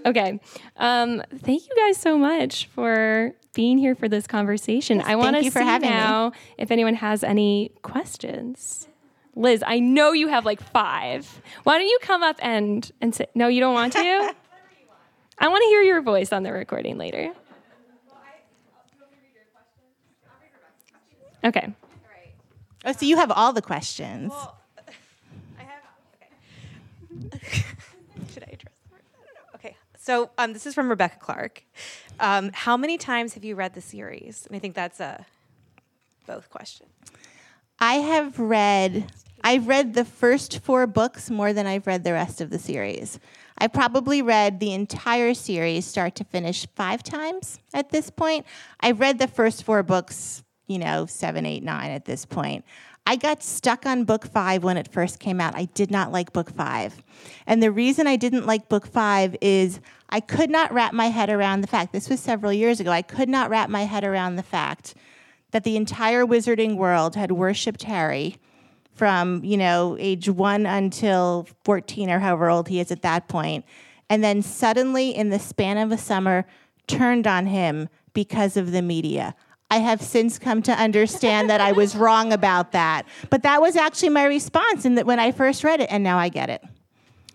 Okay. 0.05 0.41
Um, 0.77 1.23
thank 1.39 1.62
you 1.69 1.75
guys 1.77 1.97
so 1.97 2.19
much 2.19 2.66
for 2.75 3.35
being 3.55 3.79
here 3.79 3.95
for 3.95 4.09
this 4.09 4.27
conversation. 4.27 5.01
I 5.01 5.14
want 5.14 5.37
to 5.37 5.45
you 5.45 5.51
for 5.53 5.61
see 5.61 5.64
having 5.64 5.91
me. 5.91 5.95
now 5.97 6.33
if 6.59 6.73
anyone 6.73 6.95
has 6.95 7.23
any 7.23 7.71
questions. 7.83 8.89
Liz, 9.37 9.62
I 9.64 9.79
know 9.79 10.11
you 10.11 10.27
have 10.27 10.45
like 10.45 10.61
five. 10.61 11.41
Why 11.62 11.79
don't 11.79 11.87
you 11.87 11.99
come 12.03 12.25
up 12.25 12.37
and 12.43 12.91
and 13.01 13.14
say? 13.14 13.27
No, 13.37 13.47
you 13.47 13.61
don't 13.61 13.75
want 13.75 13.93
to. 13.93 13.99
I 15.39 15.47
want 15.47 15.62
to 15.62 15.69
hear 15.69 15.83
your 15.83 16.03
voice 16.03 16.33
on 16.33 16.43
the 16.43 16.53
recording 16.53 16.99
later. 16.99 17.33
Okay. 21.45 21.73
Oh, 22.85 22.93
so 22.93 23.07
you 23.07 23.16
have 23.16 23.31
all 23.31 23.53
the 23.53 23.62
questions. 23.62 24.33
I 25.59 25.62
have. 25.62 25.83
Okay. 27.35 27.43
Should 28.33 28.45
I 28.45 28.53
address 28.53 28.74
them? 28.91 28.93
I 28.93 28.99
don't 29.12 29.35
know. 29.35 29.55
Okay. 29.55 29.76
So 29.99 30.31
um, 30.39 30.53
this 30.53 30.66
is 30.66 30.74
from 30.74 30.89
Rebecca 30.89 31.18
Clark. 31.20 31.62
Um, 32.20 32.51
how 32.53 32.76
many 32.76 32.99
times 32.99 33.35
have 33.35 33.45
you 33.45 33.55
read 33.55 33.74
the 33.74 33.81
series? 33.81 34.47
And 34.47 34.57
I 34.57 34.59
think 34.59 34.74
that's 34.74 35.01
a 35.01 35.24
both 36.26 36.51
question. 36.51 36.87
I 37.81 37.95
have 37.95 38.39
read 38.39 39.11
I've 39.45 39.68
read 39.68 39.95
the 39.95 40.05
first 40.05 40.59
four 40.61 40.87
books 40.87 41.31
more 41.31 41.53
than 41.53 41.66
I've 41.66 41.87
read 41.87 42.03
the 42.03 42.12
rest 42.12 42.41
of 42.41 42.51
the 42.51 42.59
series. 42.59 43.20
I 43.57 43.68
probably 43.68 44.20
read 44.20 44.59
the 44.59 44.72
entire 44.72 45.33
series 45.33 45.87
start 45.87 46.16
to 46.16 46.24
finish 46.24 46.66
five 46.74 47.03
times 47.03 47.61
at 47.72 47.91
this 47.91 48.11
point. 48.11 48.47
I've 48.81 49.01
read 49.01 49.18
the 49.18 49.29
first 49.29 49.62
four 49.62 49.83
books, 49.83 50.43
you 50.69 50.79
know, 50.79 51.07
seven, 51.07 51.45
eight, 51.45 51.62
nine 51.64 51.91
at 51.91 52.05
this 52.05 52.25
point. 52.25 52.64
I 53.07 53.16
got 53.16 53.43
stuck 53.43 53.87
on 53.87 54.05
book 54.05 54.27
five 54.27 54.62
when 54.62 54.77
it 54.77 54.87
first 54.87 55.19
came 55.19 55.41
out. 55.41 55.57
I 55.57 55.64
did 55.64 55.91
not 55.91 56.12
like 56.12 56.33
book 56.35 56.55
five. 56.55 57.03
And 57.47 57.62
the 57.62 57.73
reason 57.73 58.07
I 58.07 58.16
didn't 58.16 58.47
like 58.47 58.69
book 58.69 58.87
five 58.87 59.35
is 59.41 59.81
I 60.11 60.21
could 60.21 60.51
not 60.51 60.73
wrap 60.73 60.93
my 60.93 61.07
head 61.07 61.31
around 61.31 61.62
the 61.62 61.66
fact, 61.66 61.93
this 61.93 62.11
was 62.11 62.21
several 62.21 62.53
years 62.53 62.81
ago, 62.81 62.91
I 62.91 63.03
could 63.03 63.31
not 63.31 63.49
wrap 63.49 63.71
my 63.71 63.85
head 63.85 64.05
around 64.05 64.37
the 64.37 64.43
fact 64.43 64.95
that 65.53 65.64
the 65.64 65.77
entire 65.77 66.27
wizarding 66.27 66.77
world 66.77 67.16
had 67.16 67.33
worshipped 67.33 67.85
Harry 67.85 68.37
from, 68.93 69.43
you 69.43 69.57
know, 69.57 69.97
age 69.99 70.29
one 70.29 70.66
until 70.66 71.47
14 71.64 72.11
or 72.11 72.19
however 72.19 72.51
old 72.51 72.69
he 72.69 72.79
is 72.79 72.91
at 72.91 73.03
that 73.03 73.29
point, 73.29 73.64
and 74.11 74.23
then 74.23 74.43
suddenly 74.43 75.11
in 75.11 75.31
the 75.31 75.39
span 75.39 75.79
of 75.79 75.93
a 75.93 75.99
summer 75.99 76.45
turned 76.87 77.27
on 77.27 77.47
him 77.47 77.89
because 78.12 78.57
of 78.57 78.73
the 78.73 78.83
media. 78.83 79.35
I 79.71 79.79
have 79.79 80.01
since 80.01 80.39
come 80.39 80.62
to 80.62 80.73
understand 80.73 81.51
that 81.51 81.61
I 81.61 81.73
was 81.73 81.95
wrong 81.95 82.33
about 82.33 82.73
that. 82.73 83.07
But 83.29 83.43
that 83.43 83.61
was 83.61 83.77
actually 83.77 84.09
my 84.11 84.25
response 84.25 84.85
in 84.85 84.95
that 84.95 85.07
when 85.07 85.19
I 85.19 85.33
first 85.33 85.62
read 85.62 85.81
it, 85.81 85.89
and 85.91 86.03
now 86.03 86.19
I 86.19 86.31
get 86.31 86.49
it. 86.49 86.62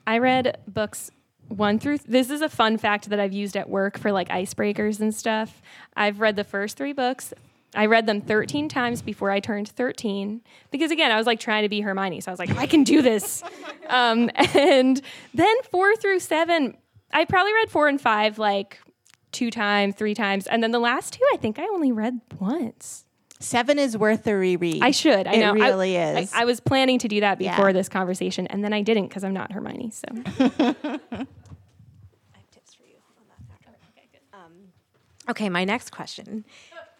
I 0.07 0.17
read 0.17 0.57
books 0.67 1.11
one 1.47 1.77
through. 1.77 1.99
this 1.99 2.29
is 2.29 2.41
a 2.41 2.49
fun 2.49 2.77
fact 2.77 3.09
that 3.09 3.19
I've 3.19 3.33
used 3.33 3.55
at 3.55 3.69
work 3.69 3.97
for 3.97 4.11
like 4.11 4.29
icebreakers 4.29 4.99
and 4.99 5.13
stuff. 5.13 5.61
I've 5.95 6.19
read 6.19 6.35
the 6.35 6.43
first 6.43 6.77
three 6.77 6.93
books. 6.93 7.33
I 7.75 7.87
read 7.87 8.05
them 8.05 8.21
13 8.21 8.69
times 8.69 9.01
before 9.01 9.31
I 9.31 9.39
turned 9.39 9.67
13 9.67 10.41
because 10.71 10.91
again 10.91 11.11
I 11.11 11.17
was 11.17 11.25
like 11.25 11.39
trying 11.39 11.63
to 11.63 11.69
be 11.69 11.81
Hermione, 11.81 12.21
so 12.21 12.31
I 12.31 12.33
was 12.33 12.39
like 12.39 12.55
I 12.57 12.65
can 12.65 12.83
do 12.83 13.01
this. 13.01 13.43
um, 13.89 14.29
and 14.35 15.01
then 15.33 15.55
four 15.71 15.95
through 15.95 16.19
seven, 16.19 16.77
I 17.11 17.25
probably 17.25 17.53
read 17.53 17.69
four 17.69 17.87
and 17.87 17.99
five 17.99 18.39
like 18.39 18.79
two 19.33 19.51
times, 19.51 19.95
three 19.95 20.13
times, 20.13 20.47
and 20.47 20.63
then 20.63 20.71
the 20.71 20.79
last 20.79 21.13
two 21.13 21.23
I 21.33 21.37
think 21.37 21.59
I 21.59 21.63
only 21.63 21.91
read 21.91 22.21
once. 22.39 23.03
Seven 23.39 23.77
is 23.77 23.97
worth 23.97 24.25
a 24.27 24.35
reread. 24.37 24.81
I 24.81 24.91
should. 24.91 25.27
I 25.27 25.33
it 25.33 25.39
know. 25.41 25.51
I- 25.61 25.67
really 25.69 25.97
I, 25.97 26.19
is. 26.21 26.31
I 26.33 26.45
was 26.45 26.61
planning 26.61 26.97
to 26.99 27.09
do 27.09 27.19
that 27.19 27.41
Yeah. 27.41 27.51
before 27.55 27.73
this 27.73 27.89
conversation, 27.89 28.47
and 28.47 28.63
then 28.63 28.71
I 28.71 28.81
didn't 28.81 29.07
because 29.09 29.25
I'm 29.25 29.33
not 29.33 29.51
Hermione. 29.51 29.91
So. 29.91 30.05
I 30.13 30.15
have 30.21 31.27
tips 32.51 32.73
for 32.73 32.83
you 32.85 32.95
on 33.17 33.25
that. 33.27 33.75
Okay, 33.91 34.07
good. 34.13 34.21
Um, 34.33 34.51
okay, 35.29 35.49
my 35.49 35.65
next 35.65 35.91
question 35.91 36.45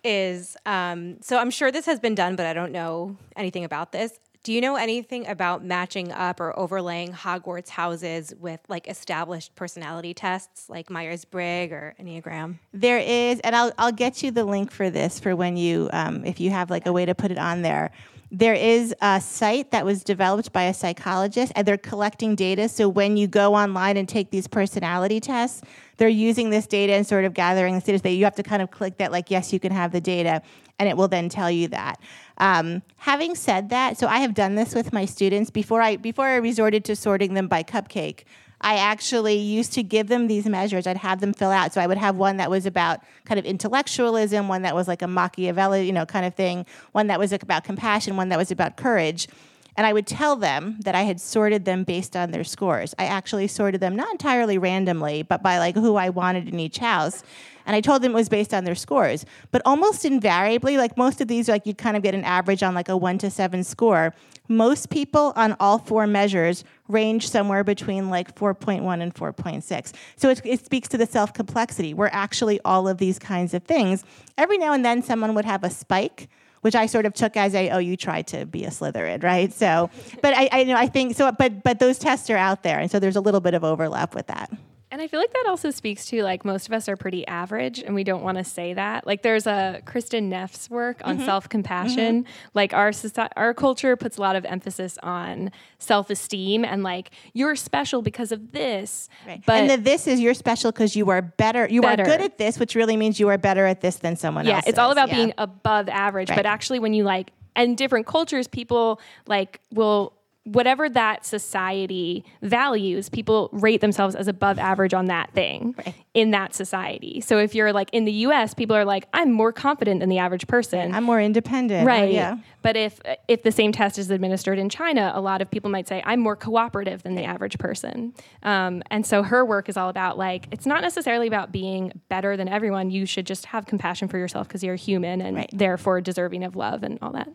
is 0.04 0.58
um, 0.66 1.22
so 1.22 1.38
I'm 1.38 1.50
sure 1.50 1.72
this 1.72 1.86
has 1.86 2.02
been 2.02 2.14
done, 2.16 2.36
but 2.36 2.46
I 2.46 2.52
don't 2.54 2.74
know 2.74 3.16
anything 3.38 3.64
about 3.64 3.94
this. 3.94 4.12
Do 4.44 4.52
you 4.52 4.60
know 4.60 4.76
anything 4.76 5.26
about 5.26 5.64
matching 5.64 6.12
up 6.12 6.42
or 6.42 6.58
overlaying 6.60 7.14
Hogwarts 7.14 7.70
houses 7.70 8.34
with 8.38 8.60
like 8.68 8.90
established 8.90 9.56
personality 9.56 10.14
tests 10.14 10.70
like 10.70 10.90
Myers 10.90 11.24
Briggs 11.24 11.72
or 11.72 11.96
Enneagram? 11.98 12.56
There 12.74 12.98
is, 12.98 13.40
and 13.40 13.56
I'll 13.56 13.72
I'll 13.78 13.94
get 13.94 14.22
you 14.22 14.32
the 14.32 14.44
link 14.44 14.70
for 14.70 14.90
this 14.90 15.18
for 15.18 15.34
when 15.34 15.56
you 15.56 15.90
um, 15.94 16.26
if 16.26 16.42
you 16.42 16.50
have 16.50 16.70
like 16.70 16.86
a 16.86 16.92
way 16.92 17.06
to 17.06 17.16
put 17.16 17.32
it 17.32 17.38
on 17.38 17.62
there. 17.62 17.92
There 18.36 18.56
is 18.56 18.96
a 19.00 19.22
site 19.22 19.70
that 19.70 19.86
was 19.86 20.04
developed 20.04 20.52
by 20.52 20.64
a 20.64 20.74
psychologist, 20.74 21.52
and 21.56 21.68
they're 21.68 21.78
collecting 21.78 22.34
data. 22.34 22.68
So 22.68 22.90
when 22.90 23.16
you 23.16 23.28
go 23.28 23.54
online 23.54 23.96
and 23.96 24.10
take 24.10 24.32
these 24.32 24.48
personality 24.48 25.20
tests, 25.20 25.62
they're 25.98 26.10
using 26.10 26.50
this 26.50 26.66
data 26.66 26.94
and 26.94 27.06
sort 27.06 27.26
of 27.26 27.36
gathering 27.36 27.76
this 27.76 27.84
data. 27.84 28.02
That 28.02 28.10
you 28.10 28.24
have 28.24 28.34
to 28.38 28.42
kind 28.42 28.64
of 28.64 28.72
click 28.72 28.98
that, 28.98 29.12
like, 29.12 29.30
yes, 29.30 29.54
you 29.54 29.60
can 29.60 29.72
have 29.72 29.92
the 29.92 30.02
data, 30.02 30.42
and 30.80 30.90
it 30.90 30.98
will 30.98 31.08
then 31.08 31.30
tell 31.30 31.52
you 31.52 31.68
that. 31.68 32.00
Um, 32.40 32.82
having 32.96 33.36
said 33.36 33.70
that, 33.70 34.00
so 34.00 34.08
I 34.08 34.18
have 34.18 34.34
done 34.34 34.56
this 34.56 34.74
with 34.74 34.92
my 34.92 35.06
students 35.06 35.52
before 35.52 35.84
I 35.84 35.98
before 35.98 36.26
I 36.26 36.38
resorted 36.38 36.84
to 36.86 36.96
sorting 36.96 37.36
them 37.36 37.48
by 37.48 37.62
cupcake. 37.62 38.24
I 38.64 38.78
actually 38.78 39.36
used 39.36 39.74
to 39.74 39.84
give 39.84 40.08
them 40.08 40.28
these 40.28 40.46
measures. 40.46 40.88
I'd 40.88 40.98
have 40.98 41.20
them 41.20 41.34
fill 41.34 41.52
out. 41.52 41.74
So 41.74 41.82
I 41.82 41.88
would 41.88 41.98
have 41.98 42.16
one 42.16 42.38
that 42.38 42.50
was 42.50 42.66
about 42.66 43.02
kind 43.26 43.38
of 43.38 43.46
intellectualism, 43.46 44.48
one 44.48 44.62
that 44.62 44.74
was 44.74 44.88
like 44.88 45.02
a 45.02 45.08
Machiavelli, 45.08 45.86
you 45.86 45.92
know, 45.92 46.06
kind 46.06 46.26
of 46.26 46.34
thing, 46.34 46.66
one 46.94 47.08
that 47.08 47.20
was 47.20 47.34
about 47.34 47.66
compassion, 47.66 48.16
one 48.16 48.30
that 48.30 48.40
was 48.40 48.52
about 48.52 48.78
courage. 48.78 49.28
And 49.76 49.88
I 49.88 49.94
would 49.94 50.08
tell 50.08 50.36
them 50.36 50.78
that 50.82 50.96
I 50.96 51.02
had 51.02 51.20
sorted 51.20 51.66
them 51.66 51.84
based 51.84 52.16
on 52.16 52.32
their 52.32 52.44
scores. 52.44 52.94
I 53.00 53.06
actually 53.06 53.48
sorted 53.48 53.82
them 53.82 53.96
not 53.96 54.12
entirely 54.12 54.58
randomly, 54.58 55.24
but 55.24 55.42
by 55.42 55.58
like 55.58 55.76
who 55.76 55.96
I 55.96 56.10
wanted 56.10 56.48
in 56.48 56.60
each 56.60 56.78
house. 56.78 57.24
And 57.66 57.76
I 57.76 57.82
told 57.82 58.02
them 58.02 58.12
it 58.12 58.16
was 58.16 58.30
based 58.30 58.54
on 58.54 58.66
their 58.66 58.76
scores. 58.76 59.26
But 59.52 59.62
almost 59.66 60.06
invariably, 60.06 60.78
like 60.78 60.96
most 60.96 61.22
of 61.22 61.28
these, 61.28 61.50
like 61.50 61.66
you'd 61.66 61.78
kind 61.78 61.98
of 61.98 62.04
get 62.04 62.14
an 62.14 62.24
average 62.24 62.62
on 62.62 62.76
like 62.76 62.90
a 62.90 62.96
one 62.96 63.18
to 63.20 63.32
seven 63.32 63.64
score. 63.64 64.14
Most 64.50 64.90
people 64.90 65.34
on 65.36 65.56
all 65.60 65.78
four 65.80 66.06
measures 66.06 66.64
range 66.88 67.30
somewhere 67.30 67.64
between 67.64 68.10
like 68.10 68.36
4.1 68.36 69.02
and 69.02 69.14
4.6. 69.14 69.94
So 70.18 70.30
it, 70.30 70.42
it 70.44 70.66
speaks 70.66 70.88
to 70.90 70.98
the 70.98 71.06
self 71.06 71.34
complexity. 71.34 71.94
We're 71.94 72.08
actually 72.08 72.60
all 72.66 72.88
of 72.88 72.98
these 72.98 73.20
kinds 73.20 73.54
of 73.54 73.64
things. 73.64 74.04
Every 74.38 74.58
now 74.58 74.74
and 74.74 74.84
then, 74.84 75.02
someone 75.02 75.34
would 75.36 75.46
have 75.46 75.64
a 75.64 75.70
spike 75.70 76.30
which 76.62 76.76
I 76.76 76.86
sort 76.86 77.06
of 77.06 77.14
took 77.14 77.36
as 77.36 77.54
a 77.56 77.72
oh 77.72 77.78
you 77.78 77.98
tried 77.98 78.28
to 78.28 78.46
be 78.46 78.64
a 78.64 78.70
Slytherin 78.70 79.22
right 79.22 79.52
so 79.52 79.90
but 80.22 80.34
I, 80.34 80.48
I 80.50 80.60
you 80.62 80.68
know 80.68 80.78
I 80.78 80.88
think 80.88 81.14
so 81.14 81.30
but 81.34 81.62
but 81.62 81.80
those 81.80 82.00
tests 82.00 82.30
are 82.30 82.38
out 82.38 82.64
there 82.64 82.80
and 82.80 82.90
so 82.90 83.00
there's 83.00 83.18
a 83.18 83.22
little 83.22 83.42
bit 83.42 83.54
of 83.54 83.66
overlap 83.66 84.16
with 84.16 84.28
that 84.28 84.50
And 84.94 85.02
I 85.02 85.08
feel 85.08 85.20
like 85.20 85.34
that 85.34 85.46
also 85.48 85.72
speaks 85.72 86.06
to 86.08 86.22
like 86.22 86.46
most 86.46 86.68
of 86.68 86.74
us 86.74 86.88
are 86.88 86.96
pretty 86.96 87.26
average 87.26 87.80
and 87.80 87.96
we 87.96 88.04
don't 88.04 88.22
want 88.22 88.38
to 88.38 88.44
say 88.44 88.76
that. 88.76 89.08
Like 89.08 89.24
there's 89.24 89.48
a 89.48 89.82
Kristin 89.88 90.26
Neff's 90.26 90.70
work 90.70 91.02
on 91.04 91.16
Mm-hmm. 91.16 91.26
self-compassion. 91.26 92.26
Like 92.54 92.76
our 92.76 92.92
society, 92.92 93.34
our 93.36 93.56
culture 93.56 93.96
puts 93.96 94.20
a 94.20 94.22
lot 94.22 94.36
of 94.36 94.46
emphasis 94.46 95.00
on 95.02 95.50
self-esteem 95.80 96.64
and 96.64 96.84
like 96.84 97.10
you're 97.34 97.56
special 97.56 98.04
because 98.04 98.32
of 98.32 98.52
this. 98.52 99.10
Right. 99.26 99.42
But 99.48 99.62
and 99.62 99.70
the 99.72 99.78
this 99.78 100.06
is 100.06 100.20
you're 100.20 100.36
special 100.36 100.72
because 100.72 100.96
you 100.96 101.10
are 101.10 101.24
better. 101.24 101.68
You 101.68 101.82
Better. 101.82 102.04
are 102.04 102.06
good 102.06 102.22
at 102.22 102.38
this, 102.38 102.60
which 102.60 102.76
really 102.76 102.96
means 102.96 103.20
you 103.20 103.30
are 103.30 103.38
better 103.40 103.66
at 103.66 103.82
this 103.82 103.96
than 103.96 104.16
someone 104.16 104.46
yeah, 104.46 104.58
else. 104.58 104.66
Yeah, 104.66 104.70
it's 104.70 104.78
all 104.80 104.92
about 104.92 105.08
Yeah. 105.08 105.16
being 105.16 105.34
above 105.40 105.90
average. 105.90 106.30
Right. 106.30 106.36
But 106.36 106.46
actually 106.46 106.78
when 106.78 106.94
you 106.94 107.04
like 107.04 107.32
and 107.56 107.76
different 107.76 108.06
cultures, 108.06 108.48
people 108.48 109.02
like 109.26 109.60
will 109.72 110.14
whatever 110.46 110.90
that 110.90 111.26
society 111.26 112.26
values, 112.42 113.08
people 113.08 113.50
rate 113.54 113.80
themselves 113.80 114.14
as 114.14 114.28
above 114.28 114.60
average 114.60 114.94
on 114.94 115.06
that 115.06 115.32
thing 115.32 115.74
Right. 115.78 115.96
in 116.14 116.32
that 116.32 116.54
society. 116.54 117.22
So 117.22 117.38
if 117.38 117.56
you're 117.56 117.72
like 117.72 117.90
in 117.94 118.04
the 118.04 118.12
US, 118.28 118.54
people 118.54 118.76
are 118.76 118.84
like, 118.84 119.08
I'm 119.14 119.32
more 119.32 119.54
confident 119.54 120.02
than 120.02 120.10
the 120.10 120.18
average 120.18 120.46
person. 120.48 120.94
I'm 120.94 121.06
more 121.06 121.22
independent. 121.22 121.88
Right. 121.88 122.12
Yeah. 122.12 122.38
But 122.62 122.76
if 122.76 123.00
if 123.30 123.44
the 123.44 123.54
same 123.54 123.72
test 123.72 123.98
is 123.98 124.10
administered 124.12 124.60
in 124.60 124.68
China, 124.70 125.14
a 125.16 125.22
lot 125.22 125.42
of 125.42 125.50
people 125.50 125.70
might 125.70 125.88
say 125.88 126.04
I'm 126.06 126.20
more 126.20 126.36
cooperative 126.36 127.04
than 127.04 127.16
the 127.16 127.24
average 127.24 127.58
person. 127.58 128.14
Um, 128.44 128.84
and 128.92 129.06
so 129.06 129.24
her 129.24 129.46
work 129.46 129.70
is 129.70 129.78
all 129.78 129.88
about 129.90 130.18
like 130.18 130.48
it's 130.52 130.66
not 130.66 130.82
necessarily 130.82 131.28
about 131.28 131.54
being 131.54 131.94
better 132.10 132.36
than 132.36 132.50
everyone. 132.50 132.92
You 132.92 133.06
should 133.06 133.26
just 133.26 133.46
have 133.48 133.66
compassion 133.66 134.10
for 134.10 134.18
yourself 134.18 134.50
because 134.50 134.62
you're 134.62 134.76
human 134.76 135.22
and 135.22 135.38
Right. 135.38 135.50
therefore 135.54 136.02
deserving 136.02 136.44
of 136.44 136.58
love 136.58 136.84
and 136.84 137.00
all 137.02 137.12
that. 137.14 137.30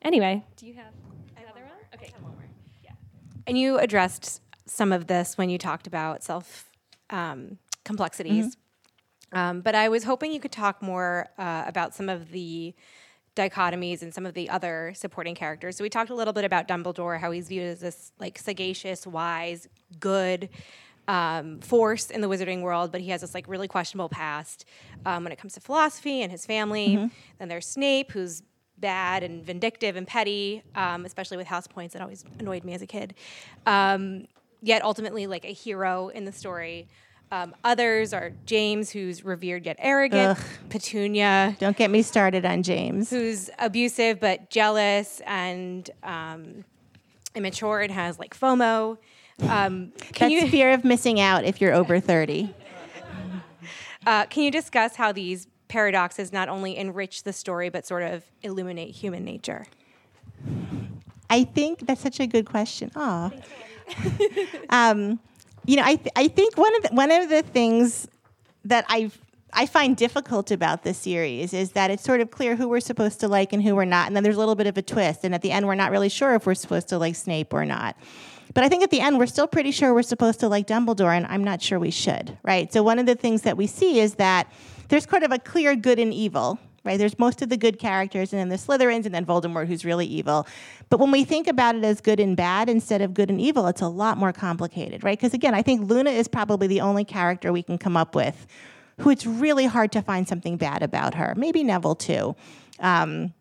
Anyway, 0.00 0.44
do 0.56 0.66
you 0.66 0.74
have 0.74 0.84
another 0.84 0.94
one? 0.94 0.96
Okay. 0.96 0.97
And 3.48 3.58
you 3.58 3.78
addressed 3.78 4.42
some 4.66 4.92
of 4.92 5.06
this 5.06 5.38
when 5.38 5.48
you 5.48 5.56
talked 5.56 5.86
about 5.86 6.22
self 6.22 6.70
um, 7.08 7.58
complexities. 7.82 8.58
Um, 9.32 9.62
but 9.62 9.74
I 9.74 9.88
was 9.88 10.04
hoping 10.04 10.32
you 10.32 10.40
could 10.40 10.52
talk 10.52 10.82
more 10.82 11.30
uh, 11.38 11.64
about 11.66 11.94
some 11.94 12.10
of 12.10 12.30
the 12.30 12.74
dichotomies 13.34 14.02
and 14.02 14.12
some 14.12 14.26
of 14.26 14.34
the 14.34 14.50
other 14.50 14.92
supporting 14.94 15.34
characters. 15.34 15.76
So 15.76 15.82
we 15.82 15.88
talked 15.88 16.10
a 16.10 16.14
little 16.14 16.32
bit 16.34 16.44
about 16.44 16.68
Dumbledore, 16.68 17.18
how 17.18 17.30
he's 17.30 17.48
viewed 17.48 17.64
as 17.64 17.80
this 17.80 18.12
like 18.18 18.38
sagacious, 18.38 19.06
wise, 19.06 19.66
good 19.98 20.50
um, 21.06 21.60
force 21.60 22.10
in 22.10 22.20
the 22.20 22.28
wizarding 22.28 22.60
world, 22.60 22.92
but 22.92 23.00
he 23.00 23.08
has 23.10 23.22
this 23.22 23.32
like 23.32 23.48
really 23.48 23.68
questionable 23.68 24.10
past 24.10 24.66
um, 25.06 25.24
when 25.24 25.32
it 25.32 25.38
comes 25.38 25.54
to 25.54 25.60
philosophy 25.60 26.20
and 26.22 26.30
his 26.30 26.44
family. 26.44 26.96
Then 27.38 27.48
there's 27.48 27.66
Snape, 27.66 28.12
who's 28.12 28.42
bad 28.80 29.22
and 29.22 29.44
vindictive 29.44 29.96
and 29.96 30.06
petty, 30.06 30.62
um, 30.74 31.04
especially 31.04 31.36
with 31.36 31.46
house 31.46 31.66
points. 31.66 31.94
That 31.94 32.02
always 32.02 32.24
annoyed 32.38 32.64
me 32.64 32.74
as 32.74 32.82
a 32.82 32.86
kid. 32.86 33.14
Um, 33.66 34.26
yet 34.62 34.82
ultimately, 34.82 35.26
like 35.26 35.44
a 35.44 35.52
hero 35.52 36.08
in 36.08 36.24
the 36.24 36.32
story. 36.32 36.88
Um, 37.30 37.54
others 37.62 38.14
are 38.14 38.32
James, 38.46 38.90
who's 38.90 39.22
revered 39.24 39.66
yet 39.66 39.76
arrogant. 39.78 40.38
Ugh. 40.38 40.44
Petunia, 40.70 41.56
Don't 41.58 41.76
get 41.76 41.90
me 41.90 42.00
started 42.00 42.46
on 42.46 42.62
James. 42.62 43.10
who's 43.10 43.50
abusive 43.58 44.18
but 44.18 44.48
jealous 44.48 45.20
and 45.26 45.90
um, 46.02 46.64
immature 47.34 47.80
and 47.80 47.92
has 47.92 48.18
like 48.18 48.38
FOMO. 48.38 48.96
Um, 49.42 49.92
can 50.12 50.30
That's 50.30 50.32
you 50.32 50.48
fear 50.48 50.72
of 50.72 50.84
missing 50.84 51.20
out 51.20 51.44
if 51.44 51.60
you're 51.60 51.74
over 51.74 52.00
30. 52.00 52.54
uh, 54.06 54.24
can 54.26 54.42
you 54.42 54.50
discuss 54.50 54.96
how 54.96 55.12
these 55.12 55.46
paradoxes 55.68 56.32
not 56.32 56.48
only 56.48 56.76
enrich 56.76 57.22
the 57.22 57.32
story 57.32 57.68
but 57.68 57.86
sort 57.86 58.02
of 58.02 58.24
illuminate 58.42 58.90
human 58.90 59.24
nature? 59.24 59.66
I 61.30 61.44
think 61.44 61.86
that's 61.86 62.00
such 62.00 62.20
a 62.20 62.26
good 62.26 62.46
question. 62.46 62.90
Aw. 62.96 63.30
um, 64.70 65.20
you 65.66 65.76
know, 65.76 65.82
I, 65.84 65.96
th- 65.96 66.12
I 66.16 66.28
think 66.28 66.56
one 66.56 66.74
of 66.76 66.82
the, 66.84 66.88
one 66.94 67.10
of 67.10 67.28
the 67.28 67.42
things 67.42 68.08
that 68.64 68.84
I 68.88 69.10
I 69.52 69.64
find 69.66 69.96
difficult 69.96 70.50
about 70.50 70.82
this 70.82 70.98
series 70.98 71.54
is 71.54 71.72
that 71.72 71.90
it's 71.90 72.02
sort 72.02 72.20
of 72.20 72.30
clear 72.30 72.54
who 72.54 72.68
we're 72.68 72.80
supposed 72.80 73.20
to 73.20 73.28
like 73.28 73.54
and 73.54 73.62
who 73.62 73.74
we're 73.74 73.86
not, 73.86 74.06
and 74.06 74.14
then 74.14 74.22
there's 74.22 74.36
a 74.36 74.38
little 74.38 74.54
bit 74.54 74.66
of 74.66 74.76
a 74.76 74.82
twist, 74.82 75.24
and 75.24 75.34
at 75.34 75.42
the 75.42 75.50
end 75.50 75.66
we're 75.66 75.74
not 75.74 75.90
really 75.90 76.10
sure 76.10 76.34
if 76.34 76.46
we're 76.46 76.54
supposed 76.54 76.88
to 76.88 76.98
like 76.98 77.16
Snape 77.16 77.54
or 77.54 77.64
not. 77.64 77.96
But 78.54 78.64
I 78.64 78.68
think 78.68 78.82
at 78.82 78.90
the 78.90 79.00
end 79.00 79.18
we're 79.18 79.26
still 79.26 79.46
pretty 79.46 79.70
sure 79.70 79.94
we're 79.94 80.02
supposed 80.02 80.40
to 80.40 80.48
like 80.48 80.66
Dumbledore, 80.66 81.16
and 81.16 81.26
I'm 81.26 81.44
not 81.44 81.62
sure 81.62 81.78
we 81.78 81.90
should, 81.90 82.36
right? 82.42 82.70
So 82.72 82.82
one 82.82 82.98
of 82.98 83.06
the 83.06 83.14
things 83.14 83.42
that 83.42 83.56
we 83.56 83.66
see 83.66 84.00
is 84.00 84.16
that 84.16 84.52
there's 84.88 85.06
kind 85.06 85.24
of 85.24 85.32
a 85.32 85.38
clear 85.38 85.76
good 85.76 85.98
and 85.98 86.12
evil, 86.12 86.58
right? 86.84 86.98
There's 86.98 87.18
most 87.18 87.42
of 87.42 87.48
the 87.48 87.56
good 87.56 87.78
characters, 87.78 88.32
and 88.32 88.40
then 88.40 88.48
the 88.48 88.56
Slytherins, 88.56 89.06
and 89.06 89.14
then 89.14 89.24
Voldemort, 89.26 89.66
who's 89.66 89.84
really 89.84 90.06
evil. 90.06 90.46
But 90.88 91.00
when 91.00 91.10
we 91.10 91.24
think 91.24 91.46
about 91.46 91.74
it 91.74 91.84
as 91.84 92.00
good 92.00 92.20
and 92.20 92.36
bad 92.36 92.68
instead 92.68 93.02
of 93.02 93.14
good 93.14 93.30
and 93.30 93.40
evil, 93.40 93.66
it's 93.66 93.82
a 93.82 93.88
lot 93.88 94.18
more 94.18 94.32
complicated, 94.32 95.04
right? 95.04 95.18
Because 95.18 95.34
again, 95.34 95.54
I 95.54 95.62
think 95.62 95.88
Luna 95.88 96.10
is 96.10 96.28
probably 96.28 96.66
the 96.66 96.80
only 96.80 97.04
character 97.04 97.52
we 97.52 97.62
can 97.62 97.78
come 97.78 97.96
up 97.96 98.14
with 98.14 98.46
who 98.98 99.10
it's 99.10 99.26
really 99.26 99.66
hard 99.66 99.92
to 99.92 100.02
find 100.02 100.28
something 100.28 100.56
bad 100.56 100.82
about 100.82 101.14
her. 101.14 101.34
Maybe 101.36 101.62
Neville 101.62 101.94
too. 101.94 102.34
Um, 102.80 103.32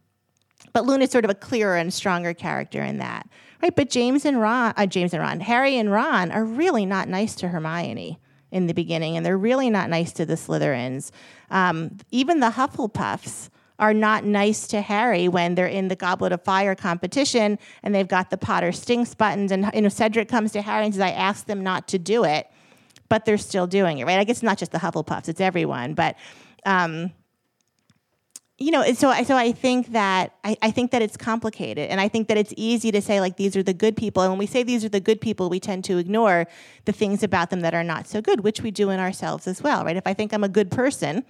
but 0.74 0.86
Luna's 0.86 1.12
sort 1.12 1.26
of 1.26 1.32
a 1.32 1.36
clearer 1.36 1.76
and 1.76 1.94
stronger 1.94 2.34
character 2.34 2.84
in 2.84 3.00
that, 3.00 3.28
right? 3.62 3.76
But 3.76 3.90
James 3.90 4.26
and 4.26 4.40
Ron, 4.40 4.74
uh, 4.78 4.86
James 4.86 5.14
and 5.14 5.22
Ron, 5.22 5.40
Harry 5.40 5.78
and 5.78 5.92
Ron 5.92 6.32
are 6.32 6.46
really 6.46 6.86
not 6.86 7.08
nice 7.08 7.36
to 7.36 7.48
Hermione 7.48 8.20
in 8.52 8.68
the 8.68 8.74
beginning, 8.74 9.18
and 9.18 9.26
they're 9.26 9.38
really 9.38 9.70
not 9.70 9.90
nice 9.90 10.14
to 10.14 10.26
the 10.26 10.36
Slytherins. 10.36 11.12
Um, 11.50 11.98
even 12.12 12.40
the 12.40 12.52
Hufflepuffs 12.52 13.50
are 13.80 13.94
not 13.94 14.24
nice 14.24 14.68
to 14.68 14.82
Harry 14.82 15.28
when 15.28 15.56
they're 15.56 15.68
in 15.68 15.88
the 15.88 15.96
Goblet 15.96 16.32
of 16.32 16.44
Fire 16.44 16.74
competition 16.74 17.60
and 17.84 17.94
they've 17.94 18.08
got 18.08 18.32
the 18.32 18.38
Potter 18.38 18.72
stinks 18.72 19.14
buttons, 19.14 19.52
and 19.52 19.70
you 19.74 19.82
know 19.82 19.90
Cedric 19.90 20.30
comes 20.30 20.52
to 20.54 20.62
Harry 20.62 20.86
and 20.86 20.94
says, 20.94 21.02
"I 21.02 21.12
asked 21.12 21.48
them 21.48 21.62
not 21.62 21.88
to 21.90 22.00
do 22.00 22.24
it." 22.24 22.48
But 23.10 23.24
they're 23.24 23.38
still 23.38 23.68
doing 23.68 24.00
it, 24.00 24.06
right? 24.06 24.20
I 24.20 24.26
guess 24.26 24.38
it's 24.38 24.44
not 24.44 24.58
just 24.58 24.72
the 24.72 24.80
Hufflepuffs; 24.80 25.30
it's 25.30 25.42
everyone. 25.42 25.94
But 25.94 26.16
um, 26.66 27.12
you 28.60 28.72
know, 28.72 28.92
so 28.94 29.10
I 29.10 29.22
so 29.22 29.36
I 29.36 29.52
think 29.52 29.92
that 29.92 30.34
I, 30.44 30.58
I 30.64 30.72
think 30.72 30.90
that 30.90 31.04
it's 31.04 31.16
complicated, 31.16 31.90
and 31.92 32.02
I 32.02 32.08
think 32.08 32.28
that 32.28 32.38
it's 32.38 32.54
easy 32.58 32.92
to 32.92 33.02
say 33.02 33.20
like 33.20 33.38
these 33.38 33.56
are 33.56 33.62
the 33.62 33.74
good 33.74 33.96
people, 33.96 34.24
and 34.24 34.32
when 34.32 34.40
we 34.40 34.48
say 34.48 34.64
these 34.64 34.84
are 34.84 34.90
the 34.90 35.00
good 35.00 35.22
people, 35.22 35.48
we 35.48 35.60
tend 35.60 35.84
to 35.86 36.00
ignore 36.00 36.48
the 36.86 36.92
things 36.92 37.22
about 37.22 37.52
them 37.52 37.60
that 37.62 37.76
are 37.76 37.84
not 37.84 38.08
so 38.08 38.20
good, 38.20 38.42
which 38.42 38.62
we 38.62 38.72
do 38.72 38.90
in 38.90 39.00
ourselves 39.00 39.48
as 39.48 39.62
well, 39.62 39.86
right? 39.86 39.96
If 39.96 40.08
I 40.08 40.14
think 40.16 40.34
I'm 40.34 40.44
a 40.44 40.50
good 40.50 40.72
person, 40.72 41.24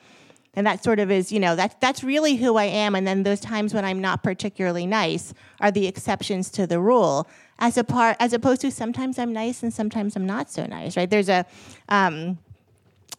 and 0.54 0.66
that 0.66 0.86
sort 0.86 1.00
of 1.00 1.12
is, 1.12 1.30
you 1.30 1.42
know, 1.42 1.58
that's 1.58 1.76
that's 1.82 2.02
really 2.02 2.38
who 2.38 2.56
I 2.56 2.66
am, 2.66 2.96
and 2.96 3.06
then 3.06 3.24
those 3.24 3.42
times 3.42 3.74
when 3.74 3.84
I'm 3.84 4.00
not 4.00 4.24
particularly 4.24 4.88
nice 4.88 5.34
are 5.60 5.72
the 5.72 5.86
exceptions 5.86 6.50
to 6.52 6.66
the 6.66 6.80
rule, 6.80 7.28
as 7.60 7.78
a 7.78 7.84
part 7.84 8.16
as 8.22 8.32
opposed 8.32 8.62
to 8.62 8.72
sometimes 8.72 9.20
I'm 9.20 9.34
nice 9.34 9.64
and 9.64 9.74
sometimes 9.74 10.16
I'm 10.16 10.26
not 10.26 10.50
so 10.50 10.66
nice, 10.66 10.96
right? 10.96 11.10
There's 11.10 11.28
a 11.28 11.46
um, 11.90 12.38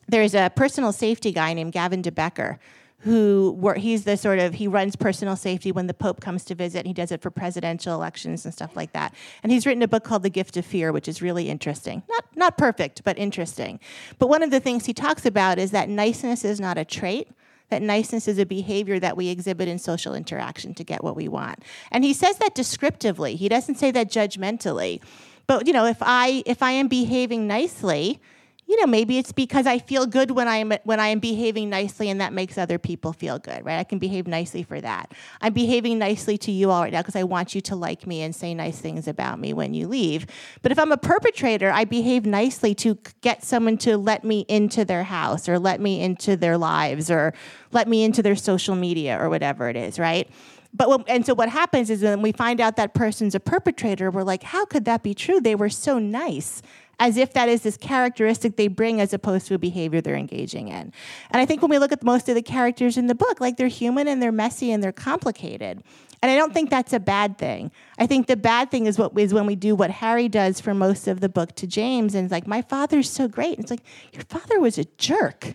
there's 0.09 0.35
a 0.35 0.51
personal 0.57 0.93
safety 0.93 1.31
guy 1.31 1.53
named 1.53 1.73
Gavin 1.73 2.01
de 2.01 2.11
Becker 2.11 2.59
who 3.01 3.57
wor- 3.59 3.75
he's 3.75 4.05
the 4.05 4.17
sort 4.17 4.39
of 4.41 4.55
he 4.55 4.67
runs 4.67 4.97
personal 4.97 5.37
safety 5.37 5.71
when 5.71 5.87
the 5.87 5.95
pope 5.95 6.21
comes 6.21 6.45
to 6.47 6.55
visit. 6.55 6.85
He 6.87 6.93
does 6.93 7.13
it 7.13 7.23
for 7.23 7.31
presidential 7.31 7.95
elections 7.95 8.45
and 8.45 8.53
stuff 8.53 8.75
like 8.75 8.93
that. 8.93 9.15
And 9.43 9.53
he's 9.53 9.67
written 9.67 9.83
a 9.83 9.89
book 9.89 10.03
called 10.03 10.25
the 10.25 10.31
gift 10.31 10.57
of 10.57 10.67
fear 10.67 10.91
which 10.91 11.07
is 11.07 11.23
really 11.23 11.49
interesting. 11.49 12.03
Not 12.09 12.25
not 12.35 12.59
perfect 12.59 13.05
but 13.05 13.17
interesting. 13.17 13.79
But 14.19 14.29
one 14.29 14.43
of 14.43 14.51
the 14.51 14.61
things 14.61 14.87
he 14.87 14.95
talks 14.95 15.25
about 15.25 15.59
is 15.59 15.71
that 15.71 15.89
niceness 15.89 16.45
is 16.45 16.61
not 16.61 16.77
a 16.77 16.85
trait. 16.85 17.29
That 17.71 17.83
niceness 17.83 18.27
is 18.27 18.39
a 18.39 18.47
behavior 18.47 18.99
that 18.99 19.17
we 19.17 19.29
exhibit 19.29 19.69
in 19.69 19.79
social 19.79 20.15
interaction 20.15 20.75
to 20.75 20.85
get 20.85 21.05
what 21.05 21.15
we 21.15 21.29
want. 21.29 21.63
And 21.93 22.03
he 22.03 22.15
says 22.15 22.39
that 22.39 22.55
descriptively. 22.55 23.37
He 23.37 23.49
doesn't 23.49 23.77
say 23.77 23.91
that 23.91 24.11
judgmentally. 24.11 25.03
But 25.47 25.67
you 25.69 25.73
know 25.73 25.87
if 25.87 25.99
i 26.01 26.43
if 26.47 26.63
i 26.65 26.73
am 26.73 26.89
behaving 26.89 27.47
nicely 27.47 28.21
you 28.69 28.79
know, 28.79 28.87
maybe 28.87 29.17
it's 29.17 29.33
because 29.33 29.67
I 29.67 29.79
feel 29.79 30.05
good 30.05 30.31
when 30.31 30.47
I'm 30.47 30.75
when 30.85 31.01
I 31.01 31.09
am 31.09 31.21
behaving 31.21 31.71
nicely, 31.71 32.11
and 32.11 32.21
that 32.21 32.35
makes 32.35 32.59
other 32.59 32.79
people 32.79 33.15
feel 33.15 33.39
good, 33.39 33.65
right? 33.65 33.79
I 33.79 33.85
can 33.85 33.99
behave 33.99 34.27
nicely 34.27 34.63
for 34.63 34.79
that. 34.79 35.13
I'm 35.41 35.55
behaving 35.55 35.99
nicely 35.99 36.37
to 36.39 36.53
you 36.53 36.71
all 36.71 36.83
right 36.83 36.93
now 36.93 37.01
because 37.01 37.17
I 37.17 37.23
want 37.23 37.55
you 37.55 37.63
to 37.63 37.75
like 37.75 38.07
me 38.07 38.21
and 38.21 38.37
say 38.37 38.53
nice 38.53 38.79
things 38.79 39.09
about 39.09 39.41
me 39.41 39.55
when 39.55 39.73
you 39.73 39.89
leave. 39.89 40.27
But 40.61 40.71
if 40.71 40.79
I'm 40.79 40.93
a 40.93 40.99
perpetrator, 40.99 41.71
I 41.71 41.87
behave 41.87 42.27
nicely 42.27 42.75
to 42.77 42.99
get 43.23 43.43
someone 43.43 43.79
to 43.79 43.97
let 43.97 44.23
me 44.23 44.45
into 44.49 44.85
their 44.85 45.05
house 45.05 45.49
or 45.49 45.59
let 45.59 45.81
me 45.81 46.03
into 46.03 46.37
their 46.37 46.59
lives 46.59 47.11
or 47.11 47.33
let 47.73 47.89
me 47.89 48.05
into 48.05 48.23
their 48.23 48.37
social 48.37 48.75
media 48.75 49.19
or 49.19 49.31
whatever 49.31 49.71
it 49.71 49.77
is, 49.77 49.99
right? 49.99 50.29
But 50.75 50.91
when, 50.91 51.05
and 51.09 51.25
so 51.25 51.35
what 51.35 51.49
happens 51.49 51.89
is 51.89 52.03
when 52.03 52.21
we 52.21 52.33
find 52.33 52.61
out 52.61 52.77
that 52.77 52.93
person's 52.93 53.35
a 53.35 53.41
perpetrator, 53.41 54.11
we're 54.11 54.23
like, 54.23 54.43
how 54.43 54.67
could 54.67 54.85
that 54.85 55.03
be 55.03 55.15
true? 55.15 55.41
They 55.41 55.55
were 55.55 55.71
so 55.71 55.99
nice 55.99 56.61
as 57.01 57.17
if 57.17 57.33
that 57.33 57.49
is 57.49 57.63
this 57.63 57.77
characteristic 57.77 58.57
they 58.57 58.69
bring 58.69 59.01
as 59.01 59.13
opposed 59.13 59.47
to 59.47 59.55
a 59.55 59.59
behavior 59.59 60.01
they're 60.01 60.17
engaging 60.17 60.69
in. 60.69 60.93
And 61.31 61.41
I 61.41 61.47
think 61.47 61.63
when 61.63 61.71
we 61.71 61.79
look 61.79 61.93
at 61.93 62.03
most 62.03 62.29
of 62.29 62.35
the 62.35 62.43
characters 62.43 62.97
in 62.97 63.07
the 63.07 63.15
book, 63.15 63.41
like 63.41 63.57
they're 63.57 63.69
human 63.69 64.09
and 64.09 64.21
they're 64.21 64.33
messy 64.33 64.73
and 64.73 64.83
they're 64.83 64.93
complicated. 64.93 65.83
And 66.21 66.33
I 66.33 66.35
don't 66.37 66.53
think 66.53 66.71
that's 66.71 66.93
a 66.93 66.99
bad 66.99 67.39
thing. 67.39 67.71
I 67.99 68.07
think 68.07 68.27
the 68.27 68.37
bad 68.37 68.73
thing 68.73 68.87
is 68.87 68.99
what 68.99 69.17
is 69.17 69.33
when 69.33 69.47
we 69.47 69.55
do 69.55 69.77
what 69.77 69.91
Harry 69.91 70.29
does 70.29 70.61
for 70.61 70.75
most 70.75 71.07
of 71.07 71.21
the 71.21 71.29
book 71.29 71.55
to 71.57 71.67
James, 71.69 72.17
and 72.17 72.25
it's 72.25 72.33
like, 72.33 72.49
my 72.49 72.63
father's 72.63 73.09
so 73.09 73.29
great. 73.29 73.53
And 73.57 73.61
it's 73.61 73.71
like, 73.71 73.85
your 74.13 74.25
father 74.25 74.59
was 74.59 74.79
a 74.79 74.85
jerk. 74.97 75.55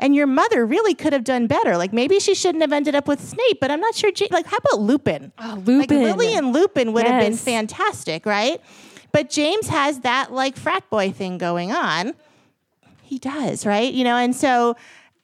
And 0.00 0.14
your 0.14 0.26
mother 0.26 0.66
really 0.66 0.94
could 0.94 1.12
have 1.12 1.24
done 1.24 1.46
better. 1.46 1.76
Like 1.76 1.92
maybe 1.92 2.18
she 2.20 2.34
shouldn't 2.34 2.62
have 2.62 2.72
ended 2.72 2.94
up 2.94 3.06
with 3.08 3.20
Snape, 3.20 3.58
but 3.60 3.70
I'm 3.70 3.80
not 3.80 3.94
sure. 3.94 4.10
Like, 4.30 4.46
how 4.46 4.56
about 4.58 4.80
Lupin? 4.80 5.32
Oh, 5.38 5.54
Like 5.64 5.90
Lupin. 5.90 6.02
Lily 6.02 6.34
and 6.34 6.52
Lupin 6.52 6.92
would 6.92 7.06
have 7.06 7.20
been 7.22 7.36
fantastic, 7.36 8.26
right? 8.26 8.60
But 9.14 9.30
James 9.30 9.68
has 9.68 10.00
that 10.00 10.32
like 10.32 10.56
frat 10.56 10.90
boy 10.90 11.12
thing 11.12 11.38
going 11.38 11.70
on. 11.70 12.14
He 13.00 13.20
does, 13.20 13.64
right? 13.64 13.94
You 13.94 14.02
know, 14.02 14.16
and 14.16 14.34
so 14.34 14.74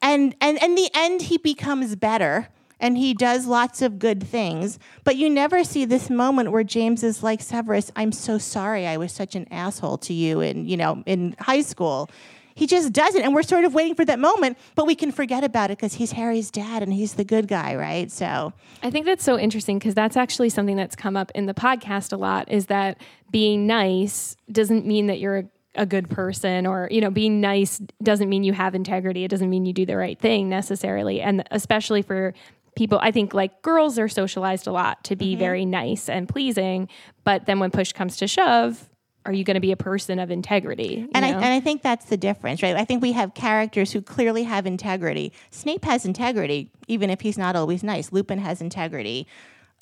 and 0.01 0.33
and 0.39 0.57
in 0.63 0.75
the 0.75 0.89
end 0.93 1.23
he 1.23 1.37
becomes 1.37 1.97
better 1.97 2.47
and 2.79 2.97
he 2.97 3.13
does 3.13 3.47
lots 3.47 3.81
of 3.81 3.99
good 3.99 4.23
things. 4.23 4.79
But 5.03 5.17
you 5.17 5.29
never 5.29 5.65
see 5.65 5.83
this 5.83 6.09
moment 6.09 6.53
where 6.53 6.63
James 6.63 7.03
is 7.03 7.21
like 7.21 7.41
Severus, 7.41 7.91
I'm 7.97 8.13
so 8.13 8.37
sorry 8.37 8.87
I 8.87 8.95
was 8.95 9.11
such 9.11 9.35
an 9.35 9.45
asshole 9.51 9.97
to 9.97 10.13
you 10.13 10.39
in, 10.39 10.65
you 10.65 10.77
know, 10.77 11.03
in 11.05 11.35
high 11.37 11.61
school. 11.61 12.09
He 12.55 12.67
just 12.67 12.93
doesn't. 12.93 13.21
And 13.21 13.33
we're 13.33 13.43
sort 13.43 13.65
of 13.65 13.73
waiting 13.73 13.95
for 13.95 14.05
that 14.05 14.19
moment, 14.19 14.57
but 14.75 14.85
we 14.85 14.95
can 14.95 15.11
forget 15.11 15.43
about 15.43 15.71
it 15.71 15.77
because 15.77 15.95
he's 15.95 16.11
Harry's 16.13 16.51
dad 16.51 16.83
and 16.83 16.93
he's 16.93 17.13
the 17.13 17.23
good 17.23 17.47
guy, 17.47 17.75
right? 17.75 18.11
So 18.11 18.53
I 18.83 18.89
think 18.89 19.05
that's 19.05 19.23
so 19.23 19.37
interesting 19.37 19.79
because 19.79 19.95
that's 19.95 20.17
actually 20.17 20.49
something 20.49 20.75
that's 20.75 20.95
come 20.95 21.17
up 21.17 21.31
in 21.35 21.45
the 21.45 21.53
podcast 21.53 22.13
a 22.13 22.17
lot 22.17 22.51
is 22.51 22.67
that 22.67 22.99
being 23.29 23.67
nice 23.67 24.35
doesn't 24.51 24.85
mean 24.85 25.07
that 25.07 25.19
you're 25.19 25.37
a, 25.37 25.45
a 25.75 25.85
good 25.85 26.09
person 26.09 26.65
or, 26.65 26.87
you 26.91 27.01
know, 27.01 27.11
being 27.11 27.41
nice 27.41 27.79
doesn't 28.03 28.29
mean 28.29 28.43
you 28.43 28.53
have 28.53 28.75
integrity. 28.75 29.23
It 29.23 29.29
doesn't 29.29 29.49
mean 29.49 29.65
you 29.65 29.73
do 29.73 29.85
the 29.85 29.97
right 29.97 30.19
thing 30.19 30.49
necessarily. 30.49 31.21
And 31.21 31.43
especially 31.51 32.01
for 32.01 32.33
people 32.75 32.99
i 33.01 33.11
think 33.11 33.33
like 33.33 33.61
girls 33.61 33.99
are 33.99 34.07
socialized 34.07 34.67
a 34.67 34.71
lot 34.71 35.03
to 35.03 35.15
be 35.15 35.31
mm-hmm. 35.33 35.39
very 35.39 35.65
nice 35.65 36.07
and 36.07 36.29
pleasing 36.29 36.87
but 37.23 37.45
then 37.45 37.59
when 37.59 37.71
push 37.71 37.91
comes 37.91 38.15
to 38.17 38.27
shove 38.27 38.89
are 39.25 39.33
you 39.33 39.43
going 39.43 39.55
to 39.55 39.61
be 39.61 39.71
a 39.71 39.77
person 39.77 40.19
of 40.19 40.31
integrity? 40.31 41.07
And 41.13 41.23
I, 41.23 41.29
and 41.29 41.45
I 41.45 41.59
think 41.59 41.83
that's 41.83 42.05
the 42.05 42.17
difference, 42.17 42.63
right? 42.63 42.75
I 42.75 42.85
think 42.85 43.01
we 43.01 43.11
have 43.11 43.33
characters 43.33 43.91
who 43.91 44.01
clearly 44.01 44.43
have 44.43 44.65
integrity. 44.65 45.31
Snape 45.51 45.85
has 45.85 46.05
integrity, 46.05 46.71
even 46.87 47.09
if 47.09 47.21
he's 47.21 47.37
not 47.37 47.55
always 47.55 47.83
nice. 47.83 48.11
Lupin 48.11 48.39
has 48.39 48.61
integrity. 48.61 49.27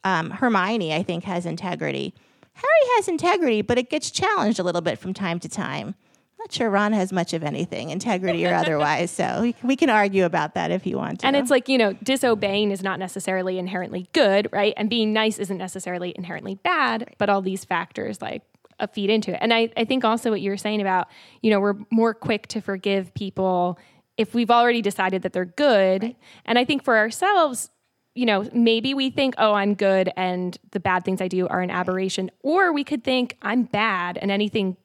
Um, 0.03 0.32
Hermione, 0.32 0.94
I 0.94 1.03
think, 1.03 1.24
has 1.24 1.45
integrity. 1.45 2.14
Harry 2.53 2.95
has 2.98 3.07
integrity, 3.07 3.61
but 3.61 3.78
it 3.78 3.90
gets 3.90 4.11
challenged 4.11 4.60
a 4.60 4.64
little 4.64 4.82
bit 4.82 4.99
from 4.99 5.14
time 5.14 5.40
to 5.40 5.49
time. 5.49 5.95
I'm 6.40 6.44
not 6.44 6.52
sure 6.52 6.70
Ron 6.70 6.94
has 6.94 7.11
much 7.11 7.34
of 7.34 7.44
anything, 7.44 7.90
integrity 7.90 8.45
or 8.45 8.53
otherwise. 8.53 9.11
So 9.11 9.40
we, 9.41 9.56
we 9.61 9.76
can 9.76 9.90
argue 9.90 10.24
about 10.26 10.53
that 10.56 10.72
if 10.72 10.86
you 10.86 10.98
want 10.98 11.20
to. 11.22 11.28
And 11.28 11.36
it's 11.36 11.52
like, 11.52 11.68
you 11.68 11.78
know, 11.78 11.94
disobeying 11.94 12.72
is 12.72 12.82
not 12.82 12.98
necessarily 12.98 13.60
inherently 13.60 14.07
good, 14.14 14.48
right? 14.52 14.74
And 14.78 14.90
being 14.90 15.11
nice 15.11 15.38
isn't 15.38 15.57
necessarily 15.57 16.14
inherently 16.16 16.56
bad, 16.56 17.14
but 17.18 17.30
all 17.30 17.41
these 17.41 17.66
factors 17.66 18.22
like 18.22 18.44
a 18.80 18.88
feed 18.88 19.10
into 19.10 19.34
it. 19.34 19.39
And 19.41 19.53
I, 19.53 19.72
I 19.77 19.85
think 19.85 20.03
also 20.03 20.30
what 20.31 20.41
you 20.41 20.49
were 20.49 20.57
saying 20.57 20.81
about, 20.81 21.07
you 21.41 21.49
know, 21.49 21.60
we're 21.60 21.76
more 21.91 22.14
quick 22.14 22.47
to 22.47 22.61
forgive 22.61 23.14
people 23.14 23.80
if 24.18 24.34
we've 24.34 24.51
already 24.51 24.81
decided 24.81 25.22
that 25.22 25.34
they're 25.34 25.45
good. 25.45 26.03
Right. 26.03 26.15
And 26.45 26.60
I 26.60 26.65
think 26.65 26.84
for 26.84 26.97
ourselves, 26.97 27.69
you 28.15 28.26
know, 28.26 28.49
maybe 28.53 28.93
we 28.93 29.10
think, 29.10 29.35
oh, 29.38 29.53
I'm 29.53 29.76
good 29.76 30.11
and 30.18 30.57
the 30.72 30.80
bad 30.80 31.06
things 31.06 31.22
I 31.22 31.27
do 31.27 31.47
are 31.47 31.61
an 31.61 31.72
aberration. 31.72 32.30
Or 32.41 32.73
we 32.73 32.84
could 32.84 33.03
think 33.03 33.38
I'm 33.41 33.64
bad 33.64 34.18
and 34.18 34.30
anything 34.30 34.76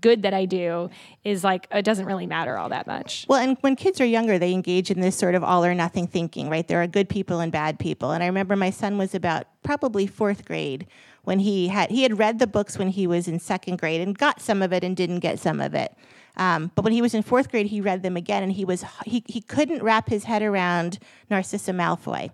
good 0.00 0.22
that 0.22 0.34
I 0.34 0.44
do 0.44 0.90
is 1.24 1.44
like 1.44 1.68
it 1.70 1.84
doesn't 1.84 2.06
really 2.06 2.26
matter 2.26 2.56
all 2.58 2.68
that 2.70 2.86
much. 2.86 3.26
Well, 3.28 3.40
and 3.40 3.56
when 3.60 3.76
kids 3.76 4.00
are 4.00 4.06
younger, 4.06 4.38
they 4.38 4.52
engage 4.52 4.90
in 4.90 5.00
this 5.00 5.16
sort 5.16 5.34
of 5.34 5.44
all 5.44 5.64
or 5.64 5.74
nothing 5.74 6.06
thinking, 6.06 6.48
right? 6.48 6.66
There 6.66 6.82
are 6.82 6.86
good 6.86 7.08
people 7.08 7.40
and 7.40 7.52
bad 7.52 7.78
people. 7.78 8.12
And 8.12 8.22
I 8.22 8.26
remember 8.26 8.56
my 8.56 8.70
son 8.70 8.98
was 8.98 9.14
about 9.14 9.46
probably 9.62 10.06
fourth 10.06 10.44
grade 10.44 10.86
when 11.24 11.40
he 11.40 11.68
had 11.68 11.90
he 11.90 12.02
had 12.02 12.18
read 12.18 12.38
the 12.38 12.46
books 12.46 12.78
when 12.78 12.88
he 12.88 13.06
was 13.06 13.26
in 13.28 13.38
second 13.38 13.78
grade 13.78 14.00
and 14.00 14.16
got 14.16 14.40
some 14.40 14.62
of 14.62 14.72
it 14.72 14.84
and 14.84 14.96
didn't 14.96 15.20
get 15.20 15.38
some 15.38 15.60
of 15.60 15.74
it. 15.74 15.94
Um, 16.36 16.70
but 16.74 16.82
when 16.82 16.92
he 16.92 17.02
was 17.02 17.14
in 17.14 17.22
fourth 17.22 17.50
grade, 17.50 17.66
he 17.66 17.80
read 17.80 18.02
them 18.02 18.16
again, 18.16 18.42
and 18.42 18.52
he 18.52 18.64
was 18.64 18.84
he 19.04 19.24
he 19.26 19.40
couldn't 19.40 19.82
wrap 19.82 20.08
his 20.08 20.24
head 20.24 20.42
around 20.42 20.98
Narcissa 21.30 21.72
Malfoy 21.72 22.30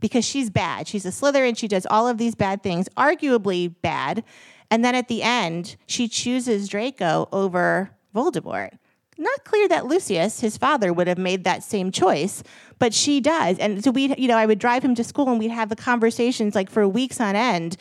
because 0.00 0.24
she's 0.24 0.50
bad. 0.50 0.86
She's 0.88 1.06
a 1.06 1.10
Slytherin. 1.10 1.56
She 1.56 1.68
does 1.68 1.86
all 1.86 2.08
of 2.08 2.18
these 2.18 2.34
bad 2.34 2.62
things, 2.62 2.88
arguably 2.96 3.74
bad. 3.82 4.24
And 4.70 4.84
then 4.84 4.94
at 4.94 5.08
the 5.08 5.22
end, 5.22 5.76
she 5.86 6.08
chooses 6.08 6.68
Draco 6.68 7.28
over 7.30 7.90
Voldemort. 8.14 8.70
Not 9.18 9.44
clear 9.44 9.68
that 9.68 9.86
Lucius, 9.86 10.40
his 10.40 10.56
father, 10.56 10.92
would 10.92 11.06
have 11.06 11.18
made 11.18 11.44
that 11.44 11.62
same 11.62 11.92
choice, 11.92 12.42
but 12.78 12.94
she 12.94 13.20
does. 13.20 13.58
And 13.58 13.84
so 13.84 13.90
we, 13.90 14.14
you 14.16 14.26
know, 14.26 14.38
I 14.38 14.46
would 14.46 14.58
drive 14.58 14.82
him 14.82 14.94
to 14.94 15.04
school 15.04 15.28
and 15.28 15.38
we'd 15.38 15.50
have 15.50 15.68
the 15.68 15.76
conversations 15.76 16.54
like 16.54 16.70
for 16.70 16.88
weeks 16.88 17.20
on 17.20 17.36
end 17.36 17.76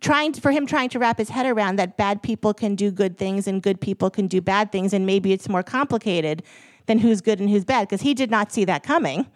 trying 0.00 0.32
to, 0.32 0.40
for 0.40 0.50
him 0.50 0.66
trying 0.66 0.88
to 0.90 0.98
wrap 0.98 1.18
his 1.18 1.28
head 1.28 1.46
around 1.46 1.76
that 1.76 1.96
bad 1.96 2.22
people 2.22 2.54
can 2.54 2.74
do 2.74 2.90
good 2.90 3.16
things 3.16 3.46
and 3.46 3.62
good 3.62 3.80
people 3.80 4.10
can 4.10 4.26
do 4.26 4.40
bad 4.40 4.72
things 4.72 4.92
and 4.92 5.06
maybe 5.06 5.32
it's 5.32 5.48
more 5.48 5.62
complicated 5.62 6.42
than 6.86 6.98
who's 6.98 7.20
good 7.20 7.40
and 7.40 7.50
who's 7.50 7.64
bad 7.64 7.88
because 7.88 8.02
he 8.02 8.14
did 8.14 8.30
not 8.30 8.52
see 8.52 8.64
that 8.64 8.82
coming 8.82 9.26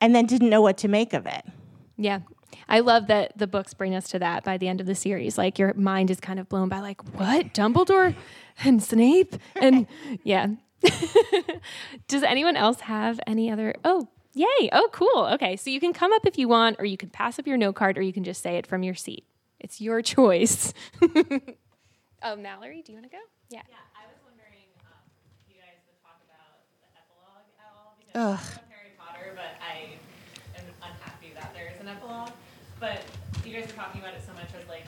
and 0.00 0.14
then 0.14 0.26
didn't 0.26 0.50
know 0.50 0.60
what 0.60 0.76
to 0.78 0.88
make 0.88 1.12
of 1.12 1.26
it. 1.26 1.44
Yeah. 1.96 2.20
I 2.68 2.80
love 2.80 3.06
that 3.06 3.36
the 3.36 3.46
books 3.46 3.74
bring 3.74 3.94
us 3.94 4.08
to 4.10 4.18
that 4.18 4.44
by 4.44 4.58
the 4.58 4.68
end 4.68 4.80
of 4.80 4.86
the 4.86 4.94
series. 4.94 5.38
Like 5.38 5.58
your 5.58 5.74
mind 5.74 6.10
is 6.10 6.20
kind 6.20 6.38
of 6.38 6.48
blown 6.48 6.68
by 6.68 6.80
like, 6.80 7.02
what? 7.14 7.54
Dumbledore 7.54 8.14
and 8.64 8.82
Snape? 8.82 9.36
And 9.56 9.86
yeah. 10.22 10.48
Does 12.08 12.22
anyone 12.22 12.56
else 12.56 12.80
have 12.80 13.18
any 13.26 13.50
other 13.50 13.74
Oh, 13.84 14.08
yay. 14.34 14.68
Oh, 14.72 14.88
cool. 14.92 15.26
Okay. 15.32 15.56
So 15.56 15.70
you 15.70 15.80
can 15.80 15.92
come 15.92 16.12
up 16.12 16.26
if 16.26 16.38
you 16.38 16.48
want, 16.48 16.76
or 16.78 16.84
you 16.84 16.96
can 16.96 17.10
pass 17.10 17.38
up 17.38 17.46
your 17.46 17.56
note 17.56 17.74
card, 17.74 17.98
or 17.98 18.02
you 18.02 18.12
can 18.12 18.24
just 18.24 18.42
say 18.42 18.56
it 18.56 18.66
from 18.66 18.82
your 18.82 18.94
seat. 18.94 19.24
It's 19.60 19.80
your 19.80 20.02
choice. 20.02 20.72
oh, 21.02 22.36
Mallory, 22.36 22.82
do 22.82 22.92
you 22.92 22.98
want 22.98 23.10
to 23.10 23.14
go? 23.14 23.22
Yeah. 23.50 23.66
Yeah, 23.66 23.82
I 23.90 24.06
was 24.06 24.18
wondering 24.22 24.70
um, 24.86 25.02
if 25.42 25.50
you 25.50 25.58
guys 25.58 25.82
would 25.90 25.98
talk 25.98 26.22
about 26.30 26.62
the 26.78 26.88
epilogue 26.94 27.46
at 27.58 27.66
all 27.74 27.98
because 27.98 28.14
Ugh. 28.14 28.38
I 28.38 28.54
love 28.54 28.70
Harry 28.70 28.94
Potter, 28.94 29.34
but 29.34 29.58
I 29.58 29.98
am 30.54 30.66
unhappy 30.78 31.34
that 31.34 31.50
there 31.58 31.74
is 31.74 31.78
an 31.82 31.90
epilogue. 31.90 32.30
But 32.78 33.02
you 33.42 33.50
guys 33.50 33.66
are 33.66 33.74
talking 33.74 33.98
about 33.98 34.14
it 34.14 34.22
so 34.22 34.30
much 34.38 34.54
as 34.54 34.62
like 34.70 34.86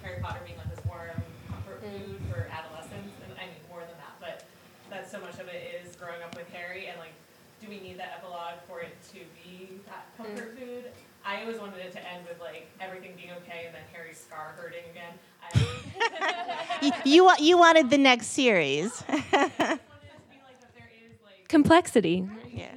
Harry 0.00 0.24
Potter 0.24 0.40
being 0.48 0.56
like 0.56 0.72
this 0.72 0.80
warm 0.88 1.20
comfort 1.52 1.84
mm. 1.84 1.92
food 1.92 2.16
for 2.32 2.48
adolescents, 2.48 3.12
and 3.28 3.36
I 3.36 3.52
mean 3.52 3.60
more 3.68 3.84
than 3.84 3.98
that, 4.00 4.16
but 4.16 4.48
that 4.88 5.04
so 5.04 5.20
much 5.20 5.36
of 5.36 5.52
it 5.52 5.84
is 5.84 6.00
growing 6.00 6.24
up 6.24 6.32
with 6.32 6.48
Harry, 6.56 6.88
and 6.88 6.96
like, 6.96 7.12
do 7.60 7.68
we 7.68 7.76
need 7.84 8.00
that 8.00 8.24
epilogue 8.24 8.56
for 8.64 8.80
it 8.80 8.96
to 9.12 9.20
be 9.44 9.84
that 9.84 10.08
comfort 10.16 10.56
mm. 10.56 10.64
food? 10.64 10.84
I 11.28 11.42
always 11.42 11.58
wanted 11.58 11.80
it 11.80 11.92
to 11.92 11.98
end 11.98 12.26
with 12.26 12.40
like 12.40 12.66
everything 12.80 13.12
being 13.14 13.32
okay 13.42 13.66
and 13.66 13.74
then 13.74 13.82
Harry's 13.92 14.16
scar 14.16 14.54
hurting 14.56 14.80
again. 14.90 15.12
you, 17.04 17.04
you 17.04 17.30
you 17.38 17.58
wanted 17.58 17.90
the 17.90 17.98
next 17.98 18.28
series. 18.28 19.04
Complexity. 21.48 22.26
Yeah. 22.50 22.68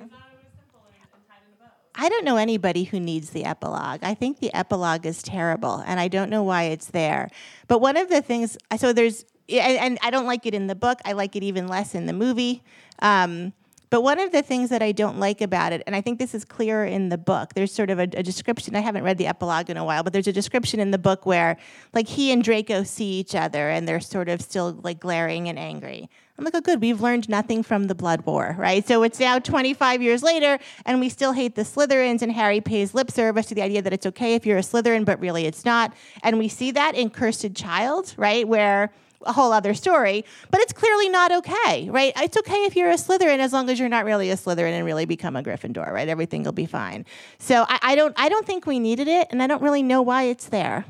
I 1.95 2.09
don't 2.09 2.25
know 2.25 2.35
anybody 2.35 2.83
who 2.83 2.99
needs 2.99 3.29
the 3.29 3.45
epilogue. 3.45 3.99
I 4.01 4.15
think 4.15 4.39
the 4.39 4.53
epilogue 4.53 5.05
is 5.05 5.23
terrible, 5.23 5.83
and 5.85 5.99
I 5.99 6.07
don't 6.07 6.29
know 6.29 6.43
why 6.43 6.63
it's 6.63 6.87
there. 6.87 7.29
But 7.67 7.79
one 7.79 7.95
of 7.95 8.09
the 8.09 8.21
things, 8.21 8.57
so 8.77 8.91
there's, 8.91 9.25
and, 9.49 9.99
I 10.01 10.09
don't 10.09 10.25
like 10.25 10.45
it 10.45 10.55
in 10.55 10.67
the 10.67 10.75
book. 10.75 10.99
I 11.05 11.11
like 11.11 11.35
it 11.35 11.43
even 11.43 11.67
less 11.67 11.93
in 11.93 12.05
the 12.05 12.13
movie. 12.13 12.63
Um, 12.99 13.53
but 13.91 14.03
one 14.03 14.19
of 14.19 14.31
the 14.31 14.41
things 14.41 14.69
that 14.69 14.81
I 14.81 14.93
don't 14.93 15.19
like 15.19 15.41
about 15.41 15.73
it, 15.73 15.83
and 15.85 15.93
I 15.93 15.99
think 15.99 16.17
this 16.17 16.33
is 16.33 16.45
clearer 16.45 16.85
in 16.85 17.09
the 17.09 17.17
book, 17.17 17.53
there's 17.55 17.73
sort 17.73 17.89
of 17.89 17.99
a, 17.99 18.03
a, 18.03 18.23
description. 18.23 18.73
I 18.73 18.79
haven't 18.79 19.03
read 19.03 19.17
the 19.17 19.27
epilogue 19.27 19.69
in 19.69 19.75
a 19.75 19.83
while, 19.83 20.01
but 20.01 20.13
there's 20.13 20.27
a 20.27 20.33
description 20.33 20.79
in 20.79 20.91
the 20.91 20.97
book 20.97 21.25
where, 21.25 21.57
like, 21.93 22.07
he 22.07 22.31
and 22.31 22.41
Draco 22.41 22.83
see 22.83 23.19
each 23.19 23.35
other 23.35 23.69
and 23.69 23.85
they're 23.85 23.99
sort 23.99 24.29
of 24.29 24.41
still 24.41 24.79
like 24.81 25.01
glaring 25.01 25.49
and 25.49 25.59
angry. 25.59 26.09
I'm 26.37 26.45
like, 26.45 26.55
oh, 26.55 26.61
good, 26.61 26.79
we've 26.79 27.01
learned 27.01 27.27
nothing 27.27 27.63
from 27.63 27.87
the 27.87 27.93
Blood 27.93 28.25
War, 28.25 28.55
right? 28.57 28.87
So 28.87 29.03
it's 29.03 29.19
now 29.19 29.39
25 29.39 30.01
years 30.01 30.23
later, 30.23 30.57
and 30.85 31.01
we 31.01 31.09
still 31.09 31.33
hate 31.33 31.55
the 31.55 31.63
Slytherins, 31.63 32.21
and 32.21 32.31
Harry 32.31 32.61
pays 32.61 32.93
lip 32.93 33.11
service 33.11 33.47
to 33.47 33.55
the 33.55 33.61
idea 33.61 33.81
that 33.81 33.91
it's 33.91 34.05
okay 34.05 34.35
if 34.35 34.45
you're 34.45 34.57
a 34.57 34.61
Slytherin, 34.61 35.03
but 35.03 35.19
really 35.19 35.45
it's 35.45 35.65
not. 35.65 35.93
And 36.23 36.39
we 36.39 36.47
see 36.47 36.71
that 36.71 36.95
in 36.95 37.09
Cursed 37.09 37.53
Child, 37.55 38.15
right? 38.17 38.47
Where 38.47 38.91
a 39.25 39.33
whole 39.33 39.51
other 39.51 39.73
story, 39.73 40.25
but 40.49 40.61
it's 40.61 40.73
clearly 40.73 41.09
not 41.09 41.31
okay, 41.31 41.89
right? 41.89 42.13
It's 42.17 42.37
okay 42.37 42.65
if 42.65 42.75
you're 42.75 42.89
a 42.89 42.95
Slytherin 42.95 43.39
as 43.39 43.53
long 43.53 43.69
as 43.69 43.79
you're 43.79 43.89
not 43.89 44.05
really 44.05 44.29
a 44.31 44.35
Slytherin 44.35 44.71
and 44.71 44.85
really 44.85 45.05
become 45.05 45.35
a 45.35 45.43
Gryffindor, 45.43 45.91
right? 45.91 46.07
Everything 46.07 46.43
will 46.43 46.51
be 46.51 46.65
fine. 46.65 47.05
So 47.39 47.65
I, 47.67 47.79
I 47.81 47.95
don't 47.95 48.13
I 48.17 48.29
don't 48.29 48.45
think 48.45 48.65
we 48.65 48.79
needed 48.79 49.07
it, 49.07 49.27
and 49.31 49.41
I 49.41 49.47
don't 49.47 49.61
really 49.61 49.83
know 49.83 50.01
why 50.01 50.23
it's 50.23 50.47
there. 50.47 50.85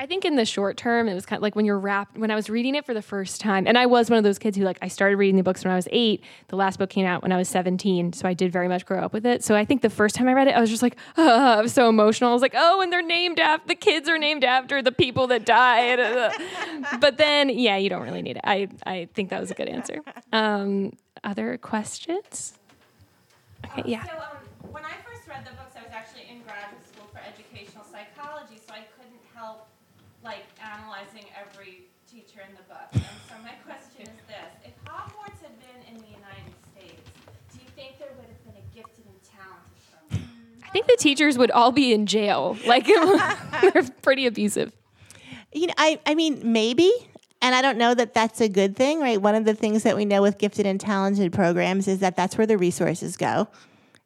I 0.00 0.06
think 0.06 0.24
in 0.24 0.36
the 0.36 0.44
short 0.44 0.76
term, 0.76 1.08
it 1.08 1.14
was 1.14 1.26
kind 1.26 1.38
of 1.38 1.42
like 1.42 1.56
when 1.56 1.64
you're 1.64 1.78
wrapped. 1.78 2.16
When 2.16 2.30
I 2.30 2.36
was 2.36 2.48
reading 2.48 2.76
it 2.76 2.86
for 2.86 2.94
the 2.94 3.02
first 3.02 3.40
time, 3.40 3.66
and 3.66 3.76
I 3.76 3.86
was 3.86 4.08
one 4.08 4.16
of 4.16 4.22
those 4.22 4.38
kids 4.38 4.56
who 4.56 4.62
like 4.62 4.78
I 4.80 4.86
started 4.86 5.16
reading 5.16 5.36
the 5.36 5.42
books 5.42 5.64
when 5.64 5.72
I 5.72 5.76
was 5.76 5.88
eight. 5.90 6.22
The 6.46 6.56
last 6.56 6.78
book 6.78 6.88
came 6.88 7.04
out 7.04 7.20
when 7.20 7.32
I 7.32 7.36
was 7.36 7.48
17, 7.48 8.12
so 8.12 8.28
I 8.28 8.32
did 8.32 8.52
very 8.52 8.68
much 8.68 8.86
grow 8.86 9.00
up 9.00 9.12
with 9.12 9.26
it. 9.26 9.42
So 9.42 9.56
I 9.56 9.64
think 9.64 9.82
the 9.82 9.90
first 9.90 10.14
time 10.14 10.28
I 10.28 10.34
read 10.34 10.46
it, 10.46 10.54
I 10.54 10.60
was 10.60 10.70
just 10.70 10.82
like, 10.82 10.96
oh, 11.16 11.44
I 11.58 11.60
was 11.60 11.72
so 11.72 11.88
emotional. 11.88 12.30
I 12.30 12.32
was 12.32 12.42
like, 12.42 12.54
oh, 12.56 12.80
and 12.80 12.92
they're 12.92 13.02
named 13.02 13.40
after 13.40 13.66
the 13.66 13.74
kids 13.74 14.08
are 14.08 14.18
named 14.18 14.44
after 14.44 14.82
the 14.82 14.92
people 14.92 15.26
that 15.26 15.44
died. 15.44 15.98
but 17.00 17.16
then, 17.16 17.48
yeah, 17.48 17.76
you 17.76 17.90
don't 17.90 18.02
really 18.02 18.22
need 18.22 18.36
it. 18.36 18.44
I 18.44 18.68
I 18.86 19.08
think 19.14 19.30
that 19.30 19.40
was 19.40 19.50
a 19.50 19.54
good 19.54 19.68
answer. 19.68 20.00
Um, 20.32 20.92
other 21.24 21.58
questions? 21.58 22.56
Okay, 23.66 23.82
yeah. 23.84 24.04
So, 24.04 24.12
um, 24.12 24.70
when 24.70 24.84
I 24.84 24.92
first 25.04 25.26
read 25.26 25.44
the 25.44 25.50
books, 25.56 25.74
I 25.76 25.82
was 25.82 25.92
actually 25.92 26.30
in 26.30 26.42
graduate 26.42 26.86
school 26.86 27.08
for 27.10 27.18
educational 27.18 27.82
psychology, 27.82 28.60
so 28.64 28.72
I 28.72 28.86
couldn't 28.94 29.18
help 29.34 29.66
like 30.24 30.44
analyzing 30.62 31.26
every 31.38 31.86
teacher 32.10 32.42
in 32.42 32.54
the 32.54 32.66
book. 32.66 32.88
And 32.92 33.02
so 33.28 33.34
my 33.42 33.54
question 33.64 34.06
is 34.06 34.20
this: 34.26 34.50
If 34.64 34.74
Hogwarts 34.84 35.40
had 35.42 35.54
been 35.62 35.80
in 35.88 35.96
the 36.02 36.10
United 36.10 36.54
States, 36.74 37.02
do 37.52 37.58
you 37.62 37.68
think 37.74 37.98
there 37.98 38.12
would 38.16 38.28
have 38.28 38.42
been 38.44 38.58
a 38.58 38.66
gifted 38.74 39.06
and 39.06 39.20
talented 39.24 39.78
I 40.68 40.70
think 40.70 40.86
the 40.86 40.96
teachers 40.98 41.38
would 41.38 41.50
all 41.50 41.72
be 41.72 41.94
in 41.94 42.04
jail. 42.04 42.56
Like 42.66 42.86
they're 43.62 43.82
pretty 44.02 44.26
abusive. 44.26 44.72
You 45.52 45.68
know, 45.68 45.74
I, 45.78 45.98
I 46.04 46.14
mean, 46.14 46.40
maybe. 46.44 46.92
And 47.40 47.54
I 47.54 47.62
don't 47.62 47.78
know 47.78 47.94
that 47.94 48.12
that's 48.14 48.40
a 48.40 48.48
good 48.48 48.76
thing, 48.76 49.00
right? 49.00 49.20
One 49.20 49.34
of 49.34 49.44
the 49.44 49.54
things 49.54 49.84
that 49.84 49.96
we 49.96 50.04
know 50.04 50.20
with 50.20 50.38
gifted 50.38 50.66
and 50.66 50.78
talented 50.78 51.32
programs 51.32 51.88
is 51.88 52.00
that 52.00 52.16
that's 52.16 52.36
where 52.36 52.46
the 52.46 52.58
resources 52.58 53.16
go. 53.16 53.48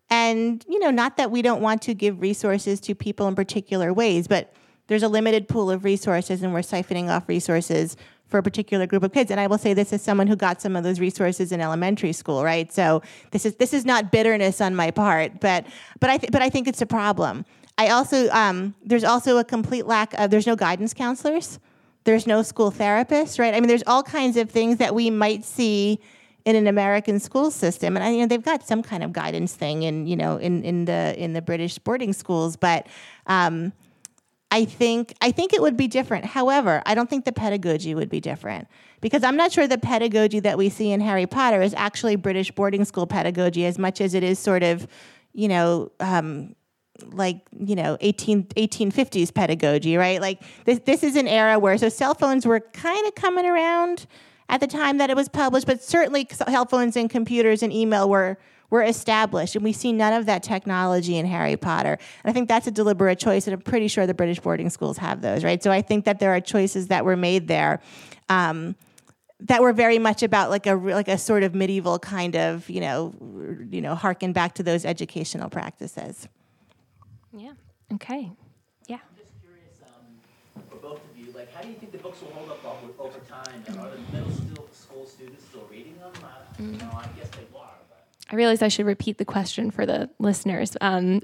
And, 0.09 0.65
you 0.69 0.79
know, 0.79 0.91
not 0.91 1.17
that 1.17 1.31
we 1.31 1.43
don't 1.43 1.63
want 1.63 1.83
to 1.83 1.95
give 1.95 2.21
resources 2.21 2.79
to 2.81 2.95
people 2.95 3.27
in 3.27 3.35
particular 3.35 3.93
ways, 3.93 4.29
but 4.29 4.55
there's 4.87 5.03
a 5.03 5.09
limited 5.09 5.49
pool 5.49 5.71
of 5.71 5.85
resources 5.85 6.43
and 6.43 6.53
we're 6.53 6.61
siphoning 6.61 7.09
off 7.09 7.29
resources 7.29 7.97
for 8.33 8.39
a 8.39 8.43
particular 8.43 8.87
group 8.89 9.05
of 9.05 9.13
kids. 9.13 9.31
And 9.31 9.39
I 9.39 9.47
will 9.47 9.59
say 9.59 9.75
this 9.75 9.93
as 9.93 10.03
someone 10.03 10.27
who 10.27 10.35
got 10.35 10.61
some 10.61 10.75
of 10.75 10.83
those 10.83 10.99
resources 10.99 11.53
in 11.53 11.61
elementary 11.61 12.13
school, 12.13 12.43
right? 12.43 12.73
So 12.73 13.03
this 13.31 13.47
is 13.47 13.55
this 13.57 13.73
is 13.73 13.85
not 13.85 14.11
bitterness 14.11 14.61
on 14.61 14.75
my 14.75 14.91
part, 14.91 15.39
but 15.39 15.67
but 16.01 16.11
I 16.11 16.17
th- 16.17 16.33
but 16.33 16.43
I 16.43 16.51
think 16.51 16.67
it's 16.67 16.83
a 16.83 16.87
problem. 16.87 17.45
I 17.79 17.89
also 17.89 18.29
um, 18.31 18.75
there's 18.85 19.05
also 19.05 19.37
a 19.37 19.45
complete 19.45 19.87
lack 19.87 20.15
of 20.15 20.31
there's 20.31 20.47
no 20.47 20.57
guidance 20.57 20.95
counselors, 20.95 21.61
there's 22.05 22.27
no 22.27 22.43
school 22.43 22.73
therapists, 22.73 23.39
right? 23.39 23.55
I 23.55 23.61
mean, 23.61 23.69
there's 23.69 23.85
all 23.87 24.03
kinds 24.03 24.37
of 24.37 24.51
things 24.51 24.79
that 24.79 24.95
we 24.95 25.11
might 25.11 25.45
see 25.45 26.01
in 26.45 26.57
an 26.57 26.67
American 26.67 27.21
school 27.21 27.53
system, 27.53 27.97
and 27.97 28.05
I, 28.05 28.11
you 28.11 28.21
know 28.21 28.27
they've 28.27 28.43
got 28.43 28.67
some 28.67 28.83
kind 28.83 29.05
of 29.05 29.13
guidance 29.13 29.55
thing 29.55 29.85
in 29.85 30.07
you 30.07 30.17
know 30.17 30.39
in 30.39 30.65
in 30.65 30.87
the 30.87 31.15
in 31.23 31.35
the 31.35 31.43
British 31.43 31.79
boarding 31.79 32.15
schools, 32.15 32.57
but. 32.57 32.87
Um, 33.27 33.73
I 34.53 34.67
think 34.67 35.15
I 35.23 35.31
think 35.31 35.55
it 35.55 35.63
would 35.63 35.79
be 35.79 35.89
different. 35.89 36.27
However, 36.27 36.83
I 36.85 36.95
don't 36.95 37.09
think 37.09 37.25
the 37.25 37.33
pedagogy 37.33 37.95
would 37.95 38.11
be 38.11 38.21
different 38.21 38.69
because 39.01 39.25
I'm 39.25 39.35
not 39.35 39.51
sure 39.51 39.67
the 39.67 39.79
pedagogy 39.79 40.41
that 40.41 40.59
we 40.59 40.69
see 40.69 40.93
in 40.93 41.01
Harry 41.01 41.27
Potter 41.27 41.63
is 41.63 41.73
actually 41.73 42.17
British 42.17 42.51
boarding 42.51 42.85
school 42.85 43.07
pedagogy 43.07 43.65
as 43.65 43.79
much 43.79 44.03
as 44.03 44.13
it 44.13 44.23
is 44.23 44.39
sort 44.39 44.63
of, 44.63 44.87
you 45.33 45.49
know, 45.49 45.91
um, 46.01 46.55
like 47.07 47.41
you 47.59 47.75
know 47.75 47.97
18 48.03 48.45
1850s 48.49 49.33
pedagogy, 49.33 49.97
right? 49.97 50.21
Like 50.21 50.43
this 50.67 50.81
this 50.81 51.03
is 51.03 51.17
an 51.17 51.29
era 51.29 51.59
where 51.59 51.79
so 51.79 51.89
cell 51.89 52.13
phones 52.13 52.45
were 52.45 52.61
kind 52.61 53.07
of 53.07 53.15
coming 53.15 53.47
around 53.47 54.05
at 54.51 54.61
the 54.61 54.67
time 54.67 54.99
that 54.99 55.09
it 55.09 55.17
was 55.17 55.31
published, 55.31 55.67
but 55.67 55.83
certainly 55.83 56.29
cell 56.31 56.67
phones 56.67 56.95
and 56.99 57.09
computers 57.09 57.63
and 57.63 57.73
email 57.73 58.07
were 58.07 58.37
were 58.73 58.83
established, 58.83 59.55
and 59.55 59.63
we 59.63 59.71
see 59.75 59.93
none 59.93 60.15
of 60.15 60.25
that 60.25 60.43
technology 60.43 61.19
in 61.19 61.27
Harry 61.27 61.59
Potter. 61.59 61.99
And 62.25 62.31
I 62.31 62.33
think 62.33 62.49
that's 62.49 62.67
a 62.67 62.71
deliberate 62.71 63.19
choice, 63.19 63.47
and 63.47 63.53
I'm 63.53 63.61
pretty 63.61 63.87
sure 63.87 64.07
the 64.07 64.15
British 64.15 64.41
boarding 64.41 64.71
schools 64.71 64.97
have 64.97 65.21
those, 65.21 65.45
right? 65.45 65.63
So 65.63 65.71
I 65.71 65.83
think 65.83 66.07
that 66.07 66.21
there 66.21 66.35
are 66.35 66.41
choices 66.41 66.89
that 66.89 67.05
were 67.05 67.15
made 67.15 67.49
there. 67.49 67.83
Um, 68.31 68.75
that 69.41 69.61
were 69.61 69.75
very 69.75 69.99
much 69.99 70.23
about 70.23 70.49
like 70.49 70.67
a 70.67 70.75
like 70.75 71.09
a 71.09 71.19
sort 71.19 71.43
of 71.43 71.55
medieval 71.55 71.99
kind 71.99 72.37
of 72.37 72.71
you 72.71 72.81
know 72.81 73.13
you 73.69 73.81
know 73.81 73.95
harken 73.95 74.33
back 74.33 74.55
to 74.55 74.63
those 74.63 74.87
educational 74.87 75.51
practices. 75.51 76.29
Yeah. 77.37 77.53
Okay. 77.93 78.31
Yeah. 78.87 78.97
I'm 78.97 79.17
just 79.19 79.35
curious 79.43 79.83
um, 79.85 80.63
for 80.71 80.77
both 80.77 81.01
of 81.05 81.19
you, 81.19 81.33
like 81.33 81.53
how 81.53 81.61
do 81.61 81.69
you 81.69 81.75
think 81.75 81.93
the 81.93 81.99
books 81.99 82.23
will 82.23 82.31
hold 82.31 82.51
up 82.51 82.65
over, 82.65 83.11
over 83.11 83.19
time? 83.29 83.65
And 83.67 83.79
are 83.81 83.91
the 83.91 84.17
middle 84.17 84.69
school 84.73 85.05
students 85.05 85.45
still 85.45 85.67
reading 85.71 85.99
them? 85.99 86.13
Uh, 86.23 86.63
you 86.63 86.79
know, 86.79 86.91
I 86.95 87.07
guess 87.19 87.29
they 87.31 87.32
are. 87.32 87.32
I 88.33 88.37
realized 88.37 88.63
I 88.63 88.69
should 88.69 88.87
repeat 88.87 89.19
the 89.19 89.27
question 89.27 89.71
for 89.71 89.85
the 89.85 90.09
listeners. 90.19 90.75
Um, 90.81 91.21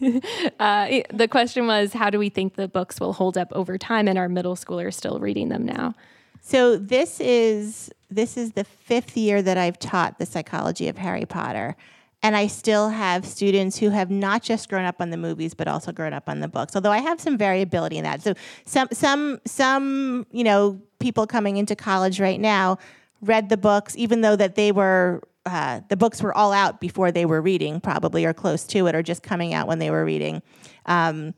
uh, 0.58 0.88
the 1.12 1.28
question 1.30 1.66
was, 1.66 1.92
how 1.92 2.08
do 2.08 2.18
we 2.18 2.30
think 2.30 2.54
the 2.54 2.66
books 2.66 2.98
will 2.98 3.12
hold 3.12 3.36
up 3.36 3.52
over 3.52 3.76
time? 3.76 4.08
And 4.08 4.18
our 4.18 4.30
middle 4.30 4.56
schoolers 4.56 4.94
still 4.94 5.20
reading 5.20 5.50
them 5.50 5.66
now? 5.66 5.94
So 6.40 6.78
this 6.78 7.20
is 7.20 7.90
this 8.10 8.38
is 8.38 8.52
the 8.52 8.64
fifth 8.64 9.14
year 9.18 9.42
that 9.42 9.58
I've 9.58 9.78
taught 9.78 10.18
the 10.18 10.24
psychology 10.24 10.88
of 10.88 10.96
Harry 10.96 11.26
Potter. 11.26 11.76
And 12.22 12.34
I 12.34 12.46
still 12.46 12.88
have 12.88 13.26
students 13.26 13.78
who 13.78 13.90
have 13.90 14.10
not 14.10 14.42
just 14.42 14.70
grown 14.70 14.86
up 14.86 14.96
on 15.00 15.10
the 15.10 15.18
movies, 15.18 15.52
but 15.52 15.68
also 15.68 15.92
grown 15.92 16.14
up 16.14 16.30
on 16.30 16.40
the 16.40 16.48
books. 16.48 16.74
Although 16.74 16.90
I 16.90 16.98
have 16.98 17.20
some 17.20 17.36
variability 17.36 17.98
in 17.98 18.04
that. 18.04 18.22
So 18.22 18.32
some 18.64 18.88
some 18.92 19.40
some 19.44 20.26
you 20.32 20.44
know 20.44 20.80
people 20.98 21.26
coming 21.26 21.58
into 21.58 21.76
college 21.76 22.18
right 22.18 22.40
now 22.40 22.78
read 23.20 23.50
the 23.50 23.58
books, 23.58 23.94
even 23.98 24.22
though 24.22 24.36
that 24.36 24.54
they 24.54 24.72
were 24.72 25.22
uh, 25.48 25.80
the 25.88 25.96
books 25.96 26.22
were 26.22 26.36
all 26.36 26.52
out 26.52 26.80
before 26.80 27.10
they 27.10 27.24
were 27.24 27.40
reading, 27.40 27.80
probably, 27.80 28.24
or 28.24 28.32
close 28.32 28.64
to 28.64 28.86
it, 28.86 28.94
or 28.94 29.02
just 29.02 29.22
coming 29.22 29.54
out 29.54 29.66
when 29.66 29.78
they 29.78 29.90
were 29.90 30.04
reading. 30.04 30.42
Um, 30.86 31.34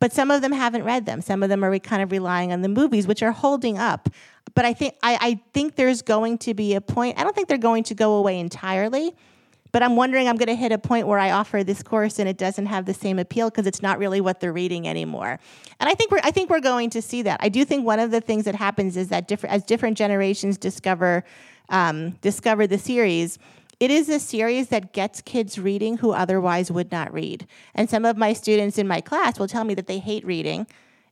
but 0.00 0.12
some 0.12 0.30
of 0.30 0.42
them 0.42 0.52
haven't 0.52 0.84
read 0.84 1.06
them. 1.06 1.20
Some 1.20 1.42
of 1.42 1.48
them 1.48 1.64
are 1.64 1.76
kind 1.80 2.02
of 2.02 2.12
relying 2.12 2.52
on 2.52 2.62
the 2.62 2.68
movies, 2.68 3.06
which 3.06 3.22
are 3.22 3.32
holding 3.32 3.78
up. 3.78 4.08
But 4.54 4.64
I 4.64 4.72
think 4.72 4.94
I, 5.02 5.18
I 5.20 5.40
think 5.52 5.74
there's 5.74 6.02
going 6.02 6.38
to 6.38 6.54
be 6.54 6.74
a 6.74 6.80
point. 6.80 7.18
I 7.18 7.24
don't 7.24 7.34
think 7.34 7.48
they're 7.48 7.58
going 7.58 7.84
to 7.84 7.94
go 7.94 8.14
away 8.14 8.38
entirely. 8.38 9.14
But 9.70 9.82
I'm 9.82 9.96
wondering, 9.96 10.28
I'm 10.28 10.36
going 10.36 10.48
to 10.48 10.54
hit 10.54 10.72
a 10.72 10.78
point 10.78 11.06
where 11.06 11.18
I 11.18 11.30
offer 11.30 11.62
this 11.62 11.82
course 11.82 12.18
and 12.18 12.28
it 12.28 12.38
doesn't 12.38 12.66
have 12.66 12.86
the 12.86 12.94
same 12.94 13.18
appeal 13.18 13.50
because 13.50 13.66
it's 13.66 13.82
not 13.82 13.98
really 13.98 14.20
what 14.20 14.40
they're 14.40 14.52
reading 14.52 14.88
anymore. 14.88 15.38
And 15.78 15.90
I 15.90 15.94
think 15.94 16.10
we're 16.10 16.20
I 16.22 16.30
think 16.30 16.48
we're 16.50 16.60
going 16.60 16.90
to 16.90 17.02
see 17.02 17.22
that. 17.22 17.40
I 17.42 17.48
do 17.48 17.64
think 17.64 17.84
one 17.84 17.98
of 17.98 18.10
the 18.10 18.20
things 18.20 18.44
that 18.46 18.54
happens 18.54 18.96
is 18.96 19.08
that 19.08 19.28
different 19.28 19.54
as 19.54 19.62
different 19.64 19.98
generations 19.98 20.56
discover 20.56 21.24
um, 21.68 22.12
discover 22.20 22.66
the 22.66 22.78
series, 22.78 23.38
it 23.80 23.90
is 23.90 24.08
a 24.08 24.18
series 24.18 24.68
that 24.68 24.92
gets 24.92 25.20
kids 25.20 25.58
reading 25.58 25.98
who 25.98 26.10
otherwise 26.10 26.70
would 26.70 26.90
not 26.90 27.12
read. 27.12 27.46
And 27.74 27.88
some 27.88 28.04
of 28.04 28.16
my 28.16 28.32
students 28.32 28.76
in 28.76 28.88
my 28.88 29.00
class 29.00 29.38
will 29.38 29.46
tell 29.46 29.64
me 29.64 29.74
that 29.74 29.86
they 29.86 29.98
hate 29.98 30.24
reading 30.26 30.66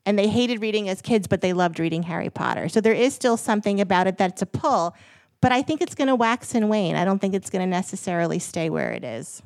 and 0.04 0.18
they 0.18 0.28
hated 0.28 0.60
reading 0.60 0.88
as 0.88 1.00
kids, 1.00 1.26
but 1.26 1.40
they 1.40 1.52
loved 1.52 1.78
reading 1.78 2.04
Harry 2.04 2.30
Potter. 2.30 2.68
So 2.68 2.80
there 2.80 2.92
is 2.92 3.14
still 3.14 3.36
something 3.36 3.80
about 3.80 4.06
it 4.06 4.18
that's 4.18 4.42
a 4.42 4.46
pull, 4.46 4.96
but 5.40 5.52
I 5.52 5.62
think 5.62 5.80
it's 5.80 5.94
going 5.94 6.08
to 6.08 6.14
wax 6.16 6.54
and 6.54 6.68
wane. 6.68 6.96
I 6.96 7.04
don't 7.04 7.20
think 7.20 7.34
it's 7.34 7.50
going 7.50 7.62
to 7.62 7.70
necessarily 7.70 8.38
stay 8.38 8.68
where 8.70 8.92
it 8.92 9.04
is. 9.04 9.42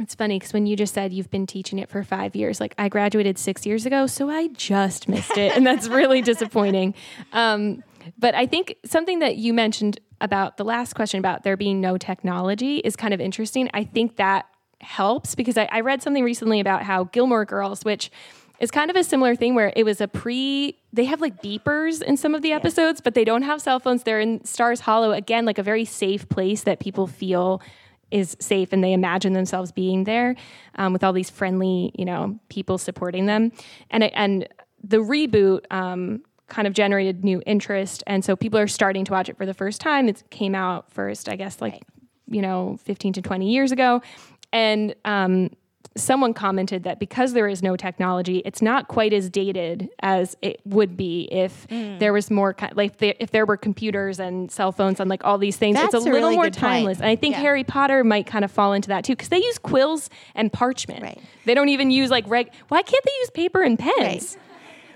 It's 0.00 0.14
funny 0.14 0.38
because 0.38 0.52
when 0.52 0.66
you 0.66 0.74
just 0.74 0.92
said 0.92 1.12
you've 1.12 1.30
been 1.30 1.46
teaching 1.46 1.78
it 1.78 1.88
for 1.88 2.02
five 2.02 2.34
years, 2.34 2.60
like 2.60 2.74
I 2.76 2.88
graduated 2.88 3.38
six 3.38 3.64
years 3.64 3.86
ago, 3.86 4.06
so 4.06 4.28
I 4.28 4.48
just 4.48 5.08
missed 5.08 5.38
it. 5.38 5.56
and 5.56 5.64
that's 5.64 5.86
really 5.86 6.20
disappointing. 6.20 6.94
Um, 7.32 7.84
but 8.18 8.34
I 8.34 8.46
think 8.46 8.76
something 8.84 9.18
that 9.20 9.36
you 9.36 9.52
mentioned 9.52 10.00
about 10.20 10.56
the 10.56 10.64
last 10.64 10.94
question 10.94 11.18
about 11.18 11.42
there 11.42 11.56
being 11.56 11.80
no 11.80 11.98
technology 11.98 12.78
is 12.78 12.96
kind 12.96 13.14
of 13.14 13.20
interesting. 13.20 13.70
I 13.74 13.84
think 13.84 14.16
that 14.16 14.46
helps 14.80 15.34
because 15.34 15.56
I, 15.56 15.68
I 15.70 15.80
read 15.80 16.02
something 16.02 16.24
recently 16.24 16.60
about 16.60 16.82
how 16.82 17.04
Gilmore 17.04 17.44
Girls, 17.44 17.84
which 17.84 18.10
is 18.60 18.70
kind 18.70 18.90
of 18.90 18.96
a 18.96 19.04
similar 19.04 19.34
thing 19.34 19.54
where 19.54 19.72
it 19.74 19.84
was 19.84 20.00
a 20.00 20.08
pre 20.08 20.78
they 20.92 21.04
have 21.06 21.20
like 21.20 21.42
beepers 21.42 22.02
in 22.02 22.16
some 22.16 22.34
of 22.34 22.42
the 22.42 22.52
episodes 22.52 23.00
but 23.00 23.14
they 23.14 23.24
don't 23.24 23.42
have 23.42 23.60
cell 23.60 23.80
phones. 23.80 24.04
They're 24.04 24.20
in 24.20 24.44
stars 24.44 24.80
hollow 24.80 25.12
again 25.12 25.44
like 25.44 25.58
a 25.58 25.62
very 25.62 25.84
safe 25.84 26.28
place 26.28 26.62
that 26.62 26.80
people 26.80 27.06
feel 27.06 27.60
is 28.10 28.36
safe 28.38 28.72
and 28.72 28.84
they 28.84 28.92
imagine 28.92 29.32
themselves 29.32 29.72
being 29.72 30.04
there 30.04 30.36
um, 30.76 30.92
with 30.92 31.02
all 31.02 31.12
these 31.12 31.30
friendly 31.30 31.90
you 31.94 32.04
know 32.04 32.38
people 32.48 32.78
supporting 32.78 33.26
them. 33.26 33.52
And 33.90 34.04
and 34.04 34.48
the 34.82 34.98
reboot 34.98 35.64
um, 35.70 36.22
kind 36.48 36.66
of 36.66 36.74
generated 36.74 37.24
new 37.24 37.42
interest. 37.46 38.02
And 38.06 38.24
so 38.24 38.36
people 38.36 38.58
are 38.58 38.68
starting 38.68 39.04
to 39.06 39.12
watch 39.12 39.28
it 39.28 39.36
for 39.36 39.46
the 39.46 39.54
first 39.54 39.80
time. 39.80 40.08
It 40.08 40.22
came 40.30 40.54
out 40.54 40.90
first, 40.92 41.28
I 41.28 41.36
guess, 41.36 41.60
like, 41.60 41.82
you 42.28 42.42
know, 42.42 42.78
15 42.84 43.14
to 43.14 43.22
20 43.22 43.50
years 43.50 43.72
ago. 43.72 44.02
And 44.52 44.94
um, 45.04 45.50
someone 45.96 46.34
commented 46.34 46.84
that 46.84 47.00
because 47.00 47.32
there 47.32 47.48
is 47.48 47.62
no 47.62 47.76
technology, 47.76 48.42
it's 48.44 48.60
not 48.60 48.88
quite 48.88 49.12
as 49.12 49.30
dated 49.30 49.88
as 50.00 50.36
it 50.42 50.60
would 50.66 50.96
be 50.96 51.28
if 51.32 51.66
mm. 51.68 51.98
there 51.98 52.12
was 52.12 52.30
more, 52.30 52.54
like, 52.74 53.00
if 53.00 53.30
there 53.30 53.46
were 53.46 53.56
computers 53.56 54.20
and 54.20 54.50
cell 54.50 54.70
phones 54.70 55.00
and 55.00 55.08
like 55.08 55.24
all 55.24 55.38
these 55.38 55.56
things. 55.56 55.76
That's 55.76 55.94
it's 55.94 55.94
a, 55.94 55.98
a 55.98 56.12
little 56.12 56.28
really 56.28 56.36
more 56.36 56.50
timeless. 56.50 56.98
Point. 56.98 57.04
And 57.04 57.10
I 57.10 57.16
think 57.16 57.36
yeah. 57.36 57.40
Harry 57.40 57.64
Potter 57.64 58.04
might 58.04 58.26
kind 58.26 58.44
of 58.44 58.50
fall 58.50 58.74
into 58.74 58.88
that 58.88 59.04
too 59.04 59.14
because 59.14 59.30
they 59.30 59.38
use 59.38 59.58
quills 59.58 60.10
and 60.34 60.52
parchment. 60.52 61.02
Right. 61.02 61.20
They 61.46 61.54
don't 61.54 61.70
even 61.70 61.90
use 61.90 62.10
like 62.10 62.24
reg. 62.28 62.50
Why 62.68 62.82
can't 62.82 63.04
they 63.04 63.12
use 63.20 63.30
paper 63.30 63.62
and 63.62 63.78
pens? 63.78 64.36
Right. 64.36 64.43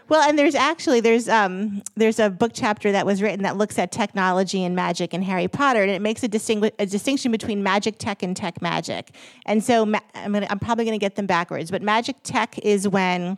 Well, 0.08 0.26
and 0.26 0.38
there's 0.38 0.54
actually 0.54 1.00
there's 1.00 1.28
um 1.28 1.82
there's 1.94 2.18
a 2.18 2.30
book 2.30 2.52
chapter 2.54 2.92
that 2.92 3.04
was 3.04 3.20
written 3.20 3.42
that 3.42 3.58
looks 3.58 3.78
at 3.78 3.92
technology 3.92 4.64
and 4.64 4.74
magic 4.74 5.12
in 5.12 5.22
Harry 5.22 5.48
Potter, 5.48 5.82
and 5.82 5.90
it 5.90 6.00
makes 6.00 6.22
a, 6.22 6.28
distingu- 6.28 6.72
a 6.78 6.86
distinction 6.86 7.30
between 7.30 7.62
magic 7.62 7.98
tech 7.98 8.22
and 8.22 8.34
tech 8.36 8.62
magic. 8.62 9.10
And 9.44 9.62
so 9.62 9.84
ma- 9.84 10.00
I'm 10.14 10.32
gonna, 10.32 10.46
I'm 10.48 10.58
probably 10.58 10.84
going 10.86 10.98
to 10.98 11.02
get 11.04 11.16
them 11.16 11.26
backwards, 11.26 11.70
but 11.70 11.82
magic 11.82 12.16
tech 12.22 12.58
is 12.60 12.88
when 12.88 13.36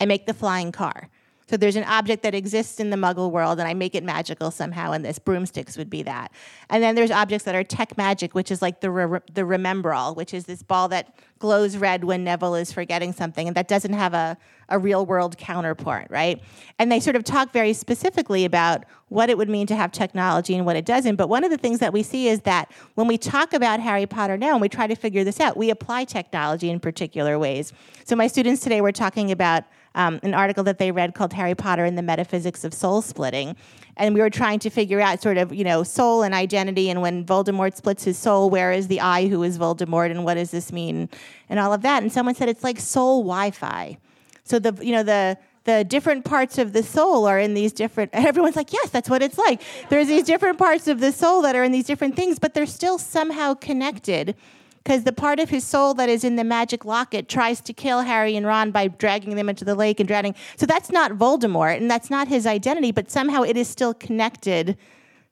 I 0.00 0.06
make 0.06 0.26
the 0.26 0.34
flying 0.34 0.72
car. 0.72 1.10
So 1.48 1.56
there's 1.56 1.76
an 1.76 1.84
object 1.84 2.22
that 2.24 2.34
exists 2.34 2.78
in 2.78 2.90
the 2.90 2.96
muggle 2.96 3.30
world, 3.30 3.58
and 3.58 3.66
I 3.66 3.72
make 3.72 3.94
it 3.94 4.04
magical 4.04 4.50
somehow, 4.50 4.92
and 4.92 5.02
this 5.04 5.18
broomsticks 5.18 5.78
would 5.78 5.88
be 5.88 6.02
that. 6.02 6.30
And 6.68 6.82
then 6.82 6.94
there's 6.94 7.10
objects 7.10 7.44
that 7.46 7.54
are 7.54 7.64
tech 7.64 7.96
magic, 7.96 8.34
which 8.34 8.50
is 8.50 8.60
like 8.60 8.80
the, 8.80 8.90
re- 8.90 9.20
the 9.32 9.42
Remembrall, 9.42 10.14
which 10.14 10.34
is 10.34 10.44
this 10.44 10.62
ball 10.62 10.88
that 10.88 11.14
glows 11.38 11.76
red 11.76 12.04
when 12.04 12.22
Neville 12.22 12.56
is 12.56 12.70
forgetting 12.70 13.12
something, 13.12 13.46
and 13.46 13.56
that 13.56 13.66
doesn't 13.66 13.94
have 13.94 14.12
a, 14.12 14.36
a 14.68 14.78
real 14.78 15.06
world 15.06 15.38
counterpart, 15.38 16.08
right? 16.10 16.42
And 16.78 16.92
they 16.92 17.00
sort 17.00 17.16
of 17.16 17.24
talk 17.24 17.50
very 17.52 17.72
specifically 17.72 18.44
about 18.44 18.84
what 19.08 19.30
it 19.30 19.38
would 19.38 19.48
mean 19.48 19.66
to 19.68 19.76
have 19.76 19.90
technology 19.90 20.54
and 20.54 20.66
what 20.66 20.76
it 20.76 20.84
doesn't. 20.84 21.16
But 21.16 21.30
one 21.30 21.44
of 21.44 21.50
the 21.50 21.56
things 21.56 21.78
that 21.78 21.94
we 21.94 22.02
see 22.02 22.28
is 22.28 22.42
that 22.42 22.70
when 22.94 23.06
we 23.06 23.16
talk 23.16 23.54
about 23.54 23.80
Harry 23.80 24.04
Potter 24.04 24.36
now 24.36 24.52
and 24.52 24.60
we 24.60 24.68
try 24.68 24.86
to 24.86 24.94
figure 24.94 25.24
this 25.24 25.40
out, 25.40 25.56
we 25.56 25.70
apply 25.70 26.04
technology 26.04 26.68
in 26.68 26.78
particular 26.78 27.38
ways. 27.38 27.72
So 28.04 28.16
my 28.16 28.26
students 28.26 28.60
today 28.60 28.82
were 28.82 28.92
talking 28.92 29.32
about 29.32 29.64
um, 29.94 30.20
an 30.22 30.34
article 30.34 30.64
that 30.64 30.78
they 30.78 30.90
read 30.90 31.14
called 31.14 31.32
Harry 31.32 31.54
Potter 31.54 31.84
and 31.84 31.96
the 31.96 32.02
Metaphysics 32.02 32.64
of 32.64 32.72
Soul 32.74 33.02
Splitting. 33.02 33.56
And 33.96 34.14
we 34.14 34.20
were 34.20 34.30
trying 34.30 34.60
to 34.60 34.70
figure 34.70 35.00
out 35.00 35.20
sort 35.20 35.38
of, 35.38 35.52
you 35.52 35.64
know, 35.64 35.82
soul 35.82 36.22
and 36.22 36.34
identity. 36.34 36.88
And 36.88 37.02
when 37.02 37.24
Voldemort 37.24 37.74
splits 37.74 38.04
his 38.04 38.16
soul, 38.16 38.48
where 38.48 38.72
is 38.72 38.86
the 38.88 39.00
I 39.00 39.26
who 39.26 39.42
is 39.42 39.58
Voldemort 39.58 40.10
and 40.10 40.24
what 40.24 40.34
does 40.34 40.50
this 40.50 40.72
mean? 40.72 41.08
And 41.48 41.58
all 41.58 41.72
of 41.72 41.82
that. 41.82 42.02
And 42.02 42.12
someone 42.12 42.34
said 42.34 42.48
it's 42.48 42.62
like 42.62 42.78
soul 42.78 43.22
Wi 43.22 43.50
Fi. 43.50 43.98
So 44.44 44.58
the, 44.58 44.72
you 44.84 44.92
know, 44.92 45.02
the, 45.02 45.36
the 45.64 45.84
different 45.84 46.24
parts 46.24 46.56
of 46.56 46.72
the 46.72 46.82
soul 46.82 47.26
are 47.26 47.38
in 47.38 47.52
these 47.52 47.74
different 47.74 48.10
everyone's 48.14 48.56
like 48.56 48.72
yes 48.72 48.88
that's 48.88 49.10
what 49.10 49.22
it's 49.22 49.36
like 49.36 49.60
there's 49.90 50.08
these 50.08 50.24
different 50.24 50.56
parts 50.56 50.88
of 50.88 50.98
the 50.98 51.12
soul 51.12 51.42
that 51.42 51.54
are 51.54 51.62
in 51.62 51.72
these 51.72 51.84
different 51.84 52.16
things 52.16 52.38
but 52.38 52.54
they're 52.54 52.64
still 52.64 52.96
somehow 52.96 53.52
connected 53.52 54.34
because 54.82 55.04
the 55.04 55.12
part 55.12 55.38
of 55.38 55.50
his 55.50 55.64
soul 55.64 55.94
that 55.94 56.08
is 56.08 56.24
in 56.24 56.36
the 56.36 56.44
magic 56.44 56.84
locket 56.84 57.28
tries 57.28 57.60
to 57.62 57.72
kill 57.72 58.00
Harry 58.02 58.36
and 58.36 58.46
Ron 58.46 58.70
by 58.70 58.88
dragging 58.88 59.36
them 59.36 59.48
into 59.48 59.64
the 59.64 59.74
lake 59.74 60.00
and 60.00 60.08
drowning. 60.08 60.34
So 60.56 60.66
that's 60.66 60.90
not 60.90 61.12
Voldemort 61.12 61.76
and 61.76 61.90
that's 61.90 62.10
not 62.10 62.28
his 62.28 62.46
identity, 62.46 62.92
but 62.92 63.10
somehow 63.10 63.42
it 63.42 63.56
is 63.56 63.68
still 63.68 63.94
connected 63.94 64.76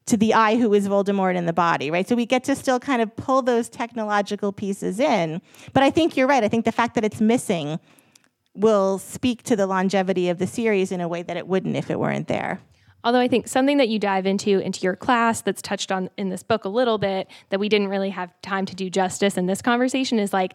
to 0.06 0.16
the 0.16 0.34
I 0.34 0.56
who 0.56 0.72
is 0.72 0.88
Voldemort 0.88 1.36
in 1.36 1.46
the 1.46 1.52
body, 1.52 1.90
right? 1.90 2.08
So 2.08 2.14
we 2.14 2.26
get 2.26 2.44
to 2.44 2.54
still 2.54 2.78
kind 2.78 3.02
of 3.02 3.14
pull 3.16 3.42
those 3.42 3.68
technological 3.68 4.52
pieces 4.52 5.00
in. 5.00 5.42
But 5.72 5.82
I 5.82 5.90
think 5.90 6.16
you're 6.16 6.28
right. 6.28 6.44
I 6.44 6.48
think 6.48 6.64
the 6.64 6.72
fact 6.72 6.94
that 6.94 7.04
it's 7.04 7.20
missing 7.20 7.80
will 8.54 8.98
speak 8.98 9.42
to 9.44 9.56
the 9.56 9.66
longevity 9.66 10.28
of 10.28 10.38
the 10.38 10.46
series 10.46 10.92
in 10.92 11.00
a 11.00 11.08
way 11.08 11.22
that 11.22 11.36
it 11.36 11.46
wouldn't 11.46 11.76
if 11.76 11.90
it 11.90 11.98
weren't 11.98 12.28
there. 12.28 12.60
Although 13.06 13.20
I 13.20 13.28
think 13.28 13.46
something 13.46 13.76
that 13.76 13.88
you 13.88 14.00
dive 14.00 14.26
into 14.26 14.58
into 14.58 14.80
your 14.80 14.96
class 14.96 15.40
that's 15.40 15.62
touched 15.62 15.92
on 15.92 16.10
in 16.16 16.28
this 16.28 16.42
book 16.42 16.64
a 16.64 16.68
little 16.68 16.98
bit 16.98 17.28
that 17.50 17.60
we 17.60 17.68
didn't 17.68 17.86
really 17.86 18.10
have 18.10 18.34
time 18.42 18.66
to 18.66 18.74
do 18.74 18.90
justice 18.90 19.36
in 19.36 19.46
this 19.46 19.62
conversation 19.62 20.18
is 20.18 20.32
like 20.32 20.54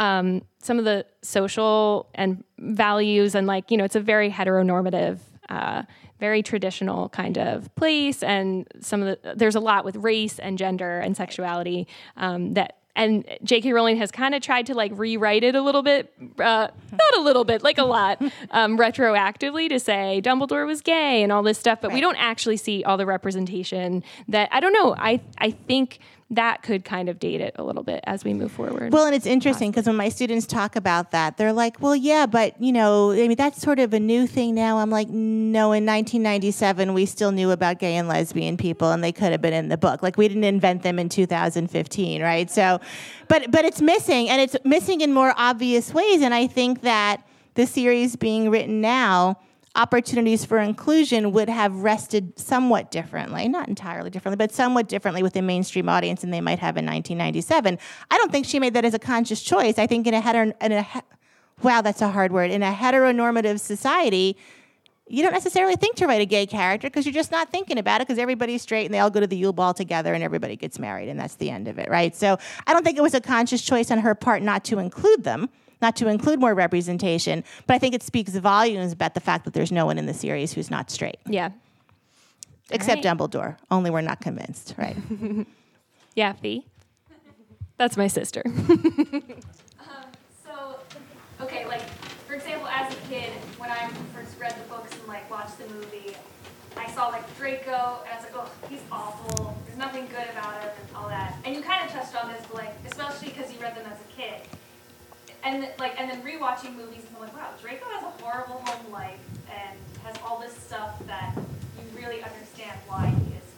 um, 0.00 0.42
some 0.60 0.80
of 0.80 0.84
the 0.84 1.06
social 1.22 2.10
and 2.16 2.42
values 2.58 3.36
and 3.36 3.46
like 3.46 3.70
you 3.70 3.76
know 3.76 3.84
it's 3.84 3.94
a 3.94 4.00
very 4.00 4.30
heteronormative 4.30 5.20
uh, 5.48 5.84
very 6.18 6.42
traditional 6.42 7.08
kind 7.08 7.38
of 7.38 7.72
place. 7.76 8.22
And 8.24 8.66
some 8.80 9.02
of 9.02 9.22
the 9.22 9.34
there's 9.36 9.54
a 9.54 9.60
lot 9.60 9.84
with 9.84 9.94
race 9.96 10.40
and 10.40 10.58
gender 10.58 10.98
and 10.98 11.16
sexuality 11.16 11.86
um, 12.16 12.54
that 12.54 12.78
and 12.94 13.24
J.K. 13.42 13.72
Rowling 13.72 13.96
has 13.96 14.10
kind 14.10 14.34
of 14.34 14.42
tried 14.42 14.66
to 14.66 14.74
like 14.74 14.92
rewrite 14.94 15.44
it 15.44 15.54
a 15.54 15.62
little 15.62 15.82
bit, 15.82 16.12
uh, 16.38 16.68
not 16.92 17.16
a 17.16 17.20
little 17.20 17.44
bit, 17.44 17.62
like 17.62 17.78
a 17.78 17.84
lot, 17.84 18.20
um, 18.50 18.78
retroactively 18.78 19.68
to 19.68 19.80
say 19.80 20.20
Dumbledore 20.22 20.66
was 20.66 20.80
gay 20.82 21.22
and 21.22 21.32
all 21.32 21.42
this 21.42 21.58
stuff, 21.58 21.80
but 21.80 21.88
right. 21.88 21.94
we 21.94 22.00
don't 22.00 22.16
actually 22.16 22.56
see 22.56 22.84
all 22.84 22.96
the 22.96 23.06
representation 23.06 24.02
that 24.28 24.48
I 24.52 24.60
don't 24.60 24.72
know. 24.72 24.94
I 24.98 25.20
I 25.38 25.50
think 25.50 26.00
that 26.32 26.62
could 26.62 26.82
kind 26.82 27.10
of 27.10 27.18
date 27.18 27.42
it 27.42 27.54
a 27.58 27.62
little 27.62 27.82
bit 27.82 28.00
as 28.04 28.24
we 28.24 28.32
move 28.32 28.50
forward. 28.50 28.90
Well, 28.90 29.04
and 29.04 29.14
it's 29.14 29.26
interesting 29.26 29.70
because 29.70 29.86
when 29.86 29.96
my 29.96 30.08
students 30.08 30.46
talk 30.46 30.76
about 30.76 31.10
that, 31.10 31.36
they're 31.36 31.52
like, 31.52 31.76
well, 31.80 31.94
yeah, 31.94 32.24
but, 32.24 32.60
you 32.60 32.72
know, 32.72 33.12
I 33.12 33.28
mean, 33.28 33.36
that's 33.36 33.60
sort 33.60 33.78
of 33.78 33.92
a 33.92 34.00
new 34.00 34.26
thing 34.26 34.54
now. 34.54 34.78
I'm 34.78 34.88
like, 34.88 35.08
no, 35.08 35.72
in 35.72 35.84
1997, 35.84 36.94
we 36.94 37.04
still 37.04 37.32
knew 37.32 37.50
about 37.50 37.78
gay 37.78 37.96
and 37.96 38.08
lesbian 38.08 38.56
people 38.56 38.92
and 38.92 39.04
they 39.04 39.12
could 39.12 39.30
have 39.30 39.42
been 39.42 39.52
in 39.52 39.68
the 39.68 39.76
book. 39.76 40.02
Like, 40.02 40.16
we 40.16 40.26
didn't 40.26 40.44
invent 40.44 40.82
them 40.82 40.98
in 40.98 41.10
2015, 41.10 42.22
right? 42.22 42.50
So, 42.50 42.80
but, 43.28 43.50
but 43.50 43.66
it's 43.66 43.82
missing 43.82 44.30
and 44.30 44.40
it's 44.40 44.56
missing 44.64 45.02
in 45.02 45.12
more 45.12 45.34
obvious 45.36 45.92
ways. 45.92 46.22
And 46.22 46.32
I 46.32 46.46
think 46.46 46.80
that 46.80 47.26
the 47.54 47.66
series 47.66 48.16
being 48.16 48.48
written 48.48 48.80
now, 48.80 49.38
opportunities 49.74 50.44
for 50.44 50.58
inclusion 50.58 51.32
would 51.32 51.48
have 51.48 51.74
rested 51.76 52.38
somewhat 52.38 52.90
differently, 52.90 53.48
not 53.48 53.68
entirely 53.68 54.10
differently, 54.10 54.36
but 54.36 54.52
somewhat 54.52 54.88
differently 54.88 55.22
with 55.22 55.32
the 55.32 55.42
mainstream 55.42 55.88
audience 55.88 56.20
than 56.20 56.30
they 56.30 56.40
might 56.40 56.58
have 56.58 56.76
in 56.76 56.84
1997. 56.84 57.78
I 58.10 58.18
don't 58.18 58.30
think 58.30 58.46
she 58.46 58.58
made 58.58 58.74
that 58.74 58.84
as 58.84 58.94
a 58.94 58.98
conscious 58.98 59.42
choice. 59.42 59.78
I 59.78 59.86
think 59.86 60.06
in 60.06 60.14
a 60.14 60.20
hetero, 60.20 60.52
in 60.60 60.72
a 60.72 60.86
wow, 61.62 61.80
that's 61.80 62.02
a 62.02 62.08
hard 62.08 62.32
word, 62.32 62.50
in 62.50 62.62
a 62.62 62.72
heteronormative 62.72 63.60
society, 63.60 64.36
you 65.08 65.22
don't 65.22 65.32
necessarily 65.32 65.76
think 65.76 65.96
to 65.96 66.06
write 66.06 66.20
a 66.20 66.26
gay 66.26 66.46
character 66.46 66.88
because 66.88 67.04
you're 67.04 67.12
just 67.12 67.30
not 67.30 67.50
thinking 67.50 67.78
about 67.78 68.00
it 68.00 68.06
because 68.06 68.18
everybody's 68.18 68.62
straight 68.62 68.84
and 68.84 68.94
they 68.94 68.98
all 68.98 69.10
go 69.10 69.20
to 69.20 69.26
the 69.26 69.36
Yule 69.36 69.52
Ball 69.52 69.74
together 69.74 70.14
and 70.14 70.22
everybody 70.22 70.56
gets 70.56 70.78
married 70.78 71.08
and 71.08 71.18
that's 71.18 71.34
the 71.36 71.50
end 71.50 71.68
of 71.68 71.78
it, 71.78 71.88
right? 71.90 72.14
So 72.14 72.38
I 72.66 72.72
don't 72.72 72.84
think 72.84 72.96
it 72.96 73.02
was 73.02 73.14
a 73.14 73.20
conscious 73.20 73.62
choice 73.62 73.90
on 73.90 73.98
her 73.98 74.14
part 74.14 74.42
not 74.42 74.64
to 74.64 74.78
include 74.78 75.24
them 75.24 75.50
not 75.82 75.96
to 75.96 76.08
include 76.08 76.40
more 76.40 76.54
representation. 76.54 77.44
But 77.66 77.74
I 77.74 77.78
think 77.78 77.94
it 77.94 78.02
speaks 78.02 78.32
volumes 78.36 78.92
about 78.92 79.14
the 79.14 79.20
fact 79.20 79.44
that 79.44 79.52
there's 79.52 79.72
no 79.72 79.84
one 79.84 79.98
in 79.98 80.06
the 80.06 80.14
series 80.14 80.52
who's 80.52 80.70
not 80.70 80.90
straight. 80.90 81.18
Yeah. 81.26 81.50
Except 82.70 83.04
right. 83.04 83.18
Dumbledore. 83.18 83.56
Only 83.70 83.90
we're 83.90 84.00
not 84.00 84.20
convinced, 84.20 84.74
right? 84.78 84.96
yeah, 86.14 86.32
Fee. 86.34 86.64
That's 87.76 87.96
my 87.96 88.06
sister. 88.06 88.42
um, 88.46 89.22
so, 90.44 90.78
okay, 91.40 91.66
like, 91.66 91.82
for 92.26 92.34
example, 92.34 92.68
as 92.68 92.92
a 92.92 92.96
kid, 93.08 93.30
when 93.58 93.70
I 93.70 93.88
first 94.14 94.38
read 94.38 94.54
the 94.54 94.68
books 94.68 94.92
and, 94.96 95.08
like, 95.08 95.28
watched 95.28 95.58
the 95.58 95.66
movie, 95.74 96.14
I 96.76 96.88
saw, 96.92 97.08
like, 97.08 97.24
Draco, 97.36 98.00
and 98.04 98.12
I 98.12 98.16
was 98.16 98.24
like, 98.24 98.36
oh, 98.36 98.50
he's 98.70 98.80
awful. 98.90 99.56
There's 99.66 99.78
nothing 99.78 100.06
good 100.06 100.28
about 100.30 100.62
him 100.62 100.70
and 100.70 100.96
all 100.96 101.08
that. 101.08 101.36
And 101.44 101.56
you 101.56 101.60
kind 101.60 101.84
of 101.84 101.90
touched 101.90 102.14
on 102.14 102.30
this, 102.30 102.42
but, 102.46 102.54
like, 102.54 102.74
especially 102.86 103.30
because 103.30 103.52
you 103.52 103.58
read 103.58 103.74
them 103.74 103.84
as 103.90 103.98
a 103.98 104.16
kid 104.16 104.42
and 105.44 105.68
like 105.78 106.00
and 106.00 106.10
then 106.10 106.22
rewatching 106.22 106.74
movies 106.76 107.04
and 107.06 107.16
I'm 107.16 107.22
like, 107.22 107.36
wow, 107.36 107.50
Draco 107.60 107.84
has 107.90 108.04
a 108.04 108.22
horrible 108.22 108.62
home 108.64 108.92
life 108.92 109.20
and 109.50 109.78
has 110.04 110.16
all 110.24 110.38
this 110.40 110.52
stuff 110.54 110.98
that 111.06 111.34
you 111.36 111.98
really 111.98 112.22
understand 112.22 112.78
why 112.86 113.06
he 113.06 113.34
is 113.34 113.48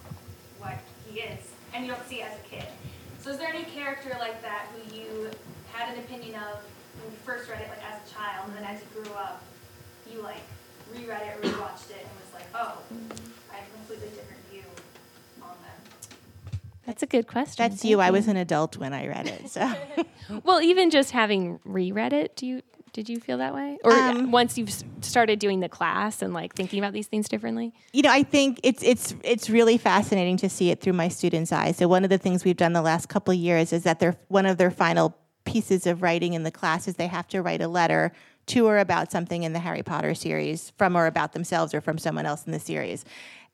what 0.58 0.78
he 1.06 1.20
is, 1.20 1.40
and 1.72 1.84
you 1.84 1.92
don't 1.92 2.06
see 2.08 2.20
it 2.22 2.30
as 2.30 2.38
a 2.38 2.42
kid. 2.48 2.66
So 3.20 3.30
is 3.30 3.38
there 3.38 3.48
any 3.48 3.64
character 3.64 4.16
like 4.18 4.42
that 4.42 4.66
who 4.72 4.96
you 4.96 5.30
had 5.72 5.92
an 5.94 6.00
opinion 6.00 6.34
of 6.36 6.62
when 7.00 7.10
you 7.10 7.18
first 7.24 7.48
read 7.50 7.60
it, 7.60 7.68
like 7.68 7.82
as 7.90 8.00
a 8.00 8.14
child, 8.14 8.48
and 8.48 8.56
then 8.56 8.64
as 8.64 8.80
you 8.80 9.02
grew 9.02 9.12
up, 9.14 9.42
you 10.10 10.22
like 10.22 10.42
reread 10.92 11.22
it 11.22 11.42
rewatched 11.42 11.90
it 11.90 12.04
and 12.04 12.12
was 12.20 12.32
like, 12.34 12.46
oh, 12.54 12.78
I 13.50 13.56
have 13.56 13.66
a 13.66 13.72
completely 13.76 14.08
different 14.08 14.42
view 14.50 14.64
on 15.42 15.56
them. 15.64 15.83
That's 16.86 17.02
a 17.02 17.06
good 17.06 17.26
question. 17.26 17.62
That's 17.62 17.80
Thank 17.80 17.90
you. 17.90 17.96
you. 17.98 18.00
I 18.00 18.10
was 18.10 18.28
an 18.28 18.36
adult 18.36 18.76
when 18.76 18.92
I 18.92 19.06
read 19.06 19.26
it, 19.26 19.48
so. 19.48 19.72
well, 20.44 20.60
even 20.60 20.90
just 20.90 21.12
having 21.12 21.60
reread 21.64 22.12
it, 22.12 22.36
do 22.36 22.46
you 22.46 22.62
did 22.92 23.08
you 23.08 23.18
feel 23.18 23.38
that 23.38 23.52
way, 23.52 23.76
or 23.82 23.92
um, 23.92 24.30
once 24.30 24.56
you've 24.56 24.72
started 25.00 25.40
doing 25.40 25.58
the 25.58 25.68
class 25.68 26.22
and 26.22 26.32
like 26.32 26.54
thinking 26.54 26.78
about 26.78 26.92
these 26.92 27.08
things 27.08 27.28
differently? 27.28 27.74
You 27.92 28.02
know, 28.02 28.10
I 28.10 28.22
think 28.22 28.60
it's 28.62 28.84
it's 28.84 29.16
it's 29.24 29.50
really 29.50 29.78
fascinating 29.78 30.36
to 30.38 30.48
see 30.48 30.70
it 30.70 30.80
through 30.80 30.92
my 30.92 31.08
students' 31.08 31.50
eyes. 31.50 31.76
So 31.76 31.88
one 31.88 32.04
of 32.04 32.10
the 32.10 32.18
things 32.18 32.44
we've 32.44 32.56
done 32.56 32.72
the 32.72 32.82
last 32.82 33.08
couple 33.08 33.34
of 33.34 33.38
years 33.38 33.72
is 33.72 33.82
that 33.82 33.98
they're 33.98 34.16
one 34.28 34.46
of 34.46 34.58
their 34.58 34.70
final 34.70 35.16
pieces 35.44 35.88
of 35.88 36.02
writing 36.02 36.34
in 36.34 36.44
the 36.44 36.52
class 36.52 36.86
is 36.86 36.94
they 36.94 37.08
have 37.08 37.26
to 37.28 37.42
write 37.42 37.60
a 37.60 37.68
letter 37.68 38.12
to 38.46 38.66
or 38.66 38.78
about 38.78 39.10
something 39.10 39.42
in 39.42 39.52
the 39.52 39.58
Harry 39.58 39.82
Potter 39.82 40.14
series 40.14 40.70
from 40.76 40.96
or 40.96 41.06
about 41.06 41.32
themselves 41.32 41.74
or 41.74 41.80
from 41.80 41.98
someone 41.98 42.26
else 42.26 42.44
in 42.46 42.52
the 42.52 42.60
series 42.60 43.04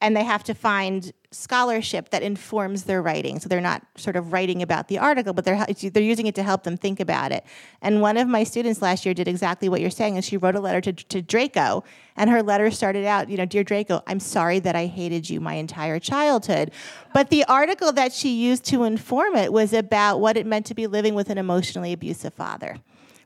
and 0.01 0.17
they 0.17 0.25
have 0.25 0.43
to 0.45 0.55
find 0.55 1.13
scholarship 1.33 2.11
that 2.11 2.23
informs 2.23 2.85
their 2.85 3.01
writing. 3.01 3.39
So 3.39 3.49
they're 3.49 3.61
not 3.61 3.87
sort 3.97 4.17
of 4.17 4.33
writing 4.33 4.63
about 4.63 4.89
the 4.89 4.99
article, 4.99 5.33
but 5.33 5.45
they're 5.45 5.65
they're 5.67 6.03
using 6.03 6.27
it 6.27 6.35
to 6.37 6.43
help 6.43 6.65
them 6.65 6.77
think 6.77 6.99
about 6.99 7.31
it. 7.33 7.45
And 7.83 8.01
one 8.01 8.17
of 8.17 8.27
my 8.27 8.43
students 8.43 8.83
last 8.83 9.05
year 9.05 9.15
did 9.15 9.29
exactly 9.29 9.69
what 9.69 9.81
you're 9.81 9.91
saying, 9.91 10.17
and 10.17 10.25
she 10.25 10.37
wrote 10.37 10.57
a 10.57 10.61
letter 10.61 10.81
to, 10.81 10.93
to 10.93 11.23
Draco, 11.23 11.85
and 12.17 12.31
her 12.31 12.43
letter 12.43 12.71
started 12.71 13.05
out, 13.05 13.29
you 13.29 13.37
know, 13.37 13.47
dear 13.47 13.63
Draco, 13.63 14.03
I'm 14.07 14.21
sorry 14.21 14.59
that 14.61 14.75
I 14.75 14.87
hated 14.87 15.31
you 15.31 15.41
my 15.41 15.55
entire 15.55 15.99
childhood, 16.01 16.73
but 17.15 17.31
the 17.31 17.45
article 17.45 17.93
that 17.93 18.13
she 18.13 18.31
used 18.31 18.65
to 18.67 18.85
inform 18.85 19.37
it 19.37 19.53
was 19.53 19.73
about 19.73 20.21
what 20.21 20.37
it 20.37 20.47
meant 20.47 20.67
to 20.67 20.75
be 20.75 20.87
living 20.87 21.15
with 21.15 21.31
an 21.31 21.39
emotionally 21.39 21.93
abusive 21.93 22.35
father 22.35 22.79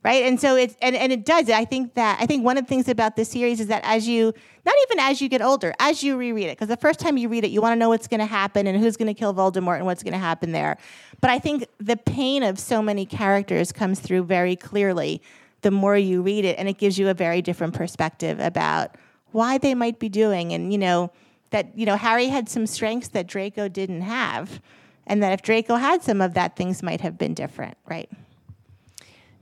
right? 0.05 0.23
And 0.25 0.39
so 0.39 0.55
it's 0.55 0.77
and, 0.81 0.95
and 0.95 1.11
it 1.13 1.25
does. 1.25 1.49
I 1.51 1.65
think 1.65 1.95
that 1.95 2.19
I 2.21 2.27
think 2.27 2.45
one 2.45 2.59
of 2.59 2.65
the 2.65 2.69
things 2.69 2.89
about 2.89 3.17
this 3.17 3.31
series 3.31 3.59
is 3.59 3.69
that 3.69 3.83
as 3.85 4.07
you 4.07 4.33
not 4.65 4.75
even 4.85 5.01
as 5.01 5.21
you 5.21 5.29
get 5.29 5.43
older, 5.43 5.75
as 5.81 6.05
you 6.05 6.17
reread 6.17 6.47
it, 6.47 6.59
because 6.59 6.69
the 6.69 6.77
first 6.77 7.01
time 7.01 7.17
you 7.17 7.29
read 7.29 7.45
it, 7.45 7.51
you 7.51 7.61
want 7.61 7.73
to 7.73 7.77
know 7.77 7.89
what's 7.89 8.07
going 8.07 8.21
to 8.21 8.27
happen 8.27 8.67
and 8.67 8.79
who's 8.79 8.97
going 8.97 9.13
to 9.13 9.19
kill 9.19 9.35
Voldemort 9.35 9.77
and 9.77 9.87
what's 9.87 10.03
going 10.03 10.13
to 10.13 10.19
happen 10.19 10.53
there. 10.53 10.77
But 11.21 11.31
I 11.31 11.39
think 11.39 11.67
the 11.79 11.97
pain 11.97 12.43
of 12.43 12.59
so 12.59 12.83
many 12.83 13.07
characters 13.07 13.73
comes 13.73 13.99
through 13.99 14.25
very 14.25 14.57
clearly 14.57 15.23
the 15.63 15.71
more 15.71 15.97
you 15.97 16.21
read 16.21 16.45
it, 16.45 16.59
and 16.59 16.69
it 16.69 16.77
gives 16.77 16.99
you 16.99 17.09
a 17.09 17.15
very 17.15 17.41
different 17.41 17.73
perspective 17.73 18.39
about 18.39 18.97
why 19.33 19.57
they 19.57 19.75
might 19.75 19.99
be 19.99 20.11
doing, 20.11 20.53
and 20.53 20.71
you 20.71 20.79
know 20.79 21.11
that 21.51 21.77
you 21.77 21.87
know 21.87 21.97
Harry 21.97 22.29
had 22.29 22.49
some 22.49 22.67
strengths 22.67 23.09
that 23.09 23.27
Draco 23.27 23.69
didn't 23.69 24.03
have, 24.03 24.61
and 25.07 25.23
that 25.23 25.33
if 25.33 25.41
Draco 25.41 25.77
had 25.77 26.03
some 26.03 26.21
of 26.21 26.35
that, 26.35 26.57
things 26.57 26.83
might 26.83 27.01
have 27.01 27.17
been 27.17 27.33
different, 27.33 27.79
right? 27.87 28.11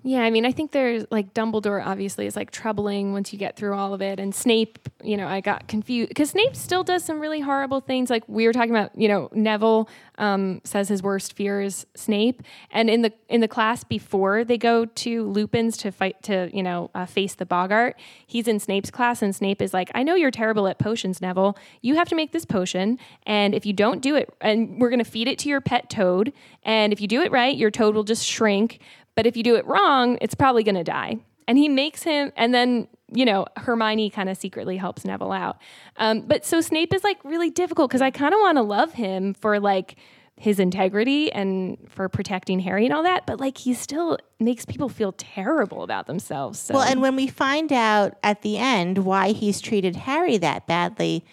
Yeah, 0.05 0.23
I 0.23 0.31
mean, 0.31 0.45
I 0.45 0.51
think 0.51 0.73
there's 0.73 1.05
like 1.13 1.33
Dumbledore 1.33 1.85
obviously 1.85 2.27
is 2.27 2.35
like 2.35 2.51
troubling 2.51 3.13
once 3.13 3.33
you 3.33 3.39
get 3.39 3.57
through 3.57 3.75
all 3.75 3.95
of 3.95 4.03
it, 4.03 4.19
and 4.19 4.35
Snape, 4.35 4.81
you 5.03 5.17
know, 5.17 5.29
I 5.29 5.41
got 5.41 5.69
confused 5.69 6.09
because 6.09 6.31
Snape 6.31 6.57
still 6.57 6.83
does 6.83 7.05
some 7.05 7.21
really 7.21 7.41
horrible 7.41 7.81
things. 7.81 8.11
Like 8.11 8.25
we 8.29 8.47
were 8.49 8.53
talking 8.53 8.73
about, 8.73 8.91
you 8.99 9.07
know, 9.07 9.29
Neville 9.33 9.89
um, 10.19 10.61
says 10.65 10.89
his 10.89 11.05
worst 11.05 11.35
fear 11.35 11.61
is 11.61 11.87
Snape, 11.95 12.43
and 12.73 12.91
in 12.91 13.03
the 13.03 13.13
in 13.29 13.41
the 13.43 13.49
class 13.49 13.85
before 13.85 14.43
they 14.43 14.59
go 14.59 14.87
to 14.87 15.25
Lupin's 15.29 15.77
to 15.79 15.93
fight 15.93 16.21
to 16.25 16.51
you 16.53 16.65
know 16.65 16.91
uh, 16.97 17.07
face 17.07 17.37
the 17.37 17.47
Boggart, 17.47 17.95
he's 18.27 18.49
in 18.49 18.59
Snape's 18.59 18.91
class, 18.91 19.23
and 19.23 19.35
Snape 19.35 19.63
is 19.63 19.73
like, 19.73 19.89
I 19.95 20.03
know 20.03 20.17
you're 20.17 20.33
terrible 20.33 20.67
at 20.67 20.81
potions, 20.81 21.21
Neville. 21.21 21.57
You 21.81 21.95
have 21.95 22.09
to 22.09 22.17
make 22.17 22.33
this 22.33 22.45
potion, 22.45 22.99
and 23.25 23.55
if 23.55 23.65
you 23.65 23.73
don't 23.73 24.01
do 24.01 24.17
it, 24.17 24.35
and 24.41 24.81
we're 24.81 24.91
gonna 24.91 25.05
feed 25.05 25.29
it 25.29 25.39
to 25.41 25.49
your 25.49 25.61
pet 25.61 25.89
toad, 25.89 26.33
and 26.65 26.93
if 26.93 27.01
you 27.01 27.07
do 27.07 27.23
it 27.23 27.31
right, 27.31 27.57
your 27.57 27.71
toad 27.71 27.95
will 27.95 28.03
just 28.03 28.27
shrink 28.27 28.81
but 29.15 29.27
if 29.27 29.37
you 29.37 29.43
do 29.43 29.57
it 29.57 29.67
wrong, 29.67 30.19
it's 30.21 30.35
probably 30.35 30.63
going 30.63 30.75
to 30.77 30.85
die. 30.85 31.19
And 31.49 31.59
he 31.59 31.69
makes 31.69 32.03
him, 32.03 32.33
and 32.37 32.55
then, 32.55 32.89
you 33.13 33.25
know, 33.25 33.47
Hermione 33.57 34.11
kind 34.11 34.29
of 34.29 34.37
secretly 34.37 34.77
helps 34.77 35.05
Neville 35.05 35.33
out. 35.33 35.59
Um, 35.97 36.23
but 36.23 36.47
so 36.47 36.61
Snape 36.61 36.95
is 36.95 37.03
like 37.05 37.19
really 37.25 37.51
difficult 37.51 37.91
because 37.91 38.03
I 38.03 38.11
kind 38.11 38.33
of 38.33 38.41
want 38.41 38.59
to 38.59 38.63
love 38.63 38.93
him 38.93 39.35
for 39.35 39.59
like 39.59 39.97
his 40.37 40.59
integrity 40.59 41.31
and 41.31 41.79
for 41.89 42.09
protecting 42.09 42.61
Harry 42.61 42.85
and 42.85 42.95
all 42.95 43.03
that, 43.03 43.27
but 43.27 43.39
like 43.39 43.59
he 43.59 43.75
still 43.75 44.19
makes 44.41 44.65
people 44.65 44.89
feel 44.89 45.13
terrible 45.13 45.83
about 45.83 46.07
themselves. 46.07 46.59
So. 46.59 46.75
Well, 46.75 46.83
and 46.83 47.01
when 47.01 47.17
we 47.17 47.27
find 47.27 47.73
out 47.73 48.15
at 48.23 48.43
the 48.43 48.57
end 48.59 48.99
why 48.99 49.33
he's 49.33 49.61
treated 49.61 49.95
Harry 49.95 50.39
that 50.39 50.67
badly, 50.67 51.25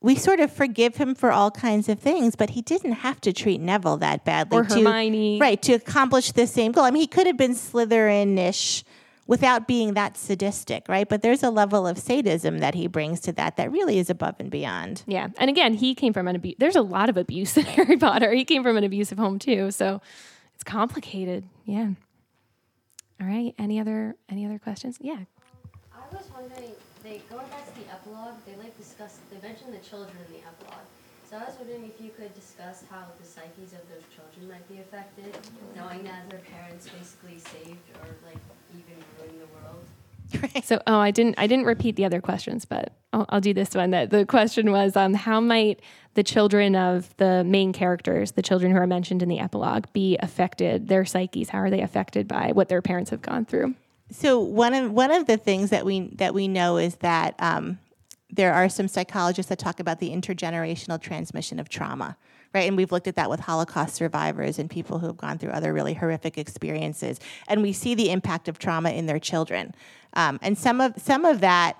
we 0.00 0.14
sort 0.14 0.38
of 0.40 0.52
forgive 0.52 0.96
him 0.96 1.14
for 1.14 1.32
all 1.32 1.50
kinds 1.50 1.88
of 1.88 1.98
things, 1.98 2.36
but 2.36 2.50
he 2.50 2.62
didn't 2.62 2.92
have 2.92 3.20
to 3.22 3.32
treat 3.32 3.60
Neville 3.60 3.96
that 3.98 4.24
badly. 4.24 4.56
Or 4.58 4.64
to- 4.64 4.74
Hermione. 4.74 5.38
right, 5.40 5.60
to 5.62 5.72
accomplish 5.74 6.32
the 6.32 6.46
same 6.46 6.72
goal. 6.72 6.84
I 6.84 6.90
mean, 6.90 7.00
he 7.00 7.06
could 7.08 7.26
have 7.26 7.36
been 7.36 7.54
Slytherin-ish 7.54 8.84
without 9.26 9.66
being 9.68 9.94
that 9.94 10.16
sadistic, 10.16 10.88
right? 10.88 11.08
But 11.08 11.22
there's 11.22 11.42
a 11.42 11.50
level 11.50 11.86
of 11.86 11.98
sadism 11.98 12.58
that 12.60 12.74
he 12.74 12.86
brings 12.86 13.20
to 13.20 13.32
that 13.32 13.56
that 13.56 13.70
really 13.72 13.98
is 13.98 14.08
above 14.08 14.36
and 14.38 14.50
beyond. 14.50 15.02
Yeah, 15.06 15.28
and 15.38 15.50
again, 15.50 15.74
he 15.74 15.94
came 15.94 16.12
from 16.12 16.28
an 16.28 16.36
abuse. 16.36 16.54
There's 16.58 16.76
a 16.76 16.80
lot 16.82 17.08
of 17.08 17.16
abuse 17.16 17.56
in 17.56 17.64
Harry 17.76 17.96
Potter. 17.96 18.32
He 18.32 18.44
came 18.44 18.62
from 18.62 18.76
an 18.76 18.84
abusive 18.84 19.18
home 19.18 19.38
too, 19.38 19.70
so 19.72 20.00
it's 20.54 20.64
complicated. 20.64 21.44
Yeah. 21.66 21.90
All 23.20 23.26
right. 23.26 23.52
Any 23.58 23.80
other 23.80 24.14
any 24.30 24.46
other 24.46 24.58
questions? 24.60 24.96
Yeah. 25.00 25.18
I 25.92 26.14
was 26.14 26.24
wondering, 26.32 26.70
they 27.02 27.22
going 27.30 27.46
back 27.48 27.66
to 27.66 27.74
the 27.80 27.86
epilogue, 27.92 28.34
they 28.46 28.56
like 28.56 28.76
discuss 28.76 29.18
they 29.30 29.40
mentioned 29.46 29.72
the 29.72 29.84
children 29.84 30.16
in 30.26 30.32
the 30.34 30.42
epilogue. 30.46 30.86
So 31.28 31.36
I 31.36 31.44
was 31.44 31.56
wondering 31.58 31.84
if 31.84 32.00
you 32.00 32.10
could 32.10 32.34
discuss 32.34 32.84
how 32.90 33.04
the 33.20 33.26
psyches 33.26 33.74
of 33.74 33.84
those 33.92 34.04
children 34.14 34.48
might 34.48 34.66
be 34.66 34.80
affected, 34.80 35.36
knowing 35.76 36.04
that 36.04 36.30
their 36.30 36.40
parents 36.40 36.88
basically 36.88 37.38
saved 37.38 37.84
or 38.00 38.08
like 38.24 38.40
even 38.72 38.96
ruined 39.20 39.40
the 39.40 39.46
world. 39.54 39.84
So, 40.64 40.80
oh, 40.86 40.98
I 40.98 41.10
didn't 41.10 41.36
I 41.38 41.46
didn't 41.46 41.64
repeat 41.64 41.96
the 41.96 42.04
other 42.04 42.20
questions, 42.20 42.64
but 42.66 42.92
I'll, 43.12 43.24
I'll 43.30 43.40
do 43.40 43.54
this 43.54 43.74
one. 43.74 43.90
That 43.90 44.10
the 44.10 44.26
question 44.26 44.70
was, 44.70 44.96
um, 44.96 45.14
how 45.14 45.40
might 45.40 45.80
the 46.14 46.22
children 46.22 46.76
of 46.76 47.16
the 47.16 47.44
main 47.44 47.72
characters, 47.72 48.32
the 48.32 48.42
children 48.42 48.72
who 48.72 48.78
are 48.78 48.86
mentioned 48.86 49.22
in 49.22 49.28
the 49.30 49.38
epilogue, 49.38 49.86
be 49.94 50.18
affected? 50.18 50.88
Their 50.88 51.06
psyches, 51.06 51.48
how 51.50 51.60
are 51.60 51.70
they 51.70 51.80
affected 51.80 52.28
by 52.28 52.52
what 52.52 52.68
their 52.68 52.82
parents 52.82 53.10
have 53.10 53.22
gone 53.22 53.46
through? 53.46 53.74
So 54.10 54.38
one 54.38 54.74
of 54.74 54.90
one 54.92 55.10
of 55.10 55.26
the 55.26 55.36
things 55.36 55.70
that 55.70 55.84
we 55.84 56.08
that 56.16 56.34
we 56.34 56.48
know 56.48 56.76
is 56.76 56.96
that 56.96 57.34
um, 57.38 57.78
there 58.30 58.52
are 58.52 58.68
some 58.68 58.88
psychologists 58.88 59.48
that 59.50 59.58
talk 59.58 59.80
about 59.80 60.00
the 60.00 60.10
intergenerational 60.10 61.00
transmission 61.00 61.58
of 61.58 61.68
trauma, 61.68 62.16
right? 62.54 62.66
And 62.66 62.76
we've 62.76 62.92
looked 62.92 63.06
at 63.06 63.16
that 63.16 63.28
with 63.30 63.40
Holocaust 63.40 63.94
survivors 63.94 64.58
and 64.58 64.70
people 64.70 64.98
who 64.98 65.06
have 65.06 65.16
gone 65.16 65.38
through 65.38 65.50
other 65.50 65.72
really 65.72 65.94
horrific 65.94 66.38
experiences, 66.38 67.20
and 67.48 67.62
we 67.62 67.72
see 67.72 67.94
the 67.94 68.10
impact 68.10 68.48
of 68.48 68.58
trauma 68.58 68.90
in 68.90 69.06
their 69.06 69.18
children. 69.18 69.74
Um, 70.14 70.38
and 70.42 70.56
some 70.56 70.80
of 70.80 70.94
some 70.96 71.24
of 71.24 71.40
that 71.40 71.76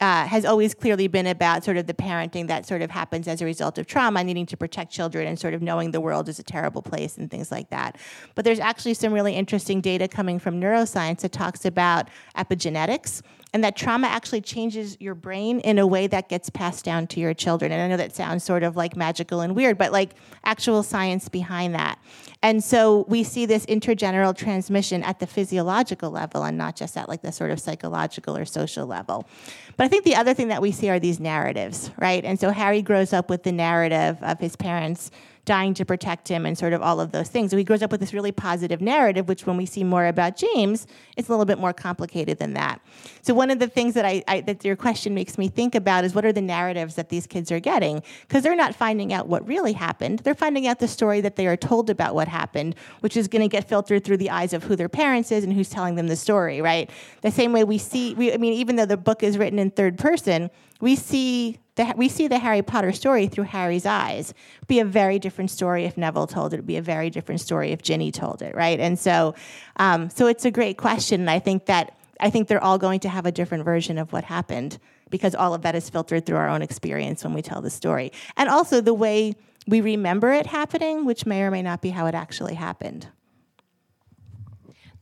uh, 0.00 0.26
has 0.26 0.44
always 0.44 0.74
clearly 0.74 1.06
been 1.06 1.26
about 1.26 1.64
sort 1.64 1.76
of 1.76 1.86
the 1.86 1.94
parenting 1.94 2.48
that 2.48 2.66
sort 2.66 2.82
of 2.82 2.90
happens 2.90 3.28
as 3.28 3.40
a 3.40 3.44
result 3.44 3.78
of 3.78 3.86
trauma, 3.86 4.24
needing 4.24 4.46
to 4.46 4.56
protect 4.56 4.90
children 4.90 5.28
and 5.28 5.38
sort 5.38 5.54
of 5.54 5.62
knowing 5.62 5.92
the 5.92 6.00
world 6.00 6.28
is 6.28 6.38
a 6.38 6.42
terrible 6.42 6.82
place 6.82 7.16
and 7.16 7.30
things 7.30 7.52
like 7.52 7.70
that. 7.70 7.96
But 8.34 8.44
there's 8.44 8.58
actually 8.58 8.94
some 8.94 9.12
really 9.12 9.34
interesting 9.34 9.80
data 9.80 10.08
coming 10.08 10.38
from 10.38 10.60
neuroscience 10.60 11.20
that 11.20 11.32
talks 11.32 11.64
about 11.64 12.08
epigenetics 12.36 13.22
and 13.52 13.62
that 13.62 13.76
trauma 13.76 14.06
actually 14.06 14.40
changes 14.40 14.96
your 14.98 15.14
brain 15.14 15.60
in 15.60 15.78
a 15.78 15.86
way 15.86 16.06
that 16.06 16.28
gets 16.28 16.48
passed 16.48 16.84
down 16.84 17.06
to 17.08 17.20
your 17.20 17.34
children. 17.34 17.70
And 17.70 17.82
I 17.82 17.88
know 17.88 17.98
that 17.98 18.14
sounds 18.14 18.44
sort 18.44 18.62
of 18.62 18.76
like 18.76 18.96
magical 18.96 19.40
and 19.40 19.54
weird, 19.54 19.76
but 19.76 19.92
like 19.92 20.14
actual 20.44 20.82
science 20.82 21.28
behind 21.28 21.74
that. 21.74 21.98
And 22.42 22.64
so 22.64 23.04
we 23.08 23.22
see 23.22 23.44
this 23.46 23.66
intergeneral 23.66 24.36
transmission 24.36 25.02
at 25.02 25.20
the 25.20 25.26
physiological 25.26 26.10
level 26.10 26.44
and 26.44 26.56
not 26.56 26.76
just 26.76 26.96
at 26.96 27.08
like 27.08 27.22
the 27.22 27.30
sort 27.30 27.50
of 27.50 27.60
psychological 27.60 28.36
or 28.36 28.44
social 28.44 28.86
level. 28.86 29.28
But 29.76 29.84
I 29.84 29.88
think 29.88 30.04
the 30.04 30.16
other 30.16 30.34
thing 30.34 30.48
that 30.48 30.62
we 30.62 30.72
see 30.72 30.88
are 30.88 30.98
these 30.98 31.20
narratives, 31.20 31.90
right? 31.98 32.24
And 32.24 32.40
so 32.40 32.50
Harry 32.50 32.82
grows 32.82 33.12
up 33.12 33.28
with 33.28 33.42
the 33.42 33.52
narrative 33.52 34.18
of 34.22 34.40
his 34.40 34.56
parents 34.56 35.10
dying 35.44 35.74
to 35.74 35.84
protect 35.84 36.28
him 36.28 36.46
and 36.46 36.56
sort 36.56 36.72
of 36.72 36.80
all 36.82 37.00
of 37.00 37.10
those 37.10 37.28
things. 37.28 37.50
So 37.50 37.56
he 37.56 37.64
grows 37.64 37.82
up 37.82 37.90
with 37.90 38.00
this 38.00 38.14
really 38.14 38.30
positive 38.30 38.80
narrative, 38.80 39.26
which 39.26 39.44
when 39.44 39.56
we 39.56 39.66
see 39.66 39.82
more 39.82 40.06
about 40.06 40.36
James, 40.36 40.86
it's 41.16 41.28
a 41.28 41.32
little 41.32 41.44
bit 41.44 41.58
more 41.58 41.72
complicated 41.72 42.38
than 42.38 42.54
that. 42.54 42.80
So 43.22 43.34
one 43.34 43.50
of 43.50 43.58
the 43.58 43.66
things 43.66 43.94
that 43.94 44.04
I, 44.04 44.22
I 44.28 44.40
that 44.42 44.64
your 44.64 44.76
question 44.76 45.14
makes 45.14 45.38
me 45.38 45.48
think 45.48 45.74
about 45.74 46.04
is 46.04 46.14
what 46.14 46.24
are 46.24 46.32
the 46.32 46.40
narratives 46.40 46.94
that 46.94 47.08
these 47.08 47.26
kids 47.26 47.50
are 47.50 47.58
getting? 47.58 48.02
Because 48.22 48.44
they're 48.44 48.54
not 48.54 48.74
finding 48.74 49.12
out 49.12 49.26
what 49.26 49.46
really 49.46 49.72
happened. 49.72 50.20
They're 50.20 50.34
finding 50.34 50.68
out 50.68 50.78
the 50.78 50.88
story 50.88 51.20
that 51.22 51.34
they 51.34 51.48
are 51.48 51.56
told 51.56 51.90
about 51.90 52.14
what 52.14 52.28
happened, 52.28 52.76
which 53.00 53.16
is 53.16 53.26
going 53.26 53.42
to 53.42 53.48
get 53.48 53.68
filtered 53.68 54.04
through 54.04 54.18
the 54.18 54.30
eyes 54.30 54.52
of 54.52 54.62
who 54.62 54.76
their 54.76 54.88
parents 54.88 55.32
is 55.32 55.42
and 55.42 55.52
who's 55.52 55.68
telling 55.68 55.96
them 55.96 56.06
the 56.06 56.16
story, 56.16 56.60
right? 56.60 56.88
The 57.22 57.32
same 57.32 57.52
way 57.52 57.64
we 57.64 57.78
see, 57.78 58.14
we, 58.14 58.32
I 58.32 58.36
mean, 58.36 58.52
even 58.52 58.76
though 58.76 58.86
the 58.86 58.96
book 58.96 59.24
is 59.24 59.36
written 59.38 59.58
in 59.58 59.72
third 59.72 59.98
person, 59.98 60.50
we 60.80 60.94
see 60.94 61.58
the, 61.76 61.94
we 61.96 62.08
see 62.08 62.28
the 62.28 62.38
Harry 62.38 62.62
Potter 62.62 62.92
story 62.92 63.26
through 63.26 63.44
Harry's 63.44 63.86
eyes. 63.86 64.34
It'd 64.58 64.68
be 64.68 64.80
a 64.80 64.84
very 64.84 65.18
different 65.18 65.50
story 65.50 65.84
if 65.84 65.96
Neville 65.96 66.26
told 66.26 66.52
it. 66.52 66.56
It'd 66.56 66.66
be 66.66 66.76
a 66.76 66.82
very 66.82 67.08
different 67.08 67.40
story 67.40 67.72
if 67.72 67.80
Ginny 67.80 68.12
told 68.12 68.42
it, 68.42 68.54
right? 68.54 68.78
And 68.78 68.98
so, 68.98 69.34
um, 69.76 70.10
so 70.10 70.26
it's 70.26 70.44
a 70.44 70.50
great 70.50 70.76
question, 70.76 71.20
and 71.20 71.30
I 71.30 71.38
think 71.38 71.66
that 71.66 71.96
I 72.20 72.30
think 72.30 72.46
they're 72.46 72.62
all 72.62 72.78
going 72.78 73.00
to 73.00 73.08
have 73.08 73.26
a 73.26 73.32
different 73.32 73.64
version 73.64 73.98
of 73.98 74.12
what 74.12 74.22
happened 74.22 74.78
because 75.10 75.34
all 75.34 75.54
of 75.54 75.62
that 75.62 75.74
is 75.74 75.90
filtered 75.90 76.24
through 76.24 76.36
our 76.36 76.48
own 76.48 76.62
experience 76.62 77.24
when 77.24 77.34
we 77.34 77.42
tell 77.42 77.60
the 77.60 77.70
story, 77.70 78.12
and 78.36 78.48
also 78.48 78.80
the 78.80 78.94
way 78.94 79.34
we 79.66 79.80
remember 79.80 80.32
it 80.32 80.46
happening, 80.46 81.04
which 81.04 81.26
may 81.26 81.42
or 81.42 81.50
may 81.50 81.62
not 81.62 81.82
be 81.82 81.90
how 81.90 82.06
it 82.06 82.14
actually 82.14 82.54
happened. 82.54 83.08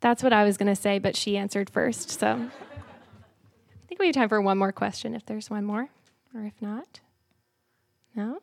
That's 0.01 0.23
what 0.23 0.33
I 0.33 0.45
was 0.45 0.57
going 0.57 0.75
to 0.75 0.81
say, 0.81 0.99
but 0.99 1.17
she 1.17 1.37
answered 1.37 1.71
first. 1.71 2.11
So 2.11 2.27
I 2.51 3.87
think 3.89 4.01
we 4.01 4.07
have 4.07 4.15
time 4.15 4.29
for 4.29 4.41
one 4.41 4.59
more 4.59 4.73
question 4.73 5.15
if 5.15 5.27
there's 5.27 5.51
one 5.51 5.65
more, 5.65 5.89
or 6.35 6.45
if 6.45 6.61
not. 6.61 7.01
No? 8.15 8.41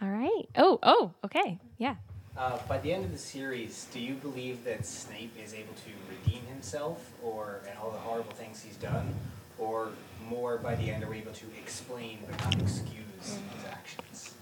All 0.00 0.08
right. 0.08 0.48
Oh, 0.56 0.78
oh, 0.82 1.12
okay. 1.24 1.58
Yeah. 1.78 1.96
Uh, 2.36 2.56
by 2.68 2.78
the 2.78 2.92
end 2.92 3.04
of 3.04 3.10
the 3.10 3.18
series, 3.18 3.86
do 3.92 3.98
you 3.98 4.14
believe 4.14 4.62
that 4.64 4.86
Snape 4.86 5.32
is 5.42 5.52
able 5.54 5.74
to 5.74 5.90
redeem 6.08 6.44
himself, 6.46 7.10
or 7.22 7.62
and 7.68 7.76
all 7.78 7.90
the 7.90 7.98
horrible 7.98 8.30
things 8.32 8.62
he's 8.62 8.76
done, 8.76 9.12
or 9.58 9.90
more 10.28 10.58
by 10.58 10.76
the 10.76 10.88
end 10.90 11.02
are 11.02 11.08
we 11.08 11.18
able 11.18 11.32
to 11.32 11.46
explain 11.60 12.18
but 12.28 12.38
not 12.44 12.54
excuse 12.60 12.94
his 13.24 13.40
actions? 13.68 14.34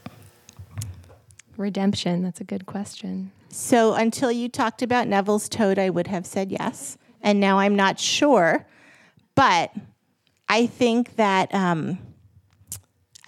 Redemption. 1.56 2.22
That's 2.22 2.40
a 2.40 2.44
good 2.44 2.66
question. 2.66 3.32
So 3.48 3.94
until 3.94 4.30
you 4.30 4.50
talked 4.50 4.82
about 4.82 5.08
Neville's 5.08 5.48
toad, 5.48 5.78
I 5.78 5.88
would 5.88 6.08
have 6.08 6.26
said 6.26 6.52
yes, 6.52 6.98
and 7.22 7.40
now 7.40 7.58
I'm 7.58 7.74
not 7.74 7.98
sure. 7.98 8.66
But 9.34 9.72
I 10.50 10.66
think 10.66 11.16
that 11.16 11.54
um, 11.54 11.98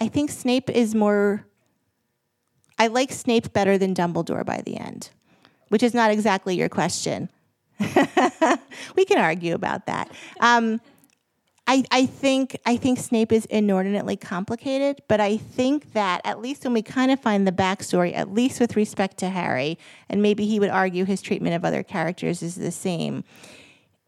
I 0.01 0.09
think 0.09 0.31
Snape 0.31 0.70
is 0.70 0.95
more. 0.95 1.47
I 2.79 2.87
like 2.87 3.12
Snape 3.12 3.53
better 3.53 3.77
than 3.77 3.95
Dumbledore 3.95 4.45
by 4.45 4.62
the 4.62 4.77
end, 4.77 5.11
which 5.69 5.83
is 5.83 5.95
not 5.95 6.11
exactly 6.11 6.55
your 6.57 6.69
question. 6.69 7.29
we 8.97 9.05
can 9.05 9.19
argue 9.19 9.55
about 9.55 9.87
that. 9.87 10.11
Um, 10.41 10.81
I, 11.66 11.85
I 11.91 12.07
think 12.07 12.59
I 12.65 12.79
think 12.79 12.99
Snape 12.99 13.31
is 13.31 13.45
inordinately 13.47 14.16
complicated, 14.16 15.03
but 15.07 15.20
I 15.20 15.37
think 15.37 15.93
that 15.93 16.23
at 16.25 16.41
least 16.41 16.65
when 16.65 16.73
we 16.73 16.81
kind 16.81 17.11
of 17.11 17.20
find 17.20 17.47
the 17.47 17.53
backstory, 17.53 18.15
at 18.16 18.33
least 18.33 18.59
with 18.59 18.75
respect 18.75 19.19
to 19.19 19.29
Harry, 19.29 19.79
and 20.09 20.23
maybe 20.23 20.47
he 20.47 20.59
would 20.59 20.70
argue 20.70 21.05
his 21.05 21.20
treatment 21.20 21.55
of 21.55 21.66
other 21.66 21.83
characters 21.83 22.43
is 22.43 22.55
the 22.55 22.70
same. 22.70 23.23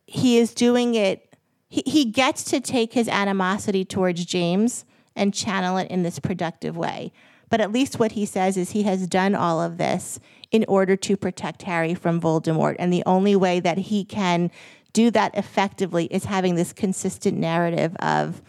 He 0.07 0.39
is 0.39 0.55
doing 0.55 0.95
it. 0.95 1.37
He, 1.69 1.83
he 1.85 2.05
gets 2.07 2.45
to 2.45 2.61
take 2.61 2.95
his 2.95 3.09
animosity 3.09 3.85
towards 3.85 4.25
James 4.25 4.87
and 5.17 5.35
channel 5.35 5.77
it 5.77 5.91
in 5.91 6.03
this 6.03 6.19
productive 6.19 6.77
way. 6.77 7.13
But 7.49 7.61
at 7.61 7.73
least 7.73 7.99
what 7.99 8.13
he 8.13 8.25
says 8.25 8.57
is 8.57 8.71
he 8.71 8.85
has 8.85 9.07
done 9.07 9.35
all 9.35 9.61
of 9.61 9.77
this 9.77 10.21
in 10.51 10.65
order 10.69 10.97
to 10.97 11.17
protect 11.17 11.63
Harry 11.63 11.95
from 11.95 12.21
Voldemort, 12.21 12.77
and 12.79 12.93
the 12.93 13.03
only 13.07 13.37
way 13.37 13.61
that 13.61 13.79
he 13.79 14.05
can 14.05 14.51
do 14.93 15.11
that 15.11 15.37
effectively 15.37 16.07
is 16.07 16.25
having 16.25 16.55
this 16.55 16.73
consistent 16.73 17.39
narrative 17.39 17.97
of 18.01 18.43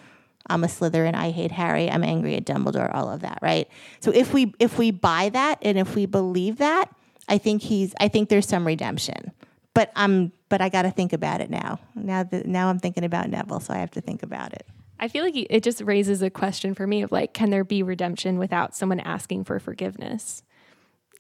I'm 0.47 0.63
a 0.63 0.67
Slytherin, 0.67 1.13
I 1.13 1.29
hate 1.29 1.51
Harry, 1.51 1.89
I'm 1.89 2.03
angry 2.03 2.35
at 2.35 2.45
Dumbledore, 2.45 2.93
all 2.93 3.09
of 3.11 3.21
that, 3.21 3.39
right? 3.41 3.67
So 3.99 4.11
if 4.11 4.33
we 4.33 4.53
if 4.59 4.77
we 4.77 4.91
buy 4.91 5.29
that 5.29 5.59
and 5.61 5.77
if 5.77 5.95
we 5.95 6.05
believe 6.05 6.57
that, 6.57 6.93
I 7.27 7.37
think 7.37 7.61
he's 7.61 7.93
I 7.99 8.07
think 8.07 8.29
there's 8.29 8.47
some 8.47 8.65
redemption. 8.65 9.31
But 9.73 9.91
I'm 9.95 10.31
but 10.49 10.61
I 10.61 10.69
got 10.69 10.81
to 10.81 10.91
think 10.91 11.13
about 11.13 11.41
it 11.41 11.49
now. 11.49 11.79
Now 11.95 12.23
that 12.23 12.45
now 12.45 12.69
I'm 12.69 12.79
thinking 12.79 13.03
about 13.03 13.29
Neville, 13.29 13.59
so 13.59 13.73
I 13.73 13.77
have 13.77 13.91
to 13.91 14.01
think 14.01 14.23
about 14.23 14.53
it. 14.53 14.65
I 15.01 15.07
feel 15.07 15.23
like 15.23 15.33
it 15.35 15.63
just 15.63 15.81
raises 15.81 16.21
a 16.21 16.29
question 16.29 16.75
for 16.75 16.85
me 16.85 17.01
of 17.01 17.11
like, 17.11 17.33
can 17.33 17.49
there 17.49 17.63
be 17.63 17.81
redemption 17.81 18.37
without 18.37 18.75
someone 18.75 18.99
asking 18.99 19.45
for 19.45 19.59
forgiveness? 19.59 20.43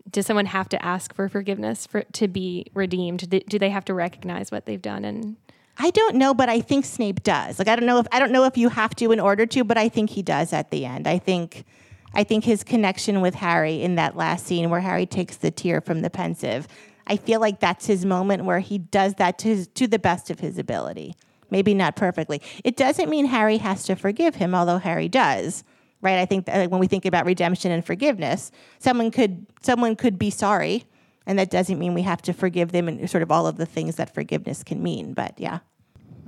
Does 0.09 0.27
someone 0.27 0.45
have 0.45 0.69
to 0.69 0.85
ask 0.85 1.13
for 1.15 1.27
forgiveness 1.27 1.87
for 1.87 2.03
to 2.13 2.27
be 2.27 2.67
redeemed? 2.75 3.27
Do, 3.27 3.59
they 3.59 3.69
have 3.71 3.85
to 3.85 3.95
recognize 3.95 4.51
what 4.51 4.67
they've 4.67 4.81
done? 4.81 5.03
And 5.03 5.35
I 5.79 5.89
don't 5.89 6.15
know, 6.15 6.35
but 6.35 6.47
I 6.47 6.61
think 6.61 6.85
Snape 6.85 7.23
does. 7.23 7.57
Like 7.57 7.67
I 7.67 7.75
don't 7.75 7.87
know 7.87 7.97
if 7.97 8.07
I 8.11 8.19
don't 8.19 8.31
know 8.31 8.43
if 8.45 8.55
you 8.55 8.69
have 8.69 8.95
to 8.95 9.11
in 9.11 9.19
order 9.19 9.47
to, 9.47 9.63
but 9.63 9.77
I 9.77 9.89
think 9.89 10.11
he 10.11 10.21
does 10.21 10.53
at 10.53 10.69
the 10.69 10.85
end. 10.85 11.07
I 11.07 11.17
think 11.17 11.65
I 12.13 12.23
think 12.23 12.43
his 12.43 12.63
connection 12.63 13.21
with 13.21 13.35
Harry 13.35 13.81
in 13.81 13.95
that 13.95 14.15
last 14.15 14.45
scene 14.45 14.69
where 14.69 14.81
Harry 14.81 15.07
takes 15.07 15.37
the 15.37 15.49
tear 15.49 15.81
from 15.81 16.01
the 16.01 16.09
Pensieve. 16.09 16.67
I 17.07 17.17
feel 17.17 17.39
like 17.39 17.59
that's 17.59 17.87
his 17.87 18.05
moment 18.05 18.45
where 18.45 18.59
he 18.59 18.77
does 18.77 19.15
that 19.15 19.39
to 19.39 19.47
his, 19.47 19.67
to 19.69 19.87
the 19.87 19.99
best 19.99 20.29
of 20.29 20.39
his 20.39 20.57
ability. 20.57 21.15
Maybe 21.51 21.73
not 21.75 21.95
perfectly. 21.95 22.41
It 22.63 22.75
doesn't 22.77 23.09
mean 23.09 23.25
Harry 23.25 23.57
has 23.57 23.83
to 23.83 23.95
forgive 23.95 24.35
him, 24.35 24.55
although 24.55 24.77
Harry 24.79 25.07
does. 25.09 25.63
right? 26.01 26.17
I 26.17 26.25
think 26.25 26.45
that 26.47 26.65
uh, 26.65 26.69
when 26.69 26.79
we 26.79 26.87
think 26.87 27.05
about 27.05 27.25
redemption 27.25 27.71
and 27.71 27.85
forgiveness, 27.85 28.51
someone 28.79 29.11
could 29.11 29.45
someone 29.61 29.95
could 29.95 30.17
be 30.17 30.29
sorry, 30.31 30.85
and 31.27 31.37
that 31.37 31.49
doesn't 31.51 31.77
mean 31.77 31.93
we 31.93 32.01
have 32.03 32.21
to 32.23 32.33
forgive 32.33 32.71
them 32.71 32.87
and 32.87 33.07
sort 33.09 33.21
of 33.21 33.31
all 33.31 33.45
of 33.45 33.57
the 33.57 33.65
things 33.67 33.97
that 33.97 34.13
forgiveness 34.13 34.63
can 34.63 34.81
mean. 34.81 35.13
But 35.13 35.39
yeah. 35.39 35.59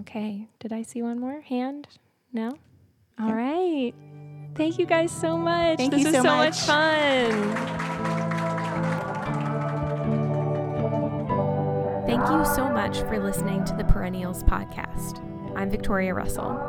Okay. 0.01 0.47
Did 0.59 0.73
I 0.73 0.83
see 0.83 1.01
one 1.01 1.19
more 1.19 1.41
hand? 1.41 1.87
No. 2.33 2.57
All 3.19 3.33
right. 3.33 3.93
Thank 4.55 4.77
you 4.77 4.85
guys 4.85 5.11
so 5.11 5.37
much. 5.37 5.77
Thank 5.77 5.91
this 5.93 6.01
you 6.03 6.11
so 6.11 6.21
so 6.21 6.23
much. 6.23 6.55
much 6.55 6.59
fun. 6.65 8.42
Thank 12.13 12.29
you 12.29 12.45
so 12.45 12.69
much 12.69 12.99
for 12.99 13.19
listening 13.19 13.65
to 13.65 13.73
the 13.73 13.83
Perennials 13.85 14.43
podcast. 14.43 15.17
I'm 15.57 15.71
Victoria 15.71 16.13
Russell. 16.13 16.61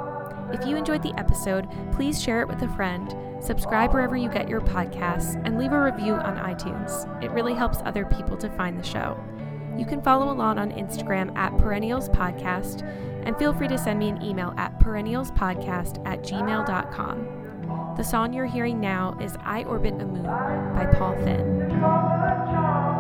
If 0.51 0.67
you 0.67 0.75
enjoyed 0.75 1.03
the 1.03 1.13
episode, 1.19 1.69
please 1.93 2.23
share 2.23 2.41
it 2.41 2.49
with 2.49 2.63
a 2.63 2.69
friend, 2.75 3.15
subscribe 3.45 3.93
wherever 3.93 4.17
you 4.17 4.31
get 4.31 4.49
your 4.49 4.63
podcasts, 4.63 5.39
and 5.45 5.59
leave 5.59 5.73
a 5.73 5.83
review 5.83 6.15
on 6.15 6.39
iTunes. 6.39 7.23
It 7.23 7.31
really 7.33 7.53
helps 7.53 7.81
other 7.85 8.07
people 8.07 8.39
to 8.39 8.49
find 8.57 8.79
the 8.79 8.83
show. 8.83 9.23
You 9.77 9.85
can 9.85 10.01
follow 10.01 10.33
along 10.33 10.59
on 10.59 10.73
Instagram 10.73 11.37
at 11.37 11.55
Perennials 11.59 12.09
Podcast, 12.09 12.81
and 13.27 13.37
feel 13.37 13.53
free 13.53 13.69
to 13.69 13.77
send 13.77 13.99
me 13.99 14.09
an 14.09 14.23
email 14.23 14.55
at 14.57 14.81
perennialspodcast 14.81 16.07
at 16.07 16.23
gmail.com. 16.23 17.95
The 17.99 18.03
song 18.03 18.33
you're 18.33 18.47
hearing 18.47 18.81
now 18.81 19.15
is 19.21 19.37
I 19.45 19.65
Orbit 19.65 20.01
a 20.01 20.07
Moon 20.07 20.23
by 20.23 20.91
Paul 20.91 21.15
Finn. 21.17 22.94